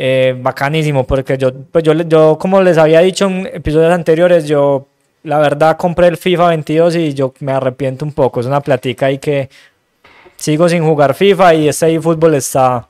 Eh, 0.00 0.36
bacanísimo, 0.40 1.04
porque 1.04 1.36
yo, 1.36 1.52
pues 1.72 1.82
yo, 1.82 1.92
yo, 1.92 2.38
como 2.38 2.62
les 2.62 2.78
había 2.78 3.00
dicho 3.00 3.26
en 3.26 3.46
episodios 3.52 3.92
anteriores, 3.92 4.46
yo 4.46 4.86
la 5.24 5.40
verdad 5.40 5.76
compré 5.76 6.06
el 6.06 6.16
FIFA 6.16 6.50
22 6.50 6.94
y 6.94 7.14
yo 7.14 7.34
me 7.40 7.50
arrepiento 7.50 8.04
un 8.04 8.12
poco. 8.12 8.38
Es 8.38 8.46
una 8.46 8.60
platica 8.60 9.06
ahí 9.06 9.18
que 9.18 9.50
sigo 10.36 10.68
sin 10.68 10.84
jugar 10.84 11.14
FIFA 11.14 11.54
y 11.54 11.68
este 11.68 11.92
eFootball 11.92 12.34
está, 12.34 12.86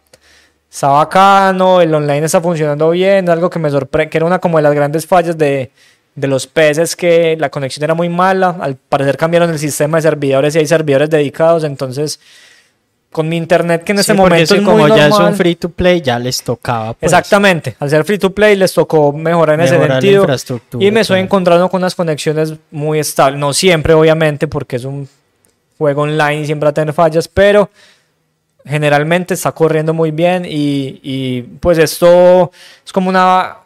está 0.70 0.89
bacano, 0.89 1.80
el 1.80 1.94
online 1.94 2.26
está 2.26 2.43
funcionando 2.43 2.90
bien, 2.90 3.30
algo 3.30 3.48
que 3.48 3.59
me 3.59 3.70
sorprende, 3.70 4.10
que 4.10 4.18
era 4.18 4.26
una 4.26 4.39
como 4.39 4.59
de 4.59 4.64
las 4.64 4.74
grandes 4.74 5.06
fallas 5.06 5.39
de, 5.39 5.70
de 6.14 6.28
los 6.28 6.47
peces 6.47 6.94
que 6.94 7.39
la 7.39 7.48
conexión 7.48 7.85
era 7.85 7.94
muy 7.94 8.10
mala, 8.10 8.56
al 8.60 8.76
parecer 8.76 9.16
cambiaron 9.16 9.48
el 9.48 9.59
sistema 9.59 9.97
de 9.97 10.02
servidores 10.02 10.55
y 10.55 10.59
hay 10.59 10.66
servidores 10.66 11.09
dedicados, 11.09 11.64
entonces 11.64 12.20
con 13.10 13.28
mi 13.28 13.36
internet 13.36 13.85
que 13.85 13.93
en 13.93 13.98
Sí, 14.02 14.12
porque 14.12 14.20
momento 14.20 14.55
es 14.55 14.60
es 14.60 14.66
como 14.66 14.78
muy 14.78 14.90
ya 14.90 15.05
es 15.06 15.10
normal. 15.10 15.32
un 15.32 15.36
free 15.36 15.55
to 15.56 15.68
play, 15.70 16.01
ya 16.01 16.18
les 16.18 16.43
tocaba. 16.43 16.93
pues, 16.94 17.10
Exactamente, 17.12 17.76
al 17.80 17.89
ser 17.90 18.05
free 18.05 18.18
to 18.18 18.30
play 18.30 18.55
les 18.55 18.72
tocó 18.72 19.12
mejorar 19.12 19.55
en 19.55 19.60
mejorar 19.62 19.80
ese 19.82 19.89
la 19.89 19.94
sentido 19.94 20.22
infraestructura, 20.22 20.85
y 20.85 20.90
me 20.90 21.01
estoy 21.01 21.14
claro. 21.14 21.24
encontrando 21.24 21.68
con 21.68 21.80
unas 21.80 21.94
conexiones 21.94 22.55
muy 22.70 22.98
estables, 22.98 23.40
no 23.40 23.52
siempre 23.52 23.94
obviamente 23.94 24.47
porque 24.47 24.76
es 24.76 24.85
un 24.85 25.09
juego 25.78 26.02
online 26.02 26.43
y 26.43 26.47
siempre 26.47 26.66
va 26.66 26.70
a 26.70 26.74
tener 26.74 26.93
fallas, 26.93 27.28
pero 27.28 27.70
generalmente 28.66 29.35
está 29.35 29.52
corriendo 29.52 29.94
muy 29.94 30.10
bien 30.10 30.44
y, 30.44 31.01
y, 31.02 31.43
pues 31.60 31.78
esto 31.78 32.51
es 32.85 32.93
como 32.93 33.09
una 33.09 33.59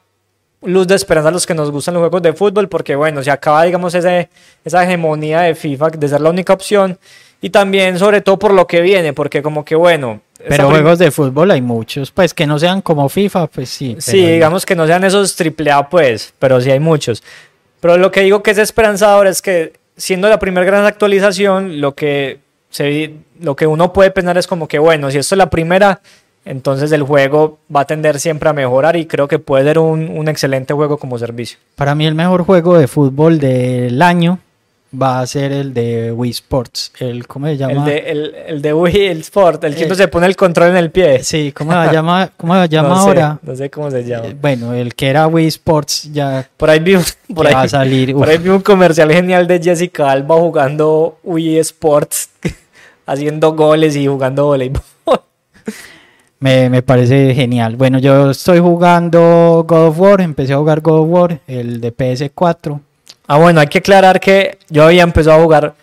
luz 0.62 0.86
de 0.86 0.94
esperanza 0.94 1.30
a 1.30 1.32
los 1.32 1.44
que 1.44 1.54
nos 1.54 1.72
gustan 1.72 1.94
los 1.94 2.02
juegos 2.02 2.22
de 2.22 2.32
fútbol 2.32 2.68
porque 2.68 2.94
bueno, 2.94 3.20
se 3.24 3.30
acaba 3.32 3.64
digamos 3.64 3.94
ese, 3.96 4.28
esa 4.64 4.84
hegemonía 4.84 5.40
de 5.40 5.56
FIFA 5.56 5.90
de 5.90 6.08
ser 6.08 6.20
la 6.20 6.30
única 6.30 6.52
opción 6.52 6.96
y 7.42 7.50
también 7.50 7.98
sobre 7.98 8.22
todo 8.22 8.38
por 8.38 8.54
lo 8.54 8.66
que 8.66 8.80
viene 8.80 9.12
porque 9.12 9.42
como 9.42 9.64
que 9.64 9.74
bueno 9.74 10.22
Pero 10.48 10.70
juegos 10.70 10.98
de 10.98 11.10
fútbol 11.10 11.50
hay 11.50 11.60
muchos, 11.60 12.10
pues 12.10 12.32
que 12.32 12.46
no 12.46 12.58
sean 12.58 12.80
como 12.80 13.08
FIFA, 13.08 13.48
pues 13.48 13.68
sí. 13.68 13.96
Sí, 13.98 14.26
digamos 14.26 14.64
que 14.64 14.74
no 14.74 14.86
sean 14.86 15.04
esos 15.04 15.36
AAA, 15.38 15.88
pues, 15.88 16.34
pero 16.38 16.60
sí 16.60 16.70
hay 16.70 16.80
muchos. 16.80 17.22
Pero 17.80 17.96
lo 17.96 18.10
que 18.10 18.22
digo 18.22 18.42
que 18.42 18.52
es 18.52 18.58
esperanzador 18.58 19.26
es 19.26 19.40
que, 19.40 19.74
siendo 19.96 20.28
la 20.28 20.38
primera 20.40 20.66
gran 20.66 20.84
actualización, 20.84 21.80
lo 21.80 21.94
que, 21.94 22.40
se, 22.70 23.14
lo 23.40 23.54
que 23.54 23.66
uno 23.66 23.92
puede 23.92 24.10
pensar 24.10 24.36
es 24.36 24.48
como 24.48 24.66
que, 24.66 24.80
bueno, 24.80 25.10
si 25.10 25.18
esto 25.18 25.36
es 25.36 25.38
la 25.38 25.50
primera, 25.50 26.00
entonces 26.44 26.90
el 26.90 27.02
juego 27.04 27.58
va 27.74 27.82
a 27.82 27.84
tender 27.84 28.18
siempre 28.18 28.48
a 28.48 28.52
mejorar 28.52 28.96
y 28.96 29.06
creo 29.06 29.28
que 29.28 29.38
puede 29.38 29.64
ser 29.64 29.78
un, 29.78 30.08
un 30.08 30.28
excelente 30.28 30.74
juego 30.74 30.96
como 30.96 31.18
servicio. 31.18 31.58
Para 31.76 31.94
mí 31.94 32.04
el 32.06 32.16
mejor 32.16 32.44
juego 32.44 32.76
de 32.76 32.88
fútbol 32.88 33.38
del 33.38 34.02
año 34.02 34.38
va 35.00 35.20
a 35.20 35.26
ser 35.26 35.52
el 35.52 35.72
de 35.72 36.12
Wii 36.12 36.30
Sports. 36.30 36.92
El, 36.98 37.26
¿Cómo 37.26 37.46
se 37.46 37.56
llama? 37.56 37.72
El 37.72 37.84
de, 37.84 37.98
el, 38.10 38.34
el 38.48 38.62
de 38.62 38.74
Wii, 38.74 39.06
el 39.06 39.20
Sport, 39.20 39.64
el 39.64 39.74
que 39.74 39.82
Eh, 39.82 39.86
uno 39.86 39.94
se 39.94 40.08
pone 40.08 40.26
el 40.26 40.36
control 40.36 40.68
en 40.70 40.76
el 40.76 40.90
pie. 40.90 41.22
Sí, 41.24 41.50
¿cómo 41.52 41.72
se 41.72 41.92
llama, 41.92 42.30
cómo 42.36 42.54
se 42.60 42.68
llama 42.68 42.88
no 42.90 42.96
sé, 42.96 43.08
ahora? 43.08 43.38
no 43.42 43.56
sé 43.56 43.70
cómo 43.70 43.90
se 43.90 44.04
llama. 44.04 44.26
Eh, 44.28 44.36
Bueno, 44.40 44.74
el 44.74 44.94
que 44.94 45.08
era 45.08 45.26
Wii 45.26 45.46
Sports 45.46 46.12
ya 46.12 46.46
Por 46.56 46.68
ahí 46.70 46.80
vi, 46.80 46.96
un- 46.96 47.04
por 47.34 47.46
que 47.46 47.48
ahí, 47.48 47.54
va 47.54 47.62
a 47.62 47.68
salir. 47.68 48.12
Por 48.12 48.22
uf, 48.22 48.28
ahí 48.28 48.38
vi 48.38 48.50
un 48.50 48.60
comercial 48.60 49.10
genial 49.10 49.46
de 49.46 49.60
Jessica 49.62 50.10
Alba 50.10 50.36
jugando 50.36 51.18
Wii 51.24 51.58
Sports, 51.60 52.28
haciendo 53.06 53.52
goles 53.54 53.96
y 53.96 54.06
jugando 54.06 54.44
voleibol. 54.46 54.82
me, 56.38 56.68
me 56.68 56.82
parece 56.82 57.34
genial. 57.34 57.76
Bueno, 57.76 57.98
yo 57.98 58.30
estoy 58.30 58.58
jugando 58.58 59.64
God 59.66 59.86
of 59.88 59.98
War, 60.00 60.20
empecé 60.20 60.52
a 60.52 60.56
jugar 60.58 60.80
God 60.80 61.00
of 61.00 61.08
War, 61.08 61.40
el 61.46 61.80
de 61.80 61.96
PS4. 61.96 62.80
Ah, 63.32 63.38
bueno, 63.38 63.60
hay 63.60 63.66
que 63.66 63.78
aclarar 63.78 64.20
que 64.20 64.58
yo 64.68 64.84
había 64.84 65.02
empezado 65.02 65.40
a 65.40 65.42
jugar 65.42 65.74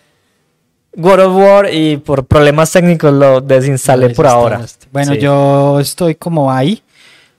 God 0.94 1.18
of 1.18 1.36
War 1.36 1.74
y 1.74 1.96
por 1.96 2.24
problemas 2.24 2.70
técnicos 2.70 3.12
lo 3.12 3.40
desinstalé 3.40 4.10
por 4.10 4.28
ahora. 4.28 4.60
Bueno, 4.92 5.14
Sí. 5.14 5.18
yo 5.18 5.80
estoy 5.80 6.14
como 6.14 6.52
ahí 6.52 6.80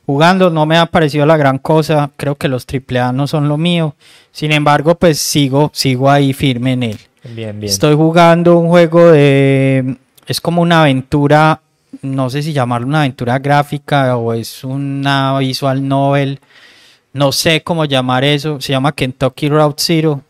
jugando, 0.06 0.50
no 0.50 0.66
me 0.66 0.78
ha 0.78 0.86
parecido 0.86 1.26
la 1.26 1.38
gran 1.38 1.60
cosa, 1.60 2.12
creo 2.18 2.36
que 2.36 2.50
los 2.50 2.66
AAA 2.66 3.14
no 3.14 3.26
son 3.26 3.48
lo 3.48 3.58
mío. 3.58 3.96
Sin 4.34 4.52
embargo, 4.52 4.96
pues 4.96 5.18
sigo, 5.18 5.72
sigo 5.74 6.12
ahí 6.12 6.34
firme 6.34 6.74
en 6.74 6.84
él. 6.84 7.00
Bien, 7.24 7.58
bien. 7.58 7.72
Estoy 7.72 7.96
jugando 7.96 8.58
un 8.58 8.68
juego 8.68 9.12
de 9.12 9.96
es 10.28 10.42
como 10.42 10.62
una 10.62 10.82
aventura, 10.82 11.62
no 12.02 12.30
sé 12.30 12.44
si 12.44 12.52
llamarlo 12.52 12.86
una 12.88 13.00
aventura 13.00 13.40
gráfica 13.40 14.18
o 14.18 14.34
es 14.34 14.66
una 14.66 15.40
visual 15.40 15.88
novel, 15.88 16.42
no 17.14 17.32
sé 17.32 17.62
cómo 17.64 17.86
llamar 17.86 18.24
eso, 18.24 18.60
se 18.62 18.72
llama 18.72 18.92
Kentucky 18.94 19.50
Route 19.50 19.82
Zero. 19.84 20.22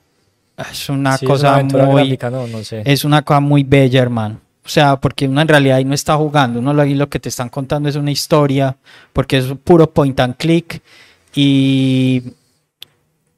Es 0.72 0.90
una 0.90 1.18
Sí, 1.18 1.26
es 1.26 1.30
una 1.30 1.36
cosa 1.38 1.64
muy 1.64 1.96
gráfica, 1.96 2.30
no, 2.30 2.48
no 2.48 2.64
sé. 2.64 2.82
es 2.86 3.04
una 3.06 3.22
cosa 3.24 3.40
muy 3.40 3.64
bella, 3.64 4.02
hermano. 4.02 4.40
O 4.64 4.70
sea, 4.70 4.96
porque 4.98 5.28
uno 5.28 5.42
en 5.42 5.48
realidad 5.48 5.78
ahí 5.78 5.86
no 5.86 5.96
está 5.96 6.16
jugando, 6.18 6.60
uno 6.60 6.72
lo, 6.74 6.84
ahí 6.84 6.94
lo 6.94 7.10
que 7.10 7.20
te 7.20 7.30
están 7.30 7.50
contando 7.50 7.90
es 7.90 7.96
una 7.96 8.12
historia, 8.12 8.78
porque 9.12 9.38
es 9.40 9.46
puro 9.64 9.90
point 9.92 10.20
and 10.20 10.36
click 10.38 10.82
y 11.34 12.22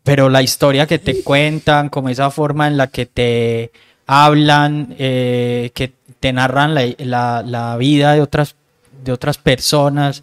pero 0.03 0.29
la 0.29 0.41
historia 0.41 0.85
que 0.85 0.99
te 0.99 1.23
cuentan, 1.23 1.87
como 1.89 2.09
esa 2.09 2.29
forma 2.29 2.67
en 2.67 2.75
la 2.75 2.87
que 2.87 3.05
te 3.05 3.71
hablan, 4.05 4.93
eh, 4.99 5.71
que 5.73 5.93
te 6.19 6.33
narran 6.33 6.73
la, 6.75 6.83
la- 6.97 7.41
la 7.45 7.77
vida 7.77 8.11
de 8.13 8.21
otras, 8.21 8.55
de 9.03 9.13
otras 9.13 9.37
personas. 9.37 10.21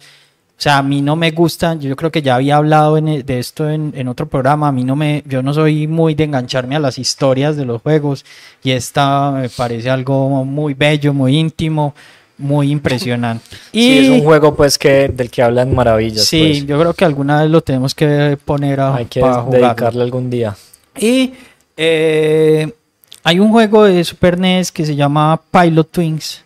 O 0.61 0.63
sea, 0.63 0.77
a 0.77 0.83
mí 0.83 1.01
no 1.01 1.15
me 1.15 1.31
gustan, 1.31 1.81
yo 1.81 1.95
creo 1.95 2.11
que 2.11 2.21
ya 2.21 2.35
había 2.35 2.57
hablado 2.57 2.95
en 2.95 3.07
e- 3.07 3.23
de 3.23 3.39
esto 3.39 3.67
en, 3.67 3.93
en 3.95 4.07
otro 4.07 4.27
programa, 4.27 4.67
a 4.67 4.71
mí 4.71 4.83
no 4.83 4.95
me, 4.95 5.23
yo 5.25 5.41
no 5.41 5.55
soy 5.55 5.87
muy 5.87 6.13
de 6.13 6.25
engancharme 6.25 6.75
a 6.75 6.79
las 6.79 6.99
historias 6.99 7.57
de 7.57 7.65
los 7.65 7.81
juegos 7.81 8.23
y 8.63 8.69
esta 8.69 9.31
me 9.31 9.49
parece 9.49 9.89
algo 9.89 10.45
muy 10.45 10.75
bello, 10.75 11.15
muy 11.15 11.35
íntimo, 11.35 11.95
muy 12.37 12.69
impresionante. 12.69 13.43
Y 13.71 13.81
Sí, 13.87 13.97
es 13.97 14.09
un 14.09 14.23
juego 14.23 14.55
pues 14.55 14.77
que 14.77 15.07
del 15.07 15.31
que 15.31 15.41
hablan 15.41 15.73
maravillas. 15.73 16.25
sí, 16.25 16.49
pues. 16.53 16.67
yo 16.67 16.79
creo 16.79 16.93
que 16.93 17.05
alguna 17.05 17.41
vez 17.41 17.49
lo 17.49 17.61
tenemos 17.61 17.95
que 17.95 18.37
poner 18.45 18.81
a, 18.81 18.97
Hay 18.97 19.05
que 19.05 19.19
dedicarle 19.49 20.03
algún 20.03 20.29
día. 20.29 20.55
Y 20.95 21.33
eh, 21.75 22.71
hay 23.23 23.39
un 23.39 23.49
juego 23.49 23.85
de 23.85 24.03
Super 24.03 24.37
NES 24.37 24.71
que 24.71 24.85
se 24.85 24.95
llama 24.95 25.41
Pilot 25.49 25.89
Twins, 25.89 26.43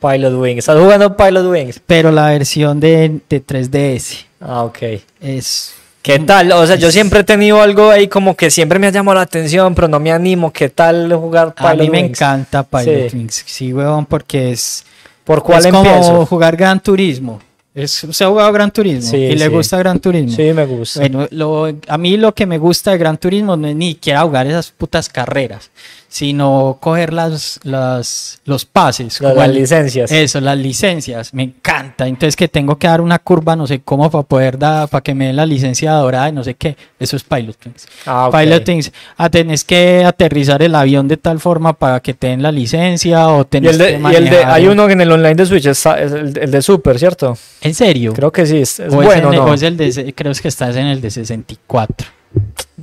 Pilot 0.00 0.34
Wings. 0.34 0.58
¿Estás 0.60 0.78
jugando 0.80 1.16
Pilot 1.16 1.46
Wings? 1.50 1.80
pero 1.86 2.10
la 2.12 2.28
versión 2.28 2.78
de, 2.80 3.20
de 3.28 3.44
3DS 3.44 4.24
Ah, 4.40 4.62
ok. 4.64 4.78
es... 5.20 5.74
¿Qué 6.00 6.20
tal? 6.20 6.50
O 6.52 6.66
sea, 6.66 6.76
yo 6.76 6.90
siempre 6.90 7.20
he 7.20 7.24
tenido 7.24 7.60
algo 7.60 7.90
ahí 7.90 8.08
como 8.08 8.34
que 8.34 8.50
siempre 8.50 8.78
me 8.78 8.86
ha 8.86 8.90
llamado 8.90 9.16
la 9.16 9.22
atención, 9.22 9.74
pero 9.74 9.88
no 9.88 10.00
me 10.00 10.10
animo. 10.10 10.50
¿Qué 10.52 10.70
tal 10.70 11.12
jugar 11.12 11.52
A 11.56 11.72
Pilot 11.72 11.84
mí 11.84 11.90
me 11.90 11.98
Wings? 12.02 12.10
encanta 12.18 12.62
Pilot 12.62 13.10
Sí. 13.10 13.16
Wings, 13.16 13.44
sí, 13.46 13.72
weón, 13.74 14.06
porque 14.06 14.52
es, 14.52 14.84
¿Por 15.24 15.42
cuál 15.42 15.66
es 15.66 15.72
como 15.72 16.24
jugar 16.24 16.56
Gran 16.56 16.80
Turismo. 16.80 17.40
Es, 17.74 18.06
¿Se 18.10 18.24
ha 18.24 18.28
jugado 18.28 18.50
Gran 18.52 18.70
Turismo? 18.70 19.10
Sí, 19.10 19.16
¿Y 19.18 19.34
le 19.36 19.46
sí. 19.46 19.50
gusta 19.50 19.76
Gran 19.76 19.98
Turismo? 20.00 20.34
Sí, 20.34 20.52
me 20.54 20.64
gusta. 20.64 21.00
Bueno, 21.00 21.26
lo- 21.30 21.66
a 21.88 21.98
mí 21.98 22.16
lo 22.16 22.34
que 22.34 22.46
me 22.46 22.56
gusta 22.58 22.92
de 22.92 22.98
Gran 22.98 23.18
Turismo 23.18 23.56
no 23.56 23.68
es 23.68 23.76
ni 23.76 23.90
siquiera 23.90 24.22
jugar 24.22 24.46
esas 24.46 24.70
putas 24.70 25.08
carreras, 25.10 25.70
sino 26.08 26.78
coger 26.80 27.12
las, 27.12 27.60
las, 27.64 28.40
los 28.46 28.64
pases. 28.64 29.20
Las- 29.20 29.36
las 29.36 29.48
licencias. 29.50 30.10
Eso, 30.10 30.40
las 30.40 30.56
licencias, 30.56 31.34
me 31.34 31.42
encanta. 31.42 32.06
Entonces 32.08 32.34
que 32.34 32.48
tengo 32.48 32.76
que 32.76 32.86
dar 32.88 33.00
una 33.02 33.18
curva, 33.18 33.54
no 33.56 33.66
sé 33.66 33.80
cómo, 33.80 34.10
para 34.10 34.22
poder 34.24 34.58
dar, 34.58 34.88
para 34.88 35.02
que 35.02 35.14
me 35.14 35.26
den 35.26 35.36
la 35.36 35.44
licencia 35.46 35.92
dorada 35.92 36.30
y 36.30 36.32
no 36.32 36.42
sé 36.42 36.54
qué. 36.54 36.76
Eso 36.98 37.16
es 37.16 37.24
Piloting. 37.24 37.74
Ah, 38.06 38.28
ok. 38.28 38.38
Piloting. 38.38 38.80
Ah, 39.18 39.28
tenés 39.28 39.64
que 39.64 40.04
aterrizar 40.04 40.62
el 40.62 40.74
avión 40.74 41.08
de 41.08 41.18
tal 41.18 41.40
forma 41.40 41.74
para 41.74 42.00
que 42.00 42.14
te 42.14 42.28
den 42.28 42.42
la 42.42 42.52
licencia 42.52 43.28
o 43.28 43.42
Y 43.42 43.44
tenés 43.44 43.72
el 43.72 43.78
de, 43.78 43.84
que 44.00 44.12
y 44.12 44.14
el 44.16 44.30
de, 44.30 44.44
hay 44.44 44.66
uno 44.66 44.88
en 44.88 45.00
el 45.02 45.12
online 45.12 45.34
de 45.34 45.46
Switch, 45.46 45.66
está- 45.66 46.00
es 46.00 46.12
el, 46.12 46.36
el 46.38 46.50
de 46.50 46.62
Super, 46.62 46.98
¿cierto? 46.98 47.36
¿En 47.60 47.74
serio? 47.74 48.14
Creo 48.14 48.32
que 48.32 48.46
sí, 48.46 48.56
es, 48.58 48.80
es 48.80 48.92
o 48.92 49.00
es 49.02 49.06
bueno, 49.06 49.30
en 49.32 49.38
¿no? 49.40 49.44
o 49.44 49.54
es 49.54 49.62
el 49.62 49.76
de, 49.76 50.14
creo 50.16 50.32
que 50.32 50.48
estás 50.48 50.74
en 50.76 50.86
el 50.86 51.00
de 51.00 51.10
64. 51.10 52.08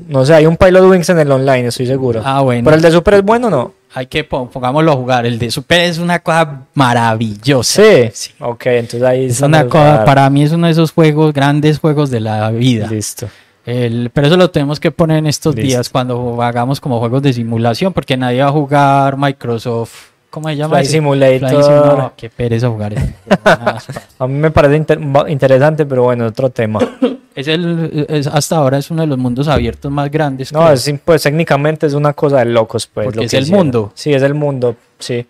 No 0.09 0.25
sé, 0.25 0.33
hay 0.33 0.45
un 0.45 0.57
Pilot 0.57 0.89
Wings 0.89 1.09
en 1.09 1.19
el 1.19 1.31
online, 1.31 1.67
estoy 1.67 1.87
seguro. 1.87 2.21
Ah, 2.23 2.41
bueno. 2.41 2.65
Pero 2.65 2.75
el 2.75 2.81
de 2.81 2.91
Super 2.91 3.13
es 3.15 3.23
bueno, 3.23 3.47
o 3.47 3.49
¿no? 3.49 3.73
Hay 3.93 4.07
que 4.07 4.25
pon- 4.25 4.49
pongámoslo 4.49 4.91
a 4.91 4.95
jugar. 4.95 5.25
El 5.25 5.39
de 5.39 5.49
Super 5.49 5.79
es 5.81 5.99
una 5.99 6.19
cosa 6.19 6.63
maravillosa. 6.73 7.81
Sí. 8.11 8.31
Ok, 8.41 8.65
entonces 8.67 9.03
ahí 9.03 9.25
Es 9.27 9.41
una 9.41 9.65
cosa, 9.67 10.03
para 10.03 10.29
mí 10.29 10.43
es 10.43 10.51
uno 10.51 10.67
de 10.67 10.73
esos 10.73 10.91
juegos, 10.91 11.33
grandes 11.33 11.79
juegos 11.79 12.09
de 12.09 12.19
la 12.19 12.51
vida. 12.51 12.87
Listo. 12.87 13.27
El- 13.65 14.09
pero 14.13 14.27
eso 14.27 14.35
lo 14.37 14.51
tenemos 14.51 14.79
que 14.81 14.91
poner 14.91 15.17
en 15.17 15.27
estos 15.27 15.55
Listo. 15.55 15.67
días 15.67 15.89
cuando 15.89 16.41
hagamos 16.41 16.79
como 16.81 16.99
juegos 16.99 17.21
de 17.23 17.31
simulación, 17.33 17.93
porque 17.93 18.17
nadie 18.17 18.41
va 18.43 18.49
a 18.49 18.51
jugar 18.51 19.17
Microsoft. 19.17 20.09
¿Cómo 20.29 20.49
se 20.49 20.57
llama? 20.57 20.81
Ese? 20.81 20.91
Simulator. 20.91 21.39
Flight 21.49 21.63
Sim- 21.63 21.73
no, 21.97 22.13
qué 22.17 22.29
pereza 22.29 22.67
jugar 22.67 22.93
eso. 22.93 23.05
A 24.19 24.27
mí 24.27 24.33
me 24.33 24.51
parece 24.51 24.75
inter- 24.75 24.99
interesante, 25.29 25.85
pero 25.85 26.03
bueno, 26.03 26.25
otro 26.25 26.49
tema. 26.49 26.79
es 27.35 27.47
el, 27.47 28.05
es- 28.09 28.27
hasta 28.27 28.55
ahora 28.57 28.77
es 28.77 28.89
uno 28.89 29.01
de 29.01 29.07
los 29.07 29.17
mundos 29.17 29.47
abiertos 29.47 29.91
más 29.91 30.09
grandes. 30.09 30.51
No, 30.53 30.71
es, 30.71 30.91
pues 31.03 31.23
técnicamente 31.23 31.85
es 31.85 31.93
una 31.93 32.13
cosa 32.13 32.39
de 32.39 32.45
locos, 32.45 32.87
pues. 32.87 33.05
Porque 33.05 33.17
lo 33.19 33.23
es 33.25 33.31
que 33.31 33.37
el 33.37 33.43
hicieron. 33.43 33.65
mundo. 33.65 33.91
Sí, 33.93 34.13
es 34.13 34.23
el 34.23 34.33
mundo, 34.33 34.75
sí. 34.99 35.25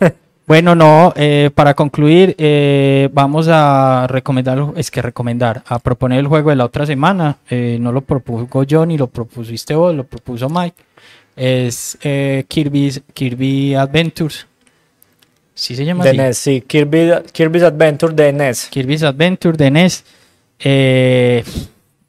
Bueno, 0.46 0.74
no, 0.74 1.14
eh, 1.16 1.48
para 1.54 1.72
concluir, 1.72 2.34
eh, 2.36 3.08
vamos 3.14 3.48
a 3.50 4.06
recomendar, 4.10 4.62
es 4.76 4.90
que 4.90 5.00
recomendar, 5.00 5.62
a 5.66 5.78
proponer 5.78 6.18
el 6.18 6.26
juego 6.26 6.50
de 6.50 6.56
la 6.56 6.66
otra 6.66 6.84
semana. 6.84 7.38
Eh, 7.48 7.78
no 7.80 7.92
lo 7.92 8.02
propuso 8.02 8.62
yo 8.64 8.84
ni 8.84 8.98
lo 8.98 9.06
propusiste 9.06 9.74
vos, 9.74 9.94
lo 9.94 10.04
propuso 10.04 10.50
Mike. 10.50 10.76
Es 11.34 11.96
eh, 12.02 12.44
Kirby's, 12.46 13.00
Kirby 13.14 13.74
Adventures. 13.74 14.46
¿Sí 15.54 15.74
se 15.76 15.84
llama 15.86 16.04
De 16.04 16.10
así? 16.10 16.18
NES, 16.18 16.36
sí. 16.38 16.60
Kirby, 16.60 17.10
Kirby's 17.32 17.62
Adventure 17.62 18.12
de 18.12 18.30
NES. 18.30 18.66
Kirby's 18.70 19.02
Adventure 19.02 19.56
de 19.56 19.70
NES. 19.70 20.04
Eh, 20.64 21.44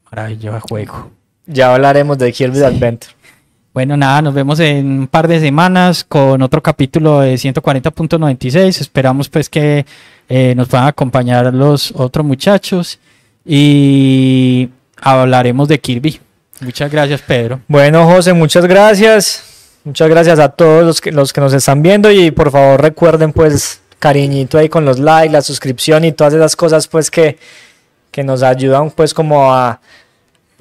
maravilloso 0.10 0.62
juego. 0.62 1.12
Ya 1.46 1.74
hablaremos 1.74 2.18
de 2.18 2.32
Kirby's 2.32 2.64
Adventure. 2.64 3.14
Bueno, 3.74 3.98
nada, 3.98 4.22
nos 4.22 4.34
vemos 4.34 4.58
en 4.62 5.00
un 5.02 5.08
par 5.08 5.28
de 5.28 5.42
semanas 5.42 6.06
con 6.06 6.42
otro 6.42 6.64
capítulo 6.64 7.20
de 7.20 7.36
140.96. 7.36 8.80
Esperamos 8.80 9.28
pues 9.28 9.50
que 9.50 9.86
eh, 10.30 10.54
nos 10.56 10.70
puedan 10.70 10.88
acompañar 10.88 11.54
los 11.54 11.92
otros 11.94 12.26
muchachos 12.26 12.98
y 13.46 14.70
hablaremos 15.02 15.68
de 15.68 15.78
Kirby. 15.82 16.22
Muchas 16.62 16.90
gracias, 16.90 17.22
Pedro. 17.22 17.60
Bueno, 17.68 18.06
José, 18.06 18.32
muchas 18.32 18.66
gracias. 18.66 19.44
Muchas 19.84 20.10
gracias 20.10 20.40
a 20.40 20.48
todos 20.48 20.86
los 20.86 21.02
que, 21.02 21.12
los 21.12 21.34
que 21.34 21.42
nos 21.42 21.54
están 21.54 21.84
viendo 21.84 22.10
y 22.10 22.32
por 22.32 22.52
favor 22.52 22.82
recuerden 22.82 23.34
pues 23.34 23.82
cariñito 24.00 24.58
ahí 24.58 24.70
con 24.70 24.86
los 24.86 25.00
likes, 25.00 25.34
la 25.34 25.42
suscripción 25.42 26.06
y 26.06 26.14
todas 26.14 26.34
esas 26.34 26.56
cosas 26.56 26.88
pues 26.88 27.12
que, 27.12 27.38
que 28.16 28.24
nos 28.24 28.44
ayudan 28.44 28.92
pues 28.92 29.14
como 29.14 29.54
a, 29.54 29.82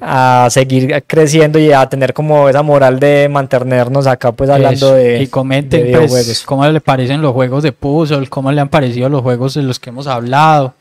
a 0.01 0.49
seguir 0.49 1.05
creciendo 1.07 1.57
y 1.57 1.71
a 1.71 1.87
tener 1.87 2.13
como 2.13 2.49
esa 2.49 2.61
moral 2.63 2.99
de 2.99 3.29
mantenernos 3.29 4.07
acá 4.07 4.33
pues 4.33 4.49
hablando 4.49 4.87
Eso. 4.87 4.95
de 4.95 5.21
y 5.21 5.27
comenten 5.27 5.89
de 5.89 6.05
pues, 6.05 6.43
cómo 6.45 6.67
le 6.67 6.81
parecen 6.81 7.21
los 7.21 7.31
juegos 7.31 7.63
de 7.63 7.71
puzzle, 7.71 8.27
cómo 8.27 8.51
le 8.51 8.59
han 8.59 8.67
parecido 8.67 9.07
los 9.07 9.21
juegos 9.21 9.53
de 9.53 9.61
los 9.61 9.79
que 9.79 9.89
hemos 9.89 10.05
hablado. 10.05 10.73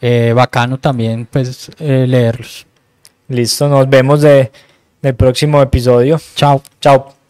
Eh, 0.00 0.32
bacano 0.32 0.78
también 0.78 1.26
pues 1.28 1.72
eh, 1.80 2.06
leerlos. 2.06 2.66
Listo, 3.26 3.66
nos 3.66 3.90
vemos 3.90 4.20
de, 4.20 4.52
del 5.00 5.16
próximo 5.16 5.60
episodio. 5.60 6.20
Chao. 6.36 6.62
Chao. 6.80 7.21